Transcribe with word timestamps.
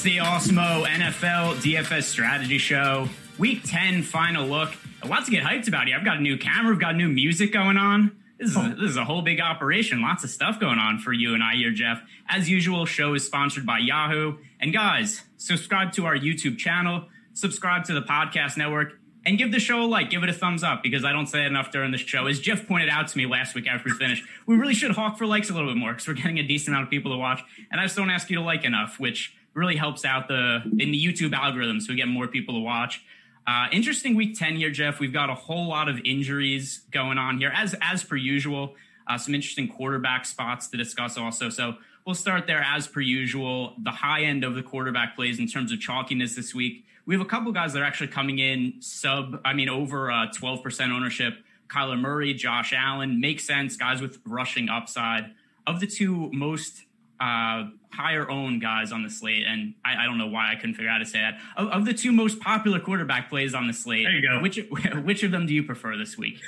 It's 0.00 0.06
the 0.06 0.16
Awesemo 0.16 0.86
NFL 0.86 1.56
DFS 1.56 2.04
strategy 2.04 2.56
show. 2.56 3.06
Week 3.36 3.60
10 3.62 4.02
final 4.02 4.46
look. 4.46 4.72
A 5.02 5.06
lot 5.06 5.26
to 5.26 5.30
get 5.30 5.44
hyped 5.44 5.68
about 5.68 5.88
here. 5.88 5.96
I've 5.98 6.06
got 6.06 6.16
a 6.16 6.22
new 6.22 6.38
camera, 6.38 6.72
I've 6.72 6.80
got 6.80 6.96
new 6.96 7.10
music 7.10 7.52
going 7.52 7.76
on. 7.76 8.16
This 8.38 8.52
is, 8.52 8.56
a, 8.56 8.74
this 8.80 8.90
is 8.92 8.96
a 8.96 9.04
whole 9.04 9.20
big 9.20 9.42
operation. 9.42 10.00
Lots 10.00 10.24
of 10.24 10.30
stuff 10.30 10.58
going 10.58 10.78
on 10.78 11.00
for 11.00 11.12
you 11.12 11.34
and 11.34 11.42
I 11.44 11.56
here, 11.56 11.70
Geoff. 11.70 12.00
As 12.30 12.48
usual, 12.48 12.86
show 12.86 13.12
is 13.12 13.26
sponsored 13.26 13.66
by 13.66 13.76
Yahoo. 13.76 14.38
And 14.58 14.72
guys, 14.72 15.20
subscribe 15.36 15.92
to 15.92 16.06
our 16.06 16.16
YouTube 16.16 16.56
channel, 16.56 17.04
subscribe 17.34 17.84
to 17.84 17.92
the 17.92 18.00
podcast 18.00 18.56
network, 18.56 18.94
and 19.26 19.36
give 19.36 19.52
the 19.52 19.60
show 19.60 19.82
a 19.82 19.84
like. 19.84 20.08
Give 20.08 20.22
it 20.22 20.30
a 20.30 20.32
thumbs 20.32 20.62
up 20.62 20.82
because 20.82 21.04
I 21.04 21.12
don't 21.12 21.26
say 21.26 21.44
enough 21.44 21.72
during 21.72 21.92
the 21.92 21.98
show. 21.98 22.26
As 22.26 22.40
Geoff 22.40 22.66
pointed 22.66 22.88
out 22.88 23.08
to 23.08 23.18
me 23.18 23.26
last 23.26 23.54
week 23.54 23.68
after 23.68 23.90
we 23.90 23.94
finished, 23.94 24.24
we 24.46 24.56
really 24.56 24.72
should 24.72 24.92
hawk 24.92 25.18
for 25.18 25.26
likes 25.26 25.50
a 25.50 25.52
little 25.52 25.68
bit 25.68 25.76
more 25.76 25.92
because 25.92 26.08
we're 26.08 26.14
getting 26.14 26.38
a 26.38 26.42
decent 26.42 26.68
amount 26.68 26.84
of 26.84 26.90
people 26.90 27.12
to 27.12 27.18
watch. 27.18 27.42
And 27.70 27.78
I 27.78 27.84
just 27.84 27.96
don't 27.96 28.08
ask 28.08 28.30
you 28.30 28.36
to 28.36 28.42
like 28.42 28.64
enough, 28.64 28.98
which 28.98 29.36
really 29.54 29.76
helps 29.76 30.04
out 30.04 30.28
the 30.28 30.62
in 30.64 30.90
the 30.90 31.04
YouTube 31.04 31.32
algorithm, 31.32 31.80
so 31.80 31.92
we 31.92 31.96
get 31.96 32.08
more 32.08 32.28
people 32.28 32.54
to 32.54 32.60
watch. 32.60 33.02
Uh, 33.46 33.66
interesting 33.72 34.14
week 34.14 34.38
10 34.38 34.56
here, 34.56 34.70
Geoff. 34.70 35.00
We've 35.00 35.12
got 35.12 35.30
a 35.30 35.34
whole 35.34 35.68
lot 35.68 35.88
of 35.88 35.98
injuries 36.04 36.82
going 36.90 37.18
on 37.18 37.38
here, 37.38 37.52
as 37.54 37.74
as 37.80 38.04
per 38.04 38.16
usual. 38.16 38.74
Uh, 39.08 39.18
some 39.18 39.34
interesting 39.34 39.66
quarterback 39.66 40.24
spots 40.24 40.68
to 40.68 40.76
discuss 40.76 41.18
also. 41.18 41.48
So 41.48 41.74
we'll 42.06 42.14
start 42.14 42.46
there 42.46 42.64
as 42.64 42.86
per 42.86 43.00
usual. 43.00 43.74
The 43.82 43.90
high 43.90 44.22
end 44.22 44.44
of 44.44 44.54
the 44.54 44.62
quarterback 44.62 45.16
plays 45.16 45.38
in 45.38 45.48
terms 45.48 45.72
of 45.72 45.80
chalkiness 45.80 46.36
this 46.36 46.54
week. 46.54 46.84
We 47.06 47.14
have 47.16 47.20
a 47.20 47.28
couple 47.28 47.50
guys 47.50 47.72
that 47.72 47.82
are 47.82 47.84
actually 47.84 48.08
coming 48.08 48.38
in 48.38 48.74
sub, 48.78 49.40
I 49.44 49.52
mean, 49.52 49.68
over 49.68 50.12
uh, 50.12 50.26
12% 50.28 50.92
ownership. 50.92 51.34
Kyler 51.68 51.98
Murray, 51.98 52.34
Josh 52.34 52.72
Allen, 52.72 53.20
makes 53.20 53.44
sense. 53.44 53.76
Guys 53.76 54.00
with 54.00 54.18
rushing 54.24 54.68
upside. 54.68 55.32
Of 55.66 55.80
the 55.80 55.86
two 55.86 56.30
most 56.32 56.84
uh, 57.20 57.64
higher 57.92 58.30
owned 58.30 58.62
guys 58.62 58.92
on 58.92 59.02
the 59.02 59.10
slate, 59.10 59.44
and 59.46 59.74
I, 59.84 60.04
I, 60.04 60.04
don't 60.06 60.16
know 60.16 60.28
why 60.28 60.50
I 60.50 60.54
couldn't 60.54 60.74
figure 60.74 60.88
out 60.88 60.94
how 60.94 60.98
to 61.00 61.06
say 61.06 61.20
that. 61.20 61.38
Of, 61.56 61.68
of, 61.68 61.84
the 61.84 61.92
two 61.92 62.12
most 62.12 62.40
popular 62.40 62.80
quarterback 62.80 63.28
plays 63.28 63.52
on 63.52 63.66
the 63.66 63.74
slate, 63.74 64.04
there 64.04 64.14
you 64.14 64.26
go. 64.26 64.40
Which 64.40 64.58
which 65.04 65.22
of 65.22 65.30
them 65.30 65.46
do 65.46 65.52
you 65.52 65.62
prefer 65.62 65.98
this 65.98 66.16
week? 66.16 66.40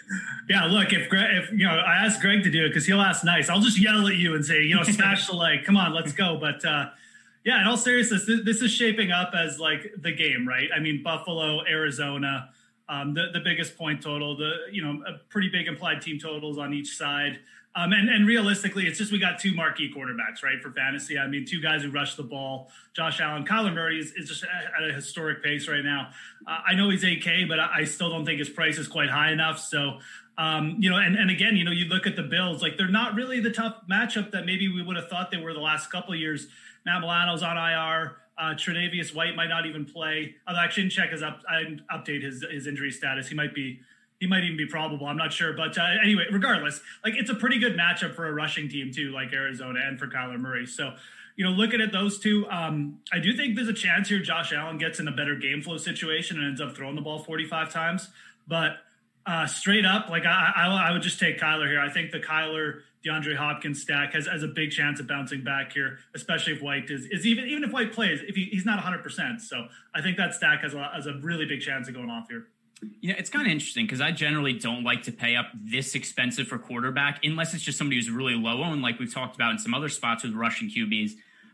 Yeah, 0.48 0.64
look, 0.64 0.92
if 0.92 1.10
Greg, 1.10 1.36
if 1.36 1.52
you 1.52 1.66
know, 1.66 1.74
I 1.74 2.04
asked 2.04 2.22
Greg 2.22 2.42
to 2.44 2.50
do 2.50 2.64
it 2.64 2.68
because 2.68 2.86
he'll 2.86 3.02
ask 3.02 3.22
nice. 3.22 3.50
I'll 3.50 3.60
just 3.60 3.78
yell 3.78 4.06
at 4.06 4.16
you 4.16 4.34
and 4.34 4.44
say, 4.44 4.62
you 4.62 4.74
know, 4.74 4.82
smash 4.82 5.26
the 5.26 5.34
like, 5.34 5.64
come 5.64 5.76
on, 5.76 5.92
let's 5.92 6.12
go. 6.12 6.38
But 6.40 6.64
uh, 6.64 6.86
yeah, 7.44 7.60
in 7.60 7.66
all 7.66 7.76
seriousness, 7.76 8.24
this, 8.24 8.40
this, 8.44 8.62
is 8.62 8.70
shaping 8.70 9.10
up 9.10 9.32
as 9.34 9.58
like 9.58 9.92
the 9.98 10.12
game, 10.12 10.48
right? 10.48 10.70
I 10.74 10.80
mean, 10.80 11.02
Buffalo, 11.02 11.66
Arizona. 11.66 12.48
Um, 12.88 13.14
the, 13.14 13.28
the 13.32 13.40
biggest 13.40 13.76
point 13.76 14.02
total, 14.02 14.36
the 14.36 14.52
you 14.70 14.82
know 14.82 15.02
a 15.06 15.18
pretty 15.28 15.50
big 15.50 15.66
implied 15.66 16.00
team 16.00 16.18
totals 16.18 16.56
on 16.56 16.72
each 16.72 16.96
side. 16.96 17.40
Um, 17.74 17.92
and, 17.92 18.10
and 18.10 18.26
realistically, 18.26 18.86
it's 18.86 18.98
just 18.98 19.12
we 19.12 19.18
got 19.18 19.38
two 19.38 19.54
marquee 19.54 19.90
quarterbacks, 19.94 20.42
right, 20.42 20.60
for 20.60 20.70
fantasy. 20.72 21.18
I 21.18 21.26
mean, 21.26 21.46
two 21.46 21.60
guys 21.60 21.82
who 21.82 21.90
rush 21.90 22.16
the 22.16 22.22
ball. 22.22 22.70
Josh 22.94 23.18
Allen, 23.18 23.46
Kyler 23.46 23.72
Murray 23.72 23.98
is, 23.98 24.12
is 24.12 24.28
just 24.28 24.44
at 24.44 24.88
a 24.88 24.92
historic 24.92 25.42
pace 25.42 25.68
right 25.68 25.84
now. 25.84 26.10
Uh, 26.46 26.58
I 26.66 26.74
know 26.74 26.90
he's 26.90 27.02
8K, 27.02 27.48
but 27.48 27.58
I, 27.58 27.78
I, 27.78 27.84
still 27.84 28.10
don't 28.10 28.26
think 28.26 28.40
his 28.40 28.50
price 28.50 28.76
is 28.76 28.88
quite 28.88 29.08
high 29.08 29.32
enough. 29.32 29.58
So, 29.58 29.98
um, 30.36 30.76
you 30.80 30.90
know, 30.90 30.98
and, 30.98 31.16
and 31.16 31.30
again, 31.30 31.56
you 31.56 31.64
know, 31.64 31.70
you 31.70 31.86
look 31.86 32.06
at 32.06 32.14
the 32.14 32.22
Bills, 32.22 32.60
like 32.60 32.76
they're 32.76 32.88
not 32.88 33.14
really 33.14 33.40
the 33.40 33.50
tough 33.50 33.76
matchup 33.90 34.32
that 34.32 34.44
maybe 34.44 34.68
we 34.68 34.82
would 34.82 34.96
have 34.96 35.08
thought 35.08 35.30
they 35.30 35.38
were 35.38 35.54
the 35.54 35.60
last 35.60 35.90
couple 35.90 36.14
years. 36.14 36.48
Matt 36.84 37.00
Milano's 37.00 37.42
on 37.42 37.56
IR. 37.56 38.18
Uh, 38.36 38.54
Tre'Davious 38.54 39.14
White 39.14 39.34
might 39.34 39.48
not 39.48 39.64
even 39.64 39.86
play. 39.86 40.34
Although 40.46 40.60
I 40.60 40.68
shouldn't 40.68 40.92
check 40.92 41.10
his 41.10 41.22
up. 41.22 41.40
I 41.48 41.76
update 41.94 42.22
his 42.22 42.44
his 42.50 42.66
injury 42.66 42.90
status. 42.90 43.28
He 43.28 43.34
might 43.34 43.54
be 43.54 43.80
he 44.22 44.28
might 44.28 44.44
even 44.44 44.56
be 44.56 44.66
probable. 44.66 45.08
I'm 45.08 45.16
not 45.16 45.32
sure, 45.32 45.52
but 45.52 45.76
uh, 45.76 45.84
anyway, 46.00 46.26
regardless, 46.30 46.80
like 47.04 47.14
it's 47.16 47.28
a 47.28 47.34
pretty 47.34 47.58
good 47.58 47.76
matchup 47.76 48.14
for 48.14 48.28
a 48.28 48.32
rushing 48.32 48.68
team 48.68 48.92
too, 48.94 49.10
like 49.10 49.32
Arizona 49.32 49.80
and 49.84 49.98
for 49.98 50.06
Kyler 50.06 50.38
Murray. 50.38 50.64
So, 50.64 50.94
you 51.34 51.44
know, 51.44 51.50
looking 51.50 51.80
at 51.80 51.90
those 51.90 52.20
two, 52.20 52.48
um, 52.48 53.00
I 53.12 53.18
do 53.18 53.36
think 53.36 53.56
there's 53.56 53.66
a 53.66 53.72
chance 53.72 54.08
here 54.08 54.20
Josh 54.20 54.52
Allen 54.52 54.78
gets 54.78 55.00
in 55.00 55.08
a 55.08 55.10
better 55.10 55.34
game 55.34 55.60
flow 55.60 55.76
situation 55.76 56.38
and 56.38 56.46
ends 56.46 56.60
up 56.60 56.76
throwing 56.76 56.94
the 56.94 57.02
ball 57.02 57.18
45 57.18 57.72
times. 57.72 58.10
But 58.46 58.76
uh, 59.26 59.48
straight 59.48 59.84
up, 59.84 60.08
like 60.08 60.24
I, 60.24 60.52
I, 60.54 60.90
I 60.90 60.92
would 60.92 61.02
just 61.02 61.18
take 61.18 61.40
Kyler 61.40 61.66
here. 61.66 61.80
I 61.80 61.90
think 61.90 62.12
the 62.12 62.20
Kyler 62.20 62.82
DeAndre 63.04 63.34
Hopkins 63.34 63.82
stack 63.82 64.12
has, 64.12 64.28
has 64.28 64.44
a 64.44 64.48
big 64.48 64.70
chance 64.70 65.00
of 65.00 65.08
bouncing 65.08 65.42
back 65.42 65.72
here, 65.72 65.98
especially 66.14 66.52
if 66.52 66.62
White 66.62 66.88
is, 66.90 67.06
is 67.06 67.26
even 67.26 67.46
even 67.46 67.64
if 67.64 67.72
White 67.72 67.92
plays, 67.92 68.20
if 68.22 68.36
he, 68.36 68.44
he's 68.52 68.64
not 68.64 68.76
100. 68.76 69.02
percent 69.02 69.40
So 69.40 69.66
I 69.92 70.00
think 70.00 70.16
that 70.18 70.32
stack 70.32 70.62
has 70.62 70.74
a, 70.74 70.90
has 70.94 71.08
a 71.08 71.14
really 71.22 71.44
big 71.44 71.60
chance 71.60 71.88
of 71.88 71.94
going 71.94 72.08
off 72.08 72.28
here. 72.30 72.46
You 73.00 73.10
know, 73.10 73.14
it's 73.18 73.30
kind 73.30 73.46
of 73.46 73.52
interesting 73.52 73.86
because 73.86 74.00
I 74.00 74.10
generally 74.10 74.54
don't 74.54 74.82
like 74.82 75.04
to 75.04 75.12
pay 75.12 75.36
up 75.36 75.46
this 75.54 75.94
expensive 75.94 76.48
for 76.48 76.58
quarterback 76.58 77.20
unless 77.24 77.54
it's 77.54 77.62
just 77.62 77.78
somebody 77.78 77.96
who's 77.96 78.10
really 78.10 78.34
low 78.34 78.62
owned, 78.62 78.82
like 78.82 78.98
we've 78.98 79.12
talked 79.12 79.36
about 79.36 79.52
in 79.52 79.58
some 79.58 79.74
other 79.74 79.88
spots 79.88 80.24
with 80.24 80.34
rushing 80.34 80.68
QBs. 80.68 81.12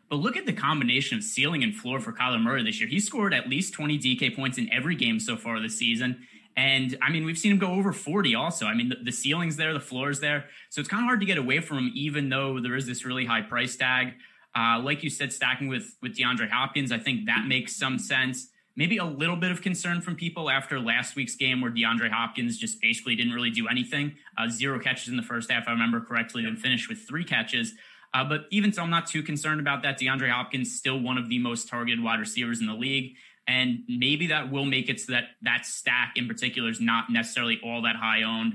But 0.09 0.17
look 0.17 0.37
at 0.37 0.47
the 0.47 0.55
combination 0.55 1.19
of 1.19 1.25
ceiling 1.25 1.63
and 1.63 1.75
floor 1.75 2.01
for 2.01 2.13
Kyler 2.13 2.41
Murray 2.41 2.65
this 2.65 2.81
year. 2.81 2.89
He 2.89 2.99
scored 2.99 3.35
at 3.35 3.49
least 3.49 3.75
20 3.75 3.99
DK 3.99 4.35
points 4.35 4.57
in 4.57 4.73
every 4.73 4.95
game 4.95 5.21
so 5.21 5.37
far 5.37 5.61
this 5.61 5.79
season. 5.79 6.27
And 6.57 6.97
I 7.03 7.11
mean, 7.11 7.25
we've 7.25 7.39
seen 7.39 7.53
him 7.53 7.59
go 7.59 7.73
over 7.73 7.93
40 7.93 8.35
also. 8.35 8.67
I 8.67 8.75
mean, 8.75 8.89
the, 8.89 8.97
the 8.97 9.13
ceiling's 9.13 9.57
there, 9.57 9.75
the 9.75 9.81
floor's 9.81 10.21
there. 10.21 10.47
So 10.71 10.81
it's 10.81 10.89
kind 10.89 11.03
of 11.03 11.07
hard 11.07 11.21
to 11.21 11.27
get 11.27 11.39
away 11.39 11.61
from 11.61 11.79
him, 11.79 11.93
even 11.95 12.31
though 12.31 12.59
there 12.59 12.75
is 12.75 12.87
this 12.87 13.05
really 13.05 13.27
high 13.27 13.43
price 13.43 13.77
tag. 13.77 14.15
Uh, 14.57 14.81
like 14.81 15.05
you 15.05 15.11
said, 15.11 15.33
stacking 15.33 15.69
with 15.69 15.95
with 16.03 16.17
DeAndre 16.17 16.51
Hopkins, 16.51 16.91
I 16.91 16.99
think 16.99 17.27
that 17.27 17.47
makes 17.47 17.77
some 17.77 17.99
sense 17.99 18.49
maybe 18.79 18.97
a 18.97 19.05
little 19.05 19.35
bit 19.35 19.51
of 19.51 19.61
concern 19.61 20.01
from 20.01 20.15
people 20.15 20.49
after 20.49 20.79
last 20.79 21.17
week's 21.17 21.35
game 21.35 21.61
where 21.61 21.71
DeAndre 21.71 22.11
Hopkins 22.11 22.57
just 22.57 22.81
basically 22.81 23.17
didn't 23.17 23.33
really 23.33 23.51
do 23.51 23.67
anything. 23.67 24.15
Uh, 24.39 24.49
zero 24.49 24.79
catches 24.79 25.09
in 25.09 25.17
the 25.17 25.23
first 25.23 25.51
half, 25.51 25.67
I 25.67 25.73
remember 25.73 26.01
correctly, 26.01 26.45
and 26.45 26.57
finished 26.57 26.89
with 26.89 26.99
three 27.01 27.25
catches. 27.25 27.75
Uh, 28.15 28.23
but 28.23 28.47
even 28.53 28.73
so, 28.73 28.83
I'm 28.83 28.91
not 28.91 29.09
too 29.09 29.25
concerned 29.25 29.61
about 29.61 29.83
that. 29.83 29.99
DeAndre 29.99 30.31
Hopkins 30.31 30.75
still 30.75 30.99
one 30.99 31.19
of 31.19 31.29
the 31.29 31.41
most 31.41 31.69
targeted 31.69 32.03
wide 32.03 32.21
receivers 32.21 32.61
in 32.61 32.69
the 32.69 32.75
league, 32.75 33.17
and 33.49 33.81
maybe 33.89 34.29
that 34.29 34.53
will 34.53 34.65
make 34.65 34.89
it 34.89 35.01
so 35.01 35.13
that 35.13 35.25
that 35.43 35.67
stack 35.67 36.13
in 36.15 36.29
particular 36.29 36.71
is 36.71 36.81
not 36.81 37.11
necessarily 37.11 37.59
all 37.65 37.83
that 37.83 37.97
high 37.97 38.23
owned. 38.23 38.55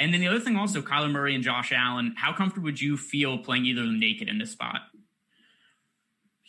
And 0.00 0.14
then 0.14 0.20
the 0.20 0.28
other 0.28 0.40
thing 0.40 0.56
also, 0.56 0.80
Kyler 0.80 1.10
Murray 1.10 1.34
and 1.34 1.44
Josh 1.44 1.72
Allen, 1.72 2.14
how 2.16 2.32
comfortable 2.32 2.64
would 2.64 2.80
you 2.80 2.96
feel 2.96 3.36
playing 3.36 3.66
either 3.66 3.82
of 3.82 3.88
them 3.88 4.00
naked 4.00 4.28
in 4.28 4.38
this 4.38 4.52
spot? 4.52 4.80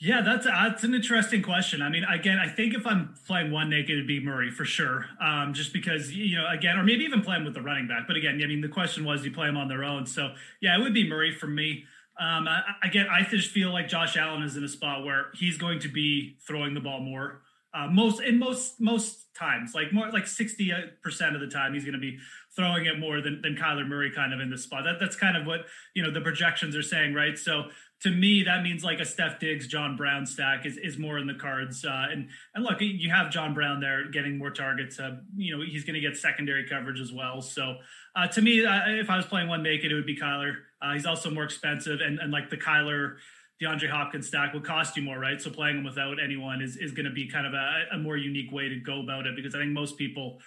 Yeah, 0.02 0.22
that's 0.22 0.46
that's 0.46 0.86
an 0.86 0.94
interesting 0.94 1.42
question. 1.42 1.82
I 1.82 1.90
mean, 1.90 2.06
again, 2.06 2.40
I 2.40 2.48
think 2.48 2.74
if 2.74 2.88
I'm 2.88 3.16
playing 3.28 3.52
one 3.52 3.70
naked, 3.70 3.92
it'd 3.92 4.08
be 4.08 4.22
Murray 4.22 4.50
for 4.50 4.64
sure. 4.64 5.06
Um, 5.22 5.54
just 5.54 5.74
because 5.74 6.14
you 6.14 6.38
know, 6.38 6.48
again, 6.50 6.78
or 6.78 6.84
maybe 6.84 7.04
even 7.04 7.22
playing 7.22 7.44
with 7.44 7.54
the 7.54 7.62
running 7.62 7.88
back. 7.88 8.08
But 8.08 8.16
again, 8.16 8.40
I 8.42 8.48
mean, 8.48 8.62
the 8.62 8.70
question 8.70 9.04
was, 9.04 9.26
you 9.26 9.32
play 9.32 9.48
them 9.48 9.58
on 9.58 9.68
their 9.68 9.84
own? 9.84 10.06
So 10.06 10.34
yeah, 10.62 10.78
it 10.78 10.82
would 10.82 10.94
be 10.94 11.08
Murray 11.08 11.34
for 11.34 11.48
me. 11.48 11.84
Um, 12.18 12.48
I, 12.48 12.62
again, 12.82 13.08
I 13.12 13.24
just 13.24 13.52
feel 13.52 13.74
like 13.74 13.90
Josh 13.90 14.16
Allen 14.16 14.42
is 14.44 14.56
in 14.56 14.64
a 14.64 14.70
spot 14.70 15.04
where 15.04 15.28
he's 15.34 15.58
going 15.58 15.80
to 15.82 15.90
be 15.90 16.38
throwing 16.48 16.74
the 16.74 16.82
ball 16.82 17.02
more. 17.02 17.42
Uh, 17.74 17.88
most 17.88 18.22
in 18.22 18.40
most 18.40 18.80
most 18.80 19.36
times, 19.36 19.76
like 19.76 19.92
more 19.92 20.10
like 20.12 20.28
sixty 20.28 20.74
percent 21.04 21.36
of 21.36 21.42
the 21.42 21.48
time, 21.48 21.74
he's 21.74 21.84
going 21.84 21.94
to 21.94 22.00
be 22.00 22.18
throwing 22.56 22.86
it 22.86 22.98
more 23.00 23.20
than 23.22 23.42
than 23.42 23.56
Kyler 23.56 23.86
Murray, 23.86 24.12
kind 24.12 24.34
of 24.34 24.40
in 24.40 24.50
this 24.50 24.64
spot. 24.64 24.86
That 24.86 24.98
that's 24.98 25.18
kind 25.18 25.36
of 25.36 25.46
what 25.46 25.66
you 25.94 26.02
know 26.02 26.10
the 26.10 26.22
projections 26.22 26.74
are 26.76 26.82
saying, 26.82 27.14
right? 27.14 27.38
So 27.38 27.66
to 28.02 28.12
me, 28.12 28.44
that 28.44 28.64
means 28.64 28.84
like 28.84 29.00
a 29.00 29.04
Stef 29.04 29.40
Diggs, 29.40 29.68
John 29.68 29.98
Brown 29.98 30.26
stack 30.26 30.66
is, 30.66 30.78
is 30.78 30.98
more 30.98 31.18
in 31.18 31.28
the 31.28 31.34
cards. 31.34 31.84
Uh, 31.84 32.06
and 32.10 32.30
and 32.56 32.64
look, 32.64 32.78
you 32.80 33.10
have 33.10 33.30
John 33.30 33.54
Brown 33.54 33.82
there 33.82 34.10
getting 34.10 34.38
more 34.38 34.52
targets. 34.52 35.00
Uh, 35.00 35.18
you 35.36 35.56
know, 35.56 35.64
he's 35.66 35.84
going 35.84 35.96
to 35.96 36.00
get 36.00 36.16
secondary 36.16 36.66
coverage 36.68 37.02
as 37.02 37.12
well. 37.12 37.42
So 37.42 37.78
uh, 38.16 38.28
to 38.28 38.42
me, 38.42 38.66
uh, 38.66 38.80
if 38.88 39.10
I 39.10 39.18
was 39.18 39.26
playing 39.26 39.50
one 39.50 39.64
make 39.64 39.84
it 39.84 39.92
it 39.92 39.96
would 39.96 40.06
be 40.06 40.18
Kyler. 40.18 40.54
Uh, 40.82 40.94
he's 40.94 41.06
also 41.06 41.30
more 41.30 41.44
expensive, 41.44 42.00
and 42.00 42.20
and 42.20 42.32
like 42.32 42.50
the 42.50 42.58
Kyler. 42.58 43.16
DeAndre 43.62 43.90
Hopkins 43.90 44.26
stack 44.26 44.54
would 44.54 44.64
cost 44.64 44.96
you 44.96 45.04
more, 45.04 45.20
right? 45.20 45.42
So 45.42 45.50
playing 45.50 45.80
him 45.80 45.84
without 45.84 46.16
anyone 46.24 46.62
is, 46.62 46.78
is 46.78 46.94
going 46.94 47.08
to 47.08 47.12
be 47.12 47.28
kind 47.28 47.46
of 47.46 47.54
a, 47.54 47.96
a 47.96 47.98
more 47.98 48.16
unique 48.16 48.54
way 48.54 48.70
to 48.70 48.80
go 48.80 49.02
about 49.02 49.28
it 49.28 49.36
because 49.36 49.54
I 49.54 49.58
think 49.58 49.72
most 49.72 49.98
people 49.98 50.40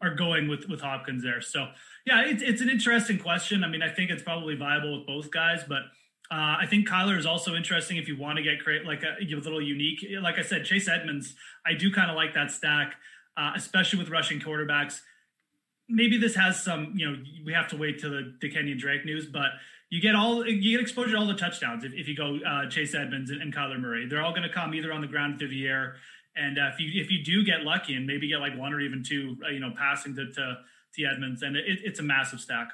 are 0.00 0.14
going 0.14 0.46
with 0.46 0.68
with 0.68 0.80
Hopkins 0.80 1.24
there. 1.24 1.40
So 1.40 1.66
yeah, 2.06 2.22
it's 2.24 2.44
it's 2.44 2.60
an 2.60 2.70
interesting 2.70 3.18
question. 3.18 3.64
I 3.64 3.68
mean, 3.68 3.82
I 3.82 3.88
think 3.88 4.10
it's 4.10 4.22
probably 4.22 4.54
viable 4.54 4.98
with 4.98 5.06
both 5.08 5.32
guys, 5.32 5.64
but 5.68 5.82
uh, 6.30 6.58
I 6.60 6.66
think 6.66 6.88
Kyler 6.88 7.18
is 7.18 7.26
also 7.26 7.56
interesting 7.56 7.96
if 7.96 8.06
you 8.06 8.16
want 8.16 8.36
to 8.36 8.42
get 8.42 8.62
create 8.62 8.84
like 8.84 9.02
a, 9.02 9.16
a 9.20 9.36
little 9.36 9.60
unique. 9.60 10.04
Like 10.22 10.38
I 10.38 10.42
said, 10.42 10.64
Chase 10.64 10.88
Edmonds, 10.88 11.34
I 11.66 11.74
do 11.74 11.92
kind 11.92 12.08
of 12.08 12.16
like 12.16 12.34
that 12.34 12.52
stack, 12.52 12.94
uh, 13.36 13.52
especially 13.56 13.98
with 13.98 14.10
rushing 14.10 14.38
quarterbacks. 14.38 15.00
Maybe 15.88 16.18
this 16.18 16.36
has 16.36 16.62
some, 16.62 16.94
you 16.94 17.10
know, 17.10 17.16
we 17.44 17.52
have 17.52 17.66
to 17.68 17.76
wait 17.76 18.00
till 18.00 18.10
the, 18.10 18.36
the 18.40 18.48
Kenyan 18.48 18.78
Drake 18.78 19.04
news, 19.04 19.26
but 19.26 19.50
you 19.90 20.00
get 20.00 20.14
all 20.14 20.46
you 20.46 20.70
get 20.70 20.80
exposure 20.80 21.12
to 21.12 21.18
all 21.18 21.26
the 21.26 21.34
touchdowns 21.34 21.82
if, 21.82 21.92
if 21.94 22.06
you 22.06 22.16
go 22.16 22.38
uh, 22.46 22.68
Chase 22.70 22.94
Edmonds 22.94 23.32
and, 23.32 23.42
and 23.42 23.52
Kyler 23.52 23.80
Murray. 23.80 24.06
They're 24.08 24.22
all 24.22 24.30
going 24.30 24.44
to 24.48 24.54
come 24.54 24.72
either 24.72 24.92
on 24.92 25.00
the 25.00 25.08
ground 25.08 25.40
through 25.40 25.48
the 25.48 25.66
air, 25.66 25.96
and 26.36 26.60
uh, 26.60 26.70
if 26.72 26.78
you 26.78 27.02
if 27.02 27.10
you 27.10 27.24
do 27.24 27.44
get 27.44 27.62
lucky 27.62 27.94
and 27.94 28.06
maybe 28.06 28.28
get 28.28 28.38
like 28.38 28.56
one 28.56 28.72
or 28.72 28.80
even 28.80 29.02
two, 29.02 29.36
uh, 29.44 29.50
you 29.50 29.58
know, 29.58 29.72
passing 29.76 30.14
to 30.14 30.30
to, 30.30 30.58
to 30.94 31.04
Edmonds, 31.04 31.42
and 31.42 31.56
it, 31.56 31.80
it's 31.82 31.98
a 31.98 32.04
massive 32.04 32.38
stack. 32.38 32.68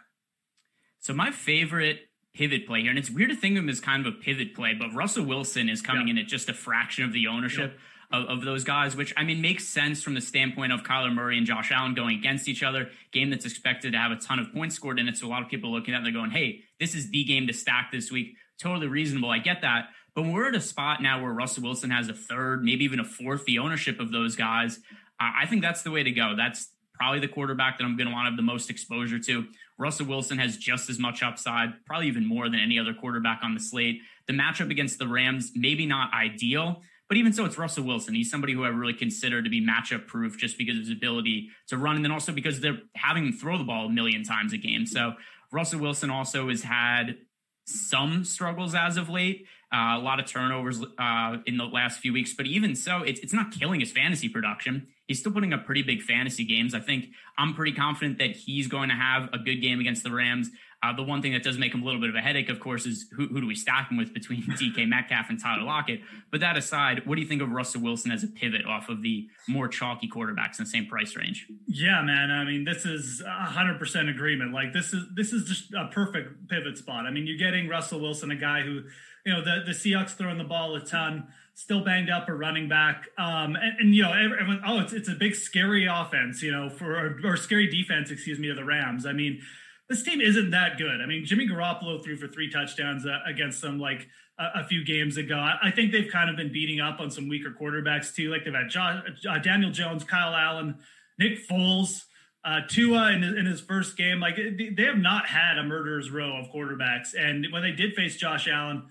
So 0.99 1.15
my 1.15 1.31
favorite 1.31 2.01
pivot 2.37 2.67
play 2.67 2.83
here. 2.83 2.91
And 2.91 2.99
it's 2.99 3.11
weird 3.11 3.31
to 3.31 3.37
think 3.37 3.57
of 3.57 3.65
him 3.65 3.69
as 3.69 3.81
kind 3.81 4.07
of 4.07 4.15
a 4.15 4.17
pivot 4.17 4.55
play, 4.55 4.75
but 4.75 4.93
Russell 4.95 5.25
Wilson 5.25 5.69
is 5.69 5.81
coming 5.81 6.09
yeah. 6.09 6.13
in 6.13 6.19
at 6.19 6.27
just 6.27 6.49
a 6.49 6.55
fraction 6.55 7.05
of 7.05 7.13
the 7.13 7.27
ownership. 7.27 7.73
Yeah. 7.75 7.81
Of, 8.09 8.39
of, 8.39 8.45
those 8.45 8.63
guys, 8.63 8.95
which 8.95 9.13
I 9.17 9.25
mean 9.25 9.41
makes 9.41 9.67
sense 9.67 10.01
from 10.01 10.15
the 10.15 10.21
standpoint 10.21 10.71
of 10.71 10.85
Kyler 10.85 11.13
Murray 11.13 11.39
and 11.39 11.45
Josh 11.45 11.73
Allen 11.73 11.93
going 11.93 12.17
against 12.17 12.47
each 12.47 12.63
other. 12.63 12.91
Game 13.11 13.31
that's 13.31 13.45
expected 13.45 13.95
to 13.95 13.99
have 13.99 14.13
a 14.13 14.17
ton 14.17 14.39
of 14.39 14.53
points 14.53 14.77
scored 14.77 15.01
in 15.01 15.09
it. 15.09 15.17
So 15.17 15.27
a 15.27 15.29
lot 15.29 15.43
of 15.43 15.49
people 15.49 15.73
looking 15.73 15.93
at 15.93 16.03
it, 16.03 16.05
they're 16.05 16.13
going, 16.13 16.31
"Hey, 16.31 16.61
this 16.79 16.95
is 16.95 17.11
the 17.11 17.25
game 17.25 17.49
to 17.49 17.53
stack 17.53 17.91
this 17.91 18.13
week." 18.13 18.37
Totally 18.63 18.87
reasonable. 18.87 19.29
I 19.29 19.39
get 19.39 19.63
that, 19.63 19.89
but 20.15 20.23
we're 20.23 20.49
at 20.49 20.55
a 20.55 20.61
spot 20.61 21.03
now 21.03 21.21
where 21.21 21.33
Russell 21.33 21.65
Wilson 21.65 21.91
has 21.91 22.09
a 22.09 22.15
third, 22.15 22.63
maybe 22.63 22.85
even 22.85 23.01
a 23.01 23.05
fourth, 23.05 23.45
the 23.45 23.59
ownership 23.59 23.99
of 23.99 24.13
those 24.13 24.37
guys. 24.37 24.79
Uh, 25.21 25.33
I 25.43 25.47
think 25.47 25.63
that's 25.63 25.83
the 25.83 25.91
way 25.91 26.05
to 26.05 26.13
go. 26.13 26.35
That's 26.37 26.69
probably 26.95 27.19
the 27.19 27.29
quarterback 27.29 27.79
that 27.79 27.85
I'm 27.85 27.97
going 27.97 28.07
to 28.07 28.13
want 28.13 28.27
to 28.27 28.31
have 28.31 28.37
the 28.37 28.43
most 28.43 28.71
exposure 28.71 29.19
to. 29.19 29.47
Russell 29.79 30.07
Wilson 30.07 30.39
has 30.39 30.57
just 30.57 30.89
as 30.89 30.99
much 30.99 31.23
upside, 31.23 31.85
probably 31.85 32.09
even 32.09 32.27
more 32.27 32.49
than 32.49 32.61
any 32.61 32.79
other 32.79 32.95
quarterback 32.95 33.41
on 33.43 33.55
the 33.55 33.61
slate. 33.61 34.01
The 34.27 34.33
matchup 34.33 34.71
against 34.71 34.99
the 34.99 35.07
Rams, 35.07 35.53
maybe 35.55 35.87
not 35.87 36.13
ideal, 36.15 36.83
but 37.09 37.19
even 37.19 37.33
so, 37.33 37.45
it's 37.45 37.57
Russell 37.57 37.85
Wilson. 37.85 38.15
He's 38.15 38.31
somebody 38.31 38.53
who 38.53 38.65
I 38.65 38.69
really 38.69 38.93
consider 38.93 39.41
to 39.41 39.49
be 39.49 39.65
matchup 39.65 40.09
proof 40.09 40.37
just 40.39 40.59
because 40.59 40.77
of 40.77 40.83
his 40.83 40.91
ability 40.91 41.51
to 41.69 41.77
run, 41.77 41.95
and 41.95 42.05
then 42.05 42.11
also 42.11 42.33
because 42.33 42.61
they're 42.61 42.81
having 42.97 43.27
him 43.27 43.33
throw 43.33 43.59
the 43.59 43.65
ball 43.65 43.87
a 43.87 43.91
million 43.91 44.25
times 44.25 44.53
a 44.53 44.57
game. 44.57 44.87
So 44.87 45.15
Russell 45.53 45.81
Wilson 45.81 46.11
also 46.11 46.49
has 46.49 46.63
had 46.63 47.17
some 47.65 48.25
struggles 48.25 48.75
as 48.75 48.97
of 48.97 49.09
late. 49.09 49.47
Uh, 49.73 49.99
a 49.99 50.01
lot 50.01 50.19
of 50.19 50.27
turnovers 50.27 50.83
uh, 50.99 51.37
in 51.47 51.57
the 51.57 51.65
last 51.65 52.01
few 52.01 52.13
weeks, 52.13 52.35
but 52.35 52.47
even 52.47 52.75
so, 52.75 53.03
it's, 53.03 53.21
it's 53.21 53.33
not 53.33 53.53
killing 53.53 53.81
his 53.81 53.93
fantasy 53.93 54.29
production. 54.29 54.89
He's 55.07 55.21
still 55.21 55.33
putting 55.33 55.53
up 55.53 55.65
pretty 55.65 55.83
big 55.83 56.03
fantasy 56.03 56.45
games. 56.45 56.75
I 56.75 56.81
think 56.81 57.07
I'm 57.39 57.55
pretty 57.55 57.73
confident 57.73 58.19
that 58.19 58.33
he's 58.33 58.67
going 58.67 58.89
to 58.89 58.95
have 58.95 59.29
a 59.33 59.39
good 59.39 59.57
game 59.57 59.81
against 59.81 60.03
the 60.03 60.11
Rams. 60.11 60.51
Uh, 60.83 60.93
the 60.95 61.03
one 61.03 61.23
thing 61.23 61.33
that 61.33 61.43
does 61.43 61.57
make 61.57 61.73
him 61.73 61.83
a 61.83 61.85
little 61.85 62.01
bit 62.01 62.11
of 62.11 62.17
a 62.17 62.21
headache, 62.21 62.49
of 62.49 62.61
course, 62.61 62.87
is 62.87 63.07
who, 63.13 63.27
who 63.29 63.41
do 63.41 63.47
we 63.47 63.55
stack 63.55 63.91
him 63.91 63.97
with 63.97 64.13
between 64.13 64.43
DK 64.49 64.87
Metcalf 64.87 65.31
and 65.31 65.41
Tyler 65.41 65.63
Lockett? 65.63 66.01
But 66.31 66.41
that 66.41 66.57
aside, 66.57 67.07
what 67.07 67.15
do 67.15 67.23
you 67.23 67.27
think 67.27 67.41
of 67.41 67.51
Russell 67.51 67.83
Wilson 67.83 68.13
as 68.13 68.23
a 68.23 68.29
pivot 68.29 68.67
off 68.67 68.89
of 68.89 69.03
the 69.03 69.29
more 69.49 69.69
chalky 69.69 70.09
quarterbacks 70.09 70.59
in 70.59 70.65
the 70.65 70.71
same 70.71 70.87
price 70.87 71.17
range? 71.17 71.47
Yeah, 71.67 72.03
man. 72.03 72.31
I 72.31 72.45
mean, 72.45 72.65
this 72.65 72.85
is 72.85 73.23
hundred 73.27 73.79
percent 73.79 74.09
agreement. 74.09 74.53
Like 74.53 74.73
this 74.73 74.93
is 74.93 75.05
this 75.15 75.33
is 75.33 75.49
just 75.49 75.73
a 75.73 75.89
perfect 75.93 76.49
pivot 76.49 76.77
spot. 76.77 77.07
I 77.07 77.11
mean, 77.11 77.27
you're 77.27 77.39
getting 77.39 77.69
Russell 77.69 78.01
Wilson, 78.01 78.31
a 78.31 78.37
guy 78.37 78.63
who, 78.63 78.83
you 79.25 79.33
know, 79.33 79.43
the 79.43 79.63
the 79.65 79.73
Seahawks 79.73 80.11
throwing 80.11 80.39
the 80.39 80.45
ball 80.45 80.77
a 80.77 80.81
ton 80.81 81.29
still 81.57 81.83
banged 81.83 82.11
up 82.11 82.29
or 82.29 82.37
running 82.37 82.69
back. 82.69 83.09
Um, 83.17 83.57
and, 83.57 83.81
and, 83.81 83.95
you 83.95 84.03
know, 84.03 84.13
everyone, 84.13 84.61
oh, 84.65 84.79
it's 84.79 84.93
it's 84.93 85.09
a 85.09 85.15
big 85.15 85.35
scary 85.35 85.87
offense, 85.87 86.43
you 86.43 86.53
know, 86.53 86.69
for 86.69 87.19
or, 87.25 87.37
scary 87.37 87.67
defense, 87.67 88.11
excuse 88.11 88.39
me, 88.39 88.51
of 88.51 88.57
the 88.57 88.65
Rams. 88.65 89.07
I 89.07 89.13
mean, 89.13 89.41
this 89.89 90.03
team 90.03 90.21
isn't 90.21 90.51
that 90.51 90.77
good. 90.77 91.01
I 91.03 91.07
mean, 91.07 91.25
Jimmy 91.25 91.49
Garoppolo 91.49 92.05
threw 92.05 92.17
for 92.17 92.29
three 92.29 92.51
touchdowns 92.51 93.07
uh, 93.07 93.21
against 93.27 93.63
them 93.63 93.81
like 93.81 94.07
a, 94.39 94.61
a, 94.61 94.65
few 94.65 94.85
games 94.85 95.17
ago. 95.17 95.39
I, 95.39 95.71
think 95.71 95.93
they've 95.93 96.11
kind 96.13 96.29
of 96.29 96.37
been 96.37 96.53
beating 96.53 96.79
up 96.79 97.01
on 97.01 97.11
some 97.11 97.27
weaker 97.27 97.55
quarterbacks 97.59 98.15
too. 98.15 98.31
Like 98.31 98.45
they've 98.45 98.53
had 98.53 98.77
uh, 98.77 99.39
Daniel 99.39 99.71
Jones, 99.71 100.05
Kyle 100.05 100.35
Allen, 100.35 100.77
Nick 101.19 101.49
Foles. 101.49 102.03
Uh, 102.45 102.61
Tua 102.69 103.11
in, 103.11 103.25
in 103.25 103.45
his 103.45 103.61
first 103.61 103.97
game, 103.97 104.21
like 104.21 104.37
they 104.37 104.85
have 104.85 104.99
not 104.99 105.27
had 105.27 105.59
a 105.59 105.65
murderer's 105.65 106.13
row 106.13 106.37
of 106.37 106.47
quarterbacks, 106.55 107.13
and 107.19 107.45
when 107.51 107.61
they 107.61 107.73
did 107.73 107.95
face 107.95 108.15
Josh 108.15 108.47
Allen, 108.47 108.85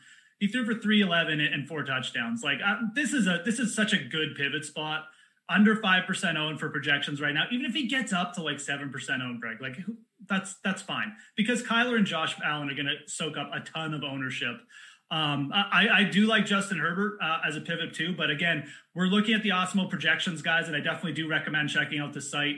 he 0.46 0.52
threw 0.52 0.64
for 0.64 0.80
311 0.80 1.40
and 1.40 1.68
four 1.68 1.84
touchdowns. 1.84 2.44
Like 2.44 2.60
uh, 2.66 2.76
this 2.94 3.14
is 3.14 3.26
a 3.26 3.42
this 3.44 3.58
is 3.58 3.76
such 3.76 3.94
a 3.94 3.98
good 3.98 4.36
pivot 4.36 4.64
spot. 4.64 5.06
Under 5.50 5.76
five 5.76 6.06
percent 6.06 6.38
owned 6.38 6.60
for 6.60 6.70
projections 6.70 7.20
right 7.20 7.34
now. 7.34 7.46
Even 7.52 7.66
if 7.66 7.74
he 7.74 7.88
gets 7.88 8.14
up 8.14 8.34
to 8.34 8.44
like 8.44 8.60
seven 8.60 8.92
percent 8.92 9.24
owned, 9.24 9.42
Greg, 9.42 9.60
like 9.60 9.78
that's 10.28 10.56
that's 10.64 10.84
fine 10.84 11.16
because 11.36 11.64
Kyler 11.64 11.98
and 11.98 12.06
Josh 12.06 12.36
Allen 12.44 12.70
are 12.70 12.76
going 12.76 12.86
to 12.86 13.10
soak 13.12 13.38
up 13.38 13.50
a 13.54 13.60
ton 13.60 13.96
of 13.96 14.04
ownership. 14.04 14.58
Um, 15.12 15.52
I, 15.54 15.88
I, 15.94 16.04
do 16.04 16.26
like 16.26 16.48
Justin 16.48 16.80
Herbert 16.80 17.20
uh, 17.22 17.38
as 17.48 17.56
a 17.56 17.62
pivot 17.62 17.94
too, 17.94 18.16
but 18.18 18.32
again, 18.32 18.68
we're 18.96 19.06
looking 19.06 19.36
at 19.36 19.44
the 19.44 19.50
Awesemo 19.50 19.88
projections, 19.88 20.42
guys, 20.42 20.66
and 20.68 20.76
I 20.76 20.80
definitely 20.80 21.14
do 21.14 21.28
recommend 21.30 21.70
checking 21.70 22.00
out 22.00 22.12
the 22.12 22.22
site. 22.22 22.56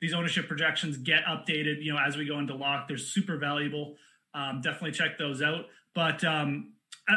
These 0.00 0.14
ownership 0.14 0.48
projections 0.48 0.96
get 0.96 1.24
updated, 1.24 1.84
you 1.84 1.92
know, 1.92 1.98
as 2.00 2.16
we 2.16 2.24
go 2.24 2.38
into 2.38 2.54
lock. 2.54 2.88
They're 2.88 2.96
super 2.96 3.36
valuable. 3.36 3.96
Um, 4.32 4.62
definitely 4.62 4.92
check 4.92 5.18
those 5.18 5.42
out. 5.42 5.66
But 5.94 6.24
um, 6.24 6.72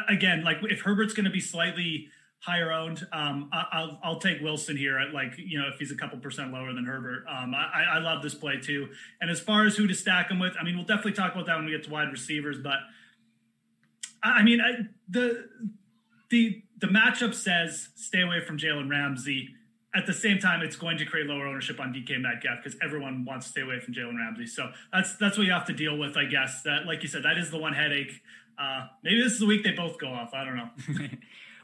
again, 0.10 0.44
like 0.44 0.58
if 0.64 0.82
Herbert's 0.82 1.14
going 1.14 1.26
to 1.26 1.32
be 1.32 1.40
slightly 1.40 2.10
higher 2.40 2.72
owned, 2.72 3.08
um, 3.14 3.50
I, 3.54 3.84
will 3.84 4.00
I'll 4.04 4.20
take 4.20 4.42
Wilson 4.42 4.76
here 4.76 5.00
at 5.00 5.14
like 5.14 5.34
you 5.38 5.60
know 5.60 5.70
if 5.74 5.80
he's 5.80 5.92
a 5.92 5.96
couple 5.96 6.20
percent 6.20 6.52
lower 6.52 6.74
than 6.74 6.86
Herbert. 6.86 7.26
Um, 7.28 7.56
I, 7.56 7.86
I 7.94 8.00
love 8.00 8.22
this 8.22 8.36
play 8.36 8.60
too. 8.60 8.90
And 9.22 9.32
as 9.32 9.40
far 9.40 9.66
as 9.66 9.78
who 9.78 9.88
to 9.88 9.94
stack 9.94 10.30
him 10.30 10.40
with, 10.40 10.54
I 10.60 10.64
mean 10.64 10.76
we'll 10.76 10.86
definitely 10.86 11.14
talk 11.14 11.34
about 11.34 11.46
that 11.48 11.56
when 11.56 11.66
we 11.66 11.72
get 11.72 11.84
to 11.86 11.90
wide 11.90 12.12
receivers. 12.12 12.58
But 12.62 12.80
I 14.22 14.44
mean 14.44 14.60
I, 14.60 14.90
the 15.08 15.48
the 16.30 16.64
the 16.80 16.88
matchup 16.88 17.34
says 17.34 17.90
stay 17.96 18.22
away 18.22 18.42
from 18.46 18.58
Jalen 18.58 18.90
Ramsey. 18.90 19.50
At 19.96 20.08
the 20.08 20.14
same 20.14 20.40
time, 20.40 20.64
it's 20.64 20.76
going 20.76 20.98
to 20.98 21.06
create 21.06 21.28
lower 21.28 21.46
ownership 21.46 21.80
on 21.80 21.94
DK 21.94 22.20
Metcalf 22.20 22.64
because 22.64 22.78
everyone 22.82 23.26
wants 23.26 23.46
to 23.46 23.52
stay 23.52 23.62
away 23.62 23.80
from 23.80 23.94
Jalen 23.94 24.18
Ramsey. 24.18 24.48
So 24.48 24.72
that's 24.92 25.16
that's 25.18 25.38
what 25.38 25.46
you 25.46 25.54
have 25.54 25.68
to 25.68 25.74
deal 25.74 25.96
with, 25.98 26.18
I 26.18 26.26
guess. 26.26 26.64
That, 26.64 26.88
like 26.88 27.04
you 27.04 27.08
said, 27.08 27.24
that 27.24 27.38
is 27.38 27.52
the 27.52 27.60
one 27.60 27.74
headache 27.74 28.20
uh, 28.58 28.88
maybe 29.04 29.22
this 29.22 29.34
is 29.34 29.40
the 29.40 29.46
week 29.46 29.64
they 29.64 29.72
both 29.72 30.00
go 30.00 30.08
off. 30.08 30.34
I 30.34 30.44
don't 30.44 30.56
know. 30.56 30.70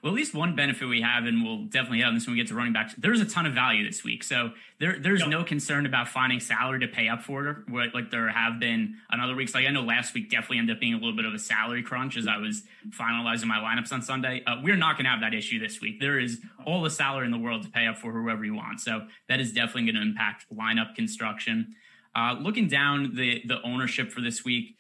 well, 0.04 0.14
at 0.14 0.16
least 0.16 0.34
one 0.34 0.56
benefit 0.56 0.88
we 0.88 1.02
have, 1.02 1.26
and 1.26 1.44
we'll 1.44 1.66
definitely 1.66 2.02
have 2.02 2.14
this 2.14 2.26
when 2.26 2.36
we 2.36 2.42
get 2.42 2.48
to 2.48 2.56
running 2.56 2.74
backs. 2.74 2.96
There's 2.98 3.20
a 3.20 3.26
ton 3.26 3.46
of 3.46 3.54
value 3.54 3.86
this 3.86 4.04
week, 4.04 4.24
so 4.24 4.52
there 4.80 4.98
there's 5.00 5.22
yep. 5.22 5.30
no 5.30 5.44
concern 5.44 5.86
about 5.86 6.08
finding 6.08 6.40
salary 6.40 6.80
to 6.80 6.88
pay 6.88 7.10
up 7.10 7.22
for 7.22 7.66
it, 7.68 7.94
like 7.94 8.12
there 8.12 8.30
have 8.30 8.60
been 8.60 8.96
on 9.12 9.20
other 9.20 9.36
weeks. 9.36 9.54
Like 9.54 9.66
I 9.66 9.72
know 9.72 9.82
last 9.82 10.14
week 10.14 10.30
definitely 10.30 10.60
ended 10.60 10.78
up 10.78 10.80
being 10.80 10.94
a 10.94 10.98
little 10.98 11.16
bit 11.16 11.26
of 11.26 11.34
a 11.34 11.40
salary 11.40 11.84
crunch 11.84 12.18
as 12.18 12.28
I 12.28 12.38
was 12.38 12.64
finalizing 12.90 13.46
my 13.46 13.58
lineups 13.58 13.92
on 13.92 14.02
Sunday. 14.02 14.42
Uh, 14.46 14.58
we're 14.64 14.78
not 14.78 14.96
going 14.96 15.06
to 15.06 15.12
have 15.12 15.22
that 15.22 15.34
issue 15.34 15.60
this 15.60 15.82
week. 15.82 16.00
There 16.00 16.20
is 16.20 16.40
all 16.66 16.82
the 16.82 16.90
salary 16.90 17.26
in 17.26 17.32
the 17.32 17.40
world 17.40 17.64
to 17.64 17.70
pay 17.70 17.88
up 17.88 17.98
for 17.98 18.12
whoever 18.12 18.46
you 18.46 18.56
want, 18.56 18.80
so 18.80 19.08
that 19.28 19.40
is 19.40 19.52
definitely 19.52 19.92
going 19.92 19.96
to 19.96 20.02
impact 20.02 20.46
lineup 20.54 20.96
construction. 20.96 21.76
Uh, 22.16 22.36
looking 22.40 22.68
down 22.68 23.16
the 23.16 23.42
the 23.46 23.62
ownership 23.64 24.12
for 24.12 24.22
this 24.22 24.44
week 24.44 24.78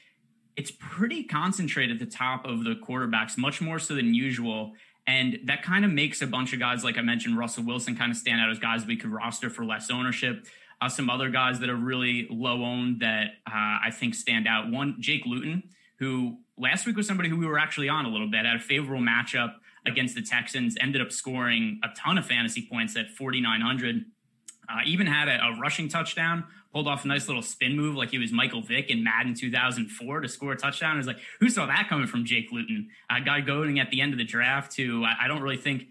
it's 0.60 0.72
pretty 0.72 1.24
concentrated 1.24 2.02
at 2.02 2.06
the 2.06 2.18
top 2.18 2.46
of 2.46 2.66
the 2.66 2.76
quarterbacks, 2.76 3.38
much 3.38 3.62
more 3.62 3.80
so 3.80 3.96
than 3.96 4.14
usual. 4.14 4.74
And 5.08 5.40
that 5.46 5.64
kind 5.64 5.86
of 5.86 5.92
makes 5.92 6.22
a 6.22 6.28
bunch 6.28 6.52
of 6.52 6.60
guys, 6.60 6.84
like 6.84 6.98
I 6.98 7.02
mentioned, 7.02 7.38
Russell 7.38 7.64
Wilson 7.64 7.96
kind 7.96 8.12
of 8.12 8.18
stand 8.18 8.42
out 8.42 8.50
as 8.50 8.60
guys 8.60 8.86
we 8.86 8.98
could 8.98 9.10
roster 9.10 9.50
for 9.50 9.64
less 9.64 9.90
ownership. 9.90 10.46
Uh, 10.82 10.90
some 10.90 11.10
other 11.10 11.30
guys 11.30 11.62
that 11.62 11.70
are 11.70 11.78
really 11.78 12.28
low 12.30 12.66
owned 12.66 13.00
that 13.00 13.36
uh, 13.48 13.54
I 13.86 13.90
think 13.94 14.14
stand 14.16 14.50
out. 14.50 14.70
One, 14.70 14.98
Jake 15.00 15.26
Luton, 15.26 15.64
who 16.00 16.40
last 16.58 16.86
week 16.86 16.98
was 16.98 17.08
somebody 17.08 17.30
who 17.30 17.38
we 17.38 17.46
were 17.46 17.58
actually 17.58 17.88
on 17.88 18.06
a 18.06 18.10
little 18.10 18.30
bit, 18.30 18.46
had 18.46 18.58
a 18.58 18.60
favorable 18.60 19.02
matchup 19.02 19.54
against 19.88 20.14
the 20.14 20.22
Texans, 20.22 20.76
ended 20.82 21.02
up 21.02 21.14
scoring 21.14 21.80
a 21.86 21.88
ton 21.98 22.18
of 22.18 22.26
fantasy 22.26 22.68
points 22.70 22.98
at 22.98 23.10
4,900. 23.12 24.04
Uh, 24.68 24.82
even 24.86 25.08
had 25.08 25.30
a, 25.30 25.42
a 25.42 25.58
rushing 25.58 25.88
touchdown 25.88 26.44
pulled 26.72 26.88
off 26.88 27.04
a 27.04 27.08
nice 27.08 27.28
little 27.28 27.42
spin 27.42 27.76
move 27.76 27.96
like 27.96 28.12
he 28.12 28.18
was 28.18 28.32
Michael 28.32 28.62
Vick 28.62 28.90
in 28.90 29.04
Madden 29.04 29.34
2004 29.34 30.22
to 30.22 30.28
score 30.30 30.52
a 30.52 30.58
touchdown. 30.58 30.96
It 30.96 30.98
was 30.98 31.08
like, 31.08 31.20
who 31.40 31.50
saw 31.50 31.66
that 31.66 31.88
coming 31.90 32.08
from 32.08 32.26
Jake 32.26 32.52
Luton? 32.52 32.90
A 33.10 33.22
guy 33.22 33.42
going 33.42 33.80
at 33.80 33.90
the 33.90 34.02
end 34.02 34.14
of 34.14 34.20
the 34.20 34.26
draft 34.26 34.72
to, 34.74 35.04
I, 35.04 35.26
I 35.26 35.28
don't 35.28 35.42
really 35.42 35.58
think 35.58 35.88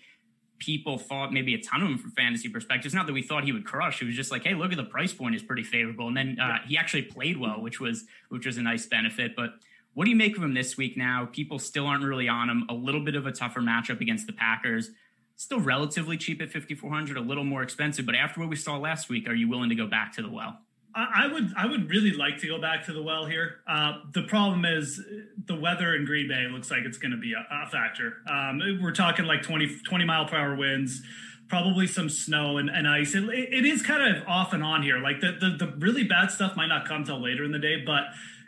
people 0.59 0.99
thought 0.99 1.33
maybe 1.33 1.55
a 1.55 1.61
ton 1.61 1.83
of 1.83 1.89
him 1.89 1.99
from 1.99 2.11
fantasy 2.13 2.49
perspective. 2.49 2.87
It's 2.87 2.95
not 2.95 3.07
that 3.07 3.13
we 3.13 3.23
thought 3.23 3.45
he 3.45 3.53
would 3.53 3.65
crush. 3.65 4.03
It 4.03 4.07
was 4.07 4.17
just 4.17 4.31
like, 4.31 4.45
hey, 4.45 4.55
look 4.55 4.71
at 4.73 4.77
the 4.77 4.85
price 4.85 5.13
point 5.13 5.35
is 5.35 5.43
pretty 5.43 5.63
favorable. 5.63 6.09
And 6.09 6.17
then 6.17 6.39
uh, 6.41 6.59
he 6.67 6.77
actually 6.77 7.03
played 7.03 7.39
well, 7.39 7.61
which 7.61 7.81
was 7.81 8.05
which 8.29 8.47
was 8.47 8.57
a 8.57 8.63
nice 8.63 8.87
benefit. 8.87 9.35
But 9.37 9.51
What 9.95 10.05
do 10.05 10.11
you 10.11 10.17
make 10.17 10.37
of 10.37 10.43
him 10.43 10.55
this 10.55 10.77
week 10.77 10.97
now? 10.97 11.29
People 11.33 11.59
still 11.59 11.87
aren't 11.87 12.05
really 12.05 12.29
on 12.29 12.49
him. 12.51 12.67
A 12.69 12.75
little 12.75 13.01
bit 13.01 13.15
of 13.15 13.27
a 13.27 13.33
tougher 13.33 13.61
matchup 13.61 14.01
against 14.01 14.27
the 14.27 14.33
Packers. 14.33 14.91
Still 15.37 15.61
relatively 15.61 16.17
cheap 16.17 16.43
at 16.43 16.51
5,400, 16.51 17.17
a 17.17 17.21
little 17.21 17.45
more 17.45 17.63
expensive. 17.63 18.05
But 18.05 18.17
after 18.17 18.41
what 18.41 18.49
we 18.49 18.57
saw 18.57 18.77
last 18.77 19.09
week, 19.09 19.29
are 19.29 19.35
you 19.35 19.49
willing 19.49 19.69
to 19.69 19.77
go 19.77 19.87
back 19.87 20.13
to 20.15 20.23
the 20.23 20.31
well? 20.31 20.59
I 20.99 21.29
would 21.33 21.53
I 21.57 21.67
would 21.67 21.89
really 21.89 22.13
like 22.13 22.39
to 22.39 22.49
go 22.49 22.61
back 22.61 22.85
to 22.87 22.93
the 22.93 23.03
well 23.03 23.25
here. 23.25 23.61
Uh, 23.67 24.01
the 24.13 24.23
problem 24.23 24.65
is 24.65 25.01
the 25.47 25.55
weather 25.55 25.95
in 25.95 26.05
Green 26.05 26.29
Bay 26.29 26.47
looks 26.51 26.71
like 26.71 26.81
it's 26.85 26.99
going 26.99 27.13
to 27.13 27.17
be 27.17 27.35
a, 27.35 27.47
a 27.51 27.67
factor. 27.69 28.15
Um, 28.29 28.61
we're 28.83 28.93
talking 28.93 29.25
like 29.25 29.43
20, 29.43 29.79
20 29.87 30.05
mile 30.05 30.27
per 30.27 30.37
hour 30.37 30.57
winds, 30.57 31.01
probably 31.49 31.87
some 31.87 32.09
snow 32.09 32.59
and, 32.59 32.69
and 32.69 32.89
ice. 32.89 33.15
It, 33.15 33.25
it 33.29 33.65
is 33.65 33.83
kind 33.83 34.17
of 34.17 34.27
off 34.27 34.53
and 34.53 34.63
on 34.63 34.83
here. 34.83 34.99
Like 34.99 35.21
the, 35.21 35.33
the, 35.33 35.67
the 35.67 35.73
really 35.79 36.05
bad 36.05 36.31
stuff 36.31 36.57
might 36.57 36.67
not 36.67 36.87
come 36.87 37.05
till 37.05 37.23
later 37.23 37.45
in 37.45 37.53
the 37.53 37.59
day, 37.59 37.83
but 37.85 38.05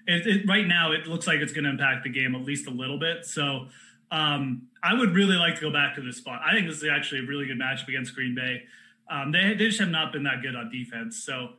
it, 0.06 0.26
it, 0.26 0.48
right 0.48 0.66
now 0.66 0.92
it 0.92 1.06
looks 1.06 1.26
like 1.26 1.40
it's 1.40 1.52
going 1.52 1.64
to 1.64 1.70
impact 1.70 2.04
the 2.04 2.10
game 2.10 2.34
at 2.34 2.42
least 2.42 2.66
a 2.66 2.70
little 2.70 2.98
bit. 2.98 3.24
So 3.24 3.68
um, 4.10 4.68
I 4.82 4.94
would 4.94 5.14
really 5.14 5.36
like 5.36 5.54
to 5.56 5.60
go 5.60 5.72
back 5.72 5.94
to 5.94 6.02
this 6.02 6.16
spot. 6.16 6.40
I 6.44 6.52
think 6.52 6.66
this 6.66 6.78
is 6.78 6.88
actually 6.90 7.20
a 7.20 7.26
really 7.26 7.46
good 7.46 7.58
matchup 7.58 7.88
against 7.88 8.14
Green 8.14 8.34
Bay. 8.34 8.64
Um, 9.08 9.32
they, 9.32 9.54
they 9.54 9.68
just 9.68 9.80
have 9.80 9.88
not 9.88 10.12
been 10.12 10.24
that 10.24 10.42
good 10.42 10.56
on 10.56 10.70
defense. 10.70 11.22
So 11.24 11.50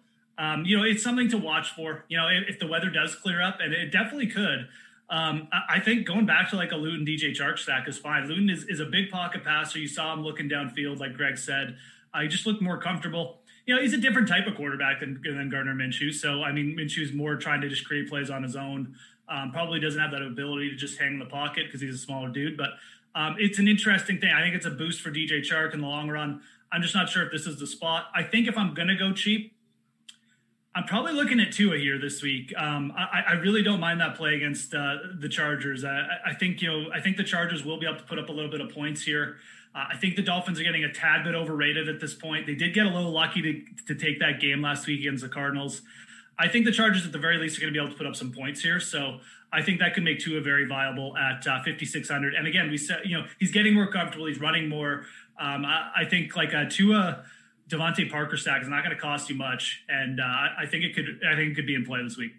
um, 0.41 0.65
you 0.65 0.75
know, 0.75 0.83
it's 0.83 1.03
something 1.03 1.29
to 1.29 1.38
watch 1.38 1.69
for. 1.69 2.03
You 2.07 2.17
know, 2.17 2.27
if, 2.27 2.55
if, 2.55 2.60
the 2.60 2.65
weather 2.65 2.89
does 2.89 3.13
clear 3.13 3.43
up, 3.43 3.60
and 3.60 3.74
it 3.74 3.91
definitely 3.91 4.25
could. 4.25 4.67
Um, 5.07 5.48
I, 5.53 5.75
I, 5.75 5.79
think 5.79 6.07
going 6.07 6.25
back 6.25 6.50
to 6.50 6.55
like 6.55 6.71
a 6.71 6.75
Luton 6.75 7.05
DJ 7.05 7.29
Chark 7.29 7.60
stack 7.60 7.88
is 7.88 8.00
fine. 8.00 8.27
Luton 8.27 8.50
is, 8.50 8.63
is 8.63 8.79
a 8.79 8.86
big 8.86 9.12
pocket 9.12 9.43
passer. 9.43 9.77
You 9.77 9.88
saw 9.88 10.12
him 10.13 10.24
looking 10.24 10.50
downfield, 10.50 11.00
like 11.00 11.13
Greg 11.15 11.38
said. 11.38 11.77
I 12.12 12.25
uh, 12.25 12.27
just 12.27 12.48
looked 12.48 12.60
more 12.60 12.79
comfortable. 12.79 13.41
You 13.67 13.75
know, 13.75 13.81
he's 13.81 13.93
a 13.93 13.98
different 13.98 14.27
type 14.27 14.48
of 14.48 14.55
quarterback 14.55 15.01
than, 15.01 15.21
than 15.24 15.51
Gardner 15.51 15.75
Minshew. 15.75 16.12
So, 16.12 16.41
I 16.41 16.51
mean, 16.51 16.75
Minshew's 16.75 17.13
more 17.13 17.36
trying 17.36 17.62
to 17.62 17.69
just 17.69 17.86
create 17.86 18.10
plays 18.10 18.31
on 18.31 18.41
his 18.41 18.55
own. 18.55 18.95
Um, 19.29 19.51
probably 19.51 19.79
doesn't 19.79 20.01
have 20.01 20.10
that 20.10 20.24
ability 20.24 20.71
to 20.71 20.75
just 20.75 20.98
hang 20.98 21.13
in 21.13 21.19
the 21.19 21.25
pocket 21.25 21.67
because 21.67 21.81
he's 21.81 21.93
a 21.93 22.00
smaller 22.00 22.29
dude. 22.29 22.57
But 22.57 22.69
um, 23.13 23.36
it's 23.38 23.60
an 23.60 23.67
interesting 23.67 24.19
thing. 24.19 24.31
I 24.31 24.41
think 24.41 24.55
it's 24.55 24.65
a 24.65 24.71
boost 24.71 25.01
for 25.01 25.12
DJ 25.12 25.41
Chark 25.41 25.75
in 25.75 25.81
the 25.81 25.88
long 25.88 26.10
run. 26.10 26.41
I'm 26.71 26.81
just 26.81 26.95
not 26.95 27.10
sure 27.10 27.24
if 27.24 27.31
this 27.31 27.45
is 27.45 27.60
the 27.60 27.67
spot. 27.67 28.05
I 28.15 28.24
think 28.24 28.48
if 28.48 28.57
I'm 28.57 28.74
going 28.74 28.88
to 28.88 28.95
go 28.95 29.13
cheap, 29.13 29.53
I'm 30.74 30.86
probably 30.86 31.12
looking 31.12 31.42
at 31.42 31.51
Tua 31.51 31.78
here 31.78 32.00
this 32.00 32.22
week. 32.22 32.54
Um, 32.58 32.94
I, 32.96 33.24
I, 33.30 33.34
really 33.34 33.62
don't 33.62 33.82
mind 33.82 34.00
that 34.00 34.16
play 34.16 34.36
against 34.36 34.74
uh, 34.74 34.98
the 35.20 35.28
Chargers. 35.28 35.84
I, 35.84 36.08
I, 36.28 36.34
think 36.34 36.62
you 36.62 36.70
know 36.70 36.90
I 36.94 37.01
think 37.01 37.18
the 37.18 37.25
Chargers 37.25 37.66
will 37.66 37.78
be 37.78 37.86
able 37.86 37.98
to 37.98 38.06
put 38.06 38.18
up 38.18 38.30
a 38.30 38.32
little 38.32 38.50
bit 38.50 38.62
of 38.62 38.70
points 38.70 39.01
here. 39.01 39.38
Uh, 39.75 39.86
I 39.90 39.98
think 39.98 40.16
the 40.16 40.22
Dolphins 40.22 40.62
are 40.62 40.63
getting 40.63 40.86
a 40.86 40.92
tad 40.92 41.25
bit 41.25 41.36
overrated 41.36 41.90
at 41.90 42.00
this 42.00 42.13
point. 42.13 42.46
They 42.46 42.56
did 42.56 42.74
get 42.74 42.86
a 42.86 42.90
little 42.90 43.12
lucky 43.12 43.42
to, 43.42 43.94
to 43.94 43.96
take 43.96 44.20
that 44.20 44.40
game 44.40 44.62
last 44.62 44.88
week 44.88 45.01
against 45.01 45.24
the 45.24 45.30
Cardinals. 45.30 45.82
I 46.40 46.48
think 46.48 46.66
the 46.66 46.72
Chargers 46.72 47.06
at 47.06 47.12
the 47.12 47.20
very 47.20 47.38
least 47.38 47.58
are 47.58 47.62
going 47.62 47.74
to 47.74 47.78
be 47.78 47.84
able 47.84 47.92
to 47.92 47.98
put 47.98 48.08
up 48.08 48.16
some 48.16 48.32
points 48.32 48.62
here. 48.62 48.80
So 48.80 49.20
I 49.51 49.62
think 49.62 49.80
that 49.80 49.94
could 49.94 50.04
make 50.04 50.20
Tua 50.20 50.40
very 50.40 50.66
viable 50.68 51.18
at 51.18 51.46
uh, 51.46 51.62
5,600. 51.63 52.34
And 52.34 52.48
again, 52.48 52.72
we 52.72 52.78
said 52.78 53.01
you 53.04 53.18
know 53.18 53.25
he's 53.40 53.51
getting 53.51 53.74
more 53.74 53.92
comfortable. 53.92 54.25
He's 54.25 54.40
running 54.40 54.70
more. 54.70 55.06
Um, 55.38 55.66
I, 55.66 55.92
I, 55.98 56.06
think 56.06 56.36
like 56.36 56.54
a 56.54 56.70
Tua 56.70 57.25
DeVante 57.72 58.12
Parker 58.12 58.38
stack 58.38 58.62
is 58.62 58.68
not 58.68 58.84
going 58.84 58.96
to 58.96 59.01
cost 59.01 59.30
you 59.30 59.36
much, 59.36 59.84
and 59.88 60.20
uh, 60.20 60.24
I 60.24 60.66
think 60.66 60.84
it 60.84 60.94
could. 60.94 61.22
I 61.28 61.36
think 61.36 61.51
it 61.51 61.56
could 61.56 61.68
be 61.68 61.75
in 61.75 61.86
play 61.86 62.04
this 62.04 62.18
week. 62.18 62.34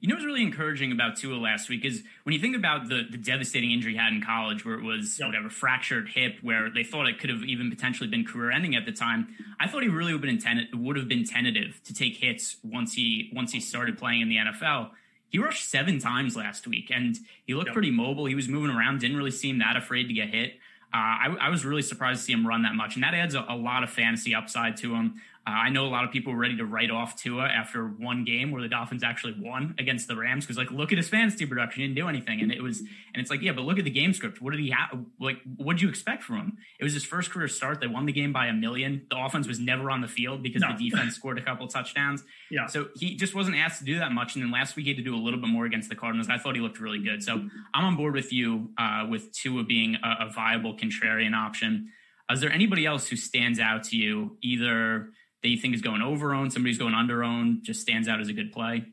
You 0.00 0.08
know 0.08 0.14
what's 0.14 0.24
really 0.24 0.42
encouraging 0.42 0.92
about 0.92 1.16
Tua 1.16 1.36
last 1.36 1.68
week 1.68 1.84
is 1.84 2.02
when 2.22 2.32
you 2.32 2.40
think 2.40 2.56
about 2.56 2.88
the, 2.88 3.02
the 3.10 3.18
devastating 3.18 3.70
injury 3.70 3.92
he 3.92 3.98
had 3.98 4.14
in 4.14 4.22
college, 4.22 4.64
where 4.64 4.76
it 4.76 4.82
was 4.82 5.18
yep. 5.18 5.28
whatever 5.28 5.50
fractured 5.50 6.08
hip, 6.08 6.38
where 6.40 6.70
they 6.70 6.84
thought 6.84 7.06
it 7.06 7.18
could 7.18 7.28
have 7.28 7.42
even 7.42 7.68
potentially 7.68 8.08
been 8.08 8.24
career 8.24 8.50
ending 8.50 8.74
at 8.74 8.86
the 8.86 8.92
time. 8.92 9.28
I 9.60 9.68
thought 9.68 9.82
he 9.82 9.90
really 9.90 10.14
would 10.14 10.24
have 10.24 10.30
been 10.30 10.38
ten- 10.38 10.68
would 10.72 10.96
have 10.96 11.08
been 11.08 11.26
tentative 11.26 11.82
to 11.84 11.92
take 11.92 12.16
hits 12.16 12.56
once 12.64 12.94
he 12.94 13.30
once 13.34 13.52
he 13.52 13.60
started 13.60 13.98
playing 13.98 14.22
in 14.22 14.30
the 14.30 14.36
NFL. 14.36 14.92
He 15.28 15.38
rushed 15.38 15.70
seven 15.70 15.98
times 15.98 16.34
last 16.34 16.66
week, 16.66 16.90
and 16.92 17.16
he 17.44 17.52
looked 17.52 17.68
yep. 17.68 17.74
pretty 17.74 17.90
mobile. 17.90 18.24
He 18.24 18.34
was 18.34 18.48
moving 18.48 18.74
around, 18.74 19.00
didn't 19.00 19.18
really 19.18 19.30
seem 19.30 19.58
that 19.58 19.76
afraid 19.76 20.08
to 20.08 20.14
get 20.14 20.30
hit. 20.30 20.54
Uh, 20.92 20.96
I, 20.96 21.36
I, 21.40 21.48
was 21.50 21.64
really 21.64 21.82
surprised 21.82 22.20
to 22.20 22.24
see 22.24 22.32
him 22.32 22.46
run 22.46 22.62
that 22.62 22.74
much, 22.74 22.96
and 22.96 23.04
that 23.04 23.14
adds 23.14 23.34
a, 23.34 23.44
a 23.48 23.54
lot 23.54 23.84
of 23.84 23.90
fantasy 23.90 24.34
upside 24.34 24.76
to 24.78 24.94
him. 24.94 25.20
Uh, 25.46 25.50
I 25.52 25.70
know 25.70 25.86
a 25.86 25.88
lot 25.88 26.04
of 26.04 26.10
people 26.10 26.34
were 26.34 26.38
ready 26.38 26.56
to 26.58 26.66
write 26.66 26.90
off 26.90 27.16
Tua 27.16 27.44
after 27.44 27.86
one 27.86 28.24
game 28.24 28.50
where 28.50 28.60
the 28.60 28.68
Dolphins 28.68 29.02
actually 29.02 29.36
won 29.38 29.74
against 29.78 30.06
the 30.06 30.14
Rams 30.14 30.44
because, 30.44 30.58
like, 30.58 30.70
look 30.70 30.92
at 30.92 30.98
his 30.98 31.08
fantasy 31.08 31.46
production, 31.46 31.80
he 31.80 31.86
didn't 31.86 31.96
do 31.96 32.08
anything, 32.08 32.42
and 32.42 32.52
it 32.52 32.62
was, 32.62 32.80
and 32.80 33.16
it's 33.16 33.30
like, 33.30 33.40
yeah, 33.40 33.52
but 33.52 33.62
look 33.62 33.78
at 33.78 33.84
the 33.84 33.90
game 33.90 34.12
script. 34.12 34.42
What 34.42 34.50
did 34.50 34.60
he 34.60 34.70
have? 34.70 34.98
Like, 35.18 35.38
what 35.56 35.74
did 35.74 35.82
you 35.82 35.88
expect 35.88 36.22
from 36.22 36.36
him? 36.36 36.58
It 36.78 36.84
was 36.84 36.92
his 36.92 37.04
first 37.04 37.30
career 37.30 37.48
start. 37.48 37.80
They 37.80 37.86
won 37.86 38.04
the 38.04 38.12
game 38.12 38.34
by 38.34 38.46
a 38.46 38.52
million. 38.52 39.06
The 39.10 39.16
offense 39.16 39.48
was 39.48 39.58
never 39.58 39.90
on 39.90 40.02
the 40.02 40.08
field 40.08 40.42
because 40.42 40.60
no. 40.60 40.76
the 40.76 40.90
defense 40.90 41.14
scored 41.14 41.38
a 41.38 41.42
couple 41.42 41.66
touchdowns. 41.68 42.22
Yeah. 42.50 42.66
So 42.66 42.88
he 42.96 43.16
just 43.16 43.34
wasn't 43.34 43.56
asked 43.56 43.78
to 43.78 43.84
do 43.86 43.98
that 43.98 44.12
much, 44.12 44.34
and 44.34 44.44
then 44.44 44.50
last 44.50 44.76
week 44.76 44.84
he 44.84 44.90
had 44.90 44.98
to 44.98 45.04
do 45.04 45.14
a 45.14 45.22
little 45.22 45.40
bit 45.40 45.48
more 45.48 45.64
against 45.64 45.88
the 45.88 45.96
Cardinals. 45.96 46.28
I 46.28 46.36
thought 46.36 46.54
he 46.54 46.60
looked 46.60 46.80
really 46.80 47.02
good. 47.02 47.22
So 47.22 47.48
I'm 47.74 47.84
on 47.84 47.96
board 47.96 48.14
with 48.14 48.30
you 48.30 48.70
uh, 48.76 49.06
with 49.08 49.32
Tua 49.32 49.64
being 49.64 49.96
a, 49.96 50.26
a 50.26 50.30
viable 50.30 50.76
contrarian 50.76 51.34
option. 51.34 51.92
Is 52.30 52.40
there 52.40 52.52
anybody 52.52 52.84
else 52.86 53.08
who 53.08 53.16
stands 53.16 53.58
out 53.58 53.84
to 53.84 53.96
you, 53.96 54.36
either? 54.42 55.08
That 55.42 55.48
you 55.48 55.56
think 55.56 55.74
is 55.74 55.80
going 55.80 56.02
over 56.02 56.34
own, 56.34 56.50
somebody's 56.50 56.78
going 56.78 56.94
under 56.94 57.24
own, 57.24 57.60
just 57.62 57.80
stands 57.80 58.08
out 58.08 58.20
as 58.20 58.28
a 58.28 58.32
good 58.32 58.52
play? 58.52 58.84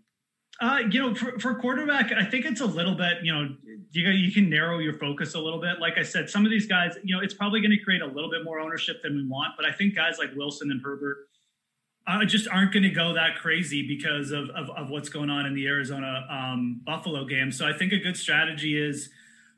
Uh, 0.59 0.79
you 0.89 0.99
know, 0.99 1.13
for, 1.13 1.37
for 1.39 1.55
quarterback, 1.55 2.11
I 2.11 2.25
think 2.25 2.45
it's 2.45 2.61
a 2.61 2.65
little 2.65 2.95
bit, 2.95 3.17
you 3.21 3.31
know, 3.31 3.55
you 3.91 4.09
you 4.09 4.31
can 4.31 4.49
narrow 4.49 4.79
your 4.79 4.93
focus 4.93 5.35
a 5.35 5.39
little 5.39 5.61
bit. 5.61 5.79
Like 5.79 5.97
I 5.97 6.03
said, 6.03 6.29
some 6.29 6.45
of 6.45 6.51
these 6.51 6.65
guys, 6.65 6.95
you 7.03 7.15
know, 7.15 7.21
it's 7.21 7.33
probably 7.33 7.61
going 7.61 7.71
to 7.71 7.83
create 7.83 8.01
a 8.01 8.07
little 8.07 8.29
bit 8.29 8.43
more 8.43 8.59
ownership 8.59 9.03
than 9.03 9.15
we 9.15 9.27
want. 9.27 9.53
But 9.55 9.65
I 9.65 9.71
think 9.71 9.95
guys 9.95 10.17
like 10.17 10.35
Wilson 10.35 10.71
and 10.71 10.81
Herbert 10.83 11.17
uh, 12.07 12.25
just 12.25 12.47
aren't 12.47 12.73
going 12.73 12.83
to 12.83 12.89
go 12.89 13.13
that 13.13 13.35
crazy 13.35 13.87
because 13.87 14.31
of, 14.31 14.49
of, 14.49 14.69
of 14.71 14.89
what's 14.89 15.09
going 15.09 15.29
on 15.29 15.45
in 15.45 15.53
the 15.53 15.67
Arizona 15.67 16.25
um, 16.29 16.81
Buffalo 16.83 17.25
game. 17.25 17.51
So 17.51 17.67
I 17.67 17.73
think 17.73 17.93
a 17.93 17.99
good 17.99 18.17
strategy 18.17 18.77
is– 18.77 19.09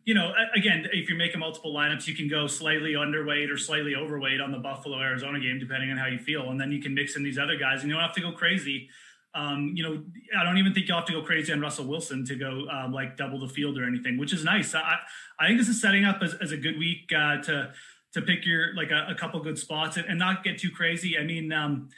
you 0.09 0.15
know, 0.15 0.33
again, 0.55 0.87
if 0.91 1.07
you're 1.07 1.19
making 1.19 1.39
multiple 1.39 1.71
lineups, 1.71 2.07
you 2.07 2.15
can 2.15 2.27
go 2.27 2.47
slightly 2.47 2.93
underweight 2.93 3.53
or 3.53 3.57
slightly 3.57 3.93
overweight 3.93 4.41
on 4.41 4.51
the 4.51 4.57
Buffalo 4.57 4.99
Arizona 4.99 5.39
game, 5.39 5.59
depending 5.59 5.91
on 5.91 5.97
how 5.97 6.07
you 6.07 6.17
feel. 6.17 6.49
And 6.49 6.59
then 6.59 6.71
you 6.71 6.81
can 6.81 6.95
mix 6.95 7.15
in 7.15 7.21
these 7.21 7.37
other 7.37 7.57
guys 7.57 7.81
and 7.81 7.89
you 7.89 7.93
don't 7.93 8.01
have 8.01 8.15
to 8.15 8.21
go 8.21 8.31
crazy. 8.31 8.89
Um, 9.35 9.73
you 9.75 9.83
know, 9.83 10.03
I 10.35 10.43
don't 10.43 10.57
even 10.57 10.73
think 10.73 10.87
you'll 10.87 10.97
have 10.97 11.05
to 11.05 11.13
go 11.13 11.21
crazy 11.21 11.53
on 11.53 11.61
Russell 11.61 11.85
Wilson 11.85 12.25
to 12.25 12.35
go 12.35 12.67
um, 12.71 12.91
like 12.91 13.17
double 13.17 13.39
the 13.39 13.47
field 13.47 13.77
or 13.77 13.85
anything, 13.85 14.17
which 14.17 14.33
is 14.33 14.43
nice. 14.43 14.73
I, 14.73 14.95
I 15.39 15.45
think 15.45 15.59
this 15.59 15.69
is 15.69 15.79
setting 15.79 16.05
up 16.05 16.23
as, 16.23 16.33
as 16.41 16.51
a 16.51 16.57
good 16.57 16.79
week 16.79 17.11
uh, 17.15 17.43
to 17.43 17.71
to 18.13 18.21
pick 18.23 18.47
your 18.47 18.73
like 18.73 18.89
a, 18.89 19.09
a 19.11 19.13
couple 19.13 19.39
good 19.41 19.59
spots 19.59 19.95
and, 19.95 20.07
and, 20.07 20.17
not 20.17 20.43
get 20.43 20.57
too 20.57 20.71
crazy. 20.71 21.19
I 21.19 21.23
mean, 21.23 21.53
um, 21.53 21.89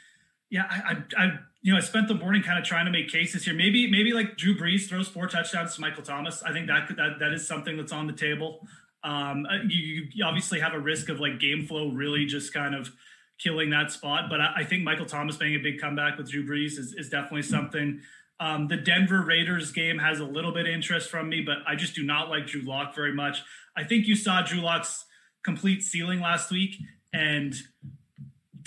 yeah, 0.50 0.64
I, 0.68 0.98
I, 1.16 1.24
I 1.24 1.38
you 1.62 1.72
know, 1.72 1.78
I 1.78 1.80
spent 1.80 2.08
the 2.08 2.14
morning 2.14 2.42
kind 2.42 2.58
of 2.58 2.64
trying 2.64 2.86
to 2.86 2.90
make 2.90 3.08
cases 3.08 3.44
here. 3.44 3.54
Maybe, 3.54 3.88
maybe 3.88 4.12
like 4.12 4.36
Drew 4.36 4.56
Brees 4.56 4.88
throws 4.88 5.08
four 5.08 5.28
touchdowns 5.28 5.76
to 5.76 5.80
Michael 5.80 6.02
Thomas. 6.02 6.42
I 6.42 6.52
think 6.52 6.66
that 6.66 6.88
could, 6.88 6.96
that 6.96 7.20
that 7.20 7.32
is 7.32 7.46
something 7.46 7.76
that's 7.76 7.92
on 7.92 8.08
the 8.08 8.12
table. 8.12 8.66
Um, 9.04 9.46
uh, 9.46 9.62
you, 9.68 10.08
you, 10.12 10.24
obviously 10.24 10.60
have 10.60 10.74
a 10.74 10.78
risk 10.78 11.08
of 11.08 11.18
like 11.18 11.40
game 11.40 11.66
flow 11.66 11.90
really 11.90 12.24
just 12.24 12.52
kind 12.52 12.74
of 12.74 12.90
killing 13.38 13.70
that 13.70 13.90
spot, 13.90 14.30
but 14.30 14.40
I, 14.40 14.54
I 14.58 14.64
think 14.64 14.84
Michael 14.84 15.06
Thomas 15.06 15.38
making 15.40 15.56
a 15.56 15.62
big 15.62 15.80
comeback 15.80 16.16
with 16.18 16.30
Drew 16.30 16.46
Brees 16.46 16.78
is, 16.78 16.94
is 16.96 17.08
definitely 17.08 17.42
something. 17.42 18.00
Um, 18.38 18.68
the 18.68 18.76
Denver 18.76 19.22
Raiders 19.22 19.72
game 19.72 19.98
has 19.98 20.20
a 20.20 20.24
little 20.24 20.52
bit 20.52 20.66
of 20.66 20.72
interest 20.72 21.10
from 21.10 21.28
me, 21.28 21.42
but 21.42 21.58
I 21.66 21.74
just 21.74 21.94
do 21.94 22.04
not 22.04 22.28
like 22.28 22.46
Drew 22.46 22.62
Lock 22.62 22.94
very 22.94 23.12
much. 23.12 23.42
I 23.76 23.84
think 23.84 24.06
you 24.06 24.14
saw 24.14 24.42
Drew 24.42 24.60
Lock's 24.60 25.04
complete 25.44 25.82
ceiling 25.82 26.20
last 26.20 26.50
week, 26.50 26.76
and 27.12 27.54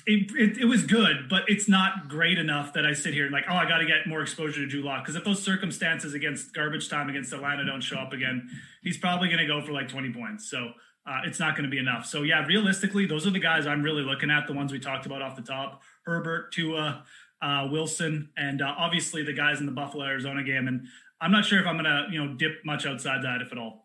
it, 0.06 0.32
it, 0.36 0.58
it, 0.60 0.66
was 0.66 0.84
good, 0.84 1.28
but 1.30 1.44
it's 1.48 1.68
not 1.68 2.08
great 2.08 2.38
enough 2.38 2.74
that 2.74 2.86
I 2.86 2.94
sit 2.94 3.14
here 3.14 3.24
and 3.24 3.34
like, 3.34 3.46
oh, 3.50 3.56
I 3.56 3.68
got 3.68 3.80
to 3.80 3.86
get 3.86 4.06
more 4.08 4.22
exposure 4.22 4.62
to 4.62 4.68
Drew 4.68 4.82
Lock. 4.82 5.04
Because 5.04 5.16
if 5.16 5.24
those 5.24 5.42
circumstances 5.42 6.14
against 6.14 6.54
garbage 6.54 6.90
time 6.90 7.10
against 7.10 7.34
Atlanta 7.34 7.66
don't 7.66 7.82
show 7.82 7.98
up 7.98 8.14
again, 8.14 8.48
he's 8.84 8.98
probably 8.98 9.30
going 9.30 9.40
to 9.40 9.48
go 9.48 9.62
for 9.62 9.72
like 9.72 9.88
20 9.88 10.14
points. 10.14 10.50
So 10.50 10.74
uh, 11.08 11.22
it's 11.26 11.40
not 11.40 11.56
going 11.56 11.64
to 11.64 11.70
be 11.70 11.80
enough. 11.80 12.06
So 12.06 12.22
yeah, 12.22 12.46
realistically, 12.46 13.06
those 13.06 13.26
are 13.26 13.32
the 13.32 13.40
guys 13.40 13.66
I'm 13.66 13.82
really 13.82 14.04
looking 14.04 14.30
at. 14.30 14.48
The 14.48 14.54
ones 14.54 14.72
we 14.72 14.80
talked 14.80 15.06
about 15.06 15.22
off 15.22 15.36
the 15.36 15.42
top: 15.42 15.82
Herbert, 16.06 16.52
Tua, 16.52 17.04
uh, 17.42 17.68
Wilson, 17.72 18.30
and 18.38 18.62
uh, 18.62 18.74
obviously 18.78 19.24
the 19.24 19.34
guys 19.34 19.60
in 19.60 19.66
the 19.66 19.72
Buffalo 19.72 20.06
Arizona 20.06 20.44
game. 20.44 20.68
And 20.68 20.88
I'm 21.22 21.32
not 21.32 21.46
sure 21.46 21.60
if 21.60 21.68
I'm 21.68 21.78
going 21.78 21.86
to 21.86 22.08
you 22.12 22.24
know 22.24 22.34
dip 22.34 22.66
much 22.66 22.86
outside 22.86 23.24
that, 23.24 23.42
if 23.42 23.52
at 23.52 23.58
all. 23.58 23.85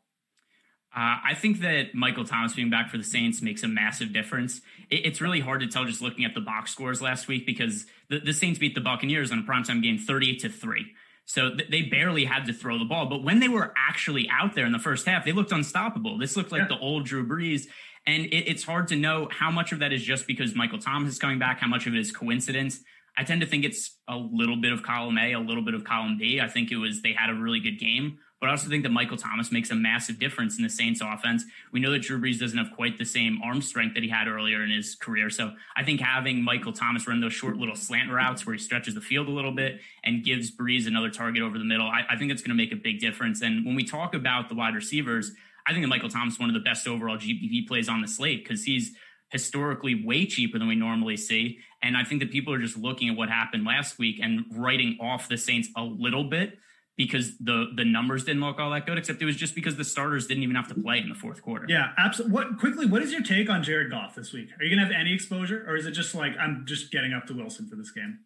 Uh, 0.94 1.22
I 1.24 1.34
think 1.34 1.60
that 1.60 1.94
Michael 1.94 2.24
Thomas 2.24 2.54
being 2.54 2.70
back 2.70 2.90
for 2.90 2.98
the 2.98 3.04
Saints 3.04 3.40
makes 3.40 3.62
a 3.62 3.68
massive 3.68 4.12
difference. 4.12 4.60
It, 4.90 5.06
it's 5.06 5.20
really 5.20 5.38
hard 5.38 5.60
to 5.60 5.68
tell 5.68 5.84
just 5.84 6.02
looking 6.02 6.24
at 6.24 6.34
the 6.34 6.40
box 6.40 6.72
scores 6.72 7.00
last 7.00 7.28
week 7.28 7.46
because 7.46 7.86
the, 8.08 8.18
the 8.18 8.32
Saints 8.32 8.58
beat 8.58 8.74
the 8.74 8.80
Buccaneers 8.80 9.30
on 9.30 9.38
a 9.38 9.42
primetime 9.42 9.82
game 9.82 9.98
38 9.98 10.40
to 10.40 10.48
3. 10.48 10.86
So 11.26 11.54
th- 11.54 11.70
they 11.70 11.82
barely 11.82 12.24
had 12.24 12.46
to 12.46 12.52
throw 12.52 12.76
the 12.76 12.84
ball. 12.84 13.06
But 13.06 13.22
when 13.22 13.38
they 13.38 13.46
were 13.46 13.72
actually 13.76 14.28
out 14.32 14.56
there 14.56 14.66
in 14.66 14.72
the 14.72 14.80
first 14.80 15.06
half, 15.06 15.24
they 15.24 15.30
looked 15.30 15.52
unstoppable. 15.52 16.18
This 16.18 16.36
looked 16.36 16.50
like 16.50 16.62
yeah. 16.62 16.68
the 16.68 16.78
old 16.78 17.04
Drew 17.06 17.26
Brees. 17.26 17.66
And 18.04 18.24
it, 18.26 18.50
it's 18.50 18.64
hard 18.64 18.88
to 18.88 18.96
know 18.96 19.28
how 19.30 19.52
much 19.52 19.70
of 19.70 19.78
that 19.78 19.92
is 19.92 20.02
just 20.02 20.26
because 20.26 20.56
Michael 20.56 20.78
Thomas 20.78 21.12
is 21.12 21.18
coming 21.20 21.38
back, 21.38 21.60
how 21.60 21.68
much 21.68 21.86
of 21.86 21.94
it 21.94 22.00
is 22.00 22.10
coincidence. 22.10 22.80
I 23.16 23.22
tend 23.22 23.42
to 23.42 23.46
think 23.46 23.64
it's 23.64 23.96
a 24.08 24.16
little 24.16 24.56
bit 24.56 24.72
of 24.72 24.82
column 24.82 25.18
A, 25.18 25.34
a 25.34 25.38
little 25.38 25.64
bit 25.64 25.74
of 25.74 25.84
column 25.84 26.16
B. 26.18 26.40
I 26.40 26.48
think 26.48 26.72
it 26.72 26.78
was 26.78 27.02
they 27.02 27.12
had 27.12 27.30
a 27.30 27.34
really 27.34 27.60
good 27.60 27.78
game 27.78 28.18
But 28.40 28.48
I 28.48 28.52
also 28.52 28.70
think 28.70 28.84
that 28.84 28.90
Michael 28.90 29.18
Thomas 29.18 29.52
makes 29.52 29.70
a 29.70 29.74
massive 29.74 30.18
difference 30.18 30.56
in 30.56 30.62
the 30.62 30.70
Saints 30.70 31.02
offense. 31.04 31.44
We 31.72 31.80
know 31.80 31.90
that 31.92 32.00
Drew 32.00 32.18
Brees 32.18 32.38
doesn't 32.38 32.56
have 32.56 32.74
quite 32.74 32.96
the 32.96 33.04
same 33.04 33.40
arm 33.44 33.60
strength 33.60 33.94
that 33.94 34.02
he 34.02 34.08
had 34.08 34.28
earlier 34.28 34.64
in 34.64 34.70
his 34.70 34.94
career. 34.94 35.28
So 35.28 35.52
I 35.76 35.84
think 35.84 36.00
having 36.00 36.42
Michael 36.42 36.72
Thomas 36.72 37.06
run 37.06 37.20
those 37.20 37.34
short 37.34 37.56
little 37.56 37.76
slant 37.76 38.10
routes 38.10 38.46
where 38.46 38.54
he 38.54 38.58
stretches 38.58 38.94
the 38.94 39.02
field 39.02 39.28
a 39.28 39.30
little 39.30 39.52
bit 39.52 39.80
and 40.04 40.24
gives 40.24 40.50
Brees 40.50 40.86
another 40.86 41.10
target 41.10 41.42
over 41.42 41.58
the 41.58 41.64
middle, 41.64 41.86
I, 41.86 42.04
I 42.08 42.16
think 42.16 42.32
it's 42.32 42.40
going 42.40 42.56
to 42.56 42.62
make 42.62 42.72
a 42.72 42.76
big 42.76 42.98
difference. 42.98 43.42
And 43.42 43.66
when 43.66 43.74
we 43.74 43.84
talk 43.84 44.14
about 44.14 44.48
the 44.48 44.54
wide 44.54 44.74
receivers, 44.74 45.32
I 45.66 45.72
think 45.72 45.84
that 45.84 45.88
Michael 45.88 46.08
Thomas 46.08 46.34
is 46.34 46.40
one 46.40 46.48
of 46.48 46.54
the 46.54 46.60
best 46.60 46.88
overall 46.88 47.18
GPP 47.18 47.68
plays 47.68 47.90
on 47.90 48.00
the 48.00 48.08
slate 48.08 48.42
because 48.42 48.64
he's 48.64 48.92
historically 49.28 50.02
way 50.02 50.24
cheaper 50.24 50.58
than 50.58 50.66
we 50.66 50.76
normally 50.76 51.18
see. 51.18 51.58
And 51.82 51.94
I 51.94 52.04
think 52.04 52.20
that 52.20 52.30
people 52.30 52.54
are 52.54 52.58
just 52.58 52.78
looking 52.78 53.10
at 53.10 53.16
what 53.16 53.28
happened 53.28 53.66
last 53.66 53.98
week 53.98 54.18
and 54.22 54.46
writing 54.54 54.96
off 54.98 55.28
the 55.28 55.36
Saints 55.36 55.68
a 55.76 55.82
little 55.82 56.24
bit 56.24 56.58
because 56.96 57.38
the 57.38 57.70
the 57.74 57.84
numbers 57.84 58.24
didn't 58.24 58.42
look 58.42 58.58
all 58.58 58.70
that 58.70 58.86
good, 58.86 58.98
except 58.98 59.22
it 59.22 59.24
was 59.24 59.36
just 59.36 59.54
because 59.54 59.76
the 59.76 59.84
starters 59.84 60.26
didn't 60.26 60.42
even 60.42 60.56
have 60.56 60.68
to 60.68 60.74
play 60.74 60.98
in 60.98 61.08
the 61.08 61.14
fourth 61.14 61.42
quarter. 61.42 61.66
Yeah, 61.68 61.92
absolutely. 61.96 62.34
What 62.34 62.58
quickly, 62.58 62.86
what 62.86 63.02
is 63.02 63.12
your 63.12 63.22
take 63.22 63.48
on 63.48 63.62
Jared 63.62 63.90
Goff 63.90 64.14
this 64.14 64.32
week? 64.32 64.48
Are 64.58 64.64
you 64.64 64.74
gonna 64.74 64.86
have 64.86 64.94
any 64.94 65.14
exposure, 65.14 65.64
or 65.66 65.76
is 65.76 65.86
it 65.86 65.92
just 65.92 66.14
like 66.14 66.32
I'm 66.38 66.64
just 66.66 66.90
getting 66.90 67.12
up 67.12 67.26
to 67.26 67.34
Wilson 67.34 67.68
for 67.68 67.76
this 67.76 67.90
game? 67.90 68.20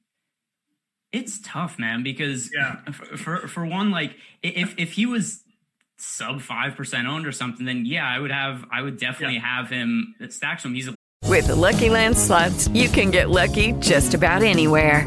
It's 1.12 1.38
tough, 1.40 1.78
man, 1.78 2.02
because 2.02 2.50
yeah. 2.52 2.83
for, 2.90 3.16
for 3.16 3.49
for 3.49 3.66
one, 3.66 3.92
like 3.92 4.16
if 4.42 4.75
if 4.76 4.92
he 4.92 5.06
was 5.06 5.44
sub 5.97 6.40
five 6.40 6.75
percent 6.75 7.06
owned 7.06 7.26
or 7.26 7.33
something, 7.33 7.66
then 7.66 7.87
yeah, 7.87 8.06
I 8.06 8.18
would 8.18 8.33
have 8.33 8.64
I 8.73 8.83
would 8.83 8.99
definitely 8.99 9.37
yeah. 9.37 9.56
have 9.56 9.71
him 9.71 10.14
stack 10.28 10.59
some. 10.61 10.75
He's 10.75 10.88
a- 10.88 10.94
with 11.28 11.47
the 11.47 11.54
Lucky 11.54 11.88
Land 11.88 12.18
slots, 12.18 12.68
you 12.68 12.88
can 12.88 13.11
get 13.11 13.30
lucky 13.30 13.73
just 13.80 14.14
about 14.14 14.42
anywhere. 14.42 15.06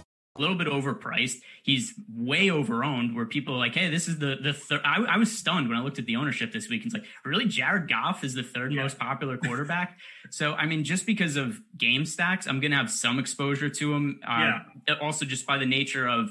A 0.37 0.41
little 0.41 0.55
bit 0.55 0.67
overpriced. 0.67 1.41
He's 1.61 1.93
way 2.15 2.47
overowned 2.47 3.15
where 3.15 3.25
people 3.25 3.55
are 3.55 3.57
like, 3.57 3.75
hey, 3.75 3.89
this 3.89 4.07
is 4.07 4.17
the, 4.17 4.37
the 4.41 4.53
third. 4.53 4.79
I, 4.85 5.03
I, 5.03 5.17
was 5.17 5.37
stunned 5.37 5.67
when 5.67 5.77
I 5.77 5.81
looked 5.81 5.99
at 5.99 6.05
the 6.05 6.15
ownership 6.15 6.53
this 6.53 6.69
week. 6.69 6.85
It's 6.85 6.93
like, 6.93 7.03
really? 7.25 7.45
Jared 7.45 7.89
Goff 7.89 8.23
is 8.23 8.33
the 8.33 8.43
third 8.43 8.71
yeah. 8.71 8.81
most 8.83 8.97
popular 8.97 9.37
quarterback. 9.37 9.99
so, 10.29 10.53
I 10.53 10.67
mean, 10.67 10.85
just 10.85 11.05
because 11.05 11.35
of 11.35 11.59
game 11.77 12.05
stacks, 12.05 12.47
I'm 12.47 12.61
going 12.61 12.71
to 12.71 12.77
have 12.77 12.89
some 12.89 13.19
exposure 13.19 13.67
to 13.67 13.93
him. 13.93 14.21
Uh, 14.25 14.59
yeah. 14.87 14.95
Also, 15.01 15.25
just 15.25 15.45
by 15.45 15.57
the 15.57 15.65
nature 15.65 16.07
of 16.07 16.29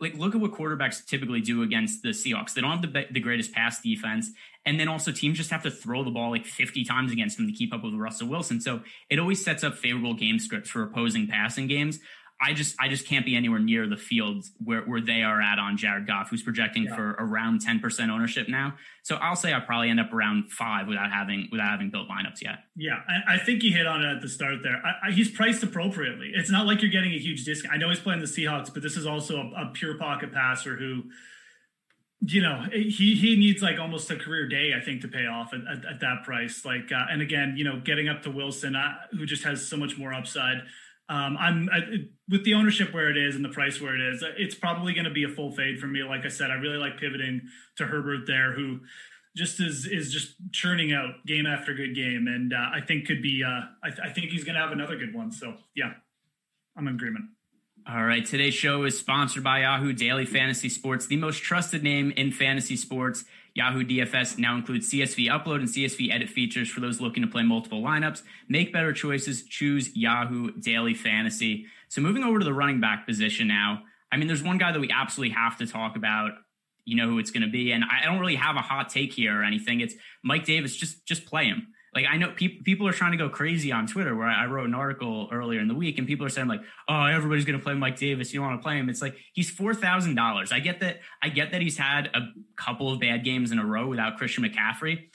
like 0.00 0.16
look 0.16 0.34
at 0.34 0.40
what 0.40 0.52
quarterbacks 0.52 1.04
typically 1.04 1.40
do 1.40 1.62
against 1.62 2.02
the 2.02 2.08
Seahawks. 2.08 2.54
They 2.54 2.60
don't 2.60 2.70
have 2.70 2.92
the, 2.92 3.06
the 3.10 3.20
greatest 3.20 3.52
pass 3.52 3.80
defense, 3.80 4.30
and 4.64 4.80
then 4.80 4.88
also 4.88 5.12
teams 5.12 5.38
just 5.38 5.50
have 5.50 5.62
to 5.62 5.70
throw 5.70 6.02
the 6.02 6.10
ball 6.10 6.30
like 6.30 6.44
50 6.44 6.84
times 6.84 7.12
against 7.12 7.36
them 7.36 7.46
to 7.46 7.52
keep 7.52 7.72
up 7.72 7.84
with 7.84 7.94
Russell 7.94 8.28
Wilson. 8.28 8.60
So 8.60 8.80
it 9.08 9.18
always 9.18 9.44
sets 9.44 9.62
up 9.62 9.76
favorable 9.76 10.14
game 10.14 10.38
scripts 10.38 10.70
for 10.70 10.82
opposing 10.82 11.28
passing 11.28 11.68
games. 11.68 12.00
I 12.40 12.52
just 12.52 12.76
I 12.78 12.88
just 12.88 13.06
can't 13.06 13.24
be 13.24 13.34
anywhere 13.34 13.58
near 13.58 13.86
the 13.86 13.96
field 13.96 14.44
where, 14.62 14.82
where 14.82 15.00
they 15.00 15.22
are 15.22 15.40
at 15.40 15.58
on 15.58 15.78
Jared 15.78 16.06
Goff, 16.06 16.28
who's 16.28 16.42
projecting 16.42 16.84
yeah. 16.84 16.94
for 16.94 17.10
around 17.12 17.64
10% 17.64 18.10
ownership 18.10 18.46
now. 18.48 18.74
So 19.02 19.16
I'll 19.16 19.36
say 19.36 19.54
I 19.54 19.60
probably 19.60 19.88
end 19.88 20.00
up 20.00 20.12
around 20.12 20.52
five 20.52 20.86
without 20.86 21.10
having 21.10 21.48
without 21.50 21.70
having 21.70 21.90
built 21.90 22.08
lineups 22.08 22.42
yet. 22.42 22.58
Yeah, 22.74 23.00
I, 23.08 23.36
I 23.36 23.38
think 23.38 23.62
you 23.62 23.72
hit 23.72 23.86
on 23.86 24.04
it 24.04 24.16
at 24.16 24.20
the 24.20 24.28
start 24.28 24.56
there. 24.62 24.82
I, 24.84 25.08
I, 25.08 25.12
he's 25.12 25.30
priced 25.30 25.62
appropriately. 25.62 26.32
It's 26.34 26.50
not 26.50 26.66
like 26.66 26.82
you're 26.82 26.90
getting 26.90 27.12
a 27.12 27.18
huge 27.18 27.44
discount. 27.44 27.74
I 27.74 27.78
know 27.78 27.88
he's 27.88 28.00
playing 28.00 28.20
the 28.20 28.26
Seahawks, 28.26 28.72
but 28.72 28.82
this 28.82 28.96
is 28.96 29.06
also 29.06 29.38
a, 29.38 29.68
a 29.68 29.70
pure 29.72 29.96
pocket 29.96 30.32
passer 30.32 30.76
who 30.76 31.04
you 32.20 32.42
know 32.42 32.64
he 32.72 33.14
he 33.14 33.36
needs 33.36 33.62
like 33.62 33.78
almost 33.78 34.10
a 34.10 34.16
career 34.16 34.48
day 34.48 34.72
i 34.74 34.82
think 34.82 35.02
to 35.02 35.08
pay 35.08 35.26
off 35.26 35.52
at, 35.52 35.60
at, 35.70 35.84
at 35.84 36.00
that 36.00 36.22
price 36.24 36.64
like 36.64 36.90
uh, 36.90 37.04
and 37.10 37.20
again 37.20 37.54
you 37.58 37.64
know 37.64 37.78
getting 37.84 38.08
up 38.08 38.22
to 38.22 38.30
wilson 38.30 38.74
uh, 38.74 38.94
who 39.12 39.26
just 39.26 39.44
has 39.44 39.68
so 39.68 39.76
much 39.76 39.98
more 39.98 40.14
upside 40.14 40.62
um, 41.08 41.36
I'm 41.38 41.68
I, 41.72 41.80
with 42.28 42.44
the 42.44 42.54
ownership 42.54 42.92
where 42.92 43.08
it 43.10 43.16
is 43.16 43.36
and 43.36 43.44
the 43.44 43.50
price 43.50 43.80
where 43.80 43.94
it 43.94 44.14
is. 44.14 44.24
It's 44.36 44.54
probably 44.54 44.92
going 44.92 45.04
to 45.04 45.12
be 45.12 45.24
a 45.24 45.28
full 45.28 45.52
fade 45.52 45.78
for 45.78 45.86
me. 45.86 46.02
Like 46.02 46.24
I 46.24 46.28
said, 46.28 46.50
I 46.50 46.54
really 46.54 46.78
like 46.78 46.98
pivoting 46.98 47.42
to 47.76 47.86
Herbert 47.86 48.26
there, 48.26 48.52
who 48.52 48.80
just 49.36 49.60
is 49.60 49.86
is 49.86 50.12
just 50.12 50.34
churning 50.52 50.92
out 50.92 51.24
game 51.26 51.46
after 51.46 51.74
good 51.74 51.94
game, 51.94 52.26
and 52.26 52.52
uh, 52.52 52.70
I 52.74 52.80
think 52.80 53.06
could 53.06 53.22
be. 53.22 53.44
Uh, 53.44 53.66
I, 53.84 53.90
th- 53.90 54.00
I 54.02 54.12
think 54.12 54.30
he's 54.30 54.44
going 54.44 54.56
to 54.56 54.60
have 54.60 54.72
another 54.72 54.96
good 54.96 55.14
one. 55.14 55.30
So 55.30 55.54
yeah, 55.76 55.92
I'm 56.76 56.88
in 56.88 56.94
agreement. 56.94 57.26
All 57.88 58.04
right, 58.04 58.26
today's 58.26 58.52
show 58.52 58.82
is 58.82 58.98
sponsored 58.98 59.44
by 59.44 59.60
Yahoo 59.60 59.92
Daily 59.92 60.26
Fantasy 60.26 60.68
Sports, 60.68 61.06
the 61.06 61.16
most 61.16 61.40
trusted 61.40 61.84
name 61.84 62.10
in 62.10 62.32
fantasy 62.32 62.74
sports. 62.74 63.24
Yahoo 63.54 63.84
DFS 63.84 64.38
now 64.38 64.56
includes 64.56 64.90
CSV 64.90 65.28
upload 65.28 65.60
and 65.60 65.68
CSV 65.68 66.12
edit 66.12 66.28
features 66.28 66.68
for 66.68 66.80
those 66.80 67.00
looking 67.00 67.22
to 67.22 67.28
play 67.28 67.44
multiple 67.44 67.80
lineups. 67.80 68.22
Make 68.48 68.72
better 68.72 68.92
choices. 68.92 69.44
Choose 69.44 69.94
Yahoo 69.94 70.50
Daily 70.58 70.94
Fantasy. 70.94 71.66
So 71.88 72.00
moving 72.00 72.24
over 72.24 72.40
to 72.40 72.44
the 72.44 72.52
running 72.52 72.80
back 72.80 73.06
position 73.06 73.46
now. 73.46 73.84
I 74.10 74.16
mean, 74.16 74.26
there's 74.26 74.42
one 74.42 74.58
guy 74.58 74.72
that 74.72 74.80
we 74.80 74.90
absolutely 74.90 75.36
have 75.36 75.56
to 75.58 75.66
talk 75.68 75.94
about. 75.94 76.32
You 76.86 76.96
know 76.96 77.08
who 77.08 77.20
it's 77.20 77.30
going 77.30 77.44
to 77.44 77.50
be, 77.50 77.70
and 77.70 77.84
I 77.84 78.04
don't 78.04 78.18
really 78.18 78.34
have 78.34 78.56
a 78.56 78.62
hot 78.62 78.88
take 78.88 79.12
here 79.12 79.40
or 79.40 79.44
anything. 79.44 79.80
It's 79.80 79.94
Mike 80.24 80.44
Davis. 80.44 80.74
Just 80.74 81.06
just 81.06 81.24
play 81.24 81.44
him 81.44 81.68
like 81.96 82.04
I 82.08 82.18
know 82.18 82.30
people 82.30 82.62
people 82.62 82.86
are 82.86 82.92
trying 82.92 83.12
to 83.12 83.16
go 83.16 83.30
crazy 83.30 83.72
on 83.72 83.86
Twitter 83.86 84.14
where 84.14 84.28
I 84.28 84.44
wrote 84.44 84.66
an 84.66 84.74
article 84.74 85.30
earlier 85.32 85.60
in 85.60 85.66
the 85.66 85.74
week 85.74 85.96
and 85.96 86.06
people 86.06 86.26
are 86.26 86.28
saying 86.28 86.46
like, 86.46 86.60
oh, 86.88 87.04
everybody's 87.06 87.46
gonna 87.46 87.58
play 87.58 87.72
Mike 87.72 87.98
Davis. 87.98 88.34
You 88.34 88.40
don't 88.40 88.50
want 88.50 88.60
to 88.60 88.62
play 88.62 88.76
him. 88.76 88.90
It's 88.90 89.00
like 89.00 89.16
he's 89.32 89.48
four 89.48 89.74
thousand 89.74 90.14
dollars. 90.14 90.52
I 90.52 90.60
get 90.60 90.80
that. 90.80 91.00
I 91.22 91.30
get 91.30 91.52
that 91.52 91.62
he's 91.62 91.78
had 91.78 92.08
a 92.14 92.28
couple 92.56 92.92
of 92.92 93.00
bad 93.00 93.24
games 93.24 93.50
in 93.50 93.58
a 93.58 93.64
row 93.64 93.88
without 93.88 94.18
Christian 94.18 94.44
McCaffrey, 94.44 95.08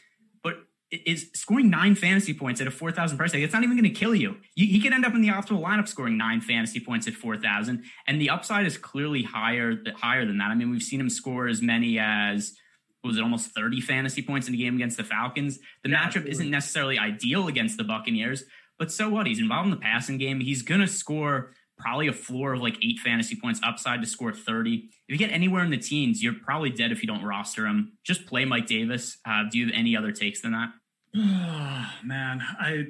but 0.44 0.56
is 0.90 1.30
scoring 1.36 1.70
nine 1.70 1.94
fantasy 1.94 2.34
points 2.34 2.60
at 2.60 2.66
a 2.66 2.72
four 2.72 2.92
thousand 2.92 3.20
price 3.20 3.32
tag. 3.32 3.44
It's 3.44 3.54
not 3.54 3.62
even 3.62 3.78
going 3.78 3.94
to 3.94 3.98
kill 3.98 4.16
you. 4.16 4.38
you. 4.56 4.66
He 4.66 4.82
could 4.82 4.92
end 4.92 5.06
up 5.06 5.14
in 5.14 5.22
the 5.22 5.30
optimal 5.30 5.64
lineup 5.64 5.88
scoring 5.88 6.18
nine 6.18 6.42
fantasy 6.42 6.80
points 6.80 7.08
at 7.08 7.14
four 7.14 7.38
thousand, 7.38 7.84
and 8.08 8.20
the 8.20 8.32
upside 8.32 8.66
is 8.66 8.80
clearly 8.80 9.22
higher 9.22 9.76
higher 9.98 10.26
than 10.26 10.40
that. 10.40 10.50
I 10.50 10.56
mean, 10.56 10.72
we've 10.72 10.82
seen 10.82 11.00
him 11.00 11.12
score 11.12 11.48
as 11.48 11.62
many 11.62 12.00
as 12.00 12.58
was 13.04 13.18
it 13.18 13.24
almost 13.24 13.52
30 13.52 13.82
fantasy 13.82 14.22
points 14.22 14.48
in 14.48 14.54
the 14.54 14.64
game 14.64 14.76
against 14.76 14.98
the 14.98 15.04
Falcons? 15.04 15.60
The 15.84 15.90
yeah, 15.90 15.98
matchup 15.98 16.06
absolutely. 16.06 16.32
isn't 16.32 16.50
necessarily 16.52 17.00
ideal 17.00 17.48
against 17.48 17.78
the 17.78 17.84
Buccaneers, 17.84 18.44
but 18.78 18.92
so 18.92 19.10
what? 19.10 19.28
He's 19.28 19.40
involved 19.40 19.66
in 19.66 19.72
the 19.72 19.78
passing 19.78 20.18
game. 20.18 20.40
He's 20.40 20.62
going 20.62 20.82
to 20.82 20.88
score 20.88 21.54
probably 21.78 22.08
a 22.08 22.14
floor 22.14 22.54
of 22.54 22.62
like 22.62 22.78
eight 22.84 23.00
fantasy 23.00 23.36
points 23.36 23.60
upside 23.64 24.02
to 24.02 24.08
score 24.08 24.32
30. 24.32 24.76
If 24.76 24.92
you 25.08 25.18
get 25.18 25.32
anywhere 25.32 25.64
in 25.64 25.72
the 25.72 25.78
teens, 25.78 26.24
you're 26.24 26.34
probably 26.34 26.70
dead 26.70 26.92
if 26.92 27.02
you 27.02 27.08
don't 27.08 27.24
roster 27.24 27.66
him. 27.66 27.94
Just 28.04 28.28
play 28.28 28.46
Mike 28.46 28.68
Davis. 28.68 29.18
Uh, 29.26 29.44
do 29.52 29.58
you 29.58 29.66
have 29.68 29.76
any 29.76 29.98
other 29.98 30.12
takes 30.12 30.42
than 30.42 30.52
that? 30.52 30.70
Oh, 31.16 31.92
man, 32.04 32.42
I 32.60 32.86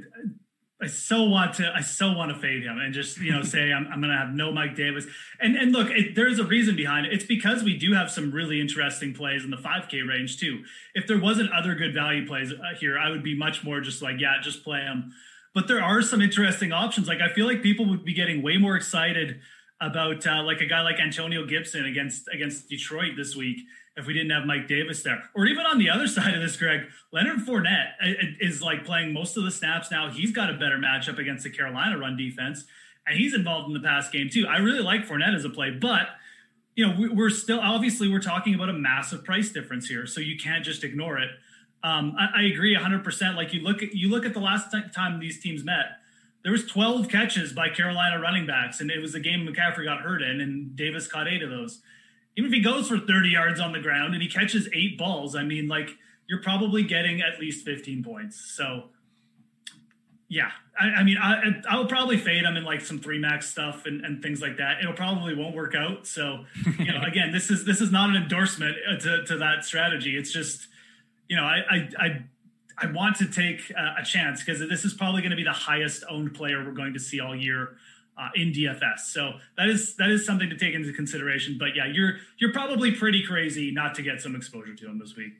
I 0.82 0.88
so 0.88 1.24
want 1.26 1.54
to, 1.56 1.72
I 1.74 1.82
so 1.82 2.12
want 2.12 2.34
to 2.34 2.40
fade 2.40 2.64
him 2.64 2.80
and 2.80 2.92
just, 2.92 3.20
you 3.20 3.32
know, 3.32 3.44
say 3.44 3.72
I'm, 3.72 3.86
I'm 3.88 4.02
going 4.02 4.12
to 4.12 4.18
have 4.18 4.34
no 4.34 4.52
Mike 4.52 4.76
Davis. 4.76 5.06
And 5.40 5.56
and 5.56 5.72
look, 5.72 5.90
it, 5.92 6.16
there's 6.16 6.40
a 6.40 6.44
reason 6.44 6.76
behind 6.76 7.06
it. 7.06 7.14
It's 7.14 7.24
because 7.24 7.64
we 7.64 7.78
do 7.78 7.94
have 7.94 8.10
some 8.10 8.32
really 8.32 8.60
interesting 8.60 9.14
plays 9.14 9.44
in 9.44 9.52
the 9.52 9.58
5K 9.58 10.08
range 10.08 10.40
too. 10.40 10.64
If 10.96 11.06
there 11.06 11.20
wasn't 11.20 11.52
other 11.52 11.76
good 11.76 11.94
value 11.94 12.26
plays 12.26 12.52
uh, 12.52 12.76
here, 12.80 12.98
I 12.98 13.12
would 13.12 13.24
be 13.24 13.38
much 13.38 13.64
more 13.64 13.80
just 13.80 14.02
like, 14.02 14.20
yeah, 14.20 14.38
just 14.42 14.64
play 14.64 14.82
him. 14.82 15.14
But 15.54 15.68
there 15.68 15.84
are 15.84 16.02
some 16.02 16.22
interesting 16.22 16.72
options. 16.72 17.08
Like 17.08 17.22
I 17.22 17.32
feel 17.32 17.46
like 17.46 17.62
people 17.62 17.86
would 17.88 18.04
be 18.04 18.14
getting 18.14 18.42
way 18.42 18.58
more 18.58 18.76
excited 18.76 19.40
about 19.80 20.26
uh, 20.26 20.44
like 20.44 20.62
a 20.62 20.66
guy 20.66 20.82
like 20.82 21.00
Antonio 21.00 21.46
Gibson 21.46 21.86
against 21.86 22.28
against 22.34 22.70
Detroit 22.70 23.14
this 23.18 23.36
week 23.36 23.60
if 24.02 24.08
we 24.08 24.14
didn't 24.14 24.32
have 24.32 24.46
Mike 24.46 24.68
Davis 24.68 25.04
there. 25.04 25.24
Or 25.34 25.46
even 25.46 25.66
on 25.66 25.78
the 25.78 25.90
other 25.90 26.08
side 26.16 26.34
of 26.34 26.42
this, 26.42 26.58
Greg, 26.58 26.82
Leonard 27.14 27.40
Fournette 27.40 27.94
uh, 28.04 28.10
uh, 28.10 28.26
is 28.40 28.62
like 28.62 28.84
playing 28.84 29.14
most 29.14 29.38
of 29.38 29.44
the 29.44 29.52
snaps 29.52 29.90
now. 29.92 30.10
He's 30.10 30.32
got 30.32 30.50
a 30.50 30.54
better 30.54 30.78
matchup 30.78 31.18
against 31.18 31.44
the 31.44 31.50
Carolina 31.50 31.98
run 31.98 32.18
defense, 32.18 32.66
and 33.08 33.18
he's 33.18 33.34
involved 33.34 33.68
in 33.68 33.74
the 33.74 33.88
pass 33.88 34.10
game 34.10 34.30
too. 34.30 34.46
I 34.48 34.58
really 34.58 34.82
like 34.82 35.08
Fournette 35.08 35.36
as 35.36 35.46
a 35.46 35.50
play, 35.50 35.72
but 35.72 36.08
you 36.76 36.88
know 36.88 37.10
we're 37.14 37.30
still 37.30 37.60
obviously 37.60 38.10
we're 38.10 38.22
talking 38.22 38.56
about 38.56 38.70
a 38.70 38.74
massive 38.74 39.24
price 39.24 39.50
difference 39.50 39.88
here, 39.88 40.06
so 40.06 40.20
you 40.20 40.38
can't 40.38 40.66
just 40.66 40.84
ignore 40.84 41.18
it. 41.18 41.30
Um, 41.84 42.16
I, 42.18 42.42
I, 42.42 42.44
agree 42.44 42.76
100%. 42.76 43.36
Like 43.36 43.54
you 43.54 43.62
look 43.62 43.82
at 43.82 43.94
you 43.94 44.10
look 44.10 44.26
at 44.26 44.34
the 44.34 44.40
last 44.40 44.74
time 44.94 45.20
these 45.20 45.42
teams 45.42 45.64
met, 45.64 45.86
there 46.44 46.52
was 46.52 46.66
12 46.68 47.10
catches 47.10 47.54
by 47.54 47.70
Carolina 47.70 48.20
running 48.20 48.46
backs, 48.46 48.80
and 48.82 48.92
it 48.92 49.02
was 49.02 49.14
the 49.14 49.20
game 49.20 49.48
McCaffrey 49.48 49.86
got 49.86 50.02
hurt 50.02 50.22
in, 50.22 50.42
and 50.42 50.76
Davis 50.76 51.08
caught 51.08 51.28
eight 51.28 51.42
of 51.42 51.50
those 51.50 51.82
even 52.38 52.52
if 52.52 52.56
he 52.56 52.62
goes 52.62 52.88
for 52.88 52.98
30 52.98 53.30
yards 53.30 53.60
on 53.60 53.72
the 53.72 53.80
ground 53.80 54.14
and 54.14 54.22
he 54.22 54.30
catches 54.30 54.70
eight 54.74 54.98
balls, 54.98 55.36
I 55.36 55.44
mean, 55.44 55.68
like 55.68 55.90
you're 56.28 56.42
probably 56.42 56.84
getting 56.84 57.22
at 57.22 57.40
least 57.40 57.66
15 57.66 58.04
points. 58.04 58.40
So, 58.56 58.86
yeah, 60.30 60.52
I, 60.80 60.86
I 60.86 61.04
mean, 61.04 61.18
I, 61.18 61.62
I'll 61.70 61.88
probably 61.88 62.18
fade 62.18 62.46
him 62.46 62.56
in 62.56 62.64
like 62.64 62.80
some 62.80 63.00
three 63.00 63.20
max 63.20 63.50
stuff 63.50 63.86
and, 63.86 64.06
and 64.06 64.24
things 64.24 64.42
like 64.42 64.58
that. 64.58 64.80
It'll 64.80 64.94
probably 64.94 65.36
won't 65.36 65.54
work 65.54 65.76
out. 65.76 66.08
So, 66.08 66.46
you 66.80 66.94
know, 66.94 67.02
again, 67.06 67.34
this 67.34 67.52
is 67.52 67.66
this 67.66 67.82
is 67.82 67.92
not 67.92 68.10
an 68.10 68.16
endorsement 68.16 68.78
uh, 68.90 68.98
to, 68.98 69.26
to 69.26 69.38
that 69.40 69.66
strategy. 69.66 70.18
It's 70.18 70.32
just, 70.32 70.68
you 71.28 71.36
know, 71.36 71.44
I 71.44 71.60
I 71.70 71.90
I, 72.00 72.24
I 72.78 72.92
want 72.92 73.18
to 73.18 73.26
take 73.26 73.72
uh, 73.78 73.96
a 74.00 74.06
chance 74.06 74.42
because 74.42 74.60
this 74.70 74.86
is 74.86 74.94
probably 74.94 75.22
going 75.22 75.32
to 75.32 75.38
be 75.38 75.44
the 75.44 75.52
highest 75.52 76.06
owned 76.10 76.34
player 76.34 76.64
we're 76.64 76.72
going 76.72 76.94
to 76.94 77.00
see 77.00 77.20
all 77.20 77.36
year 77.36 77.76
uh, 78.22 78.30
in 78.36 78.52
DFS. 78.52 79.00
So 79.00 79.34
that 79.58 79.68
is 79.68 79.96
that 79.96 80.10
is 80.10 80.26
something 80.26 80.50
to 80.50 80.58
take 80.58 80.76
into 80.76 80.94
consideration. 80.94 81.58
But 81.58 81.70
yeah, 81.76 81.88
you're 81.88 82.18
you're 82.38 82.54
probably 82.54 82.92
pretty 82.92 83.24
crazy 83.24 83.72
not 83.72 83.96
to 83.96 84.04
get 84.04 84.22
some 84.22 84.36
exposure 84.36 84.76
to 84.76 84.86
him 84.88 85.00
this 85.00 85.16
week. 85.16 85.34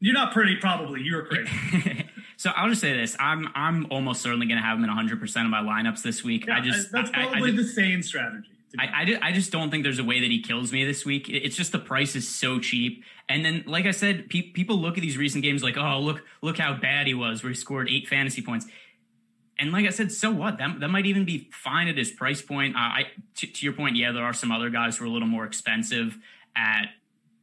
You're 0.00 0.14
not 0.14 0.32
pretty, 0.34 0.56
probably. 0.56 1.00
You're 1.00 1.24
crazy. 1.24 2.06
so 2.36 2.50
I'll 2.54 2.68
just 2.68 2.82
say 2.82 2.94
this: 2.94 3.16
I'm 3.18 3.48
I'm 3.54 3.86
almost 3.90 4.20
certainly 4.20 4.46
going 4.46 4.58
to 4.58 4.64
have 4.64 4.76
him 4.76 4.84
in 4.84 4.90
100 4.90 5.18
percent 5.18 5.46
of 5.46 5.50
my 5.50 5.62
lineups 5.62 6.02
this 6.02 6.22
week. 6.22 6.46
Yeah, 6.46 6.58
I 6.58 6.60
just 6.60 6.92
that's 6.92 7.10
probably 7.10 7.50
I, 7.50 7.54
I, 7.54 7.56
the 7.56 7.64
same 7.64 8.02
strategy. 8.02 8.50
I, 8.78 8.86
I, 8.86 9.28
I, 9.28 9.32
just 9.32 9.52
don't 9.52 9.70
think 9.70 9.84
there's 9.84 10.00
a 10.00 10.04
way 10.04 10.20
that 10.20 10.30
he 10.30 10.42
kills 10.42 10.70
me 10.70 10.84
this 10.84 11.04
week. 11.04 11.30
It's 11.30 11.56
just 11.56 11.72
the 11.72 11.78
price 11.78 12.14
is 12.14 12.28
so 12.28 12.58
cheap. 12.58 13.04
And 13.28 13.44
then, 13.44 13.64
like 13.66 13.86
I 13.86 13.90
said, 13.90 14.28
pe- 14.28 14.50
people 14.50 14.76
look 14.76 14.98
at 14.98 15.02
these 15.02 15.16
recent 15.16 15.44
games 15.44 15.62
like, 15.62 15.78
oh, 15.78 16.00
look, 16.00 16.22
look 16.42 16.58
how 16.58 16.74
bad 16.74 17.06
he 17.06 17.14
was, 17.14 17.42
where 17.42 17.50
he 17.50 17.56
scored 17.56 17.88
eight 17.88 18.06
fantasy 18.06 18.42
points. 18.42 18.66
And 19.58 19.72
like 19.72 19.86
I 19.86 19.90
said, 19.90 20.12
so 20.12 20.30
what? 20.30 20.58
That, 20.58 20.80
that 20.80 20.88
might 20.88 21.06
even 21.06 21.24
be 21.24 21.48
fine 21.52 21.88
at 21.88 21.96
his 21.96 22.10
price 22.10 22.42
point. 22.42 22.76
Uh, 22.76 22.80
I, 22.80 23.02
to, 23.36 23.46
to 23.46 23.64
your 23.64 23.72
point, 23.72 23.96
yeah, 23.96 24.12
there 24.12 24.24
are 24.24 24.34
some 24.34 24.52
other 24.52 24.68
guys 24.70 24.96
who 24.96 25.04
are 25.04 25.08
a 25.08 25.10
little 25.10 25.28
more 25.28 25.44
expensive 25.44 26.18
at 26.54 26.86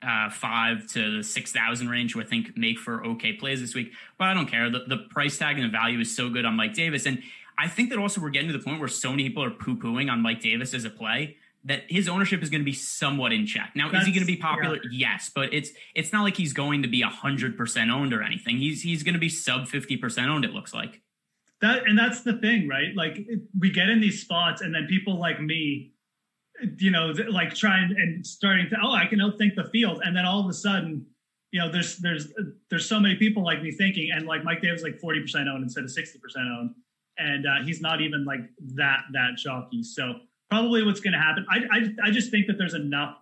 uh, 0.01 0.29
five 0.29 0.85
to 0.89 1.17
the 1.17 1.23
six 1.23 1.51
thousand 1.51 1.89
range, 1.89 2.13
who 2.13 2.21
I 2.21 2.25
think 2.25 2.57
make 2.57 2.77
for 2.77 3.05
okay 3.05 3.33
plays 3.33 3.61
this 3.61 3.73
week. 3.73 3.93
But 4.17 4.25
I 4.25 4.33
don't 4.33 4.47
care. 4.47 4.69
The, 4.69 4.83
the 4.87 4.97
price 5.09 5.37
tag 5.37 5.57
and 5.57 5.65
the 5.65 5.71
value 5.71 5.99
is 5.99 6.15
so 6.15 6.29
good 6.29 6.45
on 6.45 6.55
Mike 6.55 6.73
Davis, 6.73 7.05
and 7.05 7.23
I 7.57 7.67
think 7.67 7.89
that 7.89 7.99
also 7.99 8.21
we're 8.21 8.29
getting 8.29 8.51
to 8.51 8.57
the 8.57 8.63
point 8.63 8.79
where 8.79 8.89
so 8.89 9.11
many 9.11 9.23
people 9.27 9.43
are 9.43 9.51
poo 9.51 9.77
pooing 9.77 10.11
on 10.11 10.21
Mike 10.21 10.41
Davis 10.41 10.73
as 10.73 10.85
a 10.85 10.89
play 10.89 11.37
that 11.65 11.83
his 11.87 12.09
ownership 12.09 12.43
is 12.43 12.49
going 12.49 12.61
to 12.61 12.65
be 12.65 12.73
somewhat 12.73 13.31
in 13.31 13.45
check. 13.45 13.71
Now, 13.75 13.89
That's, 13.89 14.01
is 14.01 14.07
he 14.07 14.13
going 14.13 14.25
to 14.25 14.31
be 14.31 14.37
popular? 14.37 14.75
Yeah. 14.75 15.11
Yes, 15.13 15.31
but 15.33 15.53
it's 15.53 15.71
it's 15.95 16.11
not 16.11 16.23
like 16.23 16.35
he's 16.35 16.53
going 16.53 16.81
to 16.83 16.89
be 16.89 17.01
hundred 17.01 17.57
percent 17.57 17.89
owned 17.89 18.13
or 18.13 18.21
anything. 18.21 18.57
He's 18.57 18.81
he's 18.81 19.03
going 19.03 19.13
to 19.13 19.19
be 19.19 19.29
sub 19.29 19.67
fifty 19.67 19.97
percent 19.97 20.29
owned. 20.29 20.45
It 20.45 20.51
looks 20.51 20.73
like 20.73 21.01
that, 21.63 21.87
and 21.87 21.97
that's 21.97 22.21
the 22.21 22.37
thing, 22.37 22.67
right? 22.67 22.95
Like 22.95 23.17
we 23.59 23.71
get 23.71 23.89
in 23.89 23.99
these 23.99 24.21
spots, 24.21 24.61
and 24.61 24.73
then 24.73 24.85
people 24.87 25.19
like 25.19 25.41
me 25.41 25.93
you 26.77 26.91
know, 26.91 27.13
like 27.29 27.53
trying 27.53 27.95
and 27.97 28.25
starting 28.25 28.69
to, 28.69 28.77
oh, 28.81 28.91
I 28.91 29.05
can 29.05 29.19
outthink 29.19 29.55
the 29.55 29.65
field. 29.65 30.01
And 30.03 30.15
then 30.15 30.25
all 30.25 30.39
of 30.39 30.49
a 30.49 30.53
sudden, 30.53 31.05
you 31.51 31.59
know, 31.59 31.71
there's 31.71 31.97
there's 31.97 32.27
there's 32.69 32.87
so 32.87 32.99
many 32.99 33.15
people 33.15 33.43
like 33.43 33.61
me 33.61 33.71
thinking, 33.71 34.11
and 34.11 34.25
like 34.25 34.43
Mike 34.43 34.61
Davis 34.61 34.81
like 34.81 34.99
40% 34.99 35.47
owned 35.47 35.63
instead 35.63 35.83
of 35.83 35.89
60% 35.89 36.15
owned. 36.37 36.71
And 37.17 37.45
uh, 37.45 37.63
he's 37.63 37.79
not 37.79 38.01
even 38.01 38.25
like 38.25 38.41
that 38.75 39.01
that 39.13 39.37
chalky. 39.37 39.83
So 39.83 40.15
probably 40.49 40.83
what's 40.83 40.99
going 40.99 41.13
to 41.13 41.19
happen. 41.19 41.45
I, 41.51 41.59
I 41.71 42.07
I 42.07 42.11
just 42.11 42.31
think 42.31 42.47
that 42.47 42.57
there's 42.57 42.73
enough 42.73 43.17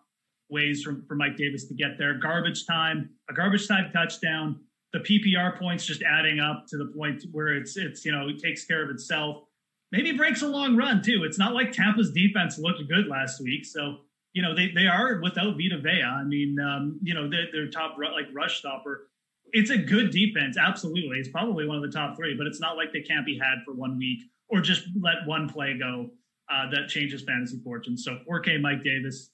ways 0.50 0.84
for, 0.84 1.02
for 1.08 1.16
Mike 1.16 1.36
Davis 1.36 1.66
to 1.68 1.74
get 1.74 1.98
there. 1.98 2.14
Garbage 2.14 2.66
time, 2.66 3.10
a 3.30 3.34
garbage 3.34 3.68
time 3.68 3.92
touchdown, 3.92 4.62
the 4.94 5.00
PPR 5.00 5.58
points 5.58 5.86
just 5.86 6.04
adding 6.04 6.40
up 6.40 6.66
to 6.68 6.78
the 6.78 6.92
point 6.96 7.24
where 7.32 7.56
it's 7.56 7.78
it's 7.78 8.06
you 8.06 8.12
know 8.12 8.28
it 8.28 8.40
takes 8.40 8.66
care 8.66 8.84
of 8.84 8.90
itself 8.90 9.44
maybe 9.92 10.14
breaks 10.14 10.42
a 10.42 10.48
long 10.48 10.76
run 10.76 11.02
too. 11.02 11.24
It's 11.24 11.38
not 11.38 11.54
like 11.54 11.72
Tampa's 11.72 12.12
defense 12.12 12.58
looked 12.58 12.88
good 12.88 13.08
last 13.08 13.42
week, 13.42 13.66
so 13.66 13.98
you 14.34 14.42
know 14.42 14.56
they 14.56 14.72
they 14.72 14.88
are 14.88 15.20
without 15.22 15.56
Vita 15.58 15.80
Vea. 15.82 16.04
I 16.04 16.24
mean, 16.24 16.58
um, 16.60 17.00
you 17.04 17.14
know 17.14 17.30
their, 17.30 17.68
top 17.70 17.98
like 17.98 18.28
rush 18.34 18.60
stopper. 18.60 19.08
It's 19.54 19.70
a 19.70 19.78
good 19.78 20.12
defense, 20.12 20.58
absolutely. 20.58 21.18
It's 21.18 21.28
probably 21.28 21.68
one 21.68 21.76
of 21.76 21.84
the 21.84 21.92
top 21.92 22.16
three, 22.16 22.36
but 22.38 22.48
it's 22.48 22.62
not 22.62 22.78
like 22.78 22.94
they 22.94 23.02
can't 23.02 23.26
be 23.26 23.38
had 23.38 23.56
for 23.66 23.74
one 23.74 23.98
week 23.98 24.22
or 24.48 24.62
just 24.62 24.84
let 25.02 25.26
one 25.26 25.50
play 25.50 25.78
go 25.78 26.10
uh, 26.50 26.70
that 26.70 26.88
changes 26.88 27.22
fantasy 27.24 27.60
fortunes. 27.62 28.06
So 28.06 28.20
4K 28.30 28.62
Mike 28.62 28.82
Davis, 28.82 29.32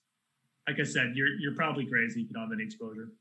like 0.68 0.80
I 0.80 0.84
said, 0.84 1.12
you're 1.14 1.36
you're 1.40 1.56
probably 1.56 1.86
crazy 1.86 2.22
if 2.22 2.30
you 2.30 2.34
don't 2.34 2.44
have 2.44 2.52
any 2.52 2.64
exposure. 2.64 3.12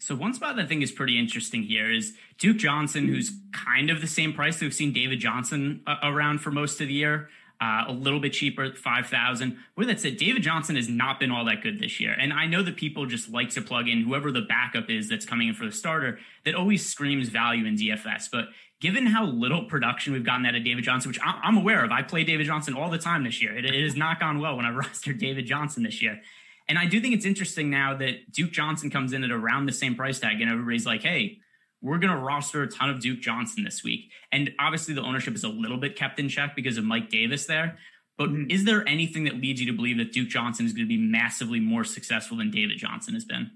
So 0.00 0.14
one 0.14 0.32
spot 0.32 0.56
that 0.56 0.62
I 0.62 0.66
think 0.66 0.82
is 0.82 0.90
pretty 0.90 1.18
interesting 1.18 1.62
here 1.62 1.92
is 1.92 2.14
Duke 2.38 2.56
Johnson, 2.56 3.06
who's 3.06 3.32
kind 3.52 3.90
of 3.90 4.00
the 4.00 4.06
same 4.06 4.32
price. 4.32 4.58
That 4.58 4.64
we've 4.64 4.74
seen 4.74 4.94
David 4.94 5.20
Johnson 5.20 5.82
uh, 5.86 5.96
around 6.02 6.40
for 6.40 6.50
most 6.50 6.80
of 6.80 6.88
the 6.88 6.94
year, 6.94 7.28
uh, 7.60 7.84
a 7.86 7.92
little 7.92 8.18
bit 8.18 8.32
cheaper, 8.32 8.72
five 8.74 9.08
thousand. 9.08 9.58
With 9.76 9.88
that 9.88 10.00
said, 10.00 10.16
David 10.16 10.42
Johnson 10.42 10.76
has 10.76 10.88
not 10.88 11.20
been 11.20 11.30
all 11.30 11.44
that 11.44 11.62
good 11.62 11.78
this 11.78 12.00
year, 12.00 12.16
and 12.18 12.32
I 12.32 12.46
know 12.46 12.62
that 12.62 12.76
people 12.76 13.04
just 13.04 13.30
like 13.30 13.50
to 13.50 13.60
plug 13.60 13.88
in 13.88 14.00
whoever 14.00 14.32
the 14.32 14.40
backup 14.40 14.88
is 14.88 15.06
that's 15.10 15.26
coming 15.26 15.48
in 15.48 15.54
for 15.54 15.66
the 15.66 15.72
starter. 15.72 16.18
That 16.46 16.54
always 16.54 16.88
screams 16.88 17.28
value 17.28 17.66
in 17.66 17.76
DFS, 17.76 18.30
but 18.32 18.46
given 18.80 19.04
how 19.04 19.26
little 19.26 19.64
production 19.66 20.14
we've 20.14 20.24
gotten 20.24 20.46
out 20.46 20.54
of 20.54 20.64
David 20.64 20.82
Johnson, 20.82 21.10
which 21.10 21.20
I'm 21.22 21.58
aware 21.58 21.84
of, 21.84 21.92
I 21.92 22.00
play 22.02 22.24
David 22.24 22.46
Johnson 22.46 22.74
all 22.74 22.88
the 22.88 22.98
time 22.98 23.24
this 23.24 23.42
year. 23.42 23.54
It, 23.54 23.66
it 23.66 23.84
has 23.84 23.94
not 23.94 24.18
gone 24.18 24.40
well 24.40 24.56
when 24.56 24.64
I 24.64 24.70
rostered 24.72 25.18
David 25.18 25.44
Johnson 25.44 25.82
this 25.82 26.00
year. 26.00 26.22
And 26.70 26.78
I 26.78 26.86
do 26.86 27.00
think 27.00 27.14
it's 27.14 27.26
interesting 27.26 27.68
now 27.68 27.96
that 27.96 28.30
Duke 28.30 28.52
Johnson 28.52 28.90
comes 28.90 29.12
in 29.12 29.24
at 29.24 29.32
around 29.32 29.66
the 29.66 29.72
same 29.72 29.96
price 29.96 30.20
tag, 30.20 30.40
and 30.40 30.48
everybody's 30.48 30.86
like, 30.86 31.02
hey, 31.02 31.38
we're 31.82 31.98
going 31.98 32.16
to 32.16 32.22
roster 32.22 32.62
a 32.62 32.68
ton 32.68 32.88
of 32.88 33.00
Duke 33.00 33.18
Johnson 33.18 33.64
this 33.64 33.82
week. 33.82 34.12
And 34.30 34.52
obviously, 34.60 34.94
the 34.94 35.02
ownership 35.02 35.34
is 35.34 35.42
a 35.42 35.48
little 35.48 35.78
bit 35.78 35.96
kept 35.96 36.20
in 36.20 36.28
check 36.28 36.54
because 36.54 36.78
of 36.78 36.84
Mike 36.84 37.08
Davis 37.08 37.46
there. 37.46 37.76
But 38.16 38.30
mm-hmm. 38.30 38.50
is 38.50 38.66
there 38.66 38.88
anything 38.88 39.24
that 39.24 39.34
leads 39.34 39.60
you 39.60 39.66
to 39.66 39.72
believe 39.72 39.98
that 39.98 40.12
Duke 40.12 40.28
Johnson 40.28 40.64
is 40.64 40.72
going 40.72 40.84
to 40.84 40.88
be 40.88 40.96
massively 40.96 41.58
more 41.58 41.82
successful 41.82 42.36
than 42.36 42.52
David 42.52 42.78
Johnson 42.78 43.14
has 43.14 43.24
been? 43.24 43.50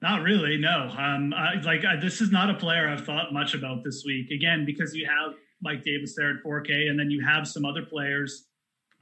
Not 0.00 0.22
really, 0.22 0.56
no. 0.56 0.90
Um, 0.96 1.34
I, 1.34 1.60
like 1.60 1.84
I, 1.84 1.96
this 1.96 2.22
is 2.22 2.32
not 2.32 2.48
a 2.48 2.54
player 2.54 2.88
I've 2.88 3.04
thought 3.04 3.34
much 3.34 3.52
about 3.52 3.84
this 3.84 4.04
week. 4.06 4.30
Again, 4.30 4.64
because 4.64 4.94
you 4.94 5.06
have 5.06 5.34
Mike 5.60 5.84
Davis 5.84 6.14
there 6.16 6.30
at 6.30 6.42
4K, 6.42 6.88
and 6.88 6.98
then 6.98 7.10
you 7.10 7.22
have 7.26 7.46
some 7.46 7.66
other 7.66 7.82
players 7.84 8.46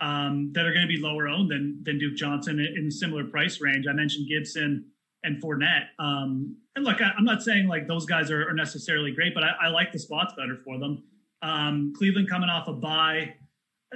um, 0.01 0.51
that 0.55 0.67
are 0.67 0.73
going 0.73 0.87
to 0.87 0.89
be 0.89 0.99
lower 0.99 1.29
owned 1.29 1.51
than 1.51 1.81
than 1.85 1.99
Duke 1.99 2.17
Johnson 2.17 2.59
in 2.59 2.87
a 2.87 2.91
similar 2.91 3.25
price 3.25 3.61
range. 3.61 3.87
I 3.89 3.93
mentioned 3.93 4.29
Gibson 4.29 4.87
and 5.23 5.43
Fournette. 5.43 5.87
Um, 5.99 6.57
and 6.77 6.85
look, 6.85 7.01
I, 7.01 7.11
am 7.19 7.25
not 7.25 7.43
saying 7.43 7.69
like 7.69 7.87
those 7.87 8.07
guys 8.07 8.31
are, 8.31 8.49
are 8.49 8.55
necessarily 8.55 9.13
great, 9.13 9.35
but 9.35 9.45
I, 9.45 9.67
I, 9.67 9.69
like 9.69 9.93
the 9.93 9.99
spots 9.99 10.35
better 10.37 10.57
for 10.65 10.79
them. 10.79 11.03
Um, 11.43 11.93
Cleveland 11.97 12.31
coming 12.31 12.49
off 12.49 12.69
a 12.69 12.73
bye. 12.73 13.35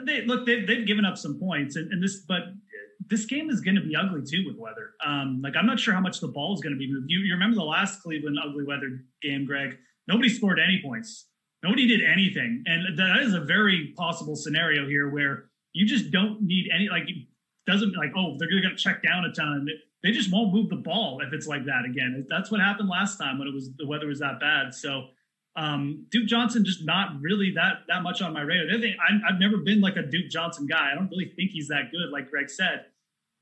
They 0.05 0.25
look, 0.27 0.45
they, 0.45 0.61
have 0.61 0.87
given 0.87 1.05
up 1.05 1.17
some 1.17 1.39
points, 1.39 1.77
and, 1.77 1.91
and, 1.93 2.03
this, 2.03 2.25
but 2.27 2.43
this 3.09 3.27
game 3.27 3.49
is 3.49 3.61
going 3.61 3.77
to 3.77 3.81
be 3.81 3.95
ugly 3.95 4.23
too 4.29 4.45
with 4.47 4.57
weather. 4.59 4.91
Um, 5.05 5.41
like 5.43 5.55
I'm 5.57 5.67
not 5.67 5.79
sure 5.79 5.95
how 5.95 6.01
much 6.01 6.21
the 6.21 6.29
ball 6.29 6.55
is 6.55 6.61
going 6.61 6.75
to 6.75 6.79
be 6.79 6.93
moved. 6.93 7.07
You, 7.09 7.21
you 7.21 7.35
remember 7.35 7.57
the 7.57 7.63
last 7.63 8.03
Cleveland 8.03 8.37
ugly 8.45 8.65
weather 8.65 9.01
game, 9.23 9.47
Greg? 9.47 9.77
Nobody 10.09 10.29
scored 10.29 10.59
any 10.59 10.83
points. 10.85 11.29
Nobody 11.63 11.87
did 11.87 12.03
anything, 12.05 12.63
and 12.67 12.99
that 12.99 13.23
is 13.23 13.33
a 13.33 13.41
very 13.41 13.95
possible 13.97 14.37
scenario 14.37 14.87
here 14.87 15.09
where 15.09 15.47
you 15.75 15.87
just 15.87 16.11
don't 16.11 16.41
need 16.41 16.71
any 16.75 16.89
like 16.89 17.03
it 17.09 17.27
doesn't 17.67 17.95
like 17.97 18.13
oh 18.17 18.37
they're 18.39 18.49
gonna 18.49 18.77
check 18.77 19.03
down 19.03 19.25
a 19.25 19.33
ton. 19.33 19.69
They 20.03 20.13
just 20.13 20.33
won't 20.33 20.53
move 20.53 20.69
the 20.69 20.77
ball 20.77 21.21
if 21.27 21.33
it's 21.33 21.47
like 21.47 21.65
that 21.67 21.85
again. 21.85 22.27
That's 22.29 22.51
what 22.51 22.61
happened 22.61 22.89
last 22.89 23.19
time 23.19 23.39
when 23.39 23.49
it 23.49 23.55
was 23.55 23.71
the 23.77 23.87
weather 23.87 24.07
was 24.07 24.21
that 24.21 24.41
bad. 24.41 24.75
So 24.75 25.09
um, 25.57 26.07
Duke 26.11 26.27
Johnson 26.27 26.65
just 26.65 26.85
not 26.85 27.21
really 27.21 27.53
that 27.55 27.83
that 27.89 28.03
much 28.03 28.23
on 28.23 28.33
my 28.33 28.43
radar. 28.43 28.67
The 28.67 28.75
other 28.75 28.83
thing, 28.83 28.97
i 29.01 29.31
have 29.31 29.41
never 29.41 29.59
been 29.59 29.81
like 29.81 29.97
a 29.97 30.03
Duke 30.03 30.31
Johnson 30.31 30.67
guy. 30.67 30.91
I 30.93 30.95
don't 30.95 31.09
really 31.11 31.33
think 31.37 31.51
he's 31.51 31.69
that 31.69 31.91
good, 31.93 32.11
like 32.11 32.31
Greg 32.31 32.51
said. 32.51 32.87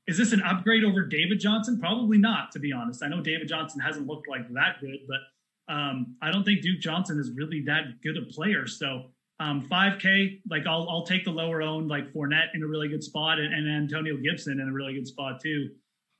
Is 0.05 0.17
this 0.17 0.33
an 0.33 0.41
upgrade 0.41 0.83
over 0.83 1.05
David 1.05 1.39
Johnson? 1.39 1.79
Probably 1.79 2.17
not, 2.17 2.51
to 2.51 2.59
be 2.59 2.73
honest. 2.73 3.01
I 3.03 3.07
know 3.07 3.21
David 3.21 3.47
Johnson 3.47 3.79
hasn't 3.79 4.05
looked 4.05 4.27
like 4.27 4.51
that 4.53 4.81
good, 4.81 4.99
but 5.07 5.73
um, 5.73 6.17
I 6.21 6.29
don't 6.29 6.43
think 6.43 6.61
Duke 6.61 6.81
Johnson 6.81 7.19
is 7.19 7.31
really 7.35 7.63
that 7.67 8.01
good 8.03 8.17
a 8.17 8.25
player. 8.31 8.67
So 8.67 9.05
um, 9.43 9.67
5K, 9.69 10.41
like 10.49 10.65
I'll 10.65 10.87
I'll 10.89 11.05
take 11.05 11.25
the 11.25 11.31
lower 11.31 11.61
owned 11.61 11.89
like 11.89 12.13
Fournette 12.13 12.53
in 12.53 12.63
a 12.63 12.67
really 12.67 12.87
good 12.87 13.03
spot 13.03 13.39
and, 13.39 13.53
and 13.53 13.69
Antonio 13.69 14.15
Gibson 14.17 14.59
in 14.59 14.69
a 14.69 14.71
really 14.71 14.93
good 14.93 15.07
spot 15.07 15.41
too. 15.41 15.69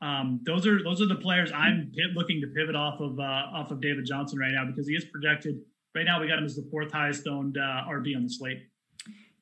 Um, 0.02 0.42
those 0.44 0.68
are 0.68 0.84
those 0.84 1.02
are 1.02 1.06
the 1.06 1.16
players 1.16 1.52
I'm 1.54 1.92
looking 2.16 2.42
to 2.42 2.48
pivot 2.48 2.76
off 2.76 3.00
of 3.00 3.20
uh, 3.20 3.24
off 3.24 3.72
of 3.72 3.82
David 3.82 4.06
Johnson 4.06 4.40
right 4.40 4.52
now 4.52 4.66
because 4.66 4.88
he 4.88 4.96
is 4.96 5.06
projected 5.06 5.62
right 5.96 6.04
now. 6.04 6.20
We 6.20 6.28
got 6.28 6.40
him 6.40 6.46
as 6.46 6.56
the 6.56 6.68
fourth 6.70 6.92
highest 6.92 7.26
owned 7.28 7.58
uh, 7.58 7.90
RB 7.90 8.16
on 8.16 8.24
the 8.24 8.30
slate. 8.30 8.64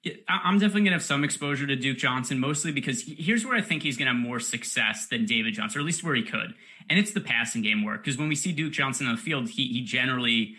Yeah, 0.03 0.13
I'm 0.27 0.55
definitely 0.55 0.81
going 0.81 0.91
to 0.91 0.97
have 0.97 1.03
some 1.03 1.23
exposure 1.23 1.67
to 1.67 1.75
Duke 1.75 1.97
Johnson, 1.97 2.39
mostly 2.39 2.71
because 2.71 3.03
here's 3.03 3.45
where 3.45 3.55
I 3.55 3.61
think 3.61 3.83
he's 3.83 3.97
going 3.97 4.07
to 4.07 4.13
have 4.13 4.21
more 4.21 4.39
success 4.39 5.07
than 5.07 5.25
David 5.25 5.53
Johnson, 5.53 5.79
or 5.79 5.81
at 5.81 5.85
least 5.85 6.03
where 6.03 6.15
he 6.15 6.23
could. 6.23 6.55
And 6.89 6.97
it's 6.97 7.13
the 7.13 7.21
passing 7.21 7.61
game 7.61 7.83
work. 7.83 8.03
Because 8.03 8.17
when 8.17 8.27
we 8.27 8.33
see 8.35 8.51
Duke 8.51 8.73
Johnson 8.73 9.05
on 9.05 9.15
the 9.15 9.21
field, 9.21 9.49
he, 9.49 9.67
he 9.67 9.83
generally 9.83 10.55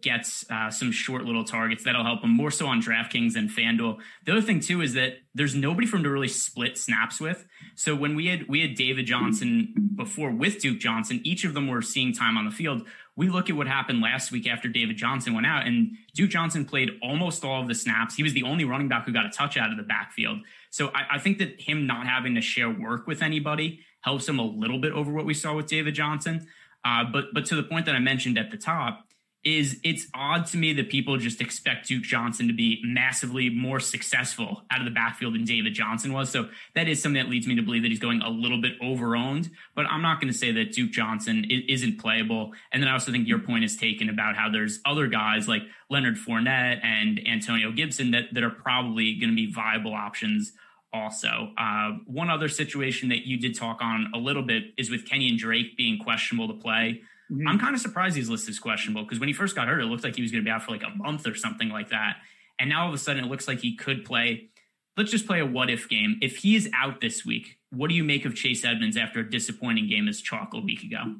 gets 0.00 0.44
uh, 0.50 0.70
some 0.70 0.90
short 0.90 1.24
little 1.24 1.44
targets 1.44 1.84
that'll 1.84 2.04
help 2.04 2.22
him 2.22 2.30
more 2.30 2.50
so 2.50 2.66
on 2.66 2.82
DraftKings 2.82 3.36
and 3.36 3.48
FanDuel. 3.48 3.98
The 4.24 4.32
other 4.32 4.42
thing 4.42 4.60
too 4.60 4.82
is 4.82 4.94
that 4.94 5.18
there's 5.34 5.54
nobody 5.54 5.86
for 5.86 5.96
him 5.96 6.02
to 6.02 6.10
really 6.10 6.28
split 6.28 6.76
snaps 6.76 7.20
with. 7.20 7.46
So 7.76 7.94
when 7.94 8.16
we 8.16 8.26
had 8.26 8.48
we 8.48 8.60
had 8.60 8.74
David 8.74 9.06
Johnson 9.06 9.72
before 9.94 10.30
with 10.30 10.60
Duke 10.60 10.78
Johnson, 10.78 11.20
each 11.24 11.44
of 11.44 11.54
them 11.54 11.68
were 11.68 11.82
seeing 11.82 12.12
time 12.12 12.36
on 12.36 12.44
the 12.44 12.50
field. 12.50 12.86
We 13.14 13.30
look 13.30 13.48
at 13.48 13.56
what 13.56 13.66
happened 13.66 14.02
last 14.02 14.30
week 14.30 14.46
after 14.46 14.68
David 14.68 14.96
Johnson 14.96 15.32
went 15.32 15.46
out, 15.46 15.66
and 15.66 15.96
Duke 16.14 16.30
Johnson 16.30 16.66
played 16.66 16.90
almost 17.02 17.44
all 17.44 17.62
of 17.62 17.68
the 17.68 17.74
snaps. 17.74 18.14
He 18.14 18.22
was 18.22 18.34
the 18.34 18.42
only 18.42 18.64
running 18.64 18.88
back 18.88 19.06
who 19.06 19.12
got 19.12 19.24
a 19.24 19.30
touch 19.30 19.56
out 19.56 19.70
of 19.70 19.78
the 19.78 19.82
backfield. 19.82 20.40
So 20.70 20.88
I, 20.88 21.14
I 21.16 21.18
think 21.18 21.38
that 21.38 21.58
him 21.58 21.86
not 21.86 22.06
having 22.06 22.34
to 22.34 22.42
share 22.42 22.68
work 22.68 23.06
with 23.06 23.22
anybody 23.22 23.80
helps 24.02 24.28
him 24.28 24.38
a 24.38 24.44
little 24.44 24.78
bit 24.78 24.92
over 24.92 25.12
what 25.12 25.24
we 25.24 25.32
saw 25.32 25.54
with 25.54 25.66
David 25.66 25.94
Johnson. 25.94 26.46
Uh, 26.84 27.04
but 27.10 27.26
but 27.32 27.46
to 27.46 27.56
the 27.56 27.62
point 27.62 27.86
that 27.86 27.94
I 27.94 27.98
mentioned 27.98 28.38
at 28.38 28.50
the 28.50 28.56
top, 28.58 29.05
is 29.46 29.78
it's 29.84 30.08
odd 30.12 30.44
to 30.44 30.56
me 30.56 30.72
that 30.72 30.90
people 30.90 31.16
just 31.18 31.40
expect 31.40 31.86
Duke 31.86 32.02
Johnson 32.02 32.48
to 32.48 32.52
be 32.52 32.82
massively 32.84 33.48
more 33.48 33.78
successful 33.78 34.62
out 34.72 34.80
of 34.80 34.84
the 34.84 34.90
backfield 34.90 35.36
than 35.36 35.44
David 35.44 35.72
Johnson 35.72 36.12
was. 36.12 36.30
So 36.30 36.48
that 36.74 36.88
is 36.88 37.00
something 37.00 37.22
that 37.22 37.30
leads 37.30 37.46
me 37.46 37.54
to 37.54 37.62
believe 37.62 37.82
that 37.82 37.88
he's 37.92 38.00
going 38.00 38.22
a 38.22 38.28
little 38.28 38.60
bit 38.60 38.72
overowned. 38.80 39.50
But 39.76 39.86
I'm 39.86 40.02
not 40.02 40.20
going 40.20 40.32
to 40.32 40.36
say 40.36 40.50
that 40.50 40.72
Duke 40.72 40.90
Johnson 40.90 41.46
isn't 41.48 42.00
playable. 42.00 42.54
And 42.72 42.82
then 42.82 42.88
I 42.88 42.94
also 42.94 43.12
think 43.12 43.28
your 43.28 43.38
point 43.38 43.62
is 43.62 43.76
taken 43.76 44.08
about 44.08 44.34
how 44.34 44.50
there's 44.50 44.80
other 44.84 45.06
guys 45.06 45.46
like 45.46 45.62
Leonard 45.88 46.16
Fournette 46.16 46.84
and 46.84 47.20
Antonio 47.28 47.70
Gibson 47.70 48.10
that, 48.10 48.24
that 48.32 48.42
are 48.42 48.50
probably 48.50 49.14
going 49.14 49.30
to 49.30 49.36
be 49.36 49.52
viable 49.52 49.94
options 49.94 50.54
also. 50.92 51.52
Uh, 51.56 51.92
one 52.06 52.30
other 52.30 52.48
situation 52.48 53.10
that 53.10 53.26
you 53.26 53.38
did 53.38 53.56
talk 53.56 53.78
on 53.80 54.10
a 54.12 54.18
little 54.18 54.42
bit 54.42 54.64
is 54.76 54.90
with 54.90 55.08
Kenyan 55.08 55.38
Drake 55.38 55.76
being 55.76 56.00
questionable 56.00 56.48
to 56.48 56.60
play. 56.60 57.02
Mm-hmm. 57.30 57.48
I'm 57.48 57.58
kind 57.58 57.74
of 57.74 57.80
surprised 57.80 58.16
he's 58.16 58.28
listed 58.28 58.50
as 58.50 58.58
questionable 58.58 59.02
because 59.02 59.18
when 59.18 59.28
he 59.28 59.32
first 59.32 59.56
got 59.56 59.68
hurt, 59.68 59.80
it 59.80 59.86
looked 59.86 60.04
like 60.04 60.16
he 60.16 60.22
was 60.22 60.30
going 60.30 60.44
to 60.44 60.48
be 60.48 60.50
out 60.50 60.62
for 60.62 60.70
like 60.72 60.84
a 60.84 60.96
month 60.96 61.26
or 61.26 61.34
something 61.34 61.68
like 61.68 61.90
that. 61.90 62.16
And 62.58 62.70
now 62.70 62.82
all 62.82 62.88
of 62.88 62.94
a 62.94 62.98
sudden, 62.98 63.24
it 63.24 63.28
looks 63.28 63.48
like 63.48 63.60
he 63.60 63.76
could 63.76 64.04
play. 64.04 64.48
Let's 64.96 65.10
just 65.10 65.26
play 65.26 65.40
a 65.40 65.46
what 65.46 65.68
if 65.68 65.88
game. 65.88 66.18
If 66.22 66.38
he 66.38 66.56
is 66.56 66.70
out 66.74 67.00
this 67.00 67.24
week, 67.26 67.58
what 67.70 67.88
do 67.88 67.94
you 67.94 68.04
make 68.04 68.24
of 68.24 68.34
Chase 68.34 68.64
Edmonds 68.64 68.96
after 68.96 69.20
a 69.20 69.28
disappointing 69.28 69.88
game 69.88 70.08
as 70.08 70.20
chalk 70.20 70.54
a 70.54 70.60
week 70.60 70.82
ago? 70.82 71.16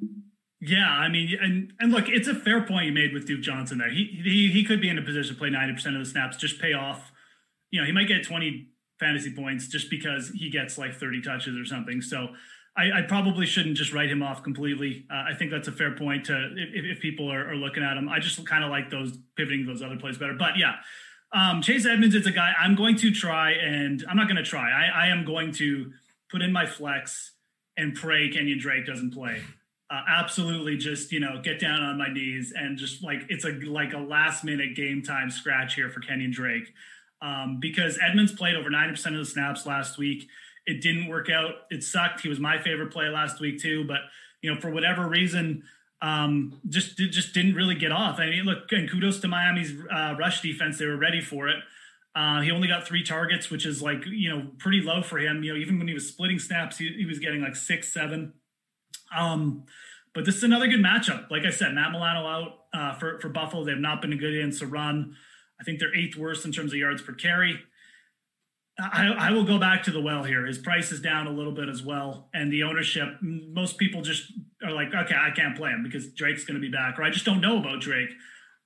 Yeah, 0.60 0.88
I 0.88 1.08
mean, 1.08 1.36
and 1.40 1.72
and 1.78 1.92
look, 1.92 2.08
it's 2.08 2.28
a 2.28 2.34
fair 2.34 2.64
point 2.64 2.86
you 2.86 2.92
made 2.92 3.12
with 3.12 3.26
Duke 3.26 3.42
Johnson 3.42 3.78
there. 3.78 3.90
He 3.90 4.20
he 4.24 4.50
he 4.50 4.64
could 4.64 4.80
be 4.80 4.88
in 4.88 4.96
a 4.96 5.02
position 5.02 5.34
to 5.34 5.38
play 5.38 5.50
ninety 5.50 5.74
percent 5.74 5.96
of 5.96 6.02
the 6.02 6.10
snaps, 6.10 6.38
just 6.38 6.60
pay 6.60 6.72
off. 6.72 7.12
You 7.70 7.80
know, 7.80 7.86
he 7.86 7.92
might 7.92 8.08
get 8.08 8.24
twenty 8.24 8.68
fantasy 8.98 9.34
points 9.34 9.68
just 9.68 9.90
because 9.90 10.30
he 10.30 10.48
gets 10.48 10.78
like 10.78 10.94
thirty 10.94 11.20
touches 11.20 11.58
or 11.58 11.66
something. 11.66 12.00
So 12.00 12.28
I, 12.76 12.98
I, 12.98 13.02
probably 13.02 13.46
shouldn't 13.46 13.76
just 13.76 13.92
write 13.92 14.10
him 14.10 14.22
off 14.22 14.42
completely. 14.42 15.06
Uh, 15.10 15.24
I 15.30 15.34
think 15.34 15.50
that's 15.50 15.68
a 15.68 15.72
fair 15.72 15.92
point 15.92 16.26
to 16.26 16.52
if, 16.56 16.96
if 16.96 17.00
people 17.00 17.32
are, 17.32 17.50
are, 17.50 17.56
looking 17.56 17.82
at 17.82 17.96
him. 17.96 18.08
I 18.08 18.18
just 18.18 18.44
kind 18.46 18.64
of 18.64 18.70
like 18.70 18.90
those 18.90 19.16
pivoting 19.36 19.66
those 19.66 19.82
other 19.82 19.96
plays 19.96 20.18
better. 20.18 20.34
But 20.34 20.58
yeah, 20.58 20.74
um, 21.32 21.62
Chase 21.62 21.86
Edmonds 21.86 22.14
is 22.14 22.26
a 22.26 22.30
guy 22.30 22.52
I'm 22.58 22.74
going 22.74 22.96
to 22.96 23.10
try, 23.10 23.52
and 23.52 24.04
I'm 24.08 24.16
not 24.16 24.28
going 24.28 24.36
to 24.36 24.42
try. 24.42 24.70
I, 24.70 25.06
I, 25.06 25.08
am 25.08 25.24
going 25.24 25.52
to 25.52 25.92
put 26.30 26.42
in 26.42 26.52
my 26.52 26.66
flex 26.66 27.32
and 27.76 27.94
pray 27.94 28.30
Kenyan 28.30 28.58
Drake 28.58 28.86
doesn't 28.86 29.12
play. 29.12 29.42
Uh, 29.90 30.02
absolutely, 30.08 30.76
just 30.76 31.12
you 31.12 31.20
know, 31.20 31.40
get 31.42 31.58
down 31.58 31.82
on 31.82 31.96
my 31.96 32.12
knees 32.12 32.52
and 32.56 32.76
just 32.76 33.02
like 33.02 33.24
it's 33.28 33.44
a 33.44 33.52
like 33.66 33.92
a 33.92 33.98
last 33.98 34.44
minute 34.44 34.74
game 34.76 35.02
time 35.02 35.30
scratch 35.30 35.74
here 35.74 35.88
for 35.88 36.00
Kenyan 36.00 36.32
Drake 36.32 36.72
um, 37.22 37.58
because 37.60 37.98
Edmonds 38.02 38.32
played 38.32 38.54
over 38.54 38.70
90% 38.70 39.06
of 39.06 39.18
the 39.18 39.24
snaps 39.24 39.66
last 39.66 39.98
week. 39.98 40.28
It 40.66 40.82
didn't 40.82 41.08
work 41.08 41.30
out. 41.30 41.52
It 41.70 41.82
sucked. 41.82 42.20
He 42.20 42.28
was 42.28 42.40
my 42.40 42.58
favorite 42.58 42.92
play 42.92 43.08
last 43.08 43.40
week 43.40 43.60
too, 43.60 43.84
but 43.86 43.98
you 44.42 44.52
know, 44.52 44.60
for 44.60 44.70
whatever 44.70 45.08
reason, 45.08 45.62
um, 46.02 46.60
just 46.68 46.96
just 46.96 47.32
didn't 47.32 47.54
really 47.54 47.74
get 47.74 47.92
off. 47.92 48.18
I 48.18 48.26
mean, 48.26 48.44
look, 48.44 48.70
and 48.72 48.90
kudos 48.90 49.20
to 49.20 49.28
Miami's 49.28 49.72
uh, 49.92 50.14
rush 50.18 50.42
defense; 50.42 50.78
they 50.78 50.86
were 50.86 50.96
ready 50.96 51.20
for 51.20 51.48
it. 51.48 51.56
Uh, 52.14 52.40
he 52.40 52.50
only 52.50 52.68
got 52.68 52.86
three 52.86 53.02
targets, 53.02 53.50
which 53.50 53.66
is 53.66 53.82
like 53.82 54.04
you 54.06 54.28
know 54.28 54.48
pretty 54.58 54.82
low 54.82 55.02
for 55.02 55.18
him. 55.18 55.42
You 55.42 55.54
know, 55.54 55.58
even 55.58 55.78
when 55.78 55.88
he 55.88 55.94
was 55.94 56.08
splitting 56.08 56.38
snaps, 56.38 56.78
he, 56.78 56.92
he 56.92 57.06
was 57.06 57.18
getting 57.18 57.42
like 57.42 57.56
six, 57.56 57.92
seven. 57.92 58.34
Um, 59.16 59.64
but 60.14 60.24
this 60.24 60.36
is 60.36 60.42
another 60.42 60.66
good 60.66 60.80
matchup. 60.80 61.30
Like 61.30 61.44
I 61.44 61.50
said, 61.50 61.74
Matt 61.74 61.92
Milano 61.92 62.26
out 62.26 62.52
uh, 62.72 62.94
for 62.94 63.20
for 63.20 63.28
Buffalo. 63.28 63.64
They 63.64 63.72
have 63.72 63.80
not 63.80 64.02
been 64.02 64.12
a 64.12 64.16
good 64.16 64.34
against 64.34 64.60
the 64.60 64.66
run. 64.66 65.14
I 65.60 65.64
think 65.64 65.78
they're 65.78 65.94
eighth 65.94 66.16
worst 66.16 66.44
in 66.44 66.52
terms 66.52 66.72
of 66.72 66.78
yards 66.78 67.02
per 67.02 67.12
carry. 67.12 67.58
I, 68.78 69.08
I, 69.18 69.30
will 69.30 69.44
go 69.44 69.58
back 69.58 69.84
to 69.84 69.90
the 69.90 70.02
well 70.02 70.22
here. 70.22 70.44
His 70.44 70.58
price 70.58 70.92
is 70.92 71.00
down 71.00 71.26
a 71.26 71.30
little 71.30 71.52
bit 71.52 71.68
as 71.68 71.82
well, 71.82 72.28
and 72.34 72.52
the 72.52 72.62
ownership. 72.62 73.08
Most 73.22 73.78
people 73.78 74.02
just 74.02 74.32
are 74.62 74.70
like, 74.70 74.88
okay, 74.94 75.14
I 75.14 75.30
can't 75.30 75.56
play 75.56 75.70
him 75.70 75.82
because 75.82 76.12
Drake's 76.12 76.44
going 76.44 76.60
to 76.60 76.60
be 76.60 76.70
back, 76.70 76.98
or 76.98 77.02
I 77.02 77.10
just 77.10 77.24
don't 77.24 77.40
know 77.40 77.58
about 77.58 77.80
Drake. 77.80 78.10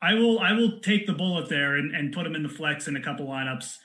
I 0.03 0.15
will, 0.15 0.41
I 0.41 0.53
will 0.53 0.81
take 0.81 1.07
the 1.07 1.13
bullet 1.13 1.49
there 1.49 1.77
and, 1.77 1.95
and 1.95 2.13
put 2.13 2.27
him 2.27 2.35
in 2.35 2.43
the 2.43 2.49
flex 2.49 2.89
in 2.89 2.97
a 2.97 3.03
couple 3.03 3.27
lineups, 3.27 3.77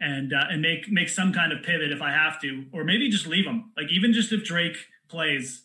and 0.00 0.32
uh, 0.32 0.46
and 0.50 0.62
make 0.62 0.90
make 0.90 1.08
some 1.08 1.32
kind 1.32 1.52
of 1.52 1.62
pivot 1.62 1.92
if 1.92 2.02
I 2.02 2.10
have 2.10 2.40
to, 2.40 2.64
or 2.72 2.82
maybe 2.82 3.08
just 3.08 3.28
leave 3.28 3.46
him. 3.46 3.70
Like 3.76 3.86
even 3.90 4.12
just 4.12 4.32
if 4.32 4.42
Drake 4.42 4.76
plays, 5.08 5.64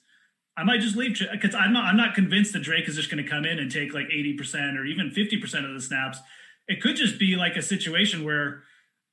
I 0.56 0.64
might 0.64 0.82
just 0.82 0.96
leave 0.96 1.20
because 1.32 1.56
I'm 1.56 1.74
not 1.74 1.86
I'm 1.86 1.98
not 1.98 2.14
convinced 2.14 2.54
that 2.54 2.62
Drake 2.62 2.88
is 2.88 2.96
just 2.96 3.10
going 3.10 3.24
to 3.24 3.30
come 3.30 3.46
in 3.46 3.58
and 3.58 3.72
take 3.72 3.96
like 3.96 4.08
eighty 4.12 4.34
percent 4.38 4.78
or 4.78 4.86
even 4.86 5.10
fifty 5.10 5.38
percent 5.38 5.66
of 5.66 5.74
the 5.74 5.82
snaps. 5.82 6.20
It 6.68 6.82
could 6.82 6.98
just 6.98 7.18
be 7.18 7.36
like 7.36 7.56
a 7.56 7.64
situation 7.64 8.24
where 8.24 8.64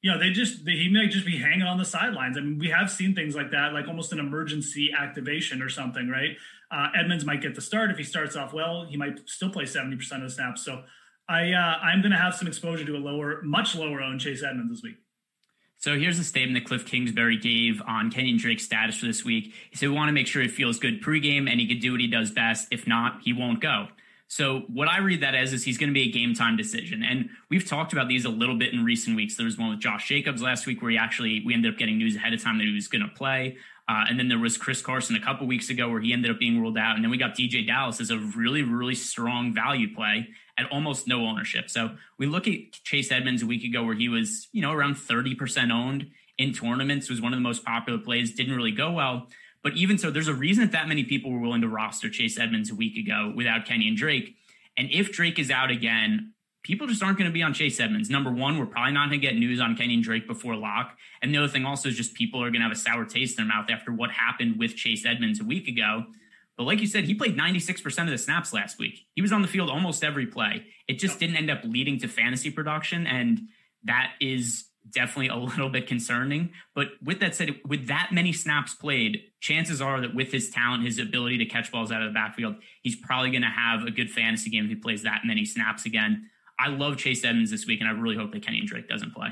you 0.03 0.11
know, 0.11 0.19
they 0.19 0.31
just 0.31 0.65
they, 0.65 0.73
he 0.73 0.89
might 0.89 1.11
just 1.11 1.27
be 1.27 1.39
hanging 1.39 1.63
on 1.63 1.79
the 1.79 1.85
sidelines. 1.85 2.37
I 2.39 2.41
mean, 2.41 2.59
we 2.59 2.69
have 2.71 2.91
seen 2.91 3.15
things 3.15 3.35
like 3.35 3.51
that, 3.51 3.73
like 3.73 3.87
almost 3.87 4.13
an 4.13 4.19
emergency 4.19 4.91
activation 4.97 5.63
or 5.63 5.69
something, 5.69 6.09
right? 6.09 6.37
Uh, 6.71 6.89
Edmonds 6.99 7.25
might 7.25 7.43
get 7.43 7.55
the 7.55 7.61
start 7.61 7.91
if 7.91 7.99
he 7.99 8.05
starts 8.05 8.37
off 8.37 8.53
well. 8.53 8.87
He 8.89 8.97
might 8.97 9.29
still 9.29 9.51
play 9.51 9.67
seventy 9.67 9.97
percent 9.97 10.23
of 10.23 10.31
the 10.31 10.35
snaps. 10.35 10.65
So 10.65 10.83
I 11.29 11.53
uh, 11.53 11.79
I'm 11.83 12.01
going 12.01 12.13
to 12.13 12.19
have 12.19 12.35
some 12.35 12.49
exposure 12.49 12.85
to 12.85 12.97
a 12.97 12.99
lower, 12.99 13.43
much 13.43 13.75
lower 13.75 14.01
owned 14.01 14.21
Chase 14.21 14.43
Edmonds 14.43 14.71
this 14.71 14.83
week. 14.83 14.97
So 15.77 15.99
here's 15.99 16.19
a 16.19 16.25
statement 16.25 16.63
that 16.63 16.69
Cliff 16.69 16.85
Kingsbury 16.85 17.39
gave 17.39 17.81
on 17.87 18.11
Kenyan 18.11 18.39
Drake's 18.39 18.65
status 18.65 18.99
for 18.99 19.07
this 19.07 19.25
week. 19.25 19.55
He 19.71 19.77
said, 19.77 19.89
We 19.89 19.95
want 19.95 20.09
to 20.09 20.13
make 20.13 20.27
sure 20.27 20.43
he 20.43 20.49
feels 20.49 20.79
good 20.79 21.03
pregame 21.03 21.49
and 21.49 21.59
he 21.59 21.67
can 21.67 21.79
do 21.79 21.93
what 21.93 22.01
he 22.03 22.07
does 22.07 22.31
best. 22.31 22.69
If 22.71 22.87
not, 22.87 23.23
he 23.23 23.33
won't 23.33 23.61
go. 23.61 23.89
So 24.31 24.61
what 24.69 24.87
I 24.87 24.99
read 24.99 25.23
that 25.23 25.35
as 25.35 25.53
is 25.53 25.65
he's 25.65 25.77
going 25.77 25.91
to 25.91 25.95
be 25.95 26.09
a 26.09 26.13
game 26.13 26.35
time 26.35 26.57
decision. 26.57 27.03
And 27.03 27.31
we've 27.49 27.69
talked 27.69 27.93
about 27.93 28.07
these 28.07 28.25
a 28.25 28.29
little 28.29 28.57
bit 28.57 28.73
in 28.73 28.85
recent 28.85 29.17
weeks. 29.17 29.37
There 29.37 29.45
was 29.45 29.59
one 29.59 29.71
with 29.71 29.81
Josh 29.81 30.07
Jacobs 30.07 30.41
last 30.41 30.69
week 30.69 30.81
where 30.81 30.93
he 30.93 30.97
actually 30.97 31.43
we 31.45 31.53
ended 31.53 31.73
up 31.73 31.79
getting 31.79 31.99
news 31.99 32.15
ahead 32.15 32.33
of 32.33 32.41
time 32.41 32.59
that 32.59 32.65
he 32.65 32.73
was 32.73 32.87
going 32.87 33.03
to 33.03 33.09
play. 33.09 33.57
Uh, 33.89 34.05
and 34.09 34.21
then 34.21 34.29
there 34.29 34.39
was 34.39 34.57
Chris 34.57 34.83
Carson 34.83 35.17
a 35.17 35.21
couple 35.21 35.49
weeks 35.49 35.69
ago 35.69 35.91
where 35.91 36.01
he 36.01 36.13
ended 36.13 36.31
up 36.31 36.39
being 36.39 36.61
ruled 36.61 36.79
out. 36.79 36.95
And 36.95 37.03
then 37.03 37.11
we 37.11 37.19
got 37.19 37.37
DeeJay 37.37 37.67
Dallas 37.67 38.01
as 38.01 38.13
a 38.13 38.19
really, 38.19 38.63
really 38.63 38.95
strong 38.95 39.53
value 39.53 39.93
play 39.93 40.29
at 40.57 40.71
almost 40.71 41.09
no 41.09 41.27
ownership. 41.27 41.69
So 41.69 41.97
we 42.17 42.27
look 42.27 42.47
at 42.47 42.71
Chase 42.85 43.11
Edmonds 43.11 43.43
a 43.43 43.47
week 43.47 43.65
ago 43.65 43.83
where 43.83 43.97
he 43.97 44.09
was, 44.09 44.47
you 44.53 44.63
know, 44.63 44.71
around 44.71 44.95
30% 44.95 45.73
owned 45.73 46.09
in 46.39 46.53
tournaments, 46.53 47.11
was 47.11 47.21
one 47.21 47.33
of 47.33 47.37
the 47.37 47.43
most 47.43 47.65
popular 47.65 47.99
plays, 47.99 48.33
didn't 48.33 48.55
really 48.55 48.71
go 48.71 48.93
well. 48.93 49.27
But 49.63 49.75
even 49.75 49.99
so, 49.99 50.11
there's 50.11 50.29
a 50.29 50.35
reason 50.35 50.65
that 50.65 50.73
that 50.73 50.89
many 50.89 51.05
people 51.05 51.31
were 51.31 51.39
willing 51.39 51.61
to 51.61 51.69
roster 51.69 52.09
Chase 52.09 52.39
Edmonds 52.39 52.71
a 52.71 52.75
week 52.75 52.97
ago 52.97 53.33
without 53.37 53.67
Kenyan 53.67 53.97
Drake. 53.97 54.37
And 54.77 54.89
if 54.91 55.13
Drake 55.13 55.39
is 55.39 55.51
out 55.51 55.71
again, 55.71 56.33
people 56.63 56.87
just 56.87 57.03
aren't 57.03 57.19
going 57.19 57.29
to 57.29 57.35
be 57.35 57.43
on 57.43 57.53
Chase 57.53 57.79
Edmonds. 57.81 58.11
Number 58.11 58.31
one, 58.31 58.59
we're 58.59 58.67
probably 58.67 58.93
not 58.93 59.09
going 59.09 59.21
to 59.21 59.27
get 59.27 59.37
news 59.37 59.61
on 59.61 59.77
Kenyan 59.77 60.03
Drake 60.03 60.27
before 60.27 60.57
lock. 60.57 60.97
And 61.23 61.35
the 61.35 61.39
other 61.39 61.49
thing 61.49 61.65
also 61.65 61.89
is 61.89 61.97
just 61.97 62.15
people 62.15 62.43
are 62.43 62.51
going 62.51 62.61
to 62.61 62.69
have 62.69 62.73
a 62.73 62.77
sour 62.77 63.05
taste 63.05 63.39
in 63.39 63.47
their 63.47 63.55
mouth 63.55 63.71
after 63.71 63.93
what 63.93 64.11
happened 64.11 64.59
with 64.59 64.77
Chase 64.77 65.05
Edmonds 65.05 65.41
a 65.41 65.45
week 65.45 65.69
ago. 65.69 66.05
But 66.57 66.65
like 66.65 66.81
you 66.81 66.87
said, 66.87 67.05
he 67.05 67.15
played 67.15 67.39
96% 67.39 68.03
of 68.03 68.11
the 68.11 68.19
snaps 68.19 68.53
last 68.53 68.79
week. 68.79 69.07
He 69.15 69.23
was 69.23 69.33
on 69.33 69.43
the 69.43 69.49
field 69.49 69.71
almost 69.71 70.05
every 70.05 70.27
play. 70.27 70.67
It 70.89 70.99
just 70.99 71.19
didn't 71.19 71.37
end 71.37 71.51
up 71.51 71.61
leading 71.65 71.99
to 72.01 72.09
fantasy 72.09 72.51
production. 72.51 73.07
And 73.07 73.49
that 73.85 74.13
is 74.21 74.65
definitely 74.91 75.29
a 75.29 75.37
little 75.37 75.69
bit 75.69 75.87
concerning. 75.87 76.51
But 76.75 76.89
with 77.03 77.21
that 77.21 77.35
said, 77.35 77.61
with 77.67 77.87
that 77.89 78.11
many 78.13 78.33
snaps 78.33 78.75
played, 78.75 79.23
chances 79.41 79.81
are 79.81 80.01
that 80.01 80.15
with 80.15 80.33
his 80.33 80.51
talent, 80.51 80.85
his 80.85 80.99
ability 80.99 81.39
to 81.39 81.47
catch 81.47 81.73
balls 81.73 81.91
out 81.91 82.03
of 82.03 82.09
the 82.09 82.15
backfield, 82.15 82.57
he's 82.83 82.97
probably 82.97 83.31
going 83.31 83.43
to 83.43 83.49
have 83.49 83.85
a 83.85 83.91
good 83.91 84.11
fantasy 84.11 84.51
game 84.51 84.65
if 84.65 84.71
he 84.71 84.77
plays 84.77 85.03
that 85.03 85.23
many 85.25 85.45
snaps 85.45 85.87
again. 85.87 86.29
I 86.59 86.69
love 86.69 86.99
Chase 86.99 87.25
Edmonds 87.25 87.51
this 87.51 87.67
week, 87.67 87.81
and 87.81 87.89
I 87.89 87.93
really 87.93 88.17
hope 88.17 88.33
that 88.33 88.43
Kenyan 88.43 88.67
Drake 88.67 88.89
doesn't 88.89 89.15
play. 89.15 89.29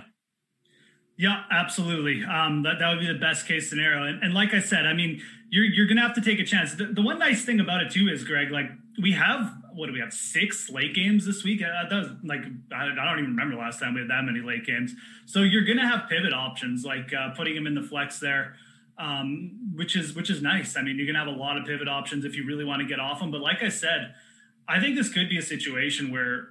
Yeah, 1.19 1.43
absolutely. 1.51 2.25
Um, 2.25 2.63
that, 2.63 2.79
that 2.79 2.89
would 2.91 3.01
be 3.01 3.07
the 3.09 3.19
best 3.19 3.47
case 3.47 3.69
scenario. 3.69 4.05
And, 4.05 4.23
and 4.23 4.33
like 4.33 4.55
I 4.55 4.61
said, 4.61 4.87
I 4.87 4.95
mean, 4.95 5.21
you're, 5.51 5.65
you're 5.65 5.87
going 5.87 5.97
to 5.97 6.03
have 6.03 6.15
to 6.15 6.21
take 6.21 6.39
a 6.39 6.45
chance. 6.45 6.75
The, 6.75 6.87
the 6.87 7.03
one 7.03 7.19
nice 7.19 7.45
thing 7.45 7.59
about 7.59 7.83
it, 7.83 7.91
too, 7.91 8.09
is, 8.09 8.23
Greg, 8.23 8.53
like 8.53 8.71
we 9.03 9.13
have 9.13 9.53
what 9.79 9.87
do 9.87 9.93
we 9.93 10.01
have 10.01 10.13
six 10.13 10.69
late 10.69 10.93
games 10.93 11.25
this 11.25 11.45
week? 11.45 11.63
Uh, 11.63 11.89
that 11.89 11.97
was 11.97 12.11
like 12.25 12.41
I, 12.73 12.87
I, 12.87 13.05
don't 13.05 13.21
even 13.21 13.31
remember 13.31 13.57
last 13.57 13.79
time 13.79 13.95
we 13.95 14.01
had 14.01 14.11
that 14.11 14.25
many 14.25 14.41
late 14.41 14.67
games. 14.67 14.93
So 15.25 15.43
you're 15.43 15.65
gonna 15.65 15.87
have 15.87 16.09
pivot 16.09 16.33
options 16.33 16.85
like 16.85 17.15
uh, 17.15 17.31
putting 17.31 17.57
him 17.57 17.67
in 17.67 17.75
the 17.75 17.83
flex 17.83 18.19
there, 18.19 18.57
um, 18.99 19.73
which 19.77 19.95
is 19.95 20.15
which 20.15 20.31
is 20.31 20.43
nice. 20.43 20.77
I 20.77 20.83
mean, 20.83 20.97
you're 20.97 21.07
gonna 21.07 21.25
have 21.25 21.29
a 21.29 21.39
lot 21.39 21.57
of 21.57 21.65
pivot 21.65 21.87
options 21.87 22.25
if 22.25 22.35
you 22.35 22.45
really 22.45 22.65
want 22.65 22.83
to 22.83 22.89
get 22.89 22.99
off 22.99 23.21
him. 23.21 23.31
But 23.31 23.41
like 23.41 23.63
I 23.63 23.69
said, 23.69 24.15
I 24.67 24.81
think 24.81 24.97
this 24.97 25.13
could 25.13 25.29
be 25.29 25.39
a 25.39 25.43
situation 25.43 26.11
where 26.11 26.49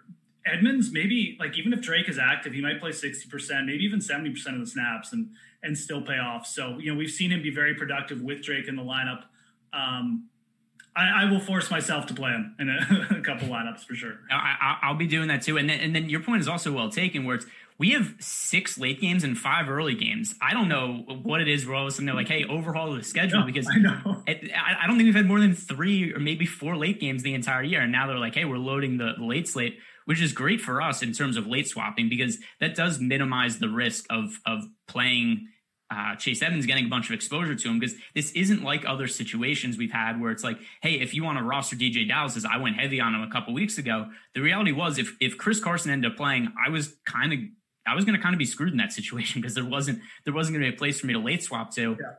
Edmonds 0.52 0.92
maybe 0.92 1.38
like 1.40 1.58
even 1.58 1.74
if 1.74 1.82
Drake 1.82 2.10
is 2.10 2.18
active, 2.18 2.54
he 2.54 2.62
might 2.62 2.80
play 2.80 2.92
sixty 2.92 3.30
percent, 3.30 3.66
maybe 3.66 3.84
even 3.84 4.02
seventy 4.02 4.32
percent 4.32 4.56
of 4.56 4.62
the 4.62 4.70
snaps 4.70 5.14
and 5.14 5.30
and 5.62 5.78
still 5.78 6.02
pay 6.02 6.18
off. 6.18 6.46
So 6.48 6.78
you 6.80 6.92
know 6.92 6.98
we've 6.98 7.12
seen 7.12 7.32
him 7.32 7.42
be 7.42 7.52
very 7.52 7.76
productive 7.76 8.22
with 8.22 8.42
Drake 8.42 8.68
in 8.68 8.76
the 8.76 8.84
lineup. 8.84 9.24
Um, 9.74 10.30
I, 10.96 11.26
I, 11.26 11.32
will 11.32 11.40
force 11.40 11.70
myself 11.70 12.08
to 12.08 12.14
play 12.16 12.32
him 12.32 12.56
in 12.58 12.70
a, 12.70 13.08
a 13.20 13.22
couple 13.22 13.50
lineups 13.50 13.82
for 13.82 13.94
sure. 13.94 14.18
I, 14.32 14.90
will 14.90 14.98
be 14.98 15.06
doing 15.06 15.28
that 15.28 15.44
too. 15.44 15.58
And 15.58 15.70
then, 15.70 15.80
and 15.80 15.96
then 15.96 16.10
your 16.10 16.22
point 16.22 16.42
is 16.42 16.48
also 16.48 16.72
well 16.72 16.90
taken, 16.90 17.26
where 17.26 17.36
it's 17.36 17.46
we 17.78 17.92
have 17.92 18.16
six 18.20 18.78
late 18.78 19.00
games 19.00 19.24
and 19.24 19.38
five 19.38 19.70
early 19.70 19.94
games. 19.94 20.34
I 20.42 20.54
don't 20.54 20.68
know 20.68 21.06
what 21.22 21.42
it 21.42 21.48
is. 21.48 21.68
We're 21.68 21.76
all 21.76 21.84
of 21.84 21.90
a 21.90 21.92
sudden 21.92 22.08
they're 22.08 22.16
like, 22.16 22.28
hey, 22.28 22.44
overhaul 22.46 22.94
the 22.94 23.04
schedule 23.04 23.42
no, 23.42 23.46
because 23.46 23.68
I, 23.72 23.78
know. 23.78 24.24
It, 24.26 24.52
I, 24.52 24.84
I, 24.84 24.88
don't 24.88 24.98
think 24.98 25.06
we've 25.06 25.16
had 25.16 25.28
more 25.28 25.40
than 25.40 25.54
three 25.54 26.14
or 26.14 26.20
maybe 26.20 26.46
four 26.46 26.76
late 26.76 27.00
games 27.00 27.22
the 27.22 27.36
entire 27.36 27.62
year. 27.62 27.82
And 27.82 27.92
now 27.92 28.08
they're 28.08 28.18
like, 28.18 28.34
hey, 28.34 28.46
we're 28.46 28.58
loading 28.58 28.98
the 28.98 29.14
late 29.20 29.48
slate, 29.48 29.78
which 30.08 30.22
is 30.22 30.32
great 30.32 30.62
for 30.62 30.82
us 30.82 31.04
in 31.04 31.12
terms 31.12 31.36
of 31.36 31.48
late 31.48 31.68
swapping 31.68 32.08
because 32.08 32.38
that 32.62 32.76
does 32.76 32.98
minimize 33.00 33.60
the 33.60 33.68
risk 33.68 34.06
of 34.10 34.40
of 34.46 34.64
playing 34.88 35.48
uh, 35.92 36.16
Chase 36.16 36.42
Edmonds 36.42 36.66
getting 36.66 36.86
a 36.86 36.90
bunch 36.90 37.10
of 37.10 37.14
exposure 37.14 37.56
to 37.56 37.70
him 37.70 37.78
because 37.78 37.96
this 38.16 38.32
isn't 38.32 38.64
like 38.64 38.86
other 38.86 39.08
situations 39.08 39.78
we've 39.78 39.92
had 39.92 40.20
where 40.20 40.32
it's 40.32 40.44
like, 40.44 40.58
hey, 40.82 40.94
if 40.94 41.14
you 41.14 41.24
want 41.24 41.38
to 41.38 41.44
roster 41.44 41.76
DeeJay 41.76 42.08
Dallas, 42.08 42.36
as 42.38 42.46
I 42.46 42.58
went 42.58 42.78
heavy 42.78 43.00
on 43.00 43.14
him 43.14 43.22
a 43.22 43.30
couple 43.30 43.54
weeks 43.54 43.78
ago, 43.78 44.08
the 44.34 44.42
reality 44.42 44.72
was 44.72 44.98
if 44.98 45.16
if 45.20 45.38
Chris 45.38 45.60
Carson 45.60 45.92
ended 45.92 46.12
up 46.12 46.18
playing, 46.18 46.54
I 46.66 46.70
was 46.70 46.96
kind 47.06 47.34
of 47.34 47.40
I 47.86 47.96
was 47.96 48.06
going 48.06 48.16
to 48.16 48.24
kind 48.24 48.34
of 48.34 48.40
be 48.40 48.46
screwed 48.46 48.72
in 48.72 48.78
that 48.78 48.92
situation 49.00 49.42
because 49.42 49.56
there 49.56 49.66
wasn't 49.66 50.00
there 50.24 50.34
wasn't 50.34 50.56
going 50.58 50.66
to 50.66 50.72
be 50.72 50.76
a 50.76 50.80
place 50.80 51.02
for 51.02 51.08
me 51.08 51.14
to 51.14 51.20
late 51.20 51.44
swap 51.44 51.74
to. 51.76 51.98
Yeah. 52.00 52.14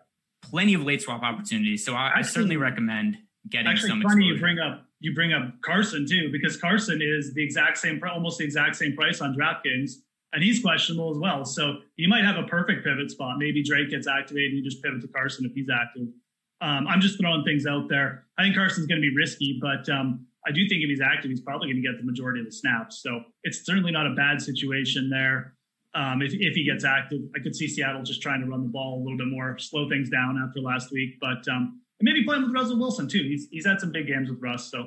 Plenty 0.50 0.74
of 0.74 0.82
late 0.82 1.02
swap 1.02 1.22
opportunities, 1.22 1.84
so 1.84 1.94
I, 1.94 2.08
actually, 2.08 2.20
I 2.20 2.22
certainly 2.22 2.56
recommend 2.56 3.16
getting 3.48 3.66
actually 3.66 3.88
some. 3.88 4.02
Funny 4.02 4.30
exposure. 4.30 4.34
you 4.34 4.40
bring 4.40 4.58
up 4.60 4.87
you 5.00 5.14
bring 5.14 5.32
up 5.32 5.42
Carson 5.64 6.06
too 6.08 6.30
because 6.32 6.56
Carson 6.56 7.00
is 7.02 7.34
the 7.34 7.44
exact 7.44 7.78
same 7.78 8.00
almost 8.10 8.38
the 8.38 8.44
exact 8.44 8.76
same 8.76 8.94
price 8.96 9.20
on 9.20 9.34
DraftKings 9.34 9.92
and 10.32 10.42
he's 10.42 10.60
questionable 10.60 11.10
as 11.10 11.18
well. 11.18 11.44
So 11.44 11.78
you 11.96 12.08
might 12.08 12.24
have 12.24 12.36
a 12.36 12.46
perfect 12.46 12.84
pivot 12.84 13.10
spot. 13.10 13.38
Maybe 13.38 13.62
Drake 13.62 13.90
gets 13.90 14.06
activated 14.06 14.52
and 14.52 14.58
you 14.58 14.64
just 14.64 14.82
pivot 14.82 15.00
to 15.00 15.08
Carson 15.08 15.46
if 15.46 15.52
he's 15.54 15.68
active. 15.70 16.08
Um, 16.60 16.86
I'm 16.88 17.00
just 17.00 17.18
throwing 17.18 17.44
things 17.44 17.66
out 17.66 17.88
there. 17.88 18.26
I 18.36 18.42
think 18.42 18.56
Carson's 18.56 18.86
going 18.86 19.00
to 19.00 19.08
be 19.08 19.14
risky, 19.14 19.58
but 19.60 19.88
um, 19.88 20.26
I 20.46 20.50
do 20.50 20.68
think 20.68 20.82
if 20.82 20.88
he's 20.88 21.00
active, 21.00 21.30
he's 21.30 21.40
probably 21.40 21.68
going 21.68 21.82
to 21.82 21.88
get 21.88 21.98
the 21.98 22.04
majority 22.04 22.40
of 22.40 22.46
the 22.46 22.52
snaps. 22.52 23.00
So 23.02 23.22
it's 23.44 23.64
certainly 23.64 23.92
not 23.92 24.06
a 24.06 24.14
bad 24.14 24.42
situation 24.42 25.08
there. 25.08 25.54
Um, 25.94 26.20
if, 26.20 26.32
if 26.34 26.54
he 26.54 26.64
gets 26.64 26.84
active, 26.84 27.20
I 27.34 27.42
could 27.42 27.56
see 27.56 27.66
Seattle 27.66 28.02
just 28.02 28.20
trying 28.20 28.40
to 28.40 28.46
run 28.46 28.62
the 28.62 28.68
ball 28.68 28.98
a 28.98 29.02
little 29.02 29.16
bit 29.16 29.28
more, 29.28 29.56
slow 29.58 29.88
things 29.88 30.10
down 30.10 30.38
after 30.44 30.60
last 30.60 30.92
week. 30.92 31.14
But 31.20 31.46
um, 31.48 31.80
maybe 32.00 32.24
playing 32.24 32.42
with 32.42 32.52
Russell 32.52 32.78
Wilson 32.78 33.08
too. 33.08 33.22
He's 33.22 33.48
he's 33.50 33.66
had 33.66 33.80
some 33.80 33.92
big 33.92 34.06
games 34.06 34.30
with 34.30 34.40
Russ. 34.40 34.70
So 34.70 34.86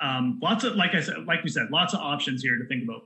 um, 0.00 0.38
lots 0.42 0.64
of 0.64 0.76
like 0.76 0.94
I 0.94 1.00
said, 1.00 1.26
like 1.26 1.42
we 1.42 1.50
said, 1.50 1.70
lots 1.70 1.94
of 1.94 2.00
options 2.00 2.42
here 2.42 2.56
to 2.56 2.66
think 2.66 2.84
about. 2.84 3.02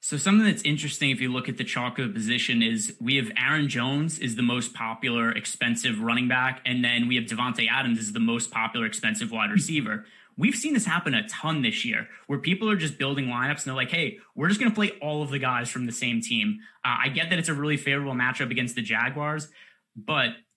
So 0.00 0.18
something 0.18 0.44
that's 0.44 0.62
interesting 0.64 1.08
if 1.08 1.20
you 1.22 1.32
look 1.32 1.48
at 1.48 1.56
the 1.56 1.64
chocolate 1.64 2.12
position 2.12 2.60
is 2.60 2.94
we 3.00 3.16
have 3.16 3.30
Aaron 3.38 3.70
Jones 3.70 4.18
is 4.18 4.36
the 4.36 4.42
most 4.42 4.74
popular 4.74 5.32
expensive 5.32 5.98
running 5.98 6.28
back, 6.28 6.60
and 6.66 6.84
then 6.84 7.08
we 7.08 7.16
have 7.16 7.24
Davante 7.24 7.66
Adams 7.70 7.98
is 7.98 8.12
the 8.12 8.20
most 8.20 8.50
popular 8.50 8.84
expensive 8.84 9.30
wide 9.30 9.50
receiver. 9.50 10.04
We've 10.36 10.54
seen 10.54 10.74
this 10.74 10.84
happen 10.84 11.14
a 11.14 11.26
ton 11.28 11.62
this 11.62 11.86
year 11.86 12.08
where 12.26 12.38
people 12.38 12.68
are 12.68 12.76
just 12.76 12.98
building 12.98 13.28
lineups 13.28 13.58
and 13.58 13.64
they're 13.64 13.74
like, 13.74 13.90
hey, 13.90 14.18
we're 14.34 14.48
just 14.48 14.60
going 14.60 14.70
to 14.70 14.74
play 14.74 14.90
all 15.00 15.22
of 15.22 15.30
the 15.30 15.38
guys 15.38 15.70
from 15.70 15.86
the 15.86 15.92
same 15.92 16.20
team. 16.20 16.58
Uh, 16.84 16.96
I 17.04 17.08
get 17.08 17.30
that 17.30 17.38
it's 17.38 17.48
a 17.48 17.54
really 17.54 17.78
favorable 17.78 18.12
matchup 18.12 18.50
against 18.50 18.74
the 18.74 18.82
Jaguars, 18.82 19.48
but 19.96 20.30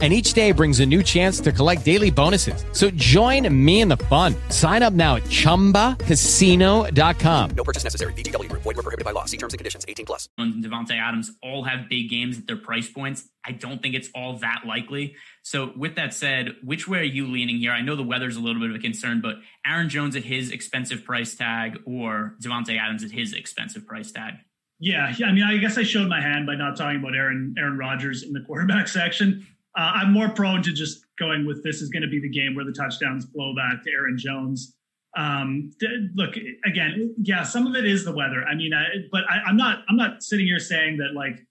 and 0.00 0.14
each 0.14 0.32
day 0.32 0.52
brings 0.52 0.80
a 0.80 0.86
new 0.86 1.02
chance 1.02 1.40
to 1.40 1.52
collect 1.52 1.84
daily 1.84 2.10
bonuses. 2.10 2.64
So 2.72 2.90
join 2.92 3.46
me 3.54 3.82
in 3.82 3.88
the 3.88 3.98
fun. 3.98 4.34
Sign 4.48 4.82
up 4.82 4.94
now 4.94 5.16
at 5.16 5.24
ChumbaCasino.com. 5.24 7.50
No 7.50 7.64
purchase 7.64 7.84
necessary. 7.84 8.14
VGW. 8.14 8.50
Void 8.52 8.64
were 8.64 8.74
prohibited 8.74 9.04
by 9.04 9.10
law. 9.10 9.26
See 9.26 9.36
terms 9.36 9.52
and 9.52 9.58
conditions. 9.58 9.84
18 9.86 10.06
plus. 10.06 10.30
And 10.38 10.64
Davante 10.64 10.98
Adams 10.98 11.30
all 11.42 11.64
have 11.64 11.90
big 11.90 12.08
games 12.08 12.38
at 12.38 12.46
their 12.46 12.56
price 12.56 12.88
points. 12.88 13.28
I 13.44 13.52
don't 13.52 13.82
think 13.82 13.94
it's 13.94 14.08
all 14.14 14.38
that 14.38 14.62
likely. 14.66 15.16
So 15.42 15.72
with 15.76 15.96
that 15.96 16.14
said, 16.14 16.54
which 16.64 16.88
way 16.88 17.00
are 17.00 17.02
you 17.02 17.26
leaning 17.26 17.58
here? 17.58 17.72
I 17.72 17.82
know 17.82 17.96
the 17.96 18.02
weather's 18.02 18.36
a 18.36 18.40
little 18.40 18.60
bit 18.60 18.70
of 18.70 18.76
a 18.76 18.80
concern, 18.80 19.20
but 19.20 19.36
Aaron 19.66 19.88
Jones 19.88 20.16
at 20.16 20.24
his 20.24 20.50
expensive 20.50 21.04
price 21.04 21.34
tag 21.34 21.78
or 21.86 22.36
Davante 22.42 22.78
Adams 22.78 23.04
at 23.04 23.10
his 23.10 23.34
expensive 23.34 23.86
price 23.86 24.12
tag? 24.12 24.34
Yeah, 24.78 25.12
yeah. 25.18 25.26
I 25.26 25.32
mean, 25.32 25.44
I 25.44 25.58
guess 25.58 25.76
I 25.76 25.82
showed 25.82 26.08
my 26.08 26.22
hand 26.22 26.46
by 26.46 26.56
not 26.56 26.76
talking 26.76 27.00
about 27.00 27.14
Aaron 27.14 27.54
Aaron 27.58 27.76
Rodgers 27.76 28.22
in 28.22 28.32
the 28.32 28.40
quarterback 28.40 28.88
section. 28.88 29.46
Uh, 29.80 29.92
I'm 29.94 30.12
more 30.12 30.28
prone 30.28 30.62
to 30.64 30.72
just 30.74 31.06
going 31.18 31.46
with 31.46 31.64
this 31.64 31.80
is 31.80 31.88
going 31.88 32.02
to 32.02 32.08
be 32.08 32.20
the 32.20 32.28
game 32.28 32.54
where 32.54 32.66
the 32.66 32.72
touchdowns 32.72 33.24
blow 33.24 33.54
back 33.54 33.82
to 33.82 33.90
Aaron 33.90 34.18
Jones. 34.18 34.76
Um, 35.16 35.70
look 36.14 36.34
again, 36.66 37.14
yeah, 37.22 37.42
some 37.42 37.66
of 37.66 37.74
it 37.74 37.86
is 37.86 38.04
the 38.04 38.12
weather. 38.12 38.44
I 38.44 38.54
mean, 38.54 38.74
I, 38.74 38.84
but 39.10 39.22
I, 39.30 39.38
I'm 39.48 39.56
not 39.56 39.78
I'm 39.88 39.96
not 39.96 40.22
sitting 40.22 40.44
here 40.44 40.58
saying 40.58 40.98
that 40.98 41.14
like 41.14 41.46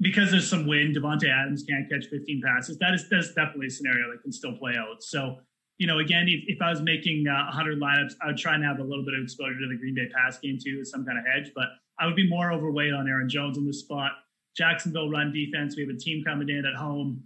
because 0.00 0.30
there's 0.30 0.48
some 0.48 0.66
wind, 0.66 0.96
Davante 0.96 1.28
Adams 1.30 1.62
can't 1.68 1.86
catch 1.90 2.06
15 2.06 2.40
passes. 2.42 2.78
That 2.78 2.94
is 2.94 3.06
that's 3.10 3.34
definitely 3.34 3.66
a 3.66 3.70
scenario 3.70 4.10
that 4.12 4.22
can 4.22 4.32
still 4.32 4.56
play 4.56 4.72
out. 4.74 5.02
So 5.02 5.36
you 5.76 5.86
know, 5.86 5.98
again, 5.98 6.26
if, 6.26 6.44
if 6.46 6.62
I 6.62 6.70
was 6.70 6.80
making 6.80 7.28
uh, 7.28 7.52
100 7.52 7.78
lineups, 7.78 8.14
I 8.22 8.28
would 8.28 8.38
try 8.38 8.54
and 8.54 8.64
have 8.64 8.78
a 8.78 8.82
little 8.82 9.04
bit 9.04 9.12
of 9.12 9.22
exposure 9.22 9.60
to 9.60 9.68
the 9.68 9.76
Green 9.76 9.94
Bay 9.94 10.08
pass 10.16 10.38
game 10.38 10.58
too, 10.58 10.78
as 10.80 10.90
some 10.90 11.04
kind 11.04 11.18
of 11.18 11.24
hedge. 11.26 11.52
But 11.54 11.66
I 12.00 12.06
would 12.06 12.16
be 12.16 12.28
more 12.30 12.50
overweight 12.50 12.94
on 12.94 13.06
Aaron 13.06 13.28
Jones 13.28 13.58
in 13.58 13.66
this 13.66 13.80
spot. 13.80 14.12
Jacksonville 14.56 15.10
run 15.10 15.32
defense. 15.34 15.76
We 15.76 15.82
have 15.82 15.94
a 15.94 15.98
team 15.98 16.24
coming 16.24 16.48
in 16.48 16.64
at 16.64 16.74
home 16.74 17.22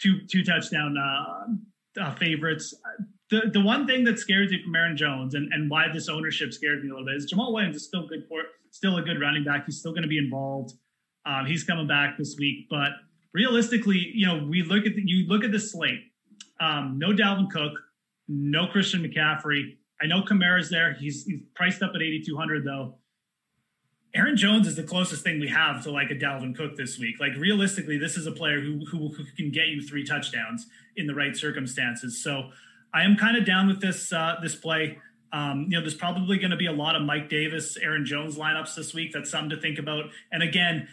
two 0.00 0.20
two 0.30 0.44
touchdown 0.44 0.96
uh, 0.96 2.02
uh, 2.02 2.14
favorites. 2.14 2.74
The 3.30 3.50
the 3.52 3.60
one 3.60 3.86
thing 3.86 4.04
that 4.04 4.18
scares 4.18 4.50
me 4.50 4.62
from 4.62 4.74
Aaron 4.74 4.96
Jones 4.96 5.34
and, 5.34 5.52
and 5.52 5.70
why 5.70 5.86
this 5.92 6.08
ownership 6.08 6.52
scares 6.52 6.82
me 6.82 6.90
a 6.90 6.92
little 6.92 7.06
bit 7.06 7.16
is 7.16 7.32
Jamaal 7.32 7.52
Williams 7.52 7.76
is 7.76 7.84
still 7.86 8.06
good 8.06 8.24
for 8.28 8.42
still 8.70 8.98
a 8.98 9.02
good 9.02 9.20
running 9.20 9.44
back. 9.44 9.66
He's 9.66 9.78
still 9.78 9.92
going 9.92 10.02
to 10.02 10.08
be 10.08 10.18
involved. 10.18 10.74
Um, 11.24 11.44
he's 11.46 11.64
coming 11.64 11.88
back 11.88 12.16
this 12.18 12.36
week, 12.38 12.66
but 12.70 12.90
realistically, 13.34 14.12
you 14.14 14.26
know, 14.26 14.46
we 14.48 14.62
look 14.62 14.86
at 14.86 14.94
the, 14.94 15.02
you 15.04 15.26
look 15.26 15.44
at 15.44 15.50
the 15.50 15.58
slate. 15.58 16.00
Um, 16.60 16.98
no 16.98 17.08
Dalvin 17.08 17.50
Cook, 17.50 17.72
no 18.28 18.66
Christian 18.68 19.02
McCaffrey. 19.02 19.76
I 20.00 20.06
know 20.06 20.22
Kamara's 20.22 20.70
there. 20.70 20.94
He's, 20.94 21.24
he's 21.24 21.40
priced 21.54 21.82
up 21.82 21.92
at 21.94 22.02
8,200 22.02 22.64
though. 22.64 22.98
Aaron 24.16 24.36
Jones 24.36 24.66
is 24.66 24.76
the 24.76 24.82
closest 24.82 25.22
thing 25.22 25.38
we 25.38 25.48
have 25.48 25.82
to 25.84 25.90
like 25.90 26.10
a 26.10 26.14
Dalvin 26.14 26.56
Cook 26.56 26.76
this 26.76 26.98
week. 26.98 27.20
Like 27.20 27.34
realistically, 27.36 27.98
this 27.98 28.16
is 28.16 28.26
a 28.26 28.32
player 28.32 28.60
who, 28.60 28.84
who, 28.86 29.08
who 29.08 29.24
can 29.36 29.50
get 29.50 29.68
you 29.68 29.82
three 29.82 30.04
touchdowns 30.04 30.66
in 30.96 31.06
the 31.06 31.14
right 31.14 31.36
circumstances. 31.36 32.22
So 32.22 32.50
I 32.94 33.02
am 33.02 33.16
kind 33.16 33.36
of 33.36 33.44
down 33.44 33.66
with 33.66 33.80
this 33.80 34.12
uh, 34.12 34.36
this 34.42 34.54
play. 34.54 34.98
Um, 35.32 35.64
you 35.68 35.76
know, 35.76 35.80
there's 35.80 35.94
probably 35.94 36.38
going 36.38 36.52
to 36.52 36.56
be 36.56 36.66
a 36.66 36.72
lot 36.72 36.96
of 36.96 37.02
Mike 37.02 37.28
Davis, 37.28 37.76
Aaron 37.76 38.06
Jones 38.06 38.38
lineups 38.38 38.74
this 38.74 38.94
week. 38.94 39.12
That's 39.12 39.30
something 39.30 39.50
to 39.50 39.60
think 39.60 39.78
about. 39.78 40.04
And 40.32 40.42
again, 40.42 40.88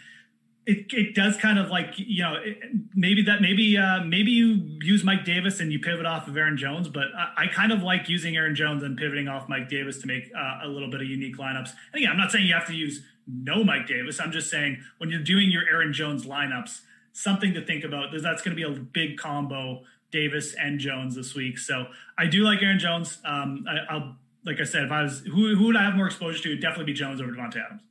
it, 0.66 0.86
it 0.92 1.14
does 1.14 1.36
kind 1.36 1.58
of 1.58 1.68
like 1.68 1.94
you 1.96 2.22
know 2.22 2.34
it, 2.34 2.58
maybe 2.94 3.22
that 3.22 3.40
maybe 3.40 3.76
uh, 3.76 4.02
maybe 4.04 4.30
you 4.30 4.78
use 4.80 5.04
Mike 5.04 5.24
Davis 5.24 5.60
and 5.60 5.72
you 5.72 5.78
pivot 5.78 6.06
off 6.06 6.28
of 6.28 6.36
Aaron 6.36 6.56
Jones, 6.56 6.88
but 6.88 7.04
I, 7.16 7.44
I 7.44 7.46
kind 7.46 7.72
of 7.72 7.82
like 7.82 8.08
using 8.08 8.36
Aaron 8.36 8.54
Jones 8.54 8.82
and 8.82 8.96
pivoting 8.96 9.28
off 9.28 9.48
Mike 9.48 9.68
Davis 9.68 9.98
to 10.00 10.06
make 10.06 10.30
uh, 10.36 10.60
a 10.62 10.68
little 10.68 10.90
bit 10.90 11.00
of 11.00 11.06
unique 11.06 11.36
lineups. 11.36 11.70
And 11.92 12.02
again, 12.02 12.10
I'm 12.10 12.16
not 12.16 12.30
saying 12.30 12.46
you 12.46 12.54
have 12.54 12.66
to 12.66 12.74
use 12.74 13.02
no 13.26 13.64
Mike 13.64 13.86
Davis. 13.86 14.20
I'm 14.20 14.32
just 14.32 14.50
saying 14.50 14.82
when 14.98 15.10
you're 15.10 15.22
doing 15.22 15.50
your 15.50 15.62
Aaron 15.68 15.92
Jones 15.92 16.24
lineups, 16.24 16.80
something 17.12 17.54
to 17.54 17.64
think 17.64 17.84
about. 17.84 18.08
That's 18.12 18.42
going 18.42 18.56
to 18.56 18.56
be 18.56 18.62
a 18.62 18.78
big 18.78 19.16
combo, 19.16 19.82
Davis 20.10 20.54
and 20.54 20.78
Jones 20.78 21.14
this 21.14 21.34
week. 21.34 21.58
So 21.58 21.86
I 22.18 22.26
do 22.26 22.42
like 22.42 22.62
Aaron 22.62 22.78
Jones. 22.78 23.18
Um, 23.24 23.66
I, 23.68 23.94
will 23.94 24.16
like 24.44 24.60
I 24.60 24.64
said, 24.64 24.84
if 24.84 24.92
I 24.92 25.02
was 25.02 25.20
who, 25.20 25.56
who 25.56 25.66
would 25.66 25.76
I 25.76 25.84
have 25.84 25.94
more 25.94 26.06
exposure 26.06 26.42
to? 26.42 26.48
It'd 26.50 26.60
definitely 26.60 26.92
be 26.92 26.92
Jones 26.92 27.20
over 27.20 27.32
Davante 27.32 27.64
Adams. 27.64 27.82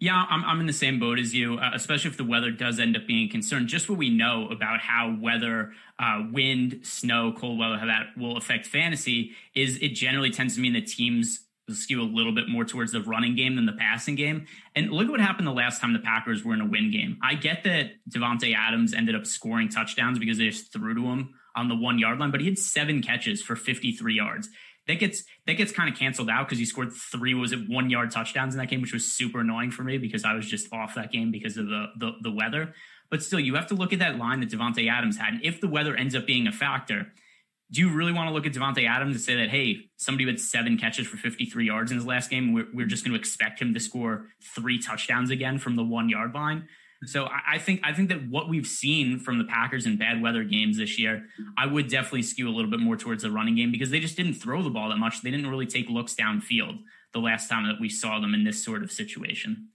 Yeah, 0.00 0.26
I'm, 0.28 0.44
I'm 0.44 0.60
in 0.60 0.66
the 0.66 0.72
same 0.72 1.00
boat 1.00 1.18
as 1.18 1.34
you, 1.34 1.56
uh, 1.56 1.70
especially 1.72 2.10
if 2.10 2.16
the 2.16 2.24
weather 2.24 2.50
does 2.50 2.78
end 2.78 2.96
up 2.96 3.06
being 3.06 3.28
a 3.28 3.30
concern. 3.30 3.66
Just 3.66 3.88
what 3.88 3.96
we 3.96 4.10
know 4.10 4.48
about 4.50 4.80
how 4.80 5.16
weather, 5.18 5.72
uh, 5.98 6.24
wind, 6.30 6.80
snow, 6.82 7.32
cold 7.32 7.58
weather, 7.58 7.78
how 7.78 7.86
that 7.86 8.08
will 8.16 8.36
affect 8.36 8.66
fantasy 8.66 9.32
is 9.54 9.78
it 9.78 9.90
generally 9.90 10.30
tends 10.30 10.56
to 10.56 10.60
mean 10.60 10.74
that 10.74 10.88
teams 10.88 11.46
skew 11.70 12.02
a 12.02 12.04
little 12.04 12.32
bit 12.32 12.48
more 12.48 12.64
towards 12.64 12.92
the 12.92 13.00
running 13.00 13.34
game 13.34 13.56
than 13.56 13.66
the 13.66 13.72
passing 13.72 14.14
game. 14.14 14.46
And 14.74 14.90
look 14.90 15.06
at 15.06 15.10
what 15.10 15.20
happened 15.20 15.46
the 15.46 15.52
last 15.52 15.80
time 15.80 15.92
the 15.92 15.98
Packers 15.98 16.44
were 16.44 16.54
in 16.54 16.60
a 16.60 16.66
win 16.66 16.90
game. 16.90 17.18
I 17.22 17.34
get 17.34 17.64
that 17.64 17.92
Davante 18.10 18.54
Adams 18.54 18.92
ended 18.92 19.14
up 19.14 19.26
scoring 19.26 19.68
touchdowns 19.68 20.18
because 20.18 20.38
they 20.38 20.48
just 20.48 20.72
threw 20.72 20.94
to 20.94 21.06
him 21.06 21.34
on 21.56 21.68
the 21.68 21.76
one 21.76 21.98
yard 21.98 22.18
line, 22.18 22.30
but 22.30 22.40
he 22.40 22.46
had 22.46 22.58
seven 22.58 23.00
catches 23.00 23.40
for 23.40 23.56
53 23.56 24.14
yards 24.14 24.48
that 24.86 24.98
gets 24.98 25.24
that 25.46 25.54
gets 25.54 25.72
kind 25.72 25.90
of 25.90 25.98
canceled 25.98 26.28
out 26.28 26.46
because 26.46 26.58
he 26.58 26.64
scored 26.64 26.92
three 26.92 27.34
was 27.34 27.52
it 27.52 27.68
one 27.68 27.90
yard 27.90 28.10
touchdowns 28.10 28.54
in 28.54 28.58
that 28.58 28.68
game, 28.68 28.82
which 28.82 28.92
was 28.92 29.06
super 29.06 29.40
annoying 29.40 29.70
for 29.70 29.82
me 29.82 29.98
because 29.98 30.24
I 30.24 30.34
was 30.34 30.46
just 30.46 30.72
off 30.72 30.94
that 30.94 31.12
game 31.12 31.30
because 31.30 31.56
of 31.56 31.66
the 31.66 31.86
the, 31.96 32.12
the 32.22 32.30
weather. 32.30 32.74
But 33.10 33.22
still, 33.22 33.40
you 33.40 33.54
have 33.54 33.66
to 33.68 33.74
look 33.74 33.92
at 33.92 33.98
that 34.00 34.18
line 34.18 34.40
that 34.40 34.50
Davante 34.50 34.90
Adams 34.90 35.16
had. 35.16 35.34
And 35.34 35.44
if 35.44 35.60
the 35.60 35.68
weather 35.68 35.94
ends 35.94 36.14
up 36.14 36.26
being 36.26 36.46
a 36.46 36.52
factor, 36.52 37.12
do 37.70 37.80
you 37.80 37.90
really 37.90 38.12
want 38.12 38.28
to 38.28 38.34
look 38.34 38.46
at 38.46 38.52
Davante 38.52 38.88
Adams 38.88 39.16
and 39.16 39.24
say 39.24 39.36
that, 39.36 39.48
hey, 39.48 39.88
somebody 39.96 40.26
with 40.26 40.38
seven 40.38 40.76
catches 40.78 41.06
for 41.06 41.16
53 41.16 41.66
yards 41.66 41.90
in 41.90 41.96
his 41.96 42.06
last 42.06 42.30
game, 42.30 42.52
we're, 42.52 42.66
we're 42.72 42.86
just 42.86 43.04
going 43.04 43.12
to 43.12 43.18
expect 43.18 43.60
him 43.60 43.74
to 43.74 43.80
score 43.80 44.26
three 44.54 44.78
touchdowns 44.78 45.30
again 45.30 45.58
from 45.58 45.76
the 45.76 45.82
one 45.82 46.08
yard 46.08 46.34
line? 46.34 46.68
So 47.06 47.24
I, 47.24 47.54
I 47.54 47.58
think 47.58 47.80
I 47.82 47.92
think 47.92 48.08
that 48.10 48.28
what 48.28 48.48
we've 48.48 48.66
seen 48.66 49.18
from 49.18 49.38
the 49.38 49.44
Packers 49.44 49.86
in 49.86 49.96
bad 49.96 50.22
weather 50.22 50.44
games 50.44 50.78
this 50.78 50.98
year, 50.98 51.26
I 51.58 51.66
would 51.66 51.88
definitely 51.88 52.22
skew 52.22 52.48
a 52.48 52.54
little 52.54 52.70
bit 52.70 52.80
more 52.80 52.96
towards 52.96 53.22
the 53.22 53.30
running 53.30 53.56
game 53.56 53.72
because 53.72 53.90
they 53.90 54.00
just 54.00 54.16
didn't 54.16 54.34
throw 54.34 54.62
the 54.62 54.70
ball 54.70 54.88
that 54.90 54.96
much. 54.96 55.22
They 55.22 55.30
didn't 55.30 55.48
really 55.48 55.66
take 55.66 55.88
looks 55.88 56.14
downfield 56.14 56.78
the 57.12 57.20
last 57.20 57.48
time 57.48 57.66
that 57.66 57.80
we 57.80 57.88
saw 57.88 58.20
them 58.20 58.34
in 58.34 58.44
this 58.44 58.64
sort 58.64 58.82
of 58.82 58.90
situation. 58.90 59.68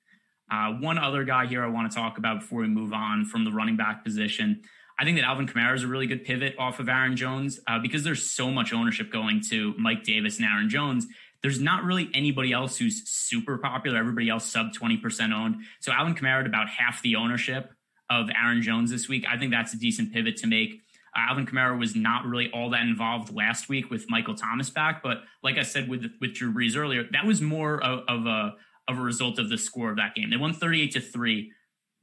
Uh, 0.51 0.71
one 0.73 0.97
other 0.97 1.23
guy 1.23 1.45
here 1.45 1.63
I 1.63 1.67
want 1.67 1.91
to 1.91 1.95
talk 1.95 2.17
about 2.17 2.41
before 2.41 2.61
we 2.61 2.67
move 2.67 2.91
on 2.91 3.25
from 3.25 3.45
the 3.45 3.51
running 3.51 3.77
back 3.77 4.03
position. 4.03 4.61
I 4.99 5.05
think 5.05 5.17
that 5.17 5.25
Alvin 5.25 5.47
Kamara 5.47 5.75
is 5.75 5.83
a 5.83 5.87
really 5.87 6.07
good 6.07 6.25
pivot 6.25 6.55
off 6.59 6.79
of 6.79 6.89
Aaron 6.89 7.15
Jones 7.15 7.59
uh, 7.67 7.79
because 7.79 8.03
there's 8.03 8.29
so 8.29 8.51
much 8.51 8.73
ownership 8.73 9.09
going 9.09 9.41
to 9.49 9.73
Mike 9.77 10.03
Davis 10.03 10.37
and 10.37 10.45
Aaron 10.45 10.69
Jones. 10.69 11.07
There's 11.41 11.59
not 11.59 11.85
really 11.85 12.09
anybody 12.13 12.51
else 12.51 12.77
who's 12.77 13.09
super 13.09 13.57
popular. 13.57 13.97
Everybody 13.97 14.27
else 14.27 14.45
sub 14.45 14.73
20% 14.73 15.33
owned. 15.33 15.61
So 15.79 15.93
Alvin 15.93 16.15
Kamara 16.15 16.41
at 16.41 16.47
about 16.47 16.67
half 16.67 17.01
the 17.01 17.15
ownership 17.15 17.71
of 18.09 18.29
Aaron 18.29 18.61
Jones 18.61 18.91
this 18.91 19.07
week. 19.07 19.25
I 19.29 19.37
think 19.37 19.51
that's 19.51 19.73
a 19.73 19.79
decent 19.79 20.11
pivot 20.11 20.35
to 20.37 20.47
make. 20.47 20.81
Uh, 21.15 21.29
Alvin 21.29 21.45
Kamara 21.45 21.79
was 21.79 21.95
not 21.95 22.25
really 22.25 22.51
all 22.51 22.69
that 22.71 22.81
involved 22.81 23.33
last 23.33 23.69
week 23.69 23.89
with 23.89 24.09
Michael 24.09 24.35
Thomas 24.35 24.69
back, 24.69 25.01
but 25.01 25.19
like 25.41 25.57
I 25.57 25.63
said 25.63 25.87
with 25.87 26.05
with 26.19 26.33
Drew 26.33 26.53
Brees 26.53 26.75
earlier, 26.75 27.05
that 27.13 27.25
was 27.25 27.41
more 27.41 27.81
of, 27.81 28.03
of 28.09 28.25
a 28.25 28.55
of 28.89 28.97
a 28.97 29.01
result 29.01 29.39
of 29.39 29.49
the 29.49 29.57
score 29.57 29.91
of 29.91 29.97
that 29.97 30.15
game. 30.15 30.29
They 30.29 30.37
won 30.37 30.53
38 30.53 30.91
to 30.93 30.99
3. 30.99 31.51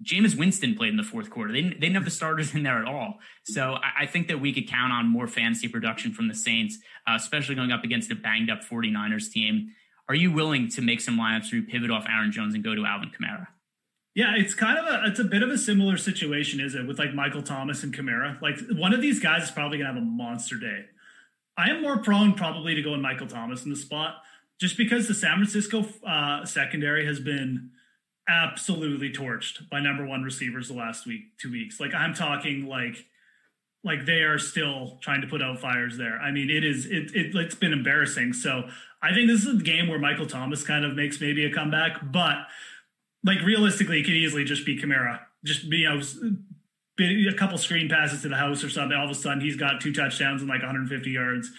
Jameis 0.04 0.36
Winston 0.36 0.74
played 0.74 0.90
in 0.90 0.96
the 0.96 1.02
fourth 1.02 1.30
quarter. 1.30 1.52
They 1.52 1.62
didn't, 1.62 1.80
they 1.80 1.86
didn't 1.86 1.94
have 1.94 2.04
the 2.04 2.10
starters 2.10 2.54
in 2.54 2.62
there 2.62 2.78
at 2.78 2.84
all. 2.84 3.18
So 3.44 3.74
I, 3.74 4.02
I, 4.02 4.06
think 4.06 4.28
that 4.28 4.40
we 4.40 4.52
could 4.52 4.68
count 4.68 4.92
on 4.92 5.08
more 5.08 5.26
fantasy 5.26 5.68
production 5.68 6.12
from 6.12 6.28
the 6.28 6.34
Saints, 6.34 6.78
uh, 7.06 7.14
especially 7.16 7.54
going 7.54 7.72
up 7.72 7.82
against 7.82 8.10
a 8.10 8.14
banged 8.14 8.50
up 8.50 8.62
49ers 8.62 9.30
team. 9.30 9.70
Are 10.08 10.14
you 10.14 10.30
willing 10.30 10.68
to 10.70 10.82
make 10.82 11.00
some 11.00 11.18
lineups 11.18 11.50
where 11.50 11.60
you 11.60 11.66
pivot 11.66 11.90
off 11.90 12.06
Aaron 12.08 12.30
Jones 12.30 12.54
and 12.54 12.62
go 12.62 12.74
to 12.74 12.84
Alvin 12.84 13.10
Kamara? 13.10 13.48
Yeah, 14.14 14.32
it's 14.36 14.54
kind 14.54 14.78
of 14.78 14.86
a 14.86 15.06
it's 15.10 15.18
a 15.18 15.24
bit 15.24 15.42
of 15.42 15.50
a 15.50 15.58
similar 15.58 15.98
situation, 15.98 16.58
is 16.58 16.74
it, 16.74 16.86
with 16.86 16.98
like 16.98 17.12
Michael 17.12 17.42
Thomas 17.42 17.82
and 17.82 17.94
Kamara? 17.94 18.40
Like 18.40 18.56
one 18.72 18.94
of 18.94 19.02
these 19.02 19.20
guys 19.20 19.44
is 19.44 19.50
probably 19.50 19.78
gonna 19.78 19.92
have 19.92 20.02
a 20.02 20.06
monster 20.06 20.56
day. 20.56 20.86
I 21.58 21.70
am 21.70 21.82
more 21.82 21.98
prone 21.98 22.32
probably 22.32 22.74
to 22.74 22.82
go 22.82 22.94
in 22.94 23.02
Michael 23.02 23.26
Thomas 23.26 23.64
in 23.64 23.70
the 23.70 23.76
spot, 23.76 24.16
just 24.58 24.78
because 24.78 25.06
the 25.06 25.14
San 25.14 25.36
Francisco 25.36 25.84
uh, 26.06 26.46
secondary 26.46 27.04
has 27.04 27.20
been 27.20 27.72
absolutely 28.28 29.10
torched 29.10 29.68
by 29.70 29.80
number 29.80 30.04
one 30.04 30.22
receivers 30.22 30.68
the 30.68 30.74
last 30.74 31.06
week, 31.06 31.38
two 31.38 31.50
weeks. 31.50 31.80
Like 31.80 31.94
I'm 31.94 32.14
talking 32.14 32.66
like 32.66 33.06
like 33.84 34.04
they 34.04 34.22
are 34.22 34.38
still 34.38 34.98
trying 35.00 35.20
to 35.20 35.28
put 35.28 35.40
out 35.40 35.60
fires 35.60 35.96
there. 35.96 36.18
I 36.18 36.32
mean, 36.32 36.50
it 36.50 36.64
is 36.64 36.86
it, 36.86 37.14
it 37.14 37.34
it's 37.34 37.54
been 37.54 37.72
embarrassing. 37.72 38.32
So 38.32 38.68
I 39.00 39.14
think 39.14 39.28
this 39.28 39.44
is 39.44 39.60
a 39.60 39.62
game 39.62 39.88
where 39.88 39.98
Michael 39.98 40.26
Thomas 40.26 40.64
kind 40.64 40.84
of 40.84 40.94
makes 40.94 41.20
maybe 41.20 41.44
a 41.44 41.52
comeback, 41.52 42.00
but 42.12 42.38
like 43.24 43.40
realistically, 43.42 44.00
it 44.00 44.04
could 44.04 44.14
easily 44.14 44.44
just 44.44 44.66
be 44.66 44.80
Kamara. 44.80 45.20
Just 45.44 45.70
be 45.70 45.78
you 45.78 45.88
know 45.88 47.30
a 47.30 47.34
couple 47.34 47.58
screen 47.58 47.88
passes 47.88 48.22
to 48.22 48.28
the 48.28 48.36
house 48.36 48.64
or 48.64 48.70
something. 48.70 48.96
All 48.96 49.04
of 49.04 49.10
a 49.10 49.14
sudden, 49.14 49.40
he's 49.40 49.56
got 49.56 49.80
two 49.80 49.92
touchdowns 49.92 50.42
and 50.42 50.50
like 50.50 50.60
150 50.60 51.10
yards. 51.10 51.52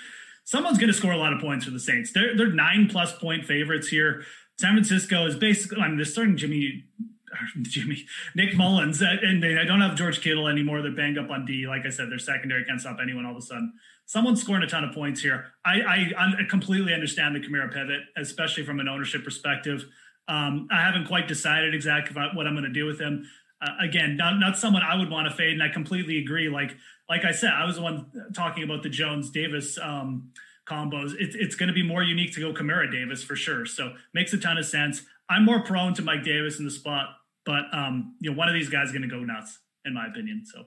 Someone's 0.44 0.78
going 0.78 0.88
to 0.88 0.94
score 0.94 1.12
a 1.12 1.18
lot 1.18 1.34
of 1.34 1.40
points 1.40 1.66
for 1.66 1.72
the 1.72 1.80
Saints. 1.80 2.12
They're 2.12 2.36
they're 2.36 2.52
nine 2.52 2.88
plus 2.90 3.14
point 3.18 3.46
favorites 3.46 3.88
here. 3.88 4.24
San 4.60 4.74
Francisco 4.74 5.26
is 5.26 5.36
basically, 5.36 5.82
I 5.82 5.88
mean, 5.88 5.98
they're 5.98 6.06
starting 6.06 6.38
Jimmy, 6.38 6.86
Jimmy, 7.62 8.06
Nick 8.36 8.56
Mullens, 8.56 9.02
uh, 9.02 9.18
and 9.22 9.42
they 9.42 9.54
don't 9.66 9.82
have 9.82 9.96
George 9.96 10.22
Kittle 10.22 10.48
anymore. 10.48 10.82
They're 10.82 10.92
banged 10.92 11.18
up 11.18 11.30
on 11.30 11.46
D. 11.46 11.68
Like 11.68 11.86
I 11.86 11.90
said, 11.90 12.10
their 12.10 12.20
secondary 12.20 12.66
can't 12.66 12.82
stop 12.82 12.98
anyone 13.02 13.26
all 13.26 13.34
of 13.34 13.38
a 13.38 13.42
sudden. 13.42 13.74
Someone's 14.06 14.42
scoring 14.42 14.64
a 14.64 14.68
ton 14.68 14.84
of 14.84 14.96
points 14.96 15.22
here. 15.22 15.48
I, 15.66 15.82
I, 15.82 16.34
I 16.40 16.44
completely 16.50 16.94
understand 16.94 17.36
the 17.36 17.40
Kamara 17.40 17.72
pivot, 17.72 18.02
especially 18.16 18.64
from 18.64 18.80
an 18.80 18.88
ownership 18.88 19.24
perspective. 19.24 19.86
Um, 20.30 20.68
I 20.72 20.82
haven't 20.82 21.08
quite 21.08 21.28
decided 21.28 21.76
exactly 21.76 22.16
what 22.34 22.48
I'm 22.48 22.54
going 22.54 22.64
to 22.64 22.70
do 22.70 22.86
with 22.86 23.00
him. 23.00 23.30
Uh, 23.62 23.72
again, 23.82 24.18
not, 24.18 24.40
not 24.40 24.58
someone 24.58 24.84
I 24.84 24.96
would 24.96 25.10
want 25.10 25.28
to 25.28 25.36
fade, 25.36 25.54
and 25.54 25.64
I 25.64 25.70
completely 25.70 26.20
agree. 26.20 26.48
Like 26.48 26.76
like 27.10 27.24
I 27.24 27.32
said, 27.32 27.52
I 27.52 27.66
was 27.66 27.78
the 27.78 27.82
one 27.82 28.06
talking 28.34 28.64
about 28.64 28.84
the 28.84 28.90
Jones 28.90 29.30
Davis 29.30 29.78
um, 29.82 30.32
combos, 30.68 31.14
it, 31.14 31.32
it's 31.34 31.56
going 31.56 31.68
to 31.68 31.74
be 31.74 31.84
more 31.84 32.04
unique 32.04 32.34
to 32.34 32.42
go 32.42 32.54
Kamara 32.54 32.92
Davis 32.92 33.24
for 33.24 33.36
sure. 33.36 33.66
So 33.66 33.94
makes 34.14 34.34
a 34.34 34.38
ton 34.38 34.58
of 34.58 34.66
sense. 34.66 35.04
I'm 35.30 35.46
more 35.46 35.62
prone 35.64 35.94
to 35.96 36.02
Mike 36.02 36.24
Davis 36.24 36.60
in 36.60 36.66
the 36.66 36.72
spot, 36.72 37.10
but 37.46 37.66
um, 37.74 38.16
you 38.20 38.32
know, 38.32 38.38
one 38.38 38.48
of 38.48 38.54
these 38.54 38.70
guys 38.70 38.88
is 38.88 38.92
going 38.92 39.02
to 39.02 39.08
go 39.08 39.20
nuts, 39.20 39.60
in 39.86 39.94
my 39.94 40.08
opinion. 40.08 40.44
So. 40.46 40.66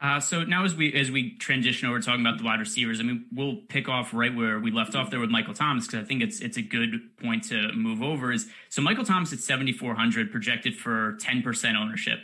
Uh, 0.00 0.20
so 0.20 0.44
now 0.44 0.64
as 0.64 0.74
we 0.74 0.92
as 0.92 1.10
we 1.10 1.36
transition 1.38 1.88
over 1.88 2.00
talking 2.00 2.20
about 2.20 2.36
the 2.36 2.44
wide 2.44 2.60
receivers, 2.60 3.00
I 3.00 3.04
mean 3.04 3.26
we'll 3.32 3.56
pick 3.68 3.88
off 3.88 4.12
right 4.12 4.34
where 4.34 4.58
we 4.58 4.70
left 4.70 4.94
off 4.94 5.10
there 5.10 5.20
with 5.20 5.30
Michael 5.30 5.54
Thomas 5.54 5.86
because 5.86 6.04
I 6.04 6.06
think 6.06 6.20
it's 6.20 6.40
it's 6.40 6.58
a 6.58 6.62
good 6.62 7.16
point 7.16 7.44
to 7.44 7.72
move 7.72 8.02
over. 8.02 8.32
Is 8.32 8.50
so 8.68 8.82
Michael 8.82 9.04
Thomas 9.04 9.32
at 9.32 9.38
7400 9.38 10.30
projected 10.30 10.76
for 10.76 11.16
10% 11.22 11.76
ownership. 11.76 12.18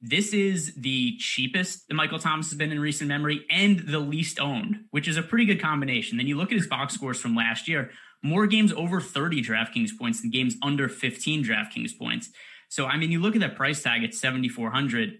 This 0.00 0.32
is 0.32 0.74
the 0.76 1.16
cheapest 1.18 1.88
that 1.88 1.94
Michael 1.94 2.20
Thomas 2.20 2.50
has 2.50 2.58
been 2.58 2.70
in 2.70 2.78
recent 2.78 3.08
memory 3.08 3.44
and 3.50 3.80
the 3.80 3.98
least 3.98 4.38
owned, 4.38 4.84
which 4.90 5.08
is 5.08 5.16
a 5.16 5.22
pretty 5.22 5.44
good 5.44 5.60
combination. 5.60 6.18
Then 6.18 6.28
you 6.28 6.36
look 6.36 6.52
at 6.52 6.58
his 6.58 6.68
box 6.68 6.94
scores 6.94 7.20
from 7.20 7.34
last 7.34 7.66
year, 7.66 7.90
more 8.22 8.46
games 8.46 8.72
over 8.72 9.00
30 9.00 9.42
DraftKings 9.42 9.90
points 9.98 10.20
than 10.20 10.30
games 10.30 10.56
under 10.62 10.88
15 10.88 11.44
DraftKings 11.44 11.98
points. 11.98 12.30
So, 12.68 12.86
I 12.86 12.96
mean, 12.96 13.10
you 13.10 13.20
look 13.20 13.34
at 13.34 13.40
that 13.40 13.56
price 13.56 13.82
tag 13.82 14.04
at 14.04 14.14
7,400. 14.14 15.18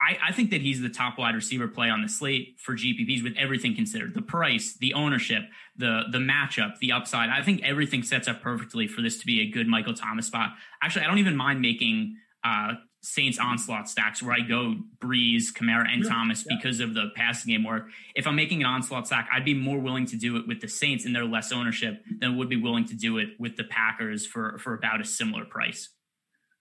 I, 0.00 0.18
I 0.28 0.32
think 0.32 0.50
that 0.50 0.60
he's 0.60 0.80
the 0.80 0.88
top 0.88 1.18
wide 1.18 1.34
receiver 1.34 1.68
play 1.68 1.88
on 1.88 2.02
the 2.02 2.08
slate 2.08 2.56
for 2.58 2.74
GPPs 2.74 3.22
with 3.22 3.34
everything 3.36 3.74
considered 3.74 4.14
the 4.14 4.22
price, 4.22 4.76
the 4.78 4.94
ownership, 4.94 5.42
the 5.76 6.02
the 6.12 6.18
matchup, 6.18 6.78
the 6.80 6.92
upside. 6.92 7.30
I 7.30 7.42
think 7.42 7.62
everything 7.62 8.02
sets 8.02 8.28
up 8.28 8.42
perfectly 8.42 8.86
for 8.86 9.00
this 9.00 9.18
to 9.20 9.26
be 9.26 9.40
a 9.40 9.50
good 9.50 9.66
Michael 9.66 9.94
Thomas 9.94 10.26
spot. 10.26 10.50
Actually, 10.82 11.06
I 11.06 11.08
don't 11.08 11.18
even 11.18 11.34
mind 11.34 11.62
making 11.62 12.16
uh, 12.44 12.74
Saints 13.06 13.38
onslaught 13.38 13.88
stacks 13.88 14.20
where 14.20 14.34
I 14.34 14.40
go 14.40 14.74
Brees, 14.98 15.52
Kamara, 15.54 15.86
and 15.88 16.04
Thomas 16.04 16.44
yeah. 16.44 16.56
because 16.56 16.80
of 16.80 16.92
the 16.92 17.10
passing 17.14 17.52
game 17.52 17.62
work. 17.62 17.86
If 18.16 18.26
I'm 18.26 18.34
making 18.34 18.62
an 18.62 18.66
onslaught 18.66 19.06
stack, 19.06 19.28
I'd 19.32 19.44
be 19.44 19.54
more 19.54 19.78
willing 19.78 20.06
to 20.06 20.16
do 20.16 20.36
it 20.36 20.48
with 20.48 20.60
the 20.60 20.66
Saints 20.66 21.04
and 21.04 21.14
their 21.14 21.24
less 21.24 21.52
ownership 21.52 22.02
than 22.18 22.36
would 22.36 22.48
be 22.48 22.56
willing 22.56 22.84
to 22.86 22.94
do 22.94 23.18
it 23.18 23.28
with 23.38 23.56
the 23.56 23.62
Packers 23.62 24.26
for 24.26 24.58
for 24.58 24.74
about 24.74 25.00
a 25.00 25.04
similar 25.04 25.44
price. 25.44 25.90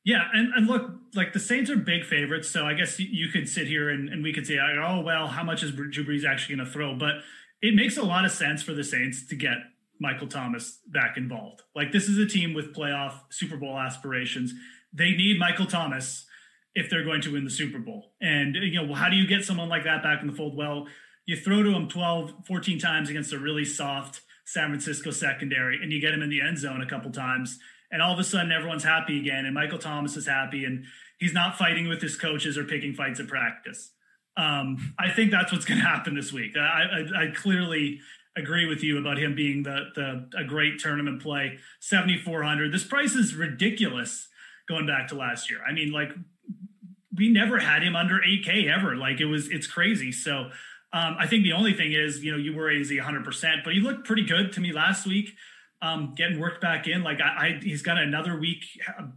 Yeah, 0.04 0.22
and, 0.34 0.54
and 0.54 0.68
look, 0.68 0.92
like 1.16 1.34
the 1.34 1.40
Saints 1.40 1.72
are 1.72 1.78
big 1.78 2.04
favorites, 2.04 2.48
so 2.48 2.64
I 2.64 2.76
guess 2.76 3.00
you 3.00 3.30
could 3.30 3.50
sit 3.50 3.66
here 3.66 3.90
and, 3.90 4.08
and 4.08 4.24
we 4.24 4.32
could 4.32 4.46
say, 4.46 4.60
oh 4.60 5.02
well, 5.02 5.26
how 5.26 5.44
much 5.44 5.64
is 5.64 5.72
Drew 5.72 6.06
Brees 6.06 6.26
actually 6.26 6.58
going 6.58 6.68
to 6.68 6.72
throw? 6.72 6.96
But 6.96 7.16
it 7.64 7.74
makes 7.74 7.98
a 7.98 8.04
lot 8.04 8.24
of 8.24 8.32
sense 8.32 8.62
for 8.62 8.76
the 8.76 8.84
Saints 8.84 9.26
to 9.30 9.36
get 9.36 9.58
Michael 10.00 10.28
Thomas 10.28 10.80
back 10.88 11.18
involved. 11.18 11.64
Like 11.76 11.92
this 11.92 12.08
is 12.08 12.20
a 12.20 12.28
team 12.28 12.54
with 12.54 12.76
playoff 12.76 13.14
Super 13.32 13.58
Bowl 13.58 13.80
aspirations. 13.80 14.54
They 14.94 15.12
need 15.12 15.40
Michael 15.40 15.66
Thomas 15.66 16.25
if 16.76 16.90
they're 16.90 17.06
going 17.06 17.22
to 17.22 17.32
win 17.32 17.46
the 17.46 17.50
Super 17.50 17.80
Bowl. 17.80 18.12
And, 18.22 18.56
you 18.56 18.86
know, 18.86 18.94
how 18.94 19.10
do 19.10 19.16
you 19.16 19.26
get 19.26 19.46
someone 19.46 19.70
like 19.70 19.86
that 19.86 20.04
back 20.04 20.22
in 20.22 20.28
the 20.28 20.34
fold? 20.34 20.56
Well, 20.56 20.88
you 21.26 21.38
throw 21.38 21.64
to 21.64 21.72
him 21.72 21.88
12, 21.88 22.46
14 22.46 22.80
times 22.80 23.10
against 23.10 23.34
a 23.34 23.40
really 23.40 23.66
soft 23.66 24.22
San 24.46 24.70
Francisco 24.70 25.10
secondary, 25.10 25.82
and 25.82 25.92
you 25.92 26.00
get 26.00 26.14
him 26.14 26.22
in 26.22 26.30
the 26.30 26.42
end 26.42 26.60
zone 26.60 26.82
a 26.82 26.86
couple 26.86 27.12
times. 27.12 27.58
And 27.92 28.02
all 28.02 28.14
of 28.14 28.20
a 28.20 28.24
sudden, 28.24 28.52
everyone's 28.52 28.84
happy 28.84 29.20
again. 29.20 29.46
And 29.46 29.54
Michael 29.56 29.80
Thomas 29.80 30.18
is 30.18 30.28
happy, 30.28 30.66
and 30.66 30.86
he's 31.18 31.34
not 31.34 31.58
fighting 31.58 31.88
with 31.88 32.02
his 32.02 32.16
coaches 32.16 32.58
or 32.58 32.66
picking 32.66 32.94
fights 32.94 33.20
at 33.20 33.28
practice. 33.28 33.92
Um, 34.38 34.94
I 35.00 35.10
think 35.12 35.32
that's 35.32 35.52
what's 35.52 35.66
going 35.66 35.80
to 35.80 35.86
happen 35.86 36.14
this 36.14 36.34
week. 36.34 36.58
I, 36.58 36.60
I, 36.60 37.24
I 37.24 37.28
clearly 37.34 38.02
agree 38.38 38.66
with 38.66 38.84
you 38.84 39.00
about 39.00 39.18
him 39.18 39.34
being 39.34 39.64
the, 39.64 39.92
the 39.96 40.30
a 40.38 40.44
great 40.44 40.78
tournament 40.78 41.22
play. 41.22 41.58
7,400. 41.80 42.72
This 42.72 42.84
price 42.84 43.16
is 43.16 43.34
ridiculous 43.34 44.28
going 44.68 44.86
back 44.86 45.08
to 45.08 45.16
last 45.16 45.50
year. 45.50 45.60
I 45.66 45.72
mean, 45.72 45.92
like 45.92 46.12
we 47.18 47.30
never 47.30 47.60
had 47.60 47.84
him 47.84 47.96
under 47.96 48.20
8K 48.20 48.72
ever. 48.72 48.96
Like 48.96 49.20
it 49.20 49.26
was, 49.26 49.50
it's 49.50 49.68
crazy. 49.68 50.12
So 50.12 50.50
um, 50.94 51.18
I 51.20 51.28
think 51.28 51.44
the 51.44 51.54
only 51.54 51.74
thing 51.74 51.92
is, 51.92 52.24
you 52.24 52.32
know, 52.32 52.38
you 52.38 52.56
worry 52.56 52.80
is 52.80 52.90
he 52.90 52.98
100%, 52.98 53.64
but 53.64 53.74
he 53.74 53.80
looked 53.80 54.06
pretty 54.06 54.24
good 54.24 54.54
to 54.54 54.62
me 54.62 54.72
last 54.72 55.06
week, 55.06 55.32
um, 55.82 56.14
getting 56.16 56.40
worked 56.40 56.62
back 56.62 56.88
in. 56.88 57.04
Like 57.04 57.20
I, 57.22 57.48
I 57.48 57.60
he's 57.62 57.82
got 57.82 57.98
another 57.98 58.40
week 58.40 58.64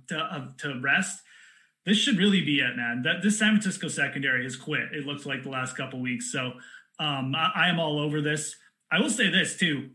to, 0.09 0.18
uh, 0.18 0.49
to 0.59 0.80
rest. 0.80 1.22
This 1.86 1.96
should 1.96 2.18
really 2.18 2.42
be 2.44 2.59
it, 2.59 2.76
man. 2.76 3.03
That 3.03 3.22
this 3.22 3.38
San 3.38 3.53
Francisco 3.53 3.88
secondary 3.88 4.42
has 4.42 4.57
quit. 4.57 4.92
It 4.92 5.07
looks 5.07 5.24
like 5.24 5.42
the 5.42 5.51
last 5.51 5.76
couple 5.76 6.01
weeks. 6.01 6.32
So 6.32 6.53
um, 6.99 7.34
I, 7.34 7.53
I, 7.55 7.68
am 7.68 7.78
all 7.78 8.01
over 8.01 8.20
this. 8.20 8.57
I 8.90 9.01
will 9.01 9.09
say 9.09 9.30
this 9.30 9.57
too. 9.57 9.90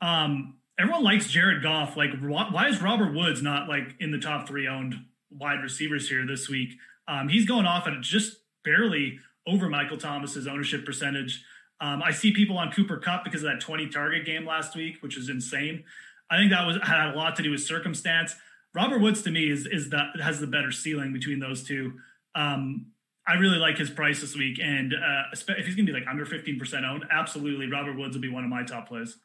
Um, 0.00 0.56
everyone 0.78 1.04
likes 1.04 1.28
Jared 1.28 1.62
Goff. 1.62 1.96
Like, 1.96 2.10
why 2.18 2.68
is 2.68 2.80
Robert 2.80 3.14
Woods 3.14 3.42
not 3.42 3.68
like 3.68 3.94
in 4.00 4.10
the 4.10 4.18
top 4.18 4.48
three 4.48 4.66
owned 4.66 4.94
wide 5.30 5.62
receivers 5.62 6.08
here 6.08 6.26
this 6.26 6.48
week? 6.48 6.70
Um, 7.10 7.28
he's 7.28 7.44
going 7.44 7.66
off 7.66 7.88
at 7.88 8.00
just 8.00 8.36
barely 8.64 9.18
over 9.46 9.68
Michael 9.68 9.98
Thomas's 9.98 10.46
ownership 10.46 10.86
percentage. 10.86 11.44
Um, 11.80 12.02
I 12.02 12.12
see 12.12 12.32
people 12.32 12.56
on 12.56 12.70
Cooper 12.70 12.98
Kupp 12.98 13.24
because 13.24 13.42
of 13.42 13.50
that 13.50 13.60
20 13.60 13.88
target 13.88 14.24
game 14.24 14.46
last 14.46 14.76
week, 14.76 14.98
which 15.00 15.18
is 15.18 15.28
insane. 15.28 15.82
I 16.30 16.36
think 16.36 16.52
that 16.52 16.64
was 16.64 16.78
had 16.82 17.12
a 17.12 17.16
lot 17.16 17.34
to 17.36 17.42
do 17.42 17.50
with 17.50 17.62
circumstance. 17.62 18.36
Robert 18.74 19.00
Woods 19.00 19.22
to 19.22 19.30
me 19.32 19.50
is 19.50 19.66
is 19.66 19.90
that 19.90 20.20
has 20.22 20.38
the 20.38 20.46
better 20.46 20.70
ceiling 20.70 21.12
between 21.12 21.40
those 21.40 21.64
two. 21.64 21.94
Um, 22.36 22.86
I 23.26 23.34
really 23.34 23.58
like 23.58 23.76
his 23.76 23.90
price 23.90 24.20
this 24.20 24.36
week, 24.36 24.60
and 24.62 24.94
uh, 24.94 25.22
if 25.32 25.66
he's 25.66 25.74
going 25.74 25.86
to 25.86 25.92
be 25.92 25.98
like 25.98 26.06
under 26.08 26.24
fifteen 26.24 26.58
percent 26.58 26.84
owned, 26.84 27.04
absolutely, 27.10 27.68
Robert 27.68 27.96
Woods 27.96 28.14
will 28.14 28.22
be 28.22 28.28
one 28.28 28.44
of 28.44 28.50
my 28.50 28.62
top 28.62 28.88
plays. 28.88 29.16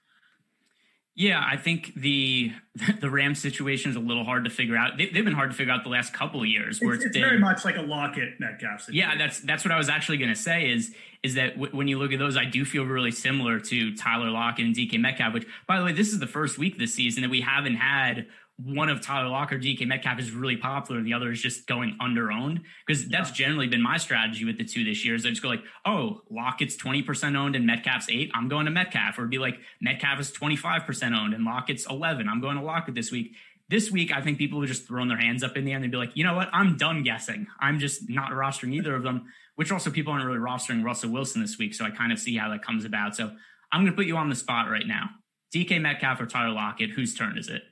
Yeah, 1.15 1.41
I 1.41 1.55
think 1.55 1.93
the 1.95 2.51
the 2.99 3.09
Rams 3.09 3.41
situation 3.41 3.89
is 3.89 3.95
a 3.95 4.01
little 4.01 4.25
hard 4.25 4.43
to 4.43 4.49
figure 4.49 4.75
out. 4.75 4.97
They, 4.97 5.05
have 5.05 5.25
been 5.25 5.33
hard 5.33 5.49
to 5.51 5.55
figure 5.55 5.73
out 5.73 5.83
the 5.83 5.89
last 5.89 6.13
couple 6.13 6.41
of 6.41 6.47
years. 6.47 6.79
Where 6.81 6.93
it's, 6.93 7.05
it's, 7.05 7.05
it's 7.07 7.13
been, 7.13 7.29
very 7.29 7.39
much 7.39 7.63
like 7.63 7.77
a 7.77 7.81
Lockett 7.81 8.39
Metcalf. 8.39 8.81
Situation. 8.81 9.09
Yeah, 9.09 9.17
that's 9.17 9.39
that's 9.39 9.63
what 9.63 9.71
I 9.71 9.77
was 9.77 9.87
actually 9.87 10.17
going 10.17 10.33
to 10.33 10.39
say. 10.39 10.69
Is 10.69 10.93
is 11.23 11.35
that 11.35 11.55
w- 11.55 11.75
when 11.75 11.87
you 11.87 11.97
look 11.97 12.11
at 12.11 12.19
those, 12.19 12.35
I 12.35 12.43
do 12.43 12.65
feel 12.65 12.83
really 12.83 13.11
similar 13.11 13.59
to 13.61 13.95
Tyler 13.95 14.29
Lockett 14.29 14.65
and 14.65 14.75
DK 14.75 14.99
Metcalf. 14.99 15.33
Which, 15.33 15.47
by 15.67 15.79
the 15.79 15.85
way, 15.85 15.93
this 15.93 16.09
is 16.09 16.19
the 16.19 16.27
first 16.27 16.57
week 16.57 16.77
this 16.77 16.93
season 16.93 17.23
that 17.23 17.29
we 17.29 17.41
haven't 17.41 17.75
had 17.75 18.27
one 18.57 18.87
of 18.87 19.01
Tyler 19.01 19.27
Lockett 19.27 19.57
or 19.57 19.61
DK 19.61 19.85
Metcalf 19.85 20.17
is 20.17 20.31
really 20.31 20.55
popular 20.55 20.99
and 20.99 21.07
the 21.07 21.13
other 21.13 21.29
is 21.29 21.41
just 21.41 21.67
going 21.67 21.97
under 21.99 22.31
owned 22.31 22.61
because 22.87 23.07
that's 23.09 23.31
generally 23.31 23.67
been 23.67 23.81
my 23.81 23.97
strategy 23.97 24.45
with 24.45 24.57
the 24.57 24.63
two 24.63 24.85
this 24.85 25.03
year 25.03 25.15
is 25.15 25.25
I 25.25 25.29
just 25.29 25.41
go 25.41 25.49
like, 25.49 25.63
oh, 25.85 26.21
Lockett's 26.29 26.77
20% 26.77 27.35
owned 27.35 27.55
and 27.57 27.65
Metcalf's 27.65 28.07
eight. 28.09 28.31
I'm 28.33 28.47
going 28.47 28.65
to 28.65 28.71
Metcalf 28.71 29.19
or 29.19 29.25
be 29.25 29.39
like 29.39 29.57
Metcalf 29.81 30.21
is 30.21 30.31
25% 30.31 31.17
owned 31.17 31.33
and 31.33 31.43
Lockett's 31.43 31.85
11. 31.89 32.29
I'm 32.29 32.39
going 32.39 32.55
to 32.55 32.63
Lockett 32.63 32.95
this 32.95 33.11
week. 33.11 33.35
This 33.67 33.91
week, 33.91 34.15
I 34.15 34.21
think 34.21 34.37
people 34.37 34.61
have 34.61 34.69
just 34.69 34.87
thrown 34.87 35.09
their 35.09 35.17
hands 35.17 35.43
up 35.43 35.57
in 35.57 35.65
the 35.65 35.71
end 35.71 35.83
and 35.83 35.91
they'd 35.91 35.97
be 35.97 36.05
like, 36.05 36.15
you 36.15 36.23
know 36.23 36.35
what? 36.35 36.49
I'm 36.53 36.77
done 36.77 37.03
guessing. 37.03 37.47
I'm 37.59 37.79
just 37.79 38.09
not 38.09 38.31
rostering 38.31 38.73
either 38.73 38.95
of 38.95 39.03
them, 39.03 39.25
which 39.55 39.71
also 39.71 39.89
people 39.89 40.13
aren't 40.13 40.25
really 40.25 40.37
rostering 40.37 40.83
Russell 40.83 41.11
Wilson 41.11 41.41
this 41.41 41.57
week. 41.57 41.73
So 41.73 41.83
I 41.83 41.89
kind 41.89 42.13
of 42.13 42.19
see 42.19 42.37
how 42.37 42.49
that 42.51 42.63
comes 42.63 42.85
about. 42.85 43.15
So 43.15 43.31
I'm 43.71 43.81
going 43.81 43.91
to 43.91 43.97
put 43.97 44.05
you 44.05 44.15
on 44.15 44.29
the 44.29 44.35
spot 44.35 44.69
right 44.69 44.85
now. 44.87 45.09
DK 45.53 45.81
Metcalf 45.81 46.21
or 46.21 46.25
Tyler 46.25 46.53
Lockett, 46.53 46.91
whose 46.91 47.15
turn 47.15 47.37
is 47.37 47.49
it? 47.49 47.63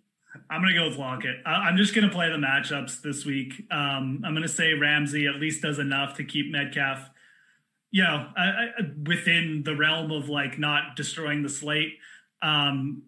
I'm 0.50 0.62
going 0.62 0.74
to 0.74 0.80
go 0.80 0.88
with 0.88 0.98
Lockett. 0.98 1.38
I, 1.46 1.70
am 1.70 1.78
just 1.78 1.94
going 1.94 2.08
to 2.08 2.14
play 2.14 2.30
the 2.30 2.38
matchups 2.38 3.02
this 3.02 3.26
week. 3.26 3.66
Um, 3.72 4.22
I'm 4.26 4.34
going 4.34 4.42
to 4.44 4.48
say 4.48 4.74
Ramsey 4.74 5.28
at 5.28 5.36
least 5.36 5.62
does 5.62 5.80
enough 5.80 6.16
to 6.18 6.24
keep 6.24 6.52
Metcalf, 6.52 7.10
you 7.92 8.04
know, 8.04 8.30
I, 8.36 8.44
I, 8.44 8.68
within 9.06 9.64
the 9.64 9.76
realm 9.76 10.12
of 10.12 10.30
like 10.30 10.58
not 10.58 10.96
destroying 10.96 11.44
the 11.44 11.50
slate. 11.50 11.98
Um, 12.42 13.04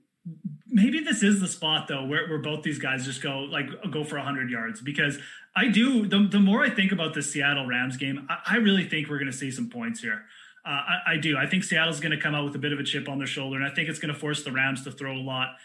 maybe 0.68 1.00
this 1.00 1.24
is 1.24 1.40
the 1.40 1.48
spot 1.48 1.88
though 1.88 2.06
where, 2.06 2.28
where 2.28 2.40
both 2.40 2.64
these 2.64 2.80
guys 2.80 3.06
just 3.06 3.22
go 3.22 3.40
like 3.40 3.68
go 3.92 4.04
for 4.04 4.18
100 4.18 4.50
yards 4.50 4.82
because 4.82 5.20
I 5.56 5.68
do. 5.68 6.08
The, 6.08 6.28
the 6.30 6.40
more 6.40 6.64
I 6.64 6.70
think 6.70 6.92
about 6.92 7.14
the 7.14 7.22
Seattle 7.22 7.66
Rams 7.66 7.98
game, 7.98 8.28
I, 8.30 8.56
I 8.56 8.56
really 8.58 8.88
think 8.88 9.10
we're 9.10 9.20
going 9.20 9.32
to 9.32 9.38
see 9.38 9.52
some 9.52 9.70
points 9.70 10.02
here. 10.02 10.26
Uh, 10.66 10.70
I, 10.70 11.14
I 11.14 11.18
do. 11.18 11.38
I 11.38 11.46
think 11.46 11.64
Seattle's 11.64 12.00
going 12.00 12.12
to 12.12 12.20
come 12.20 12.34
out 12.34 12.44
with 12.44 12.56
a 12.56 12.60
bit 12.60 12.74
of 12.74 12.80
a 12.80 12.84
chip 12.84 13.08
on 13.08 13.20
their 13.20 13.28
shoulder, 13.28 13.56
and 13.56 13.66
I 13.66 13.74
think 13.74 13.88
it's 13.88 14.00
going 14.00 14.14
to 14.14 14.20
force 14.20 14.44
the 14.44 14.52
Rams 14.52 14.84
to 14.84 14.92
throw 14.92 15.14
a 15.14 15.22
lot. 15.22 15.56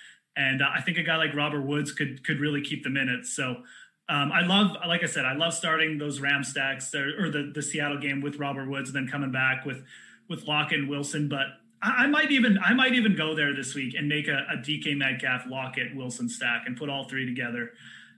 And 0.41 0.63
uh, 0.63 0.69
I 0.75 0.81
think 0.81 0.97
a 0.97 1.03
guy 1.03 1.17
like 1.17 1.35
Robert 1.35 1.61
Woods 1.61 1.93
could 1.93 2.25
could 2.25 2.41
really 2.41 2.63
keep 2.63 2.83
the 2.83 2.89
minutes. 2.89 3.37
So 3.37 3.63
um, 4.09 4.33
I 4.33 4.41
love, 4.41 4.75
like 4.89 5.03
I 5.03 5.07
said, 5.07 5.27
I 5.27 5.35
love 5.35 5.53
starting 5.53 5.99
those 5.99 6.19
Ram 6.19 6.43
stacks 6.43 6.95
or, 6.95 7.27
or 7.27 7.31
the 7.31 7.53
the 7.55 7.61
Seattle 7.61 7.99
game 7.99 8.23
with 8.23 8.37
Robert 8.37 8.69
Woods, 8.69 8.89
and 8.89 8.97
then 8.97 9.07
coming 9.07 9.31
back 9.31 9.67
with 9.67 9.85
with 10.29 10.49
Lock 10.49 10.73
and 10.73 10.89
Wilson. 10.89 11.29
But 11.29 11.47
I, 11.83 12.05
I, 12.05 12.07
might 12.07 12.31
even 12.31 12.59
I 12.59 12.73
might 12.73 12.95
even 12.95 13.15
go 13.15 13.35
there 13.35 13.55
this 13.55 13.75
week 13.75 13.95
and 13.95 14.09
make 14.09 14.29
a, 14.29 14.47
a 14.51 14.57
DK 14.57 14.97
Metcalf, 14.97 15.43
Lockett, 15.47 15.95
Wilson 15.95 16.29
stack 16.31 16.63
and 16.67 16.75
put 16.75 16.89
all 16.89 17.05
three 17.05 17.27
together. 17.27 17.73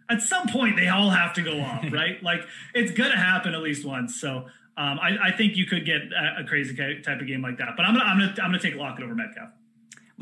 At 0.09 0.23
some 0.23 0.47
point, 0.47 0.77
they 0.77 0.89
all 0.89 1.11
have 1.11 1.35
to 1.35 1.43
go 1.43 1.61
off, 1.61 1.85
right? 1.91 2.23
like 2.23 2.43
it's 2.73 2.93
gonna 2.93 3.17
happen 3.17 3.53
at 3.53 3.63
least 3.63 3.85
once. 3.85 4.21
So 4.21 4.47
um, 4.77 5.01
I, 5.01 5.17
I, 5.25 5.37
think 5.37 5.57
you 5.57 5.67
could 5.67 5.85
get 5.85 6.03
a, 6.13 6.43
a, 6.43 6.45
crazy 6.45 6.75
type 7.03 7.21
of 7.21 7.27
game 7.27 7.43
like 7.43 7.59
that. 7.59 7.71
But 7.77 7.85
I'm 7.85 7.95
gonna 7.95 8.05
I'm 8.05 8.19
gonna 8.19 8.35
I'm 8.43 8.53
gonna 8.53 8.61
take 8.61 8.77
Lockett 8.77 9.05
over 9.05 9.15
Metcalf. 9.15 9.51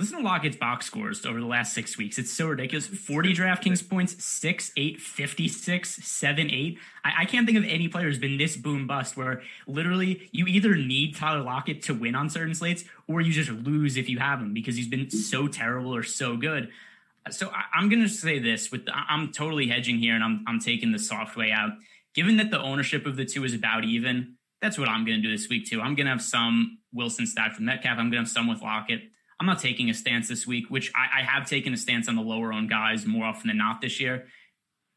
Listen 0.00 0.16
to 0.16 0.24
Lockett's 0.24 0.56
box 0.56 0.86
scores 0.86 1.26
over 1.26 1.38
the 1.38 1.46
last 1.46 1.74
six 1.74 1.98
weeks. 1.98 2.16
It's 2.16 2.32
so 2.32 2.46
ridiculous. 2.48 2.86
40 2.86 3.34
DraftKings 3.34 3.86
points, 3.86 4.24
6, 4.24 4.72
8, 4.74 4.98
56, 4.98 5.96
7, 6.02 6.50
8. 6.50 6.78
I, 7.04 7.12
I 7.18 7.24
can't 7.26 7.44
think 7.44 7.58
of 7.58 7.64
any 7.64 7.86
player 7.86 8.06
who's 8.06 8.18
been 8.18 8.38
this 8.38 8.56
boom 8.56 8.86
bust 8.86 9.18
where 9.18 9.42
literally 9.66 10.30
you 10.32 10.46
either 10.46 10.74
need 10.74 11.16
Tyler 11.16 11.42
Lockett 11.42 11.82
to 11.82 11.92
win 11.92 12.14
on 12.14 12.30
certain 12.30 12.54
slates 12.54 12.84
or 13.08 13.20
you 13.20 13.30
just 13.30 13.50
lose 13.50 13.98
if 13.98 14.08
you 14.08 14.18
have 14.20 14.40
him 14.40 14.54
because 14.54 14.74
he's 14.74 14.88
been 14.88 15.10
so 15.10 15.46
terrible 15.46 15.94
or 15.94 16.02
so 16.02 16.34
good. 16.34 16.70
So 17.28 17.50
I, 17.50 17.78
am 17.78 17.90
going 17.90 18.02
to 18.02 18.08
say 18.08 18.38
this 18.38 18.72
with 18.72 18.86
the, 18.86 18.92
I'm 18.96 19.32
totally 19.32 19.68
hedging 19.68 19.98
here 19.98 20.14
and 20.14 20.24
I'm, 20.24 20.42
I'm 20.46 20.60
taking 20.60 20.92
the 20.92 20.98
soft 20.98 21.36
way 21.36 21.50
out. 21.50 21.72
Given 22.14 22.38
that 22.38 22.50
the 22.50 22.58
ownership 22.58 23.04
of 23.04 23.16
the 23.16 23.26
two 23.26 23.44
is 23.44 23.52
about 23.52 23.84
even, 23.84 24.36
that's 24.62 24.78
what 24.78 24.88
I'm 24.88 25.04
going 25.04 25.20
to 25.20 25.28
do 25.28 25.30
this 25.30 25.50
week 25.50 25.66
too. 25.66 25.82
I'm 25.82 25.94
going 25.94 26.06
to 26.06 26.12
have 26.12 26.22
some 26.22 26.78
Wilson 26.90 27.26
stacked 27.26 27.56
with 27.56 27.66
Metcalf. 27.66 27.98
I'm 27.98 28.10
going 28.10 28.12
to 28.12 28.18
have 28.20 28.28
some 28.28 28.48
with 28.48 28.62
Lockett. 28.62 29.09
I'm 29.40 29.46
not 29.46 29.58
taking 29.58 29.88
a 29.88 29.94
stance 29.94 30.28
this 30.28 30.46
week, 30.46 30.66
which 30.68 30.92
I, 30.94 31.20
I 31.20 31.22
have 31.22 31.48
taken 31.48 31.72
a 31.72 31.76
stance 31.76 32.08
on 32.08 32.14
the 32.14 32.22
lower 32.22 32.52
owned 32.52 32.68
guys 32.68 33.06
more 33.06 33.24
often 33.24 33.48
than 33.48 33.56
not 33.56 33.80
this 33.80 33.98
year. 33.98 34.26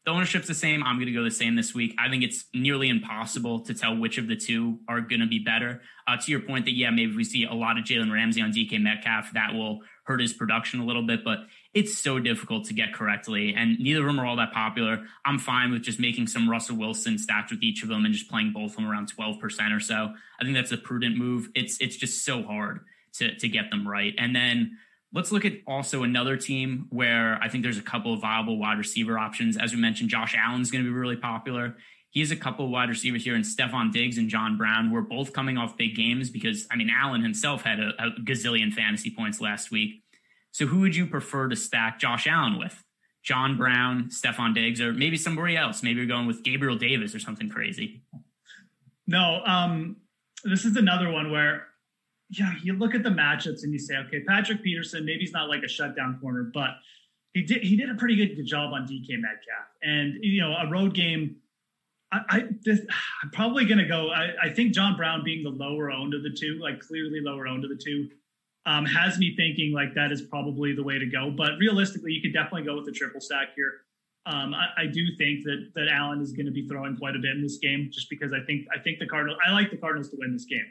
The 0.04 0.10
ownership's 0.10 0.46
the 0.46 0.54
same. 0.54 0.82
I'm 0.82 0.96
going 0.96 1.06
to 1.06 1.12
go 1.12 1.24
the 1.24 1.30
same 1.30 1.56
this 1.56 1.74
week. 1.74 1.94
I 1.98 2.10
think 2.10 2.22
it's 2.22 2.44
nearly 2.52 2.90
impossible 2.90 3.60
to 3.60 3.72
tell 3.72 3.96
which 3.96 4.18
of 4.18 4.26
the 4.26 4.36
two 4.36 4.80
are 4.86 5.00
going 5.00 5.20
to 5.20 5.26
be 5.26 5.38
better. 5.38 5.80
Uh, 6.06 6.18
to 6.18 6.30
your 6.30 6.40
point 6.40 6.66
that, 6.66 6.72
yeah, 6.72 6.90
maybe 6.90 7.16
we 7.16 7.24
see 7.24 7.44
a 7.44 7.54
lot 7.54 7.78
of 7.78 7.84
Jalen 7.84 8.12
Ramsey 8.12 8.42
on 8.42 8.52
DK 8.52 8.82
Metcalf. 8.82 9.32
That 9.32 9.54
will 9.54 9.80
hurt 10.04 10.20
his 10.20 10.34
production 10.34 10.80
a 10.80 10.84
little 10.84 11.06
bit, 11.06 11.24
but 11.24 11.38
it's 11.72 11.96
so 11.96 12.18
difficult 12.18 12.66
to 12.66 12.74
get 12.74 12.92
correctly. 12.92 13.54
And 13.56 13.78
neither 13.78 14.00
of 14.00 14.06
them 14.06 14.20
are 14.20 14.26
all 14.26 14.36
that 14.36 14.52
popular. 14.52 15.06
I'm 15.24 15.38
fine 15.38 15.72
with 15.72 15.80
just 15.80 15.98
making 15.98 16.26
some 16.26 16.50
Russell 16.50 16.76
Wilson 16.76 17.16
stats 17.16 17.50
with 17.50 17.62
each 17.62 17.82
of 17.82 17.88
them 17.88 18.04
and 18.04 18.12
just 18.12 18.28
playing 18.28 18.52
both 18.52 18.72
of 18.72 18.76
them 18.76 18.86
around 18.86 19.10
12% 19.10 19.74
or 19.74 19.80
so. 19.80 20.12
I 20.38 20.44
think 20.44 20.54
that's 20.54 20.72
a 20.72 20.76
prudent 20.76 21.16
move. 21.16 21.48
It's, 21.54 21.80
it's 21.80 21.96
just 21.96 22.26
so 22.26 22.42
hard 22.42 22.80
to 23.14 23.34
to 23.36 23.48
get 23.48 23.70
them 23.70 23.86
right. 23.86 24.14
And 24.18 24.34
then 24.34 24.78
let's 25.12 25.32
look 25.32 25.44
at 25.44 25.54
also 25.66 26.02
another 26.02 26.36
team 26.36 26.86
where 26.90 27.38
I 27.40 27.48
think 27.48 27.62
there's 27.62 27.78
a 27.78 27.82
couple 27.82 28.12
of 28.12 28.20
viable 28.20 28.58
wide 28.58 28.78
receiver 28.78 29.18
options. 29.18 29.56
As 29.56 29.72
we 29.72 29.80
mentioned, 29.80 30.10
Josh 30.10 30.34
Allen's 30.36 30.70
going 30.70 30.84
to 30.84 30.90
be 30.90 30.94
really 30.94 31.16
popular. 31.16 31.76
He 32.10 32.20
has 32.20 32.30
a 32.30 32.36
couple 32.36 32.64
of 32.64 32.70
wide 32.70 32.88
receivers 32.88 33.24
here, 33.24 33.34
and 33.34 33.44
Stefon 33.44 33.92
Diggs 33.92 34.18
and 34.18 34.28
John 34.28 34.56
Brown 34.56 34.92
were 34.92 35.02
both 35.02 35.32
coming 35.32 35.58
off 35.58 35.76
big 35.76 35.96
games 35.96 36.30
because 36.30 36.66
I 36.70 36.76
mean 36.76 36.90
Allen 36.90 37.22
himself 37.22 37.62
had 37.62 37.80
a, 37.80 37.90
a 37.98 38.10
gazillion 38.20 38.72
fantasy 38.72 39.10
points 39.10 39.40
last 39.40 39.70
week. 39.70 40.02
So 40.52 40.66
who 40.66 40.80
would 40.80 40.94
you 40.94 41.06
prefer 41.06 41.48
to 41.48 41.56
stack 41.56 41.98
Josh 41.98 42.26
Allen 42.26 42.58
with? 42.58 42.80
John 43.24 43.56
Brown, 43.56 44.10
Stefon 44.10 44.54
Diggs, 44.54 44.80
or 44.80 44.92
maybe 44.92 45.16
somebody 45.16 45.56
else. 45.56 45.82
Maybe 45.82 45.96
you're 45.96 46.06
going 46.06 46.26
with 46.26 46.44
Gabriel 46.44 46.76
Davis 46.76 47.14
or 47.14 47.18
something 47.18 47.48
crazy. 47.48 48.02
No, 49.06 49.42
um, 49.44 49.96
this 50.44 50.64
is 50.64 50.76
another 50.76 51.10
one 51.10 51.30
where 51.30 51.66
yeah, 52.30 52.52
you 52.62 52.74
look 52.74 52.94
at 52.94 53.02
the 53.02 53.10
matchups 53.10 53.62
and 53.62 53.72
you 53.72 53.78
say, 53.78 53.96
okay, 53.96 54.20
Patrick 54.26 54.62
Peterson, 54.62 55.04
maybe 55.04 55.20
he's 55.20 55.32
not 55.32 55.48
like 55.48 55.62
a 55.62 55.68
shutdown 55.68 56.18
corner, 56.20 56.50
but 56.54 56.70
he 57.34 57.42
did 57.42 57.62
he 57.62 57.76
did 57.76 57.90
a 57.90 57.94
pretty 57.94 58.16
good 58.16 58.44
job 58.46 58.72
on 58.72 58.86
DK 58.86 59.20
Metcalf. 59.20 59.66
And 59.82 60.14
you 60.22 60.40
know, 60.40 60.54
a 60.56 60.70
road 60.70 60.94
game. 60.94 61.36
I, 62.12 62.20
I 62.28 62.42
this, 62.64 62.80
I'm 63.22 63.30
probably 63.30 63.66
to 63.66 63.84
go. 63.84 64.10
I, 64.10 64.30
I, 64.44 64.50
think 64.50 64.72
John 64.72 64.96
Brown 64.96 65.24
being 65.24 65.42
the 65.42 65.50
lower 65.50 65.90
owned 65.90 66.14
of 66.14 66.22
the 66.22 66.30
two, 66.30 66.60
like 66.62 66.78
clearly 66.78 67.20
lower 67.20 67.48
owned 67.48 67.64
of 67.64 67.70
the 67.70 67.82
two, 67.82 68.08
um, 68.66 68.86
has 68.86 69.18
me 69.18 69.34
thinking 69.36 69.72
like 69.72 69.94
that 69.94 70.12
is 70.12 70.22
probably 70.22 70.74
the 70.74 70.82
way 70.82 70.96
to 70.96 71.06
go. 71.06 71.32
But 71.36 71.58
realistically, 71.58 72.12
you 72.12 72.22
could 72.22 72.32
definitely 72.32 72.62
go 72.62 72.76
with 72.76 72.86
the 72.86 72.92
triple 72.92 73.20
stack 73.20 73.48
here. 73.56 73.72
Um, 74.26 74.54
I, 74.54 74.82
I, 74.82 74.86
do 74.86 75.04
think 75.18 75.44
that 75.44 75.72
that 75.74 75.88
Allen 75.90 76.22
is 76.22 76.32
going 76.32 76.46
to 76.46 76.52
be 76.52 76.68
throwing 76.68 76.96
quite 76.96 77.16
a 77.16 77.18
bit 77.18 77.32
in 77.32 77.42
this 77.42 77.58
game, 77.58 77.90
just 77.92 78.08
because 78.08 78.32
I 78.32 78.44
think 78.46 78.66
I 78.72 78.78
think 78.78 79.00
the 79.00 79.06
Cardinals. 79.06 79.38
I 79.46 79.52
like 79.52 79.70
the 79.70 79.76
Cardinals 79.76 80.08
to 80.10 80.16
win 80.18 80.32
this 80.32 80.44
game. 80.44 80.64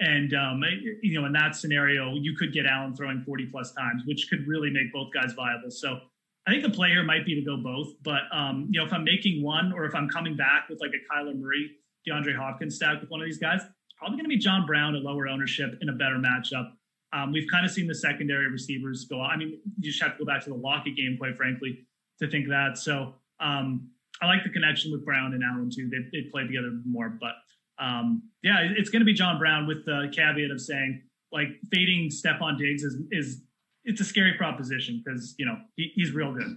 And 0.00 0.32
um, 0.34 0.62
you 1.02 1.20
know, 1.20 1.26
in 1.26 1.32
that 1.32 1.56
scenario, 1.56 2.14
you 2.14 2.36
could 2.36 2.52
get 2.52 2.66
Allen 2.66 2.94
throwing 2.94 3.20
40 3.22 3.46
plus 3.46 3.72
times, 3.72 4.02
which 4.06 4.28
could 4.30 4.46
really 4.46 4.70
make 4.70 4.92
both 4.92 5.08
guys 5.12 5.32
viable. 5.32 5.70
So 5.70 5.98
I 6.46 6.50
think 6.50 6.62
the 6.62 6.70
play 6.70 6.88
here 6.88 7.02
might 7.02 7.26
be 7.26 7.34
to 7.34 7.42
go 7.42 7.56
both. 7.56 7.94
But 8.02 8.22
um, 8.32 8.68
you 8.70 8.78
know, 8.78 8.86
if 8.86 8.92
I'm 8.92 9.04
making 9.04 9.42
one, 9.42 9.72
or 9.72 9.84
if 9.84 9.94
I'm 9.94 10.08
coming 10.08 10.36
back 10.36 10.68
with 10.68 10.80
like 10.80 10.92
a 10.92 11.12
Kyler 11.12 11.38
Murray, 11.38 11.72
DeAndre 12.08 12.36
Hopkins 12.36 12.76
stack 12.76 13.00
with 13.00 13.10
one 13.10 13.20
of 13.20 13.26
these 13.26 13.38
guys, 13.38 13.60
probably 13.98 14.16
going 14.16 14.24
to 14.24 14.28
be 14.28 14.38
John 14.38 14.66
Brown 14.66 14.94
at 14.94 15.02
lower 15.02 15.28
ownership 15.28 15.76
in 15.80 15.88
a 15.88 15.92
better 15.92 16.16
matchup. 16.16 16.70
Um, 17.12 17.32
we've 17.32 17.48
kind 17.50 17.64
of 17.66 17.72
seen 17.72 17.86
the 17.86 17.94
secondary 17.94 18.48
receivers 18.50 19.04
go. 19.04 19.20
I 19.20 19.36
mean, 19.36 19.58
you 19.78 19.90
just 19.90 20.02
have 20.02 20.12
to 20.12 20.18
go 20.18 20.24
back 20.24 20.44
to 20.44 20.50
the 20.50 20.56
Lockett 20.56 20.96
game, 20.96 21.16
quite 21.18 21.36
frankly, 21.36 21.86
to 22.20 22.30
think 22.30 22.48
that. 22.48 22.78
So 22.78 23.14
um, 23.40 23.90
I 24.22 24.26
like 24.26 24.44
the 24.44 24.50
connection 24.50 24.92
with 24.92 25.04
Brown 25.04 25.34
and 25.34 25.42
Allen 25.42 25.70
too. 25.74 25.90
They 25.90 25.98
they 26.12 26.28
play 26.30 26.46
together 26.46 26.70
more, 26.86 27.08
but 27.08 27.32
um, 27.78 28.22
yeah, 28.42 28.58
it's 28.76 28.90
going 28.90 29.00
to 29.00 29.06
be 29.06 29.14
John 29.14 29.38
Brown 29.38 29.66
with 29.66 29.84
the 29.84 30.10
caveat 30.14 30.50
of 30.50 30.60
saying 30.60 31.02
like 31.32 31.48
fading 31.72 32.10
Stefon 32.10 32.58
Diggs 32.58 32.82
is 32.82 32.96
is 33.10 33.42
it's 33.84 34.00
a 34.00 34.04
scary 34.04 34.34
proposition 34.34 35.02
because 35.04 35.34
you 35.38 35.46
know 35.46 35.56
he, 35.76 35.92
he's 35.94 36.12
real 36.12 36.32
good. 36.32 36.56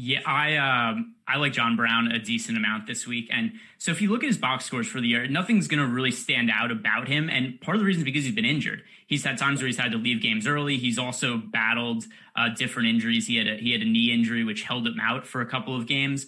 Yeah, 0.00 0.20
I 0.24 0.56
um, 0.56 1.16
I 1.26 1.38
like 1.38 1.52
John 1.52 1.74
Brown 1.74 2.12
a 2.12 2.20
decent 2.20 2.56
amount 2.56 2.86
this 2.86 3.04
week, 3.04 3.28
and 3.32 3.54
so 3.78 3.90
if 3.90 4.00
you 4.00 4.10
look 4.10 4.22
at 4.22 4.28
his 4.28 4.38
box 4.38 4.64
scores 4.64 4.86
for 4.86 5.00
the 5.00 5.08
year, 5.08 5.26
nothing's 5.26 5.66
going 5.66 5.80
to 5.80 5.92
really 5.92 6.12
stand 6.12 6.52
out 6.54 6.70
about 6.70 7.08
him. 7.08 7.28
And 7.28 7.60
part 7.60 7.76
of 7.76 7.80
the 7.80 7.84
reason 7.84 8.02
is 8.02 8.04
because 8.04 8.24
he's 8.24 8.34
been 8.34 8.44
injured. 8.44 8.82
He's 9.08 9.24
had 9.24 9.38
times 9.38 9.60
where 9.60 9.66
he's 9.66 9.76
had 9.76 9.90
to 9.90 9.98
leave 9.98 10.22
games 10.22 10.46
early. 10.46 10.76
He's 10.76 10.98
also 10.98 11.38
battled 11.38 12.04
uh, 12.36 12.50
different 12.50 12.90
injuries. 12.90 13.26
He 13.26 13.38
had 13.38 13.48
a, 13.48 13.56
he 13.56 13.72
had 13.72 13.80
a 13.80 13.86
knee 13.86 14.12
injury 14.12 14.44
which 14.44 14.62
held 14.62 14.86
him 14.86 15.00
out 15.02 15.26
for 15.26 15.40
a 15.40 15.46
couple 15.46 15.74
of 15.74 15.88
games. 15.88 16.26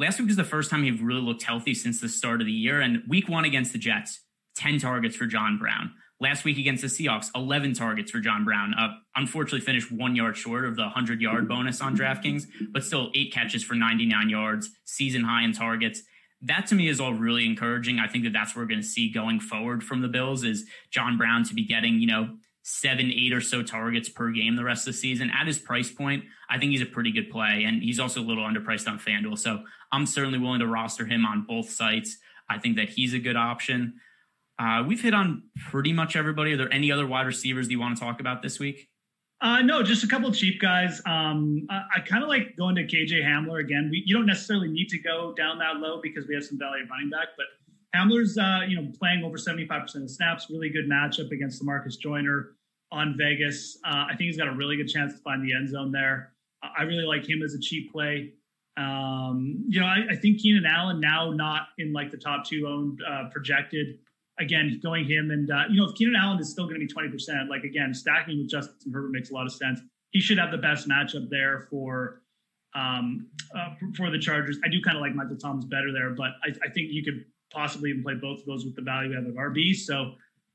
Last 0.00 0.18
week 0.18 0.28
was 0.28 0.36
the 0.38 0.44
first 0.44 0.70
time 0.70 0.82
he 0.82 0.92
really 0.92 1.20
looked 1.20 1.42
healthy 1.42 1.74
since 1.74 2.00
the 2.00 2.08
start 2.08 2.40
of 2.40 2.46
the 2.46 2.52
year. 2.52 2.80
And 2.80 3.02
week 3.06 3.28
one 3.28 3.44
against 3.44 3.72
the 3.72 3.78
Jets, 3.78 4.20
10 4.56 4.78
targets 4.78 5.14
for 5.14 5.26
John 5.26 5.58
Brown. 5.58 5.92
Last 6.18 6.42
week 6.42 6.56
against 6.56 6.80
the 6.80 6.88
Seahawks, 6.88 7.26
11 7.34 7.74
targets 7.74 8.10
for 8.10 8.18
John 8.18 8.46
Brown. 8.46 8.72
Uh, 8.72 8.94
unfortunately, 9.14 9.60
finished 9.60 9.92
one 9.92 10.16
yard 10.16 10.38
short 10.38 10.64
of 10.64 10.76
the 10.76 10.84
100 10.84 11.20
yard 11.20 11.46
bonus 11.48 11.82
on 11.82 11.94
DraftKings, 11.94 12.44
but 12.72 12.82
still 12.82 13.10
eight 13.14 13.30
catches 13.30 13.62
for 13.62 13.74
99 13.74 14.30
yards, 14.30 14.70
season 14.86 15.22
high 15.22 15.44
in 15.44 15.52
targets. 15.52 16.02
that 16.40 16.66
to 16.68 16.74
me 16.74 16.88
is 16.88 16.98
all 16.98 17.12
really 17.12 17.44
encouraging. 17.44 17.98
I 17.98 18.08
think 18.08 18.24
that 18.24 18.32
that's 18.32 18.56
what 18.56 18.62
we're 18.62 18.68
going 18.68 18.80
to 18.80 18.86
see 18.86 19.10
going 19.10 19.38
forward 19.38 19.84
from 19.84 20.00
the 20.00 20.08
Bills 20.08 20.44
is 20.44 20.64
John 20.90 21.18
Brown 21.18 21.44
to 21.44 21.54
be 21.54 21.66
getting, 21.66 22.00
you 22.00 22.06
know, 22.06 22.36
seven, 22.62 23.10
eight 23.10 23.34
or 23.34 23.40
so 23.42 23.62
targets 23.62 24.08
per 24.08 24.30
game 24.30 24.56
the 24.56 24.64
rest 24.64 24.86
of 24.86 24.94
the 24.94 24.98
season 24.98 25.30
at 25.30 25.46
his 25.46 25.58
price 25.58 25.90
point. 25.90 26.24
I 26.50 26.58
think 26.58 26.72
he's 26.72 26.82
a 26.82 26.86
pretty 26.86 27.12
good 27.12 27.30
play. 27.30 27.64
And 27.66 27.82
he's 27.82 28.00
also 28.00 28.20
a 28.20 28.26
little 28.26 28.44
underpriced 28.44 28.88
on 28.88 28.98
FanDuel. 28.98 29.38
So 29.38 29.62
I'm 29.92 30.04
certainly 30.04 30.38
willing 30.38 30.60
to 30.60 30.66
roster 30.66 31.06
him 31.06 31.24
on 31.24 31.46
both 31.46 31.70
sites. 31.70 32.16
I 32.48 32.58
think 32.58 32.76
that 32.76 32.90
he's 32.90 33.14
a 33.14 33.18
good 33.18 33.36
option. 33.36 33.94
Uh, 34.58 34.84
we've 34.86 35.00
hit 35.00 35.14
on 35.14 35.44
pretty 35.70 35.92
much 35.92 36.16
everybody. 36.16 36.52
Are 36.52 36.56
there 36.56 36.72
any 36.72 36.92
other 36.92 37.06
wide 37.06 37.26
receivers 37.26 37.66
that 37.66 37.72
you 37.72 37.80
want 37.80 37.96
to 37.96 38.02
talk 38.02 38.20
about 38.20 38.42
this 38.42 38.58
week? 38.58 38.88
Uh, 39.40 39.62
no, 39.62 39.82
just 39.82 40.04
a 40.04 40.06
couple 40.06 40.30
cheap 40.32 40.60
guys. 40.60 41.00
Um, 41.06 41.66
I, 41.70 41.82
I 41.96 42.00
kind 42.00 42.22
of 42.22 42.28
like 42.28 42.56
going 42.58 42.74
to 42.74 42.82
KJ 42.82 43.24
Hamler 43.24 43.60
again. 43.60 43.88
We, 43.90 44.02
you 44.04 44.14
don't 44.14 44.26
necessarily 44.26 44.68
need 44.68 44.88
to 44.88 44.98
go 44.98 45.32
down 45.34 45.58
that 45.60 45.76
low 45.76 46.00
because 46.02 46.26
we 46.26 46.34
have 46.34 46.44
some 46.44 46.58
value 46.58 46.84
running 46.90 47.08
back, 47.08 47.28
but 47.38 47.46
Hamler's 47.96 48.36
uh, 48.36 48.60
you 48.68 48.76
know 48.76 48.92
playing 48.98 49.24
over 49.24 49.38
75% 49.38 50.02
of 50.02 50.10
snaps, 50.10 50.48
really 50.50 50.68
good 50.68 50.90
matchup 50.90 51.30
against 51.30 51.64
Lamarcus 51.64 51.98
Joyner 51.98 52.56
on 52.92 53.16
Vegas. 53.16 53.78
Uh, 53.84 54.04
I 54.06 54.08
think 54.10 54.22
he's 54.22 54.36
got 54.36 54.48
a 54.48 54.52
really 54.54 54.76
good 54.76 54.88
chance 54.88 55.14
to 55.14 55.18
find 55.20 55.42
the 55.42 55.54
end 55.54 55.70
zone 55.70 55.90
there. 55.90 56.32
I 56.62 56.82
really 56.82 57.04
like 57.04 57.28
him 57.28 57.42
as 57.42 57.54
a 57.54 57.60
cheap 57.60 57.92
play. 57.92 58.32
Um, 58.76 59.64
you 59.68 59.80
know, 59.80 59.86
I, 59.86 60.12
I, 60.12 60.16
think 60.16 60.40
Keenan 60.40 60.64
Allen 60.64 61.00
now 61.00 61.32
not 61.32 61.68
in 61.78 61.92
like 61.92 62.10
the 62.10 62.16
top 62.16 62.46
two 62.46 62.66
owned 62.66 63.00
uh, 63.08 63.28
projected. 63.30 63.98
Again, 64.38 64.80
going 64.82 65.04
him 65.04 65.30
and 65.30 65.50
uh, 65.50 65.64
you 65.68 65.80
know, 65.80 65.88
if 65.88 65.94
Keenan 65.96 66.14
Allen 66.16 66.38
is 66.38 66.50
still 66.50 66.64
going 66.64 66.80
to 66.80 66.80
be 66.80 66.86
twenty 66.86 67.10
percent, 67.10 67.50
like 67.50 67.64
again, 67.64 67.92
stacking 67.92 68.38
with 68.38 68.48
Justin 68.48 68.92
Herbert 68.92 69.10
makes 69.10 69.30
a 69.30 69.34
lot 69.34 69.44
of 69.44 69.52
sense. 69.52 69.80
He 70.12 70.20
should 70.20 70.38
have 70.38 70.50
the 70.50 70.58
best 70.58 70.88
matchup 70.88 71.28
there 71.28 71.66
for 71.68 72.22
um, 72.74 73.26
uh, 73.54 73.74
for 73.96 74.10
the 74.10 74.18
Chargers. 74.18 74.58
I 74.64 74.68
do 74.68 74.80
kind 74.80 74.96
of 74.96 75.02
like 75.02 75.14
Michael 75.14 75.36
Thomas 75.36 75.64
better 75.64 75.92
there, 75.92 76.10
but 76.10 76.30
I, 76.42 76.50
I, 76.64 76.70
think 76.70 76.90
you 76.90 77.02
could 77.02 77.24
possibly 77.52 77.90
even 77.90 78.02
play 78.02 78.14
both 78.14 78.40
of 78.40 78.46
those 78.46 78.64
with 78.64 78.76
the 78.76 78.82
value 78.82 79.16
of 79.18 79.24
RB. 79.24 79.74
So 79.74 80.12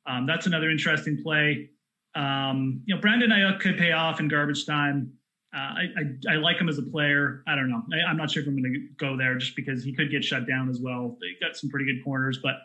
um, 0.08 0.26
that's 0.26 0.46
another 0.46 0.70
interesting 0.70 1.22
play. 1.22 1.70
Um, 2.16 2.82
you 2.86 2.96
know, 2.96 3.02
Brandon 3.02 3.30
Aiyuk 3.30 3.60
could 3.60 3.78
pay 3.78 3.92
off 3.92 4.20
in 4.20 4.30
garbage 4.30 4.66
time. 4.66 5.12
Uh, 5.56 5.58
I, 5.58 5.84
I, 5.98 6.34
I 6.34 6.36
like 6.36 6.58
him 6.58 6.68
as 6.68 6.78
a 6.78 6.84
player. 6.84 7.42
I 7.48 7.56
don't 7.56 7.70
know. 7.70 7.82
I, 7.94 8.10
am 8.10 8.18
not 8.18 8.30
sure 8.30 8.44
if 8.44 8.50
I'm 8.50 8.62
going 8.62 8.74
to 8.74 8.88
go 8.98 9.16
there 9.16 9.38
just 9.38 9.56
because 9.56 9.86
he 9.86 9.94
could 9.94 10.12
get 10.12 10.22
shut 10.22 10.46
down 10.46 10.70
as 10.70 10.82
well. 10.82 11.18
They 11.22 11.46
got 11.46 11.56
some 11.56 11.70
pretty 11.70 11.86
good 11.86 12.04
corners, 12.04 12.40
but 12.44 12.56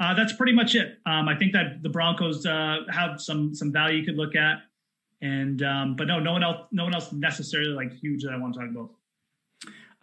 uh, 0.00 0.14
that's 0.14 0.32
pretty 0.32 0.52
much 0.52 0.74
it. 0.74 0.98
Um, 1.06 1.28
I 1.28 1.36
think 1.36 1.52
that 1.52 1.82
the 1.82 1.88
Broncos 1.88 2.44
uh, 2.44 2.78
have 2.90 3.20
some 3.20 3.54
some 3.54 3.72
value 3.72 3.98
you 3.98 4.04
could 4.04 4.16
look 4.16 4.34
at, 4.34 4.58
and 5.20 5.62
um, 5.62 5.94
but 5.94 6.08
no, 6.08 6.18
no 6.18 6.32
one 6.32 6.42
else, 6.42 6.66
no 6.72 6.82
one 6.82 6.94
else 6.94 7.12
necessarily 7.12 7.70
like 7.70 7.92
huge 7.92 8.24
that 8.24 8.32
I 8.32 8.38
want 8.38 8.54
to 8.54 8.60
talk 8.60 8.70
about. 8.70 8.90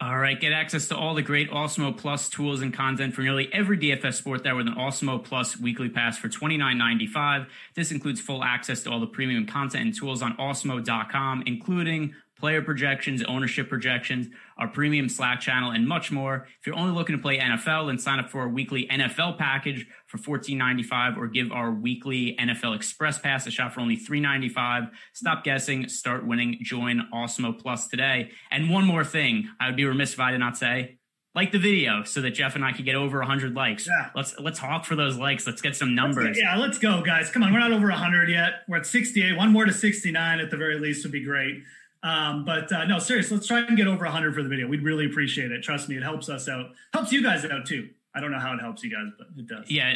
All 0.02 0.18
right, 0.18 0.40
get 0.40 0.52
access 0.54 0.88
to 0.88 0.96
all 0.96 1.14
the 1.14 1.20
great 1.20 1.50
Awesemo 1.50 1.94
Plus 1.94 2.30
tools 2.30 2.62
and 2.62 2.72
content 2.72 3.12
for 3.12 3.20
nearly 3.20 3.52
every 3.52 3.76
DFS 3.76 4.14
sport 4.14 4.42
there 4.42 4.56
with 4.56 4.66
an 4.66 4.74
Awesemo 4.74 5.22
Plus 5.22 5.60
weekly 5.60 5.90
pass 5.90 6.16
for 6.16 6.30
$29.95. 6.30 7.46
This 7.74 7.90
includes 7.90 8.18
full 8.18 8.42
access 8.42 8.82
to 8.84 8.90
all 8.90 8.98
the 8.98 9.06
premium 9.06 9.44
content 9.44 9.84
and 9.84 9.94
tools 9.94 10.22
on 10.22 10.34
awesemo.com, 10.38 11.42
including 11.44 12.14
player 12.40 12.62
projections, 12.62 13.22
ownership 13.22 13.68
projections, 13.68 14.28
our 14.58 14.66
premium 14.66 15.08
Slack 15.08 15.40
channel, 15.40 15.70
and 15.70 15.86
much 15.86 16.10
more. 16.10 16.48
If 16.58 16.66
you're 16.66 16.76
only 16.76 16.92
looking 16.92 17.16
to 17.16 17.22
play 17.22 17.38
NFL, 17.38 17.86
then 17.86 17.98
sign 17.98 18.18
up 18.18 18.30
for 18.30 18.40
our 18.40 18.48
weekly 18.48 18.88
NFL 18.88 19.38
package 19.38 19.86
for 20.06 20.18
$14.95 20.18 21.16
or 21.16 21.28
give 21.28 21.52
our 21.52 21.70
weekly 21.70 22.36
NFL 22.40 22.74
Express 22.74 23.18
Pass 23.18 23.46
a 23.46 23.50
shot 23.50 23.72
for 23.74 23.80
only 23.80 23.96
$3.95. 23.96 24.90
Stop 25.12 25.44
guessing, 25.44 25.88
start 25.88 26.26
winning, 26.26 26.58
join 26.62 27.06
Awesemo 27.14 27.56
Plus 27.56 27.88
today. 27.88 28.30
And 28.50 28.70
one 28.70 28.84
more 28.84 29.04
thing, 29.04 29.48
I 29.60 29.66
would 29.66 29.76
be 29.76 29.84
remiss 29.84 30.14
if 30.14 30.20
I 30.20 30.32
did 30.32 30.38
not 30.38 30.56
say, 30.56 30.98
like 31.34 31.52
the 31.52 31.58
video 31.58 32.02
so 32.02 32.20
that 32.22 32.30
Geoff 32.30 32.56
and 32.56 32.64
I 32.64 32.72
could 32.72 32.84
get 32.84 32.96
over 32.96 33.18
100 33.18 33.54
likes. 33.54 33.86
Yeah. 33.86 34.10
Let's 34.14 34.38
let's 34.38 34.58
hawk 34.58 34.84
for 34.84 34.96
those 34.96 35.16
likes. 35.16 35.46
Let's 35.46 35.62
get 35.62 35.76
some 35.76 35.94
numbers. 35.94 36.26
Let's 36.26 36.38
yeah, 36.38 36.56
let's 36.56 36.78
go, 36.78 37.02
guys. 37.02 37.30
Come 37.30 37.42
on, 37.42 37.52
we're 37.52 37.60
not 37.60 37.72
over 37.72 37.88
100 37.88 38.28
yet. 38.28 38.62
We're 38.68 38.78
at 38.78 38.86
68. 38.86 39.36
One 39.36 39.52
more 39.52 39.64
to 39.64 39.72
69 39.72 40.40
at 40.40 40.50
the 40.50 40.56
very 40.56 40.78
least 40.78 41.04
would 41.04 41.12
be 41.12 41.24
great. 41.24 41.62
Um, 42.02 42.44
but 42.44 42.72
uh, 42.72 42.84
no, 42.86 42.98
seriously, 42.98 43.36
let's 43.36 43.46
try 43.46 43.60
and 43.60 43.76
get 43.76 43.86
over 43.86 44.04
100 44.04 44.34
for 44.34 44.42
the 44.42 44.48
video. 44.48 44.66
We'd 44.66 44.82
really 44.82 45.06
appreciate 45.06 45.52
it. 45.52 45.62
Trust 45.62 45.88
me, 45.88 45.96
it 45.96 46.02
helps 46.02 46.28
us 46.28 46.48
out. 46.48 46.70
Helps 46.94 47.12
you 47.12 47.22
guys 47.22 47.44
out 47.44 47.66
too. 47.66 47.90
I 48.12 48.20
don't 48.20 48.32
know 48.32 48.40
how 48.40 48.52
it 48.54 48.60
helps 48.60 48.82
you 48.82 48.90
guys, 48.90 49.06
but 49.16 49.28
it 49.36 49.46
does. 49.46 49.70
Yeah, 49.70 49.94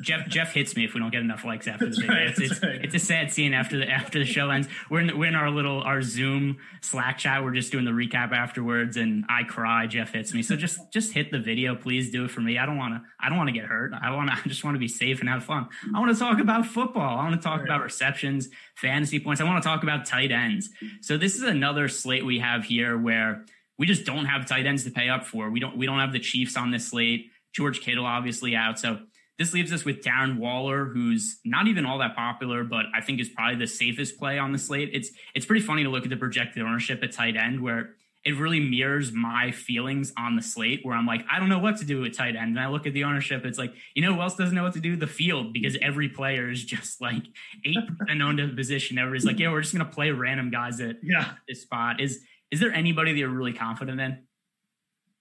Geoff 0.00 0.26
Geoff 0.26 0.52
hits 0.52 0.74
me 0.74 0.84
if 0.84 0.92
we 0.92 0.98
don't 0.98 1.12
get 1.12 1.20
enough 1.20 1.44
likes 1.44 1.68
after 1.68 1.88
the 1.88 1.96
video. 2.00 2.12
Right, 2.12 2.26
it's 2.28 2.40
it's, 2.40 2.62
right. 2.62 2.84
it's, 2.84 2.94
a 2.96 2.98
sad 2.98 3.32
scene 3.32 3.54
after 3.54 3.78
the 3.78 3.88
after 3.88 4.18
the 4.18 4.24
show 4.24 4.50
ends. 4.50 4.66
We're 4.90 5.00
in, 5.02 5.16
we're 5.16 5.28
in 5.28 5.36
our 5.36 5.50
little 5.50 5.80
our 5.82 6.02
Zoom 6.02 6.58
Slack 6.82 7.18
chat. 7.18 7.44
We're 7.44 7.54
just 7.54 7.70
doing 7.70 7.84
the 7.84 7.92
recap 7.92 8.32
afterwards, 8.32 8.96
and 8.96 9.24
I 9.28 9.44
cry. 9.44 9.86
Geoff 9.86 10.10
hits 10.10 10.34
me. 10.34 10.42
So 10.42 10.56
just 10.56 10.80
just 10.92 11.12
hit 11.12 11.30
the 11.30 11.38
video, 11.38 11.76
please 11.76 12.10
do 12.10 12.24
it 12.24 12.32
for 12.32 12.40
me. 12.40 12.58
I 12.58 12.66
don't 12.66 12.76
want 12.76 12.94
to 12.94 13.02
I 13.20 13.28
don't 13.28 13.38
want 13.38 13.48
to 13.48 13.54
get 13.54 13.66
hurt. 13.66 13.92
I 13.92 14.10
want 14.10 14.30
to 14.30 14.36
I 14.36 14.48
just 14.48 14.64
want 14.64 14.74
to 14.74 14.80
be 14.80 14.88
safe 14.88 15.20
and 15.20 15.28
have 15.28 15.44
fun. 15.44 15.68
I 15.94 16.00
want 16.00 16.12
to 16.12 16.18
talk 16.18 16.40
about 16.40 16.66
football. 16.66 17.20
I 17.20 17.22
want 17.22 17.40
to 17.40 17.46
talk 17.46 17.60
right. 17.60 17.68
about 17.68 17.82
receptions, 17.84 18.48
fantasy 18.74 19.20
points. 19.20 19.40
I 19.40 19.44
want 19.44 19.62
to 19.62 19.68
talk 19.68 19.84
about 19.84 20.06
tight 20.06 20.32
ends. 20.32 20.70
So 21.02 21.16
this 21.16 21.36
is 21.36 21.42
another 21.42 21.86
slate 21.86 22.26
we 22.26 22.40
have 22.40 22.64
here 22.64 22.98
where 22.98 23.44
we 23.78 23.86
just 23.86 24.04
don't 24.04 24.26
have 24.26 24.46
tight 24.46 24.66
ends 24.66 24.84
to 24.84 24.90
pay 24.90 25.08
up 25.08 25.24
for. 25.24 25.50
We 25.50 25.60
don't 25.60 25.76
we 25.76 25.86
don't 25.86 26.00
have 26.00 26.12
the 26.12 26.18
Chiefs 26.18 26.56
on 26.56 26.72
this 26.72 26.88
slate. 26.88 27.30
George 27.54 27.80
Kittle 27.80 28.06
obviously 28.06 28.54
out. 28.54 28.78
So 28.78 29.00
this 29.38 29.52
leaves 29.52 29.72
us 29.72 29.84
with 29.84 30.02
Darren 30.02 30.38
Waller, 30.38 30.84
who's 30.84 31.40
not 31.44 31.66
even 31.66 31.86
all 31.86 31.98
that 31.98 32.14
popular, 32.14 32.62
but 32.62 32.86
I 32.94 33.00
think 33.00 33.20
is 33.20 33.28
probably 33.28 33.56
the 33.56 33.66
safest 33.66 34.18
play 34.18 34.38
on 34.38 34.52
the 34.52 34.58
slate. 34.58 34.90
It's 34.92 35.10
it's 35.34 35.46
pretty 35.46 35.64
funny 35.64 35.82
to 35.84 35.90
look 35.90 36.04
at 36.04 36.10
the 36.10 36.16
projected 36.16 36.62
ownership 36.62 37.02
at 37.02 37.12
tight 37.12 37.36
end 37.36 37.60
where 37.60 37.94
it 38.24 38.38
really 38.38 38.60
mirrors 38.60 39.12
my 39.12 39.50
feelings 39.50 40.12
on 40.16 40.34
the 40.34 40.40
slate 40.40 40.80
where 40.82 40.96
I'm 40.96 41.04
like, 41.04 41.26
I 41.30 41.38
don't 41.38 41.50
know 41.50 41.58
what 41.58 41.76
to 41.78 41.84
do 41.84 42.00
with 42.00 42.16
tight 42.16 42.36
end. 42.36 42.56
And 42.56 42.60
I 42.60 42.68
look 42.68 42.86
at 42.86 42.94
the 42.94 43.04
ownership, 43.04 43.44
it's 43.44 43.58
like, 43.58 43.74
you 43.94 44.02
know 44.02 44.14
who 44.14 44.22
else 44.22 44.34
doesn't 44.34 44.54
know 44.54 44.62
what 44.62 44.72
to 44.74 44.80
do? 44.80 44.96
The 44.96 45.06
field, 45.06 45.52
because 45.52 45.76
every 45.82 46.08
player 46.08 46.50
is 46.50 46.64
just 46.64 47.02
like 47.02 47.22
8% 47.66 48.22
owned 48.22 48.38
to 48.38 48.46
the 48.46 48.54
position. 48.54 48.98
Everybody's 48.98 49.26
like, 49.26 49.38
yeah, 49.38 49.50
we're 49.50 49.60
just 49.60 49.74
gonna 49.74 49.84
play 49.84 50.10
random 50.10 50.50
guys 50.50 50.80
at 50.80 50.96
yeah. 51.02 51.32
this 51.48 51.62
spot. 51.62 52.00
Is 52.00 52.20
is 52.50 52.60
there 52.60 52.72
anybody 52.72 53.12
that 53.12 53.18
you're 53.18 53.28
really 53.28 53.52
confident 53.52 54.00
in? 54.00 54.18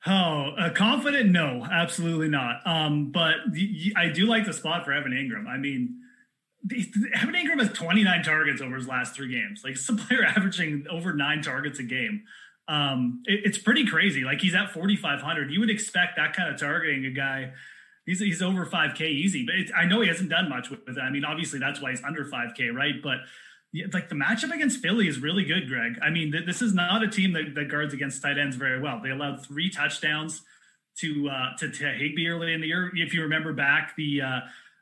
Oh, 0.05 0.51
uh, 0.57 0.69
confident? 0.71 1.31
No, 1.31 1.65
absolutely 1.69 2.27
not. 2.27 2.65
Um, 2.65 3.11
but 3.11 3.35
I 3.95 4.09
do 4.09 4.25
like 4.25 4.45
the 4.45 4.53
spot 4.53 4.83
for 4.83 4.91
Evan 4.91 5.13
Engram. 5.13 5.47
I 5.47 5.57
mean, 5.57 5.99
Evan 7.15 7.35
Engram 7.35 7.59
has 7.59 7.71
29 7.71 8.23
targets 8.23 8.61
over 8.61 8.75
his 8.75 8.87
last 8.87 9.15
three 9.15 9.31
games. 9.31 9.61
Like 9.63 9.77
some 9.77 9.97
player 9.97 10.23
averaging 10.27 10.85
over 10.89 11.13
nine 11.13 11.41
targets 11.41 11.79
a 11.79 11.83
game. 11.83 12.23
Um, 12.67 13.23
it, 13.25 13.41
it's 13.45 13.57
pretty 13.57 13.85
crazy. 13.85 14.23
Like 14.23 14.41
he's 14.41 14.55
at 14.55 14.71
4,500. 14.71 15.51
You 15.51 15.61
would 15.61 15.69
expect 15.69 16.17
that 16.17 16.35
kind 16.35 16.53
of 16.53 16.59
targeting 16.59 17.05
a 17.05 17.11
guy. 17.11 17.53
He's, 18.05 18.19
he's 18.19 18.41
over 18.41 18.65
5K 18.65 19.01
easy, 19.01 19.45
but 19.45 19.73
I 19.73 19.85
know 19.85 20.01
he 20.01 20.09
hasn't 20.09 20.29
done 20.29 20.49
much 20.49 20.69
with 20.69 20.81
it. 20.87 20.97
I 20.99 21.09
mean, 21.09 21.23
obviously 21.23 21.59
that's 21.59 21.81
why 21.81 21.91
he's 21.91 22.03
under 22.03 22.25
5K, 22.25 22.73
right? 22.73 22.95
But 23.01 23.19
yeah, 23.73 23.87
like 23.91 24.07
the 24.07 24.15
matchup 24.15 24.53
against 24.53 24.79
Philly 24.81 25.07
is 25.07 25.19
really 25.19 25.43
good, 25.43 25.67
Greg. 25.67 25.97
I 26.01 26.11
mean, 26.11 26.31
th- 26.31 26.45
this 26.45 26.61
is 26.61 26.75
not 26.75 27.01
a 27.01 27.07
team 27.07 27.33
that, 27.33 27.55
that, 27.55 27.69
guards 27.69 27.91
against 27.91 28.21
tight 28.21 28.37
ends 28.37 28.55
very 28.55 28.79
well. 28.79 29.01
They 29.03 29.09
allowed 29.09 29.43
three 29.43 29.71
touchdowns 29.71 30.43
to 30.99 31.27
uh, 31.27 31.57
to, 31.57 31.71
to 31.71 31.85
Higbee 31.85 32.27
early 32.27 32.53
in 32.53 32.61
the 32.61 32.67
year. 32.67 32.91
If 32.93 33.15
you 33.15 33.23
remember 33.23 33.51
back, 33.51 33.95
the 33.97 34.21
uh, 34.21 34.39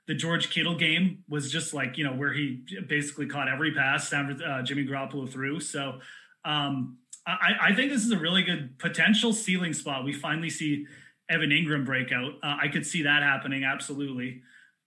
the 0.07 0.13
George 0.13 0.49
Kittle 0.49 0.75
game 0.75 1.23
was 1.29 1.49
just 1.49 1.73
like 1.73 1.97
you 1.97 2.03
know 2.03 2.13
where 2.13 2.33
he 2.33 2.65
basically 2.87 3.27
caught 3.27 3.47
every 3.47 3.73
pass 3.73 4.11
uh, 4.11 4.61
Jimmy 4.61 4.85
Garoppolo 4.85 5.31
threw. 5.31 5.61
So 5.61 5.99
um, 6.43 6.97
I, 7.25 7.53
I, 7.61 7.75
think 7.75 7.91
this 7.91 8.03
is 8.03 8.11
a 8.11 8.17
really 8.17 8.43
good 8.43 8.77
potential 8.77 9.31
ceiling 9.31 9.73
spot. 9.73 10.03
We 10.03 10.11
finally 10.11 10.49
see 10.49 10.85
Evan 11.29 11.51
Engram 11.51 11.85
break 11.85 12.11
out. 12.11 12.33
Uh, 12.43 12.57
I 12.61 12.67
could 12.67 12.85
see 12.85 13.03
that 13.03 13.23
happening 13.23 13.63
absolutely. 13.63 14.41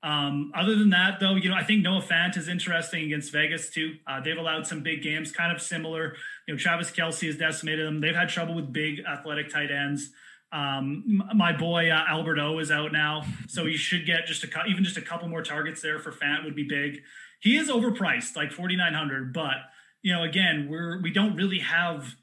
Um, 0.04 0.52
other 0.54 0.76
than 0.76 0.90
that, 0.90 1.18
though, 1.18 1.34
you 1.34 1.48
know, 1.48 1.56
I 1.56 1.64
think 1.64 1.82
Noah 1.82 2.02
Fant 2.02 2.36
is 2.36 2.46
interesting 2.46 3.04
against 3.04 3.32
Vegas 3.32 3.70
too. 3.70 3.96
Uh, 4.06 4.20
they've 4.20 4.36
allowed 4.36 4.66
some 4.66 4.82
big 4.82 5.02
games, 5.02 5.32
kind 5.32 5.50
of 5.50 5.62
similar. 5.62 6.14
You 6.46 6.54
know, 6.54 6.58
Travis 6.58 6.90
Kelce 6.90 7.26
has 7.26 7.36
decimated 7.36 7.86
them. 7.86 8.02
They've 8.02 8.14
had 8.14 8.28
trouble 8.28 8.54
with 8.54 8.70
big 8.70 9.00
athletic 9.00 9.48
tight 9.48 9.70
ends. 9.70 10.10
Um, 10.52 11.22
my 11.34 11.56
boy 11.56 11.88
uh, 11.88 12.04
Albert 12.06 12.38
O 12.38 12.58
is 12.58 12.70
out 12.70 12.92
now, 12.92 13.24
so 13.48 13.64
he 13.64 13.78
should 13.78 14.04
get 14.04 14.26
just 14.26 14.44
a 14.44 14.48
even 14.68 14.84
just 14.84 14.98
a 14.98 15.02
couple 15.02 15.26
more 15.26 15.42
targets 15.42 15.80
there 15.80 15.98
for 15.98 16.12
Fant 16.12 16.44
would 16.44 16.54
be 16.54 16.64
big. 16.64 17.00
He 17.40 17.56
is 17.56 17.70
overpriced, 17.70 18.36
like 18.36 18.52
forty 18.52 18.76
nine 18.76 18.92
hundred, 18.92 19.32
but 19.32 19.56
you 20.02 20.12
know, 20.12 20.22
again, 20.22 20.68
we're 20.70 21.00
we 21.00 21.10
don't 21.12 21.34
really 21.34 21.60
have 21.60 22.14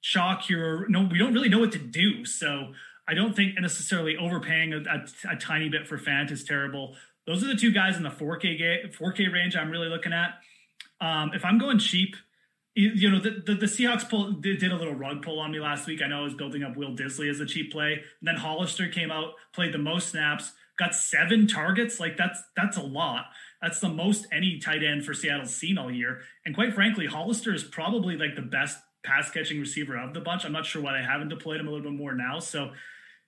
shock 0.00 0.42
here. 0.42 0.86
No, 0.88 1.02
we 1.10 1.18
don't 1.18 1.34
really 1.34 1.48
know 1.48 1.58
what 1.58 1.72
to 1.72 1.78
do. 1.78 2.24
So 2.24 2.72
I 3.08 3.14
don't 3.14 3.34
think 3.34 3.60
necessarily 3.60 4.16
overpaying 4.16 4.72
a, 4.72 4.78
a, 4.78 5.32
a, 5.32 5.36
tiny 5.36 5.68
bit 5.68 5.86
for 5.86 5.98
Fant 5.98 6.30
is 6.30 6.44
terrible. 6.44 6.96
Those 7.26 7.42
are 7.42 7.48
the 7.48 7.56
two 7.56 7.72
guys 7.72 7.96
in 7.96 8.02
the 8.02 8.10
4K 8.10 8.58
ga- 8.58 8.88
4K 8.88 9.32
range 9.32 9.56
I'm 9.56 9.70
really 9.70 9.88
looking 9.88 10.12
at. 10.12 10.34
Um, 11.00 11.32
if 11.34 11.44
I'm 11.44 11.58
going 11.58 11.78
cheap, 11.78 12.16
you, 12.74 12.90
you 12.94 13.10
know 13.10 13.20
the, 13.20 13.42
the, 13.44 13.54
the 13.54 13.66
Seahawks 13.66 14.08
pull 14.08 14.32
did, 14.32 14.58
did, 14.58 14.70
a 14.70 14.76
little 14.76 14.94
rug 14.94 15.22
pull 15.22 15.40
on 15.40 15.50
me 15.50 15.58
last 15.58 15.86
week. 15.86 16.02
I 16.02 16.08
know 16.08 16.20
I 16.20 16.24
was 16.24 16.34
building 16.34 16.62
up 16.62 16.76
Will 16.76 16.94
Dissly 16.94 17.28
as 17.30 17.40
a 17.40 17.46
cheap 17.46 17.72
play. 17.72 17.94
And 17.94 18.28
then 18.28 18.36
Hollister 18.36 18.88
came 18.88 19.10
out, 19.10 19.32
played 19.54 19.72
the 19.72 19.78
most 19.78 20.10
snaps, 20.10 20.52
got 20.78 20.94
seven 20.94 21.46
targets. 21.46 21.98
Like 21.98 22.16
that's 22.16 22.40
that's 22.54 22.76
a 22.76 22.82
lot. 22.82 23.26
That's 23.62 23.80
the 23.80 23.88
most 23.88 24.26
any 24.30 24.58
tight 24.58 24.84
end 24.84 25.04
for 25.04 25.14
Seattle's 25.14 25.54
seen 25.54 25.78
all 25.78 25.90
year. 25.90 26.20
And 26.44 26.54
quite 26.54 26.74
frankly, 26.74 27.06
Hollister 27.06 27.54
is 27.54 27.64
probably 27.64 28.16
like 28.16 28.36
the 28.36 28.42
best 28.42 28.78
pass 29.02 29.30
catching 29.30 29.58
receiver 29.58 29.96
of 29.96 30.12
the 30.12 30.20
bunch. 30.20 30.44
I'm 30.44 30.52
not 30.52 30.66
sure 30.66 30.82
why 30.82 30.98
they 30.98 31.04
haven't 31.04 31.28
deployed 31.28 31.60
him 31.60 31.68
a 31.68 31.70
little 31.70 31.90
bit 31.90 31.98
more 31.98 32.14
now. 32.14 32.38
So 32.40 32.72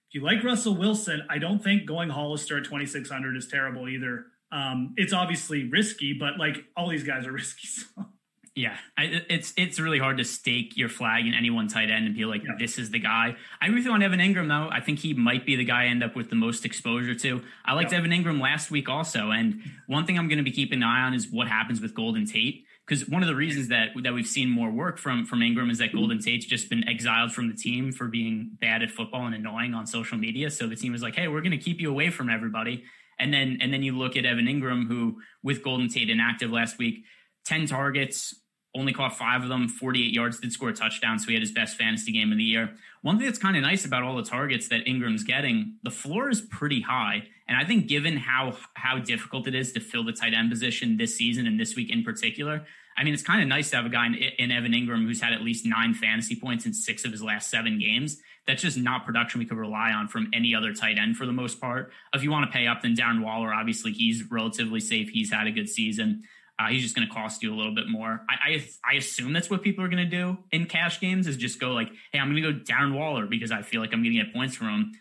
if 0.08 0.14
you 0.14 0.22
like 0.22 0.42
Russell 0.42 0.74
Wilson, 0.74 1.22
I 1.28 1.38
don't 1.38 1.62
think 1.62 1.86
going 1.86 2.08
Hollister 2.08 2.56
at 2.58 2.64
2,600 2.64 3.36
is 3.36 3.46
terrible 3.48 3.88
either. 3.88 4.26
Um, 4.50 4.94
it's 4.96 5.12
obviously 5.12 5.68
risky, 5.68 6.14
but 6.18 6.38
like 6.38 6.64
all 6.76 6.88
these 6.88 7.04
guys 7.04 7.26
are 7.26 7.32
risky. 7.42 7.66
So. 7.66 8.06
Yeah, 8.54 8.76
I, 8.96 9.22
it's 9.28 9.52
it's 9.56 9.78
really 9.78 10.00
hard 10.00 10.18
to 10.18 10.24
stake 10.24 10.76
your 10.76 10.88
flag 10.88 11.26
in 11.26 11.34
any 11.34 11.48
one 11.48 11.68
tight 11.68 11.90
end 11.90 12.06
and 12.06 12.14
be 12.16 12.24
like, 12.24 12.42
yeah. 12.42 12.54
this 12.58 12.76
is 12.76 12.90
the 12.90 12.98
guy. 12.98 13.36
I 13.60 13.66
agree 13.66 13.78
with 13.78 13.84
you 13.84 13.92
on 13.92 14.02
Evan 14.02 14.18
Engram 14.18 14.48
though. 14.48 14.68
I 14.68 14.80
think 14.80 14.98
he 14.98 15.14
might 15.14 15.46
be 15.46 15.54
the 15.54 15.64
guy 15.64 15.84
I 15.84 15.86
end 15.86 16.02
up 16.02 16.16
with 16.16 16.28
the 16.28 16.34
most 16.36 16.64
exposure 16.64 17.14
to. 17.14 17.42
I 17.64 17.74
liked 17.74 17.92
yeah. 17.92 17.98
Evan 17.98 18.10
Engram 18.10 18.40
last 18.40 18.70
week 18.70 18.88
also, 18.88 19.30
and 19.30 19.60
one 19.86 20.06
thing 20.06 20.18
I'm 20.18 20.26
going 20.26 20.38
to 20.38 20.44
be 20.44 20.50
keeping 20.50 20.78
an 20.78 20.88
eye 20.88 21.02
on 21.02 21.14
is 21.14 21.30
what 21.30 21.46
happens 21.46 21.80
with 21.80 21.94
Golden 21.94 22.26
Tate 22.26 22.64
because 22.88 23.08
one 23.08 23.22
of 23.22 23.28
the 23.28 23.34
reasons 23.34 23.68
that 23.68 23.90
that 24.02 24.14
we've 24.14 24.26
seen 24.26 24.48
more 24.48 24.70
work 24.70 24.98
from 24.98 25.26
from 25.26 25.40
Engram 25.40 25.70
is 25.70 25.78
that 25.78 25.88
mm-hmm. 25.88 25.98
Golden 25.98 26.18
Tate's 26.20 26.46
just 26.46 26.70
been 26.70 26.88
exiled 26.88 27.32
from 27.32 27.48
the 27.48 27.54
team 27.54 27.92
for 27.92 28.08
being 28.08 28.50
bad 28.60 28.82
at 28.82 28.90
football 28.90 29.26
and 29.26 29.34
annoying 29.34 29.74
on 29.74 29.86
social 29.86 30.16
media. 30.16 30.50
So 30.50 30.66
the 30.66 30.76
team 30.76 30.92
was 30.92 31.02
like, 31.02 31.14
"Hey, 31.14 31.28
we're 31.28 31.42
going 31.42 31.52
to 31.52 31.58
keep 31.58 31.80
you 31.80 31.90
away 31.90 32.10
from 32.10 32.30
everybody." 32.30 32.84
And 33.18 33.32
then 33.32 33.58
and 33.60 33.72
then 33.72 33.82
you 33.82 33.96
look 33.96 34.16
at 34.16 34.24
Evan 34.24 34.46
Engram, 34.46 34.86
who 34.86 35.20
with 35.42 35.62
Golden 35.62 35.88
Tate 35.88 36.08
inactive 36.08 36.50
last 36.50 36.78
week, 36.78 37.04
ten 37.44 37.66
targets, 37.66 38.34
only 38.74 38.92
caught 38.92 39.16
five 39.16 39.42
of 39.42 39.48
them, 39.48 39.68
48 39.68 40.12
yards, 40.12 40.40
did 40.40 40.52
score 40.52 40.68
a 40.68 40.72
touchdown. 40.74 41.18
So 41.18 41.28
he 41.28 41.34
had 41.34 41.42
his 41.42 41.52
best 41.52 41.76
fantasy 41.76 42.12
game 42.12 42.30
of 42.32 42.38
the 42.38 42.44
year. 42.44 42.74
One 43.02 43.16
thing 43.16 43.26
that's 43.26 43.38
kind 43.38 43.56
of 43.56 43.62
nice 43.62 43.84
about 43.84 44.02
all 44.02 44.16
the 44.16 44.22
targets 44.22 44.68
that 44.68 44.84
Engram's 44.86 45.24
getting, 45.24 45.76
the 45.82 45.90
floor 45.90 46.28
is 46.28 46.40
pretty 46.40 46.82
high. 46.82 47.24
And 47.48 47.56
I 47.56 47.64
think 47.64 47.86
given 47.86 48.18
how 48.18 48.56
how 48.74 48.98
difficult 48.98 49.48
it 49.48 49.54
is 49.54 49.72
to 49.72 49.80
fill 49.80 50.04
the 50.04 50.12
tight 50.12 50.34
end 50.34 50.50
position 50.50 50.98
this 50.98 51.16
season 51.16 51.46
and 51.46 51.58
this 51.58 51.74
week 51.74 51.90
in 51.90 52.02
particular, 52.04 52.66
I 52.96 53.04
mean, 53.04 53.14
it's 53.14 53.22
kind 53.22 53.40
of 53.40 53.48
nice 53.48 53.70
to 53.70 53.76
have 53.76 53.86
a 53.86 53.90
guy 53.90 54.06
in, 54.06 54.14
in 54.14 54.50
Evan 54.50 54.72
Engram 54.72 55.04
who's 55.04 55.20
had 55.20 55.32
at 55.32 55.40
least 55.40 55.64
nine 55.64 55.94
fantasy 55.94 56.36
points 56.36 56.66
in 56.66 56.74
six 56.74 57.04
of 57.04 57.12
his 57.12 57.22
last 57.22 57.50
seven 57.50 57.78
games. 57.78 58.18
That's 58.46 58.62
just 58.62 58.76
not 58.76 59.06
production 59.06 59.38
we 59.38 59.46
could 59.46 59.58
rely 59.58 59.92
on 59.92 60.08
from 60.08 60.30
any 60.34 60.54
other 60.54 60.72
tight 60.72 60.98
end 60.98 61.16
for 61.16 61.24
the 61.24 61.32
most 61.32 61.60
part. 61.60 61.92
If 62.14 62.22
you 62.22 62.30
want 62.30 62.50
to 62.50 62.56
pay 62.56 62.66
up, 62.66 62.82
then 62.82 62.96
Darren 62.96 63.22
Waller, 63.22 63.52
obviously, 63.52 63.92
he's 63.92 64.30
relatively 64.30 64.80
safe. 64.80 65.10
He's 65.10 65.30
had 65.30 65.46
a 65.46 65.52
good 65.52 65.68
season. 65.68 66.24
Uh, 66.58 66.66
he's 66.68 66.82
just 66.82 66.96
going 66.96 67.06
to 67.06 67.14
cost 67.14 67.42
you 67.42 67.54
a 67.54 67.56
little 67.56 67.74
bit 67.74 67.88
more. 67.88 68.24
I, 68.28 68.50
I, 68.50 68.68
I 68.92 68.94
assume 68.96 69.32
that's 69.32 69.48
what 69.48 69.62
people 69.62 69.84
are 69.84 69.88
going 69.88 70.10
to 70.10 70.16
do 70.16 70.38
in 70.50 70.66
cash 70.66 71.00
games 71.00 71.26
is 71.26 71.36
just 71.36 71.60
go 71.60 71.70
like, 71.70 71.88
hey, 72.12 72.18
I'm 72.18 72.32
going 72.32 72.42
to 72.42 72.52
go 72.52 72.58
Darren 72.58 72.94
Waller 72.94 73.26
because 73.26 73.52
I 73.52 73.62
feel 73.62 73.80
like 73.80 73.92
I'm 73.92 74.02
going 74.02 74.16
to 74.16 74.24
get 74.24 74.34
points 74.34 74.56
from 74.56 74.68
him. 74.68 74.92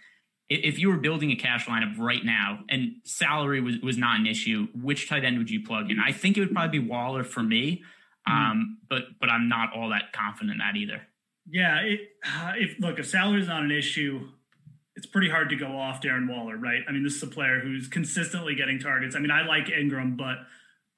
If 0.50 0.80
you 0.80 0.90
were 0.90 0.98
building 0.98 1.32
a 1.32 1.36
cash 1.36 1.66
lineup 1.66 1.98
right 1.98 2.24
now 2.24 2.60
and 2.70 2.98
salary 3.04 3.60
was, 3.60 3.80
was 3.80 3.98
not 3.98 4.20
an 4.20 4.28
issue, 4.28 4.68
which 4.74 5.10
tight 5.10 5.26
end 5.26 5.40
would 5.40 5.50
you 5.50 5.66
plug 5.66 5.90
in? 5.92 6.00
I 6.00 6.12
think 6.12 6.38
it 6.38 6.42
would 6.42 6.54
probably 6.54 6.80
be 6.80 6.88
Waller 6.88 7.24
for 7.24 7.44
me, 7.44 7.84
mm-hmm. 8.28 8.52
um, 8.52 8.78
but 8.88 9.04
but 9.20 9.30
I'm 9.30 9.50
not 9.50 9.74
all 9.76 9.90
that 9.90 10.14
confident 10.14 10.52
in 10.52 10.58
that 10.60 10.78
either. 10.78 11.02
Yeah, 11.50 11.80
it, 11.82 12.00
uh, 12.26 12.54
if 12.56 12.80
look, 12.80 12.98
if 12.98 13.08
salary 13.08 13.42
is 13.42 13.48
not 13.48 13.64
an 13.64 13.72
issue, 13.72 14.30
it's 14.96 15.06
pretty 15.06 15.30
hard 15.30 15.50
to 15.50 15.56
go 15.56 15.78
off 15.78 16.02
Darren 16.02 16.30
Waller, 16.30 16.56
right? 16.56 16.82
I 16.88 16.92
mean, 16.92 17.04
this 17.04 17.16
is 17.16 17.24
a 17.24 17.28
player 17.28 17.60
who's 17.60 17.88
consistently 17.88 18.56
getting 18.56 18.80
targets. 18.80 19.16
I 19.16 19.20
mean, 19.20 19.32
I 19.32 19.46
like 19.46 19.66
Engram, 19.66 20.18
but 20.18 20.38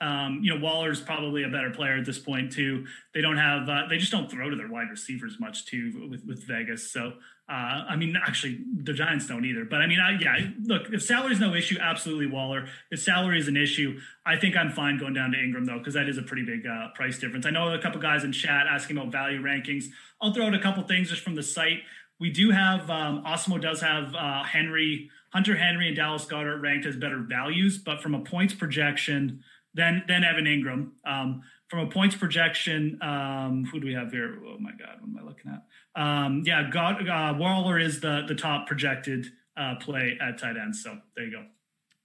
um, 0.01 0.39
you 0.41 0.53
know, 0.53 0.61
Waller's 0.63 1.01
probably 1.01 1.43
a 1.43 1.49
better 1.49 1.71
player 1.71 1.97
at 1.97 2.05
this 2.05 2.19
point 2.19 2.51
too. 2.51 2.85
They 3.13 3.21
don't 3.21 3.37
have, 3.37 3.67
uh, 3.67 3.87
they 3.89 3.97
just 3.97 4.11
don't 4.11 4.31
throw 4.31 4.49
to 4.49 4.55
their 4.55 4.69
wide 4.69 4.89
receivers 4.89 5.37
much 5.39 5.65
too 5.65 6.07
with, 6.09 6.25
with 6.25 6.43
Vegas. 6.47 6.91
So, 6.91 7.13
uh, 7.49 7.83
I 7.89 7.95
mean, 7.95 8.15
actually, 8.15 8.63
the 8.83 8.93
Giants 8.93 9.27
don't 9.27 9.43
either. 9.43 9.65
But 9.65 9.81
I 9.81 9.87
mean, 9.87 9.99
I, 9.99 10.11
yeah, 10.19 10.37
look, 10.63 10.93
if 10.93 11.03
salary 11.03 11.33
is 11.33 11.39
no 11.39 11.53
issue, 11.53 11.77
absolutely 11.81 12.27
Waller. 12.27 12.67
If 12.91 13.01
salary 13.01 13.39
is 13.39 13.47
an 13.47 13.57
issue, 13.57 13.99
I 14.25 14.37
think 14.37 14.55
I'm 14.55 14.71
fine 14.71 14.99
going 14.99 15.15
down 15.15 15.31
to 15.31 15.37
Engram 15.37 15.65
though, 15.65 15.79
because 15.79 15.95
that 15.95 16.07
is 16.07 16.17
a 16.17 16.21
pretty 16.21 16.45
big 16.45 16.65
uh, 16.65 16.89
price 16.95 17.17
difference. 17.17 17.45
I 17.45 17.49
know 17.49 17.73
a 17.73 17.79
couple 17.79 17.99
guys 17.99 18.23
in 18.23 18.31
chat 18.31 18.67
asking 18.67 18.97
about 18.97 19.11
value 19.11 19.41
rankings. 19.41 19.85
I'll 20.21 20.33
throw 20.33 20.45
out 20.45 20.53
a 20.53 20.59
couple 20.59 20.83
things 20.83 21.09
just 21.09 21.23
from 21.23 21.35
the 21.35 21.43
site. 21.43 21.79
We 22.19 22.29
do 22.29 22.51
have 22.51 22.89
um, 22.89 23.23
Awesemo 23.25 23.61
does 23.61 23.81
have 23.81 24.13
uh, 24.13 24.43
Henry, 24.43 25.09
Hunter 25.33 25.55
Henry, 25.55 25.87
and 25.87 25.95
Dallas 25.95 26.25
Goedert 26.25 26.61
ranked 26.61 26.85
as 26.85 26.95
better 26.97 27.19
values, 27.19 27.77
but 27.77 28.01
from 28.01 28.13
a 28.13 28.19
points 28.19 28.53
projection 28.53 29.43
then 29.73 30.03
then 30.07 30.23
Evan 30.23 30.45
Engram. 30.45 30.91
Um, 31.05 31.43
from 31.69 31.79
a 31.79 31.87
points 31.87 32.15
projection, 32.15 32.97
um, 33.01 33.65
who 33.71 33.79
do 33.79 33.85
we 33.85 33.93
have 33.93 34.11
here? 34.11 34.39
Oh 34.43 34.57
my 34.59 34.71
God, 34.71 35.01
what 35.01 35.09
am 35.09 35.17
I 35.21 35.23
looking 35.23 35.51
at? 35.51 36.01
Um, 36.01 36.43
yeah, 36.45 36.67
God, 36.71 37.07
uh, 37.07 37.35
Waller 37.37 37.79
is 37.79 37.99
the 37.99 38.23
the 38.27 38.35
top 38.35 38.67
projected 38.67 39.27
uh, 39.55 39.75
play 39.75 40.17
at 40.21 40.37
tight 40.39 40.57
end. 40.57 40.75
So 40.75 40.97
there 41.15 41.25
you 41.25 41.31
go. 41.31 41.45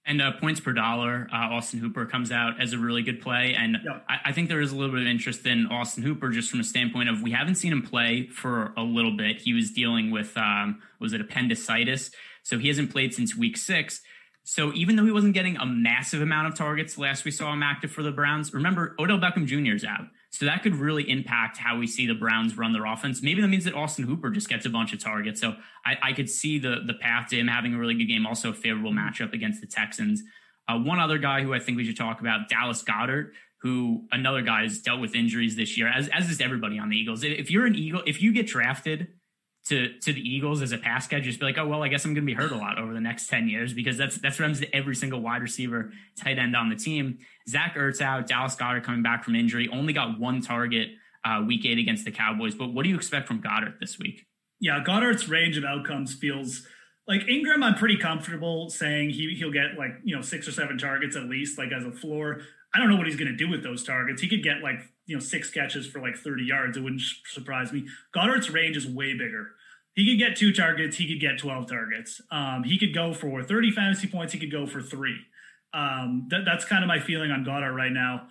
And 0.07 0.21
uh, 0.21 0.33
points 0.33 0.59
per 0.59 0.71
dollar, 0.71 1.27
uh, 1.33 1.35
Austin 1.35 1.79
Hooper 1.79 2.05
comes 2.05 2.31
out 2.31 2.61
as 2.61 2.73
a 2.73 2.77
really 2.77 3.01
good 3.01 3.21
play. 3.21 3.55
And 3.57 3.77
yep. 3.83 4.05
I, 4.07 4.29
I, 4.29 4.31
think 4.33 4.49
there 4.49 4.61
is 4.61 4.71
a 4.71 4.75
little 4.75 4.93
bit 4.93 5.01
of 5.01 5.07
interest 5.07 5.47
in 5.47 5.65
Austin 5.65 6.03
Hooper 6.03 6.29
just 6.29 6.51
from 6.51 6.59
a 6.59 6.63
standpoint 6.63 7.09
of 7.09 7.23
we 7.23 7.31
haven't 7.31 7.55
seen 7.55 7.71
him 7.71 7.81
play 7.81 8.27
for 8.27 8.71
a 8.77 8.83
little 8.83 9.17
bit. 9.17 9.41
He 9.41 9.53
was 9.53 9.71
dealing 9.71 10.11
with, 10.11 10.37
um, 10.37 10.79
was 10.99 11.13
it 11.13 11.21
appendicitis? 11.21 12.11
So 12.43 12.59
he 12.59 12.67
hasn't 12.67 12.91
played 12.91 13.15
since 13.15 13.35
week 13.35 13.57
six. 13.57 14.01
So 14.47 14.71
even 14.73 14.95
though 14.95 15.05
he 15.05 15.11
wasn't 15.11 15.33
getting 15.33 15.57
a 15.57 15.65
massive 15.65 16.21
amount 16.21 16.47
of 16.47 16.55
targets 16.55 16.99
last 16.99 17.25
we 17.25 17.31
saw 17.31 17.51
him 17.51 17.63
active 17.63 17.91
for 17.91 18.03
the 18.03 18.11
Browns, 18.11 18.53
remember 18.53 18.95
Odell 18.99 19.17
Beckham 19.17 19.47
Jr. 19.47 19.73
is 19.73 19.83
out. 19.83 20.05
So 20.29 20.45
that 20.45 20.61
could 20.61 20.75
really 20.75 21.09
impact 21.09 21.57
how 21.57 21.79
we 21.79 21.87
see 21.87 22.05
the 22.05 22.13
Browns 22.13 22.55
run 22.55 22.71
their 22.71 22.85
offense. 22.85 23.23
Maybe 23.23 23.41
that 23.41 23.47
means 23.47 23.63
that 23.65 23.73
Austin 23.73 24.05
Hooper 24.05 24.29
just 24.29 24.47
gets 24.47 24.67
a 24.67 24.69
bunch 24.69 24.93
of 24.93 24.99
targets. 24.99 25.41
So 25.41 25.55
I, 25.83 25.97
I 26.01 26.13
could 26.13 26.29
see 26.29 26.59
the 26.59 26.81
the 26.85 26.93
path 26.93 27.29
to 27.29 27.39
him 27.39 27.47
having 27.47 27.73
a 27.73 27.79
really 27.79 27.95
good 27.95 28.05
game. 28.05 28.27
Also 28.27 28.51
a 28.51 28.53
favorable 28.53 28.91
matchup 28.91 29.33
against 29.33 29.61
the 29.61 29.67
Texans. 29.67 30.21
Uh, 30.67 30.77
one 30.77 30.99
other 30.99 31.17
guy 31.17 31.41
who 31.41 31.53
I 31.53 31.59
think 31.59 31.77
we 31.77 31.85
should 31.85 31.97
talk 31.97 32.19
about, 32.19 32.47
Dallas 32.47 32.83
Goedert, 32.83 33.31
who 33.61 34.05
another 34.11 34.43
guy 34.43 34.61
has 34.61 34.79
dealt 34.79 34.99
with 34.99 35.15
injuries 35.15 35.55
this 35.55 35.75
year, 35.75 35.87
as 35.87 36.07
as 36.09 36.29
is 36.29 36.39
everybody 36.39 36.77
on 36.77 36.89
the 36.89 36.97
Eagles. 36.97 37.23
If 37.23 37.49
you're 37.49 37.65
an 37.65 37.73
Eagle, 37.73 38.03
if 38.05 38.21
you 38.21 38.31
get 38.31 38.45
drafted 38.45 39.07
to 39.65 39.97
to 39.99 40.13
the 40.13 40.21
Eagles 40.21 40.61
as 40.61 40.71
a 40.71 40.77
pass 40.77 41.07
catcher, 41.07 41.23
just 41.23 41.39
be 41.39 41.45
like, 41.45 41.57
oh 41.57 41.67
well, 41.67 41.83
I 41.83 41.87
guess 41.87 42.05
I'm 42.05 42.13
going 42.13 42.25
to 42.25 42.31
be 42.31 42.35
hurt 42.35 42.51
a 42.51 42.57
lot 42.57 42.77
over 42.77 42.93
the 42.93 43.01
next 43.01 43.27
ten 43.27 43.47
years 43.47 43.73
because 43.73 43.97
that's 43.97 44.17
that's 44.17 44.39
what 44.39 44.53
to 44.55 44.75
every 44.75 44.95
single 44.95 45.21
wide 45.21 45.41
receiver, 45.41 45.91
tight 46.21 46.37
end 46.37 46.55
on 46.55 46.69
the 46.69 46.75
team. 46.75 47.19
Zach 47.49 47.75
Ertz 47.75 48.01
out, 48.01 48.27
Dallas 48.27 48.55
Goedert 48.55 48.83
coming 48.83 49.03
back 49.03 49.23
from 49.23 49.35
injury, 49.35 49.67
only 49.71 49.93
got 49.93 50.19
one 50.19 50.41
target 50.41 50.89
uh, 51.23 51.43
week 51.45 51.65
eight 51.65 51.79
against 51.79 52.05
the 52.05 52.11
Cowboys. 52.11 52.53
But 52.53 52.73
what 52.73 52.83
do 52.83 52.89
you 52.89 52.95
expect 52.95 53.27
from 53.27 53.41
Goedert 53.41 53.79
this 53.79 53.97
week? 53.97 54.25
Yeah, 54.59 54.83
Goedert's 54.85 55.27
range 55.27 55.57
of 55.57 55.65
outcomes 55.65 56.13
feels 56.13 56.65
like 57.07 57.21
Engram. 57.21 57.63
I'm 57.63 57.75
pretty 57.75 57.97
comfortable 57.97 58.69
saying 58.69 59.09
he 59.11 59.35
he'll 59.37 59.51
get 59.51 59.77
like 59.77 59.91
you 60.03 60.15
know 60.15 60.21
six 60.21 60.47
or 60.47 60.51
seven 60.51 60.77
targets 60.77 61.15
at 61.15 61.23
least, 61.23 61.57
like 61.57 61.69
as 61.75 61.85
a 61.85 61.91
floor. 61.91 62.41
I 62.73 62.79
don't 62.79 62.89
know 62.89 62.97
what 62.97 63.07
he's 63.07 63.15
going 63.15 63.31
to 63.31 63.37
do 63.37 63.49
with 63.49 63.63
those 63.63 63.83
targets. 63.83 64.21
He 64.21 64.27
could 64.27 64.43
get 64.43 64.61
like 64.61 64.79
you 65.05 65.15
know 65.15 65.19
six 65.19 65.49
catches 65.49 65.87
for 65.87 65.99
like 65.99 66.15
30 66.15 66.43
yards. 66.43 66.77
It 66.77 66.81
wouldn't 66.81 67.01
surprise 67.25 67.71
me. 67.71 67.87
Goedert's 68.15 68.49
range 68.49 68.77
is 68.77 68.87
way 68.87 69.13
bigger. 69.13 69.51
He 69.93 70.05
could 70.05 70.19
get 70.19 70.35
two 70.35 70.51
targets. 70.51 70.97
He 70.97 71.07
could 71.07 71.21
get 71.21 71.39
12 71.39 71.69
targets. 71.69 72.21
Um, 72.29 72.63
he 72.63 72.77
could 72.77 72.93
go 72.93 73.13
for 73.13 73.41
30 73.41 73.71
fantasy 73.71 74.07
points. 74.07 74.33
He 74.33 74.39
could 74.39 74.51
go 74.51 74.67
for 74.67 74.81
three. 74.81 75.17
Um, 75.73 76.27
that, 76.29 76.43
that's 76.45 76.65
kind 76.65 76.83
of 76.83 76.87
my 76.87 76.99
feeling 76.99 77.31
on 77.31 77.45
Goedert 77.45 77.73
right 77.73 77.91
now. 77.91 78.27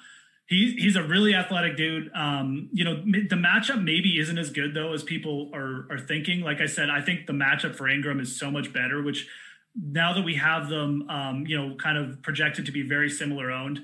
He's 0.47 0.75
he's 0.75 0.97
a 0.97 1.03
really 1.03 1.35
athletic 1.35 1.77
dude. 1.77 2.11
Um, 2.15 2.69
you 2.71 2.85
know, 2.85 2.97
the 2.97 3.37
matchup 3.37 3.83
maybe 3.83 4.19
isn't 4.19 4.37
as 4.37 4.51
good 4.51 4.75
though 4.75 4.93
as 4.93 5.03
people 5.03 5.51
are 5.55 5.87
are 5.91 5.99
thinking. 5.99 6.43
Like 6.43 6.61
I 6.61 6.67
said, 6.67 6.91
I 6.91 7.01
think 7.01 7.27
the 7.27 7.33
matchup 7.33 7.75
for 7.75 7.85
Engram 7.85 8.21
is 8.21 8.39
so 8.39 8.51
much 8.51 8.71
better. 8.71 9.03
Which 9.03 9.27
now 9.75 10.13
that 10.13 10.23
we 10.23 10.35
have 10.35 10.69
them, 10.69 11.09
um, 11.09 11.47
you 11.47 11.57
know, 11.57 11.75
kind 11.77 11.97
of 11.97 12.21
projected 12.23 12.67
to 12.67 12.73
be 12.73 12.83
very 12.83 13.09
similar 13.09 13.51
owned, 13.51 13.81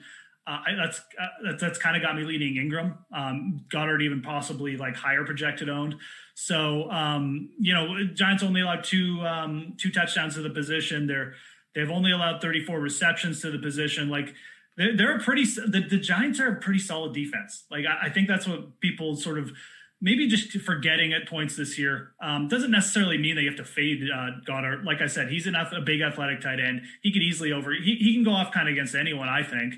uh, 0.46 0.58
that's, 0.76 1.00
uh, 1.20 1.52
that's 1.60 1.78
kind 1.78 1.96
of 1.96 2.02
got 2.02 2.16
me 2.16 2.24
leaning 2.24 2.54
Engram, 2.54 2.96
Um, 3.14 3.64
Goedert 3.72 4.02
even 4.02 4.22
possibly 4.22 4.76
like 4.76 4.96
higher 4.96 5.24
projected 5.24 5.68
owned. 5.68 5.96
So 6.34 6.90
um, 6.90 7.50
you 7.58 7.74
know, 7.74 8.06
Giants 8.14 8.42
only 8.42 8.62
allowed 8.62 8.84
two 8.84 9.20
um, 9.26 9.74
two 9.78 9.90
touchdowns 9.90 10.34
to 10.34 10.42
the 10.42 10.50
position. 10.50 11.06
They're 11.06 11.34
they've 11.74 11.90
only 11.90 12.12
allowed 12.12 12.40
34 12.40 12.80
receptions 12.80 13.42
to 13.42 13.50
the 13.50 13.58
position. 13.58 14.08
Like 14.08 14.34
they're, 14.76 14.96
they're 14.96 15.16
a 15.16 15.20
pretty 15.20 15.44
the, 15.44 15.84
the 15.88 15.98
Giants 15.98 16.40
are 16.40 16.52
a 16.52 16.56
pretty 16.56 16.80
solid 16.80 17.12
defense. 17.12 17.64
Like 17.70 17.84
I, 17.84 18.06
I 18.06 18.10
think 18.10 18.26
that's 18.26 18.46
what 18.46 18.80
people 18.80 19.16
sort 19.16 19.38
of 19.38 19.52
maybe 20.00 20.26
just 20.28 20.50
forgetting 20.62 21.12
at 21.12 21.28
points 21.28 21.56
this 21.56 21.78
year 21.78 22.12
um, 22.22 22.48
doesn't 22.48 22.70
necessarily 22.70 23.18
mean 23.18 23.36
that 23.36 23.42
you 23.42 23.48
have 23.48 23.58
to 23.58 23.64
fade 23.64 24.08
uh, 24.10 24.40
Goedert. 24.46 24.84
Like 24.84 25.02
I 25.02 25.06
said, 25.06 25.28
he's 25.28 25.46
an, 25.46 25.54
a 25.54 25.82
big 25.82 26.00
athletic 26.00 26.40
tight 26.40 26.58
end. 26.58 26.82
He 27.02 27.12
could 27.12 27.22
easily 27.22 27.52
over. 27.52 27.72
He, 27.72 27.96
he 27.96 28.14
can 28.14 28.24
go 28.24 28.32
off 28.32 28.50
kind 28.52 28.66
of 28.68 28.72
against 28.72 28.94
anyone. 28.94 29.28
I 29.28 29.42
think. 29.42 29.74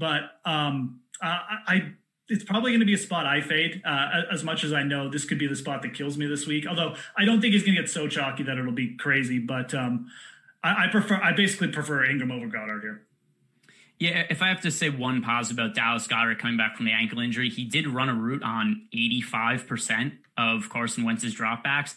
But 0.00 0.22
um, 0.46 1.00
I, 1.22 1.58
I 1.66 1.92
it's 2.28 2.44
probably 2.44 2.70
going 2.70 2.80
to 2.80 2.86
be 2.86 2.94
a 2.94 2.98
spot 2.98 3.26
I 3.26 3.40
fade. 3.40 3.82
Uh, 3.84 4.22
as 4.32 4.42
much 4.42 4.64
as 4.64 4.72
I 4.72 4.82
know 4.82 5.10
this 5.10 5.24
could 5.24 5.38
be 5.38 5.46
the 5.46 5.56
spot 5.56 5.82
that 5.82 5.94
kills 5.94 6.16
me 6.16 6.26
this 6.26 6.46
week. 6.46 6.66
Although 6.66 6.94
I 7.16 7.24
don't 7.24 7.40
think 7.40 7.52
he's 7.52 7.62
going 7.62 7.74
to 7.74 7.82
get 7.82 7.90
so 7.90 8.08
chalky 8.08 8.44
that 8.44 8.56
it'll 8.56 8.72
be 8.72 8.96
crazy. 8.96 9.38
But 9.38 9.74
um, 9.74 10.08
I, 10.64 10.86
I, 10.86 10.88
prefer, 10.88 11.20
I 11.22 11.32
basically 11.32 11.68
prefer 11.68 12.04
Ingram 12.04 12.30
over 12.30 12.46
Goedert 12.46 12.80
here. 12.80 13.02
Yeah, 13.98 14.24
if 14.30 14.40
I 14.40 14.48
have 14.48 14.62
to 14.62 14.70
say 14.70 14.88
one 14.88 15.22
positive 15.22 15.58
about 15.58 15.74
Dallas 15.74 16.08
Goedert 16.08 16.38
coming 16.38 16.56
back 16.56 16.76
from 16.76 16.86
the 16.86 16.92
ankle 16.92 17.18
injury, 17.18 17.50
he 17.50 17.66
did 17.66 17.86
run 17.86 18.08
a 18.08 18.14
route 18.14 18.42
on 18.42 18.86
85% 18.94 20.12
of 20.38 20.70
Carson 20.70 21.04
Wentz's 21.04 21.34
dropbacks. 21.34 21.96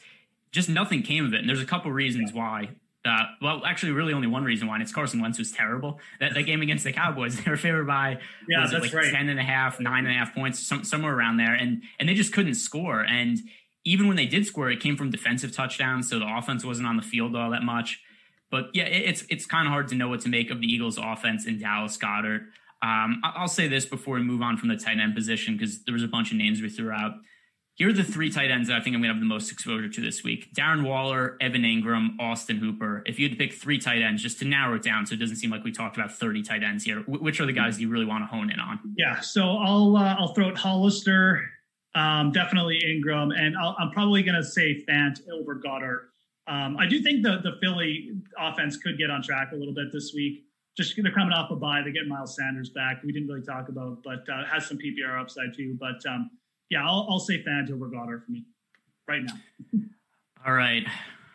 Just 0.51 0.67
nothing 0.67 1.01
came 1.01 1.25
of 1.25 1.33
it. 1.33 1.39
And 1.39 1.47
there's 1.47 1.61
a 1.61 1.65
couple 1.65 1.91
reasons 1.91 2.33
why. 2.33 2.71
Uh, 3.05 3.25
well, 3.41 3.65
actually, 3.65 3.91
really 3.91 4.13
only 4.13 4.27
one 4.27 4.45
reason 4.45 4.67
why, 4.67 4.75
and 4.75 4.83
it's 4.83 4.93
Carson 4.93 5.21
Wentz 5.21 5.37
was 5.37 5.51
terrible. 5.51 5.99
That, 6.21 6.33
that 6.35 6.43
game 6.43 6.61
against 6.61 6.85
the 6.85 6.93
Cowboys, 6.93 7.35
they 7.43 7.51
were 7.51 7.57
favored 7.57 7.85
by 7.85 8.19
yeah, 8.47 8.65
that's 8.69 8.73
like 8.73 8.93
right. 8.93 9.13
10 9.13 9.29
and 9.29 9.39
a 9.39 9.43
half, 9.43 9.79
nine 9.79 10.05
and 10.05 10.15
a 10.15 10.17
half 10.17 10.33
points, 10.33 10.59
some, 10.65 10.83
somewhere 10.83 11.13
around 11.13 11.37
there, 11.37 11.53
and 11.53 11.83
and 11.99 12.07
they 12.07 12.13
just 12.13 12.31
couldn't 12.31 12.55
score. 12.55 13.01
And 13.01 13.39
even 13.85 14.07
when 14.07 14.15
they 14.15 14.25
did 14.25 14.45
score, 14.45 14.71
it 14.71 14.79
came 14.79 14.95
from 14.95 15.11
defensive 15.11 15.51
touchdowns, 15.51 16.09
so 16.09 16.19
the 16.19 16.37
offense 16.37 16.63
wasn't 16.63 16.87
on 16.87 16.95
the 16.95 17.03
field 17.03 17.35
all 17.35 17.51
that 17.51 17.63
much. 17.63 18.01
But 18.49 18.69
yeah, 18.73 18.83
it's 18.83 19.25
it's 19.29 19.45
kind 19.45 19.67
of 19.67 19.71
hard 19.71 19.89
to 19.89 19.95
know 19.95 20.07
what 20.07 20.21
to 20.21 20.29
make 20.29 20.49
of 20.49 20.61
the 20.61 20.67
Eagles' 20.67 20.97
offense 20.97 21.45
in 21.45 21.59
Dallas 21.59 21.97
Goedert. 21.97 22.45
Um, 22.83 23.21
I'll 23.23 23.47
say 23.47 23.67
this 23.67 23.85
before 23.85 24.15
we 24.15 24.23
move 24.23 24.41
on 24.41 24.57
from 24.57 24.69
the 24.69 24.77
tight 24.77 24.99
end 24.99 25.15
position 25.15 25.57
because 25.57 25.83
there 25.85 25.93
was 25.93 26.03
a 26.03 26.07
bunch 26.07 26.31
of 26.31 26.37
names 26.37 26.61
we 26.61 26.69
threw 26.69 26.91
out. 26.91 27.13
Here 27.75 27.89
are 27.89 27.93
the 27.93 28.03
three 28.03 28.29
tight 28.29 28.51
ends 28.51 28.67
that 28.67 28.75
I 28.75 28.83
think 28.83 28.95
I'm 28.95 29.01
going 29.01 29.09
to 29.09 29.15
have 29.15 29.19
the 29.19 29.25
most 29.25 29.51
exposure 29.51 29.89
to 29.89 30.01
this 30.01 30.23
week 30.23 30.53
Darren 30.53 30.85
Waller, 30.85 31.37
Evan 31.41 31.63
Engram, 31.63 32.19
Austin 32.19 32.57
Hooper. 32.57 33.01
If 33.07 33.17
you 33.17 33.27
had 33.27 33.31
to 33.31 33.37
pick 33.37 33.53
three 33.53 33.79
tight 33.79 34.01
ends, 34.03 34.21
just 34.21 34.37
to 34.39 34.45
narrow 34.45 34.75
it 34.75 34.83
down 34.83 35.07
so 35.07 35.13
it 35.13 35.19
doesn't 35.19 35.37
seem 35.37 35.49
like 35.49 35.63
we 35.63 35.71
talked 35.71 35.97
about 35.97 36.11
30 36.11 36.43
tight 36.43 36.63
ends 36.63 36.83
here, 36.83 36.99
which 37.07 37.39
are 37.39 37.47
the 37.47 37.53
guys 37.53 37.81
you 37.81 37.89
really 37.89 38.05
want 38.05 38.23
to 38.23 38.27
hone 38.27 38.51
in 38.51 38.59
on? 38.59 38.79
Yeah, 38.95 39.19
so 39.21 39.57
I'll 39.57 39.97
uh, 39.97 40.15
I'll 40.19 40.33
throw 40.35 40.49
it 40.49 40.57
Hollister, 40.57 41.49
um, 41.95 42.31
definitely 42.31 42.79
Engram, 42.85 43.31
and 43.35 43.55
i 43.57 43.73
am 43.81 43.89
probably 43.91 44.21
going 44.21 44.35
to 44.35 44.43
say 44.43 44.83
Fant 44.87 45.19
over 45.31 45.55
Goedert. 45.55 46.09
Um, 46.45 46.77
I 46.77 46.85
do 46.85 47.01
think 47.01 47.23
the 47.23 47.39
the 47.41 47.53
Philly 47.59 48.11
offense 48.37 48.77
could 48.77 48.99
get 48.99 49.09
on 49.09 49.23
track 49.23 49.49
a 49.51 49.55
little 49.55 49.73
bit 49.73 49.91
this 49.91 50.11
week. 50.13 50.43
Just 50.77 50.95
they're 51.01 51.11
coming 51.11 51.33
off 51.33 51.49
a 51.49 51.55
bye. 51.55 51.81
They 51.83 51.91
get 51.91 52.07
Miles 52.07 52.35
Sanders 52.35 52.69
back. 52.69 53.01
We 53.03 53.11
didn't 53.11 53.29
really 53.29 53.45
talk 53.45 53.69
about, 53.69 54.03
but 54.03 54.27
uh, 54.29 54.45
has 54.45 54.67
some 54.67 54.77
PPR 54.77 55.19
upside 55.19 55.55
too. 55.55 55.75
But 55.79 56.05
um, 56.07 56.29
yeah, 56.73 56.85
I'll, 56.85 57.05
I'll 57.09 57.19
say 57.19 57.43
Fant 57.43 57.71
over 57.71 57.87
Goedert 57.87 58.25
for 58.25 58.31
me 58.31 58.45
right 59.07 59.21
now. 59.23 59.33
All 60.45 60.53
right. 60.53 60.83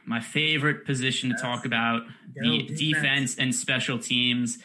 My 0.05 0.20
favorite 0.20 0.84
position 0.84 1.30
to 1.30 1.36
talk 1.36 1.64
about 1.64 2.03
the 2.34 2.62
defense. 2.62 2.80
defense. 2.80 3.39
and 3.39 3.55
special 3.55 3.99
teams. 3.99 4.59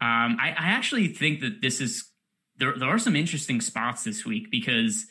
Um, 0.00 0.38
I, 0.40 0.54
I, 0.56 0.68
actually 0.68 1.08
think 1.08 1.40
that 1.40 1.60
this 1.60 1.80
is 1.80 2.10
there. 2.58 2.74
There 2.78 2.88
are 2.88 2.98
some 2.98 3.16
interesting 3.16 3.60
spots 3.60 4.04
this 4.04 4.24
week 4.24 4.50
because 4.50 5.06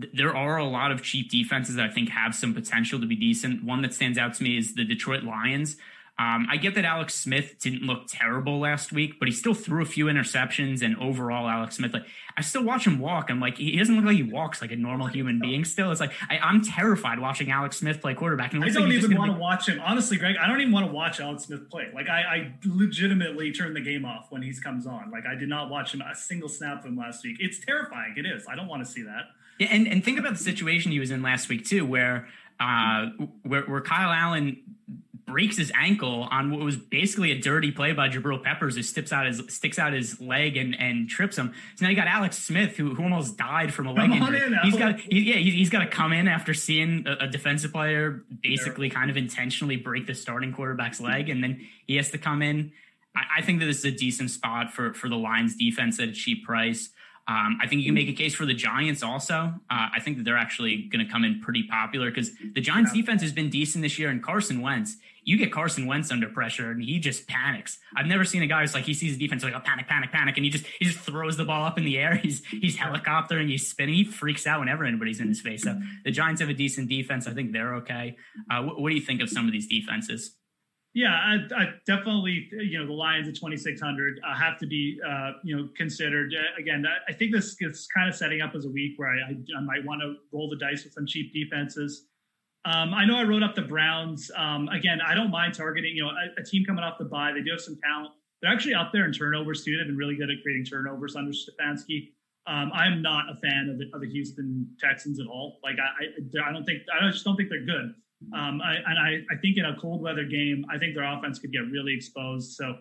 th- 0.00 0.12
there 0.14 0.36
are 0.36 0.58
a 0.58 0.64
lot 0.64 0.90
of 0.90 1.02
cheap 1.02 1.30
defenses 1.30 1.76
that 1.76 1.88
I 1.88 1.92
think 1.92 2.10
have 2.10 2.34
some 2.34 2.52
potential 2.54 3.00
to 3.00 3.06
be 3.06 3.16
decent. 3.16 3.64
One 3.64 3.82
that 3.82 3.94
stands 3.94 4.18
out 4.18 4.34
to 4.34 4.42
me 4.42 4.58
is 4.58 4.74
the 4.74 4.84
Detroit 4.84 5.22
Lions. 5.22 5.76
Um, 6.18 6.46
I 6.50 6.58
get 6.58 6.74
that 6.74 6.84
Alex 6.84 7.14
Smith 7.14 7.58
didn't 7.58 7.82
look 7.82 8.02
terrible 8.06 8.60
last 8.60 8.92
week, 8.92 9.18
but 9.18 9.28
he 9.28 9.34
still 9.34 9.54
threw 9.54 9.82
a 9.82 9.86
few 9.86 10.06
interceptions. 10.06 10.82
And 10.82 10.96
overall, 10.98 11.48
Alex 11.48 11.76
Smith, 11.76 11.94
like 11.94 12.04
I 12.36 12.42
still 12.42 12.62
watch 12.62 12.86
him 12.86 12.98
walk. 12.98 13.30
I'm 13.30 13.40
like, 13.40 13.56
he 13.56 13.76
doesn't 13.78 13.96
look 13.96 14.04
like 14.04 14.16
he 14.16 14.22
walks 14.22 14.60
like 14.60 14.72
a 14.72 14.76
normal 14.76 15.06
human 15.06 15.40
being. 15.40 15.64
Still, 15.64 15.90
it's 15.90 16.00
like 16.00 16.12
I, 16.28 16.38
am 16.42 16.62
terrified 16.62 17.18
watching 17.18 17.50
Alex 17.50 17.78
Smith 17.78 18.02
play 18.02 18.14
quarterback. 18.14 18.52
And 18.52 18.62
I 18.62 18.68
don't 18.68 18.90
like 18.90 18.98
even 18.98 19.16
want 19.16 19.30
to 19.30 19.36
be- 19.36 19.40
watch 19.40 19.68
him. 19.68 19.80
Honestly, 19.80 20.18
Greg, 20.18 20.36
I 20.36 20.46
don't 20.46 20.60
even 20.60 20.72
want 20.72 20.86
to 20.86 20.92
watch 20.92 21.18
Alex 21.18 21.44
Smith 21.44 21.70
play. 21.70 21.88
Like 21.94 22.08
I, 22.10 22.20
I 22.20 22.52
legitimately 22.64 23.52
turn 23.52 23.72
the 23.72 23.80
game 23.80 24.04
off 24.04 24.26
when 24.28 24.42
he 24.42 24.52
comes 24.54 24.86
on. 24.86 25.10
Like 25.10 25.24
I 25.26 25.34
did 25.34 25.48
not 25.48 25.70
watch 25.70 25.94
him 25.94 26.02
a 26.02 26.14
single 26.14 26.50
snap 26.50 26.84
him 26.84 26.96
last 26.96 27.24
week. 27.24 27.38
It's 27.40 27.58
terrifying. 27.64 28.14
It 28.18 28.26
is. 28.26 28.46
I 28.46 28.54
don't 28.54 28.68
want 28.68 28.84
to 28.84 28.90
see 28.90 29.02
that. 29.02 29.30
Yeah, 29.58 29.68
and 29.70 29.88
and 29.88 30.04
think 30.04 30.18
about 30.18 30.32
the 30.32 30.44
situation 30.44 30.92
he 30.92 31.00
was 31.00 31.10
in 31.10 31.22
last 31.22 31.48
week 31.48 31.64
too, 31.64 31.86
where 31.86 32.28
uh, 32.60 33.06
where, 33.42 33.62
where 33.62 33.80
Kyle 33.80 34.12
Allen 34.12 34.62
breaks 35.26 35.56
his 35.56 35.72
ankle 35.74 36.28
on 36.30 36.50
what 36.50 36.60
was 36.60 36.76
basically 36.76 37.30
a 37.30 37.38
dirty 37.38 37.70
play 37.70 37.92
by 37.92 38.08
Jabril 38.08 38.42
Peppers, 38.42 38.76
who 38.76 38.82
sticks 38.82 39.12
out 39.12 39.26
his 39.26 39.42
sticks 39.48 39.78
out 39.78 39.92
his 39.92 40.20
leg 40.20 40.56
and, 40.56 40.78
and 40.78 41.08
trips 41.08 41.36
him. 41.36 41.52
So 41.76 41.84
now 41.84 41.90
you 41.90 41.96
got 41.96 42.06
Alex 42.06 42.38
Smith, 42.38 42.76
who, 42.76 42.94
who 42.94 43.02
almost 43.02 43.36
died 43.36 43.72
from 43.72 43.86
a 43.86 43.92
leg 43.92 44.10
come 44.10 44.34
injury. 44.34 44.58
he's 44.62 44.76
got 44.76 45.00
he, 45.00 45.20
yeah 45.20 45.36
he, 45.36 45.58
has 45.60 45.70
got 45.70 45.80
to 45.80 45.86
come 45.86 46.12
in 46.12 46.28
after 46.28 46.54
seeing 46.54 47.06
a, 47.06 47.24
a 47.24 47.28
defensive 47.28 47.72
player 47.72 48.24
basically 48.42 48.90
kind 48.90 49.10
of 49.10 49.16
intentionally 49.16 49.76
break 49.76 50.06
the 50.06 50.14
starting 50.14 50.52
quarterback's 50.52 51.00
leg, 51.00 51.28
and 51.28 51.42
then 51.42 51.66
he 51.86 51.96
has 51.96 52.10
to 52.10 52.18
come 52.18 52.42
in. 52.42 52.72
I, 53.16 53.38
I 53.38 53.42
think 53.42 53.60
that 53.60 53.66
this 53.66 53.78
is 53.78 53.84
a 53.84 53.92
decent 53.92 54.30
spot 54.30 54.72
for 54.72 54.92
for 54.94 55.08
the 55.08 55.16
Lions 55.16 55.56
defense 55.56 56.00
at 56.00 56.08
a 56.08 56.12
cheap 56.12 56.44
price. 56.44 56.90
Um, 57.28 57.58
I 57.62 57.68
think 57.68 57.82
you 57.82 57.86
can 57.86 57.94
make 57.94 58.08
a 58.08 58.14
case 58.14 58.34
for 58.34 58.46
the 58.46 58.54
Giants 58.54 59.02
also. 59.02 59.54
Uh, 59.70 59.88
I 59.94 60.00
think 60.00 60.16
that 60.16 60.24
they're 60.24 60.36
actually 60.36 60.88
going 60.90 61.06
to 61.06 61.10
come 61.10 61.24
in 61.24 61.40
pretty 61.40 61.62
popular 61.62 62.10
because 62.10 62.32
the 62.54 62.60
Giants 62.60 62.92
defense 62.92 63.22
has 63.22 63.32
been 63.32 63.48
decent 63.48 63.82
this 63.82 63.96
year. 63.96 64.10
And 64.10 64.20
Carson 64.20 64.60
Wentz, 64.60 64.96
you 65.22 65.38
get 65.38 65.52
Carson 65.52 65.86
Wentz 65.86 66.10
under 66.10 66.28
pressure 66.28 66.72
and 66.72 66.82
he 66.82 66.98
just 66.98 67.28
panics. 67.28 67.78
I've 67.96 68.06
never 68.06 68.24
seen 68.24 68.42
a 68.42 68.48
guy 68.48 68.62
who's 68.62 68.74
like 68.74 68.84
he 68.84 68.94
sees 68.94 69.16
the 69.16 69.24
defense 69.24 69.44
like 69.44 69.52
a 69.52 69.58
oh, 69.58 69.60
panic, 69.60 69.86
panic, 69.86 70.10
panic, 70.10 70.36
and 70.36 70.44
he 70.44 70.50
just 70.50 70.66
he 70.66 70.84
just 70.84 70.98
throws 70.98 71.36
the 71.36 71.44
ball 71.44 71.64
up 71.64 71.78
in 71.78 71.84
the 71.84 71.96
air. 71.96 72.16
He's 72.16 72.44
he's 72.46 72.76
helicoptering, 72.76 73.48
he's 73.48 73.68
spinning, 73.68 73.94
he 73.94 74.04
freaks 74.04 74.46
out 74.46 74.58
whenever 74.58 74.84
anybody's 74.84 75.20
in 75.20 75.28
his 75.28 75.40
face. 75.40 75.62
So 75.62 75.80
the 76.04 76.10
Giants 76.10 76.40
have 76.40 76.50
a 76.50 76.54
decent 76.54 76.88
defense. 76.88 77.28
I 77.28 77.34
think 77.34 77.52
they're 77.52 77.76
okay. 77.76 78.16
Uh, 78.50 78.62
what, 78.62 78.80
what 78.80 78.88
do 78.88 78.96
you 78.96 79.00
think 79.00 79.22
of 79.22 79.30
some 79.30 79.46
of 79.46 79.52
these 79.52 79.68
defenses? 79.68 80.36
Yeah, 80.94 81.14
I, 81.14 81.36
I, 81.56 81.66
definitely, 81.86 82.50
you 82.52 82.78
know, 82.78 82.86
the 82.86 82.92
Lions 82.92 83.26
at 83.26 83.34
2,600 83.34 84.20
uh, 84.22 84.34
have 84.34 84.58
to 84.58 84.66
be, 84.66 85.00
uh, 85.06 85.32
you 85.42 85.56
know, 85.56 85.68
considered. 85.74 86.34
Uh, 86.38 86.60
again, 86.60 86.84
I 87.08 87.12
think 87.14 87.32
this 87.32 87.56
is 87.60 87.88
kind 87.96 88.10
of 88.10 88.14
setting 88.14 88.42
up 88.42 88.54
as 88.54 88.66
a 88.66 88.68
week 88.68 88.92
where 88.98 89.08
I, 89.08 89.30
I, 89.30 89.58
I 89.58 89.60
might 89.62 89.86
want 89.86 90.02
to 90.02 90.16
roll 90.32 90.50
the 90.50 90.56
dice 90.56 90.84
with 90.84 90.92
some 90.92 91.06
cheap 91.06 91.32
defenses. 91.32 92.08
Um, 92.66 92.92
I 92.92 93.06
know 93.06 93.16
I 93.16 93.22
wrote 93.22 93.42
up 93.42 93.54
the 93.54 93.62
Browns. 93.62 94.30
Um, 94.36 94.68
again, 94.68 95.00
I 95.00 95.14
don't 95.14 95.30
mind 95.30 95.54
targeting, 95.54 95.96
you 95.96 96.04
know, 96.04 96.10
a, 96.10 96.40
a, 96.40 96.44
team 96.44 96.64
coming 96.64 96.84
off 96.84 96.98
the 96.98 97.06
bye. 97.06 97.32
They 97.32 97.42
do 97.42 97.50
have 97.52 97.60
some 97.60 97.78
talent. 97.82 98.12
They're 98.40 98.52
actually 98.52 98.74
up 98.74 98.92
there 98.92 99.04
in 99.04 99.12
turnovers 99.12 99.64
too. 99.64 99.76
They've 99.76 99.86
been 99.86 99.96
really 99.96 100.14
good 100.14 100.30
at 100.30 100.36
creating 100.42 100.66
turnovers 100.66 101.16
under 101.16 101.32
Stefanski. 101.32 102.10
Um, 102.46 102.70
I'm 102.74 103.02
not 103.02 103.26
a 103.30 103.36
fan 103.36 103.68
of 103.68 103.78
the, 103.78 103.86
of 103.94 104.00
the 104.00 104.08
Houston 104.10 104.68
Texans 104.78 105.18
at 105.18 105.26
all. 105.26 105.58
Like 105.64 105.76
I, 105.78 106.04
I, 106.04 106.48
I 106.48 106.52
don't 106.52 106.64
think 106.64 106.82
I 106.92 107.08
just 107.10 107.24
don't 107.24 107.36
think 107.36 107.48
they're 107.48 107.64
good. 107.64 107.94
Um, 108.34 108.60
I, 108.62 108.74
and 108.86 108.98
I, 108.98 109.34
I 109.34 109.36
think 109.40 109.56
in 109.56 109.64
a 109.64 109.76
cold 109.80 110.02
weather 110.02 110.24
game, 110.24 110.64
I 110.70 110.78
think 110.78 110.94
their 110.94 111.04
offense 111.04 111.38
could 111.38 111.52
get 111.52 111.60
really 111.70 111.94
exposed. 111.94 112.52
So 112.52 112.76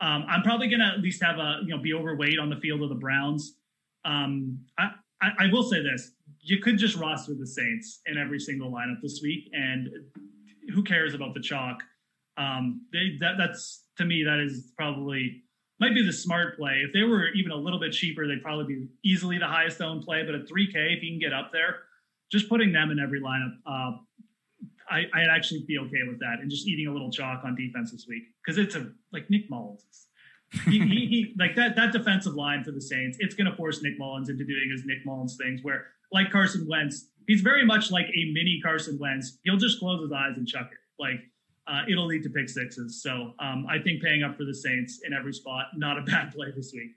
um, 0.00 0.24
I'm 0.28 0.42
probably 0.42 0.68
going 0.68 0.80
to 0.80 0.86
at 0.86 1.00
least 1.00 1.22
have 1.22 1.38
a, 1.38 1.60
you 1.62 1.68
know, 1.68 1.78
be 1.78 1.94
overweight 1.94 2.38
on 2.38 2.50
the 2.50 2.56
field 2.56 2.82
of 2.82 2.88
the 2.88 2.94
Browns. 2.94 3.56
Um, 4.04 4.58
I, 4.78 4.90
I, 5.20 5.30
I, 5.38 5.52
will 5.52 5.62
say 5.62 5.80
this, 5.82 6.12
you 6.40 6.58
could 6.58 6.76
just 6.76 6.96
roster 6.96 7.34
the 7.34 7.46
Saints 7.46 8.00
in 8.06 8.18
every 8.18 8.40
single 8.40 8.70
lineup 8.70 9.00
this 9.00 9.20
week. 9.22 9.48
And 9.52 9.88
who 10.74 10.82
cares 10.82 11.14
about 11.14 11.34
the 11.34 11.40
chalk? 11.40 11.82
Um, 12.36 12.86
they, 12.92 13.16
that, 13.20 13.34
that's 13.38 13.84
to 13.98 14.04
me, 14.04 14.24
that 14.24 14.40
is 14.40 14.72
probably 14.76 15.42
might 15.78 15.94
be 15.94 16.04
the 16.04 16.12
smart 16.12 16.56
play. 16.56 16.82
If 16.84 16.92
they 16.92 17.02
were 17.02 17.28
even 17.28 17.50
a 17.50 17.56
little 17.56 17.80
bit 17.80 17.92
cheaper, 17.92 18.26
they'd 18.26 18.42
probably 18.42 18.74
be 18.74 18.86
easily 19.04 19.38
the 19.38 19.46
highest 19.46 19.80
owned 19.80 20.04
play. 20.04 20.22
But 20.24 20.34
at 20.34 20.46
3K, 20.46 20.96
if 20.96 21.02
you 21.02 21.10
can 21.10 21.18
get 21.18 21.32
up 21.32 21.50
there, 21.52 21.76
just 22.30 22.48
putting 22.48 22.72
them 22.72 22.90
in 22.90 22.98
every 22.98 23.20
lineup 23.20 23.54
uh, 23.66 23.96
I, 24.92 25.04
I'd 25.14 25.34
actually 25.34 25.64
be 25.66 25.78
okay 25.78 26.02
with 26.06 26.18
that 26.20 26.40
and 26.40 26.50
just 26.50 26.68
eating 26.68 26.86
a 26.86 26.92
little 26.92 27.10
chalk 27.10 27.42
on 27.44 27.56
defense 27.56 27.90
this 27.92 28.06
week 28.08 28.24
because 28.44 28.58
it's 28.58 28.74
a 28.74 28.92
like 29.12 29.28
Nick 29.30 29.50
Mullens. 29.50 30.08
he, 30.66 30.78
he, 30.80 31.06
he, 31.06 31.34
like 31.38 31.56
that 31.56 31.76
that 31.76 31.92
defensive 31.92 32.34
line 32.34 32.62
for 32.62 32.72
the 32.72 32.80
Saints. 32.80 33.16
It's 33.20 33.34
going 33.34 33.50
to 33.50 33.56
force 33.56 33.82
Nick 33.82 33.98
Mullens 33.98 34.28
into 34.28 34.44
doing 34.44 34.68
his 34.70 34.84
Nick 34.84 35.04
Mullens 35.06 35.36
things 35.36 35.60
where 35.62 35.86
like 36.12 36.30
Carson 36.30 36.66
Wentz, 36.68 37.08
he's 37.26 37.40
very 37.40 37.64
much 37.64 37.90
like 37.90 38.06
a 38.06 38.32
mini 38.32 38.60
Carson 38.62 38.98
Wentz. 39.00 39.38
He'll 39.44 39.56
just 39.56 39.78
close 39.78 40.02
his 40.02 40.12
eyes 40.12 40.36
and 40.36 40.46
chuck 40.46 40.68
it. 40.70 40.78
Like 40.98 41.20
uh, 41.66 41.82
it'll 41.88 42.06
lead 42.06 42.22
to 42.24 42.30
pick 42.30 42.48
sixes. 42.48 43.02
So 43.02 43.32
um, 43.40 43.66
I 43.68 43.78
think 43.78 44.02
paying 44.02 44.22
up 44.22 44.36
for 44.36 44.44
the 44.44 44.54
Saints 44.54 45.00
in 45.06 45.12
every 45.12 45.32
spot 45.32 45.66
not 45.76 45.98
a 45.98 46.02
bad 46.02 46.32
play 46.32 46.48
this 46.54 46.72
week. 46.74 46.90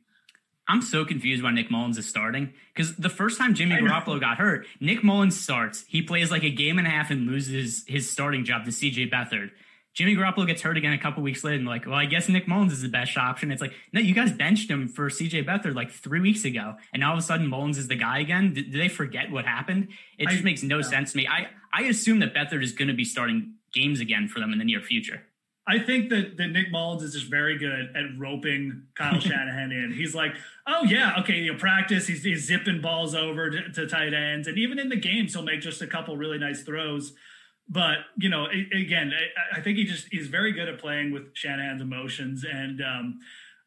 I'm 0.68 0.82
so 0.82 1.05
confused 1.05 1.43
why 1.43 1.51
Nick 1.51 1.70
Mullens 1.70 1.97
is 1.97 2.07
starting 2.07 2.53
because 2.74 2.95
the 2.95 3.09
first 3.09 3.38
time 3.38 3.53
Jimmy 3.53 3.76
Garoppolo 3.76 4.20
got 4.20 4.38
hurt, 4.38 4.66
Nick 4.80 5.03
Mullens 5.03 5.34
starts. 5.34 5.86
He 5.88 6.01
plays 6.01 6.32
like 6.32 6.43
a 6.43 6.49
game 6.49 6.80
and 6.80 6.88
a 6.88 6.89
half 6.89 7.11
and 7.11 7.28
loses 7.28 7.84
his 7.88 8.09
starting 8.09 8.45
job 8.45 8.66
to 8.66 8.72
CJ 8.72 9.11
Beathard. 9.11 9.51
Jimmy 9.93 10.16
Garoppolo 10.16 10.45
gets 10.45 10.61
hurt 10.61 10.76
again 10.76 10.91
a 10.91 10.97
couple 10.97 11.24
weeks 11.24 11.43
later, 11.43 11.55
and 11.55 11.66
like, 11.66 11.86
well, 11.86 11.95
I 11.95 12.05
guess 12.05 12.28
Nick 12.28 12.47
Mullens 12.47 12.74
is 12.74 12.82
the 12.82 12.89
best 12.89 13.16
option. 13.18 13.49
It's 13.49 13.61
like, 13.61 13.72
no, 13.93 14.01
you 14.01 14.13
guys 14.13 14.32
benched 14.32 14.70
him 14.70 14.89
for 14.89 15.09
CJ 15.09 15.45
Beathard 15.45 15.74
like 15.74 15.89
three 15.89 16.20
weeks 16.20 16.43
ago, 16.43 16.76
and 16.93 16.99
now 16.99 17.11
all 17.11 17.18
of 17.18 17.24
a 17.24 17.26
sudden 17.26 17.47
Mullens 17.47 17.78
is 17.78 17.88
the 17.88 17.95
guy 17.95 18.20
again. 18.20 18.53
Did, 18.53 18.72
did 18.72 18.82
they 18.82 18.89
forget 18.89 19.32
what 19.32 19.45
happened? 19.45 19.88
It 20.18 20.28
just 20.28 20.41
I, 20.41 20.43
makes 20.43 20.63
no 20.63 20.82
sense 20.82 21.11
to 21.11 21.18
me. 21.18 21.28
I 21.28 21.47
I 21.74 21.84
assume 21.84 22.20
that 22.20 22.34
Beathard 22.34 22.63
is 22.63 22.74
going 22.74 22.89
to 22.89 22.93
be 22.93 23.05
starting 23.05 23.53
games 23.74 24.01
again 24.01 24.28
for 24.28 24.39
them 24.39 24.51
in 24.51 24.59
the 24.59 24.66
near 24.66 24.82
future. 24.82 25.22
I 25.68 25.80
think 25.80 26.09
that, 26.09 26.38
that 26.38 26.47
Nick 26.47 26.72
Mullens 26.72 27.01
is 27.01 27.13
just 27.13 27.26
very 27.26 27.57
good 27.57 27.89
at 27.95 28.05
roping 28.18 28.84
Kyle 28.93 29.20
Shanahan 29.20 29.72
in. 29.72 29.93
He's 29.93 30.13
like, 30.13 30.36
oh 30.68 30.84
yeah, 30.84 31.16
okay, 31.20 31.39
you 31.39 31.53
know, 31.53 31.59
practice. 31.59 32.07
He's, 32.07 32.24
he's 32.24 32.45
zipping 32.45 32.82
balls 32.82 33.16
over 33.16 33.49
to, 33.49 33.72
to, 33.72 33.88
tight 33.88 34.13
ends, 34.13 34.47
and 34.47 34.57
even 34.57 34.78
in 34.78 34.89
the 34.89 34.95
games, 34.95 35.34
he'll 35.34 35.43
make 35.43 35.61
just 35.61 35.82
a 35.82 35.88
couple 35.88 36.18
really 36.18 36.38
nice 36.38 36.61
throws. 36.61 37.13
But 37.68 37.97
you 38.18 38.30
know, 38.30 38.45
again, 38.45 39.11
I, 39.13 39.57
I 39.57 39.61
think 39.61 39.78
he 39.78 39.86
just 39.86 40.07
he's 40.11 40.28
very 40.28 40.51
good 40.51 40.70
at 40.70 40.80
playing 40.80 41.11
with 41.11 41.36
Shanahan's 41.36 41.82
emotions, 41.82 42.45
and 42.47 42.80
um, 42.82 43.20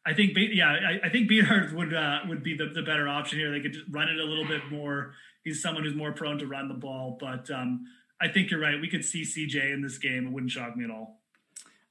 I 0.05 0.13
think 0.13 0.31
yeah, 0.35 0.69
I, 0.69 1.07
I 1.07 1.09
think 1.09 1.29
Beathard 1.29 1.73
would 1.73 1.93
uh, 1.93 2.19
would 2.29 2.43
be 2.43 2.55
the, 2.55 2.67
the 2.67 2.81
better 2.81 3.09
option 3.09 3.39
here. 3.39 3.51
They 3.51 3.59
could 3.59 3.73
just 3.73 3.85
run 3.91 4.07
it 4.07 4.17
a 4.17 4.23
little 4.23 4.47
bit 4.47 4.71
more. 4.71 5.15
He's 5.43 5.61
someone 5.61 5.83
who's 5.83 5.95
more 5.95 6.13
prone 6.13 6.39
to 6.39 6.47
run 6.47 6.69
the 6.69 6.75
ball, 6.75 7.17
but 7.19 7.51
um, 7.51 7.85
I 8.21 8.29
think 8.29 8.51
you're 8.51 8.59
right. 8.61 8.79
We 8.79 8.89
could 8.89 9.03
see 9.03 9.23
CJ 9.23 9.73
in 9.73 9.81
this 9.81 9.97
game. 9.97 10.27
It 10.27 10.31
wouldn't 10.31 10.51
shock 10.51 10.77
me 10.77 10.85
at 10.85 10.91
all. 10.91 11.18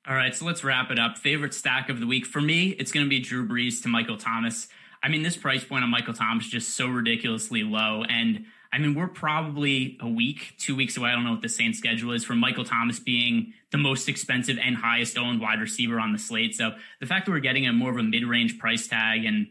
All 0.09 0.15
right, 0.15 0.35
so 0.35 0.47
let's 0.47 0.65
wrap 0.65 0.91
it 0.91 0.99
up. 0.99 1.19
Favorite 1.19 1.53
stack 1.53 1.91
of 1.91 2.01
the 2.01 2.07
week 2.07 2.25
for 2.25 2.41
me, 2.41 2.69
it's 2.71 2.93
going 2.93 3.05
to 3.05 3.11
be 3.11 3.21
Drew 3.21 3.47
Brees 3.47 3.83
to 3.83 3.89
Michael 3.89 4.17
Thomas. 4.17 4.69
I 5.03 5.11
mean, 5.11 5.23
this 5.23 5.37
price 5.37 5.65
point 5.65 5.85
on 5.85 5.91
Michael 5.91 6.15
Thomas 6.15 6.47
is 6.47 6.51
just 6.51 6.75
so 6.75 6.87
ridiculously 6.87 7.63
low, 7.63 8.05
and 8.09 8.47
I 8.73 8.79
mean, 8.79 8.95
we're 8.95 9.09
probably 9.09 9.99
a 10.01 10.09
week, 10.09 10.55
two 10.59 10.75
weeks 10.75 10.97
away. 10.97 11.11
I 11.11 11.13
don't 11.13 11.25
know 11.25 11.33
what 11.33 11.43
the 11.43 11.49
Saints 11.51 11.77
schedule 11.77 12.13
is 12.13 12.25
for 12.25 12.35
Michael 12.35 12.65
Thomas 12.65 12.99
being 12.99 13.53
the 13.71 13.77
most 13.77 14.09
expensive 14.09 14.57
and 14.59 14.77
highest 14.77 15.19
owned 15.19 15.43
wide 15.43 15.61
receiver 15.61 16.01
on 16.01 16.13
the 16.15 16.19
slate. 16.19 16.55
So 16.55 16.73
the 17.01 17.07
fact 17.07 17.27
that 17.27 17.33
we're 17.33 17.41
getting 17.41 17.67
a 17.67 17.73
more 17.75 17.91
of 17.91 17.99
a 17.99 18.03
mid 18.03 18.25
range 18.25 18.59
price 18.59 18.89
tag 18.89 19.27
and 19.27 19.49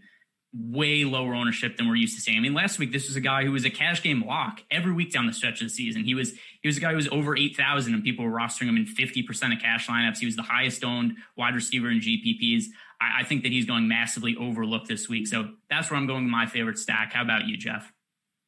way 0.60 1.04
lower 1.04 1.36
ownership 1.36 1.78
than 1.78 1.88
we're 1.88 1.96
used 1.96 2.16
to 2.16 2.22
seeing. 2.22 2.38
I 2.38 2.42
mean, 2.42 2.54
last 2.54 2.80
week 2.80 2.92
this 2.92 3.08
was 3.08 3.16
a 3.16 3.22
guy 3.22 3.44
who 3.44 3.52
was 3.52 3.66
a 3.66 3.70
cash 3.70 4.02
game 4.02 4.24
lock 4.26 4.62
every 4.72 4.92
week 4.92 5.12
down 5.12 5.28
the 5.28 5.34
stretch 5.34 5.62
of 5.62 5.68
the 5.68 5.74
season. 5.74 6.04
He 6.04 6.16
was 6.16 6.34
he 6.62 6.68
was 6.68 6.78
a 6.78 6.80
guy 6.80 6.92
who 6.92 6.96
was 6.96 7.08
over 7.10 7.38
eight 7.38 7.56
thousand, 7.56 7.94
and 7.94 8.04
people 8.04 8.26
were 8.26 8.32
rostering 8.32 8.70
him 8.70 8.78
in 8.78 8.86
fifty 8.86 9.22
percent 9.22 9.54
of 9.54 9.60
cash 9.60 9.88
lineups. 9.88 10.20
He 10.20 10.26
was 10.26 10.36
the 10.36 10.44
highest 10.44 10.84
owned 10.84 11.18
wide 11.36 11.56
receiver 11.56 11.90
in 11.90 12.00
GPPs. 12.00 12.66
I, 13.00 13.22
I 13.22 13.24
think 13.24 13.44
that 13.44 13.52
he's 13.52 13.66
going 13.66 13.88
massively 13.88 14.36
overlooked 14.40 14.88
this 14.88 15.08
week. 15.08 15.28
So 15.28 15.50
that's 15.70 15.92
where 15.92 16.00
I'm 16.00 16.08
going 16.08 16.24
with 16.24 16.32
my 16.32 16.46
favorite 16.46 16.80
stack. 16.80 17.14
How 17.14 17.22
about 17.22 17.48
you, 17.48 17.58
Geoff? 17.58 17.92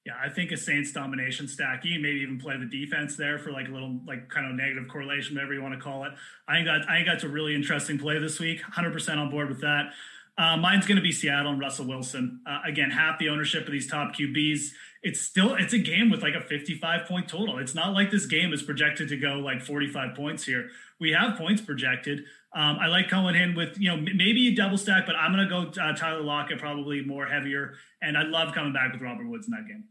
Yeah, 0.05 0.13
I 0.23 0.29
think 0.29 0.51
a 0.51 0.57
Saints 0.57 0.91
domination 0.93 1.47
stack. 1.47 1.83
You 1.83 1.99
maybe 1.99 2.21
even 2.21 2.39
play 2.39 2.57
the 2.57 2.65
defense 2.65 3.15
there 3.15 3.37
for 3.37 3.51
like 3.51 3.67
a 3.67 3.71
little 3.71 3.99
like 4.07 4.29
kind 4.29 4.47
of 4.47 4.55
negative 4.55 4.87
correlation, 4.87 5.35
whatever 5.35 5.53
you 5.53 5.61
want 5.61 5.75
to 5.75 5.79
call 5.79 6.05
it. 6.05 6.13
I 6.47 6.63
that 6.63 6.89
I 6.89 6.97
think 6.97 7.07
that's 7.07 7.23
a 7.23 7.27
really 7.27 7.53
interesting 7.53 7.99
play 7.99 8.17
this 8.17 8.39
week. 8.39 8.61
100% 8.61 9.17
on 9.17 9.29
board 9.29 9.49
with 9.49 9.61
that. 9.61 9.91
Uh, 10.39 10.55
mine's 10.55 10.87
going 10.87 10.95
to 10.95 11.01
be 11.01 11.11
Seattle 11.11 11.51
and 11.51 11.59
Russell 11.59 11.85
Wilson. 11.85 12.39
Uh, 12.47 12.61
again, 12.65 12.91
half 12.91 13.19
the 13.19 13.27
ownership 13.27 13.65
of 13.65 13.73
these 13.73 13.87
top 13.87 14.15
QBs. 14.15 14.69
It's 15.03 15.19
still 15.19 15.53
it's 15.53 15.73
a 15.73 15.77
game 15.77 16.09
with 16.09 16.21
like 16.21 16.33
a 16.33 16.41
55 16.41 17.05
point 17.07 17.27
total. 17.27 17.57
It's 17.59 17.75
not 17.75 17.93
like 17.93 18.09
this 18.09 18.25
game 18.25 18.53
is 18.53 18.63
projected 18.63 19.09
to 19.09 19.17
go 19.17 19.33
like 19.33 19.61
45 19.61 20.15
points 20.15 20.45
here. 20.45 20.69
We 20.97 21.11
have 21.11 21.37
points 21.37 21.61
projected. 21.61 22.19
Um, 22.55 22.77
I 22.81 22.87
like 22.87 23.11
in 23.11 23.53
with 23.53 23.77
you 23.79 23.89
know 23.89 23.97
maybe 23.97 24.47
a 24.47 24.55
double 24.55 24.77
stack, 24.77 25.05
but 25.05 25.15
I'm 25.17 25.33
going 25.33 25.47
to 25.47 25.73
go 25.73 25.81
uh, 25.81 25.93
Tyler 25.93 26.21
Lockett 26.21 26.57
probably 26.57 27.03
more 27.03 27.27
heavier, 27.27 27.73
and 28.01 28.17
I 28.17 28.23
love 28.23 28.53
coming 28.55 28.71
back 28.71 28.93
with 28.93 29.01
Robert 29.01 29.27
Woods 29.27 29.45
in 29.45 29.51
that 29.51 29.67
game. 29.67 29.83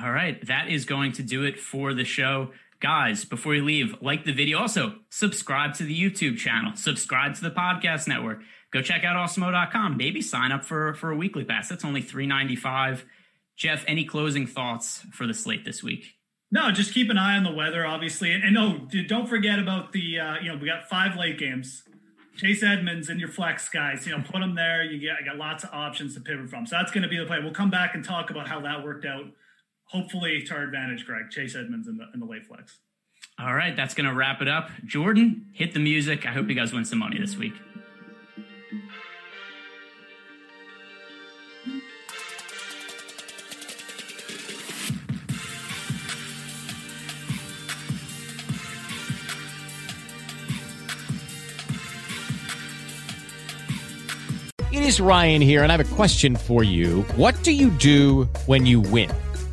All 0.00 0.12
right, 0.12 0.44
that 0.46 0.68
is 0.68 0.84
going 0.84 1.12
to 1.12 1.22
do 1.22 1.42
it 1.42 1.58
for 1.58 1.92
the 1.92 2.04
show. 2.04 2.52
Guys, 2.80 3.24
before 3.24 3.54
you 3.54 3.64
leave, 3.64 3.96
like 4.02 4.24
the 4.24 4.32
video. 4.32 4.58
Also, 4.58 4.96
subscribe 5.10 5.74
to 5.74 5.84
the 5.84 5.98
YouTube 5.98 6.36
channel, 6.36 6.76
subscribe 6.76 7.34
to 7.36 7.42
the 7.42 7.50
podcast 7.50 8.06
network 8.06 8.40
go 8.76 8.82
check 8.82 9.04
out 9.04 9.16
awesemo.com. 9.16 9.96
Maybe 9.96 10.20
sign 10.20 10.52
up 10.52 10.64
for 10.64 10.94
for 10.94 11.10
a 11.10 11.16
weekly 11.16 11.44
pass. 11.44 11.68
That's 11.68 11.84
only 11.84 12.02
three 12.02 12.26
ninety 12.26 12.56
five. 12.56 13.04
Geoff, 13.56 13.84
any 13.86 14.04
closing 14.04 14.46
thoughts 14.46 15.04
for 15.12 15.26
the 15.26 15.32
slate 15.32 15.64
this 15.64 15.82
week? 15.82 16.12
No, 16.50 16.70
just 16.70 16.92
keep 16.92 17.10
an 17.10 17.18
eye 17.18 17.36
on 17.36 17.42
the 17.42 17.52
weather, 17.52 17.86
obviously, 17.86 18.32
and, 18.32 18.44
and 18.44 18.54
no, 18.54 18.86
don't 19.08 19.26
forget 19.26 19.58
about 19.58 19.92
the 19.92 20.20
uh, 20.20 20.34
you 20.40 20.52
know 20.52 20.58
we 20.58 20.66
got 20.66 20.88
five 20.88 21.16
late 21.16 21.38
games. 21.38 21.82
Chase 22.36 22.62
Edmonds 22.62 23.08
and 23.08 23.18
your 23.18 23.30
flex 23.30 23.66
guys, 23.70 24.06
you 24.06 24.12
know, 24.12 24.22
put 24.22 24.40
them 24.40 24.54
there. 24.54 24.84
You 24.84 25.00
get 25.00 25.16
I 25.20 25.24
got 25.24 25.36
lots 25.36 25.64
of 25.64 25.70
options 25.72 26.14
to 26.14 26.20
pivot 26.20 26.50
from. 26.50 26.66
So 26.66 26.76
that's 26.76 26.92
going 26.92 27.02
to 27.02 27.08
be 27.08 27.16
the 27.16 27.24
play. 27.24 27.38
We'll 27.42 27.54
come 27.54 27.70
back 27.70 27.94
and 27.94 28.04
talk 28.04 28.28
about 28.28 28.46
how 28.46 28.60
that 28.60 28.84
worked 28.84 29.06
out. 29.06 29.24
Hopefully 29.88 30.42
to 30.42 30.54
our 30.54 30.62
advantage, 30.64 31.06
Greg. 31.06 31.30
Chase 31.30 31.54
Edmonds 31.54 31.88
in 31.88 31.96
the 31.96 32.06
in 32.12 32.20
the 32.20 32.26
late 32.26 32.46
flex. 32.46 32.78
All 33.38 33.54
right, 33.54 33.76
that's 33.76 33.94
going 33.94 34.08
to 34.08 34.14
wrap 34.14 34.40
it 34.40 34.48
up. 34.48 34.70
Jordan, 34.86 35.46
hit 35.52 35.74
the 35.74 35.78
music. 35.78 36.26
I 36.26 36.30
hope 36.30 36.48
you 36.48 36.54
guys 36.54 36.72
win 36.72 36.86
some 36.86 36.98
money 36.98 37.18
this 37.18 37.36
week. 37.36 37.52
It 54.72 54.82
is 54.82 55.00
Ryan 55.00 55.42
here, 55.42 55.62
and 55.62 55.70
I 55.70 55.76
have 55.76 55.92
a 55.92 55.94
question 55.94 56.36
for 56.36 56.64
you. 56.64 57.02
What 57.16 57.42
do 57.42 57.52
you 57.52 57.70
do 57.70 58.24
when 58.46 58.66
you 58.66 58.80
win? 58.80 59.10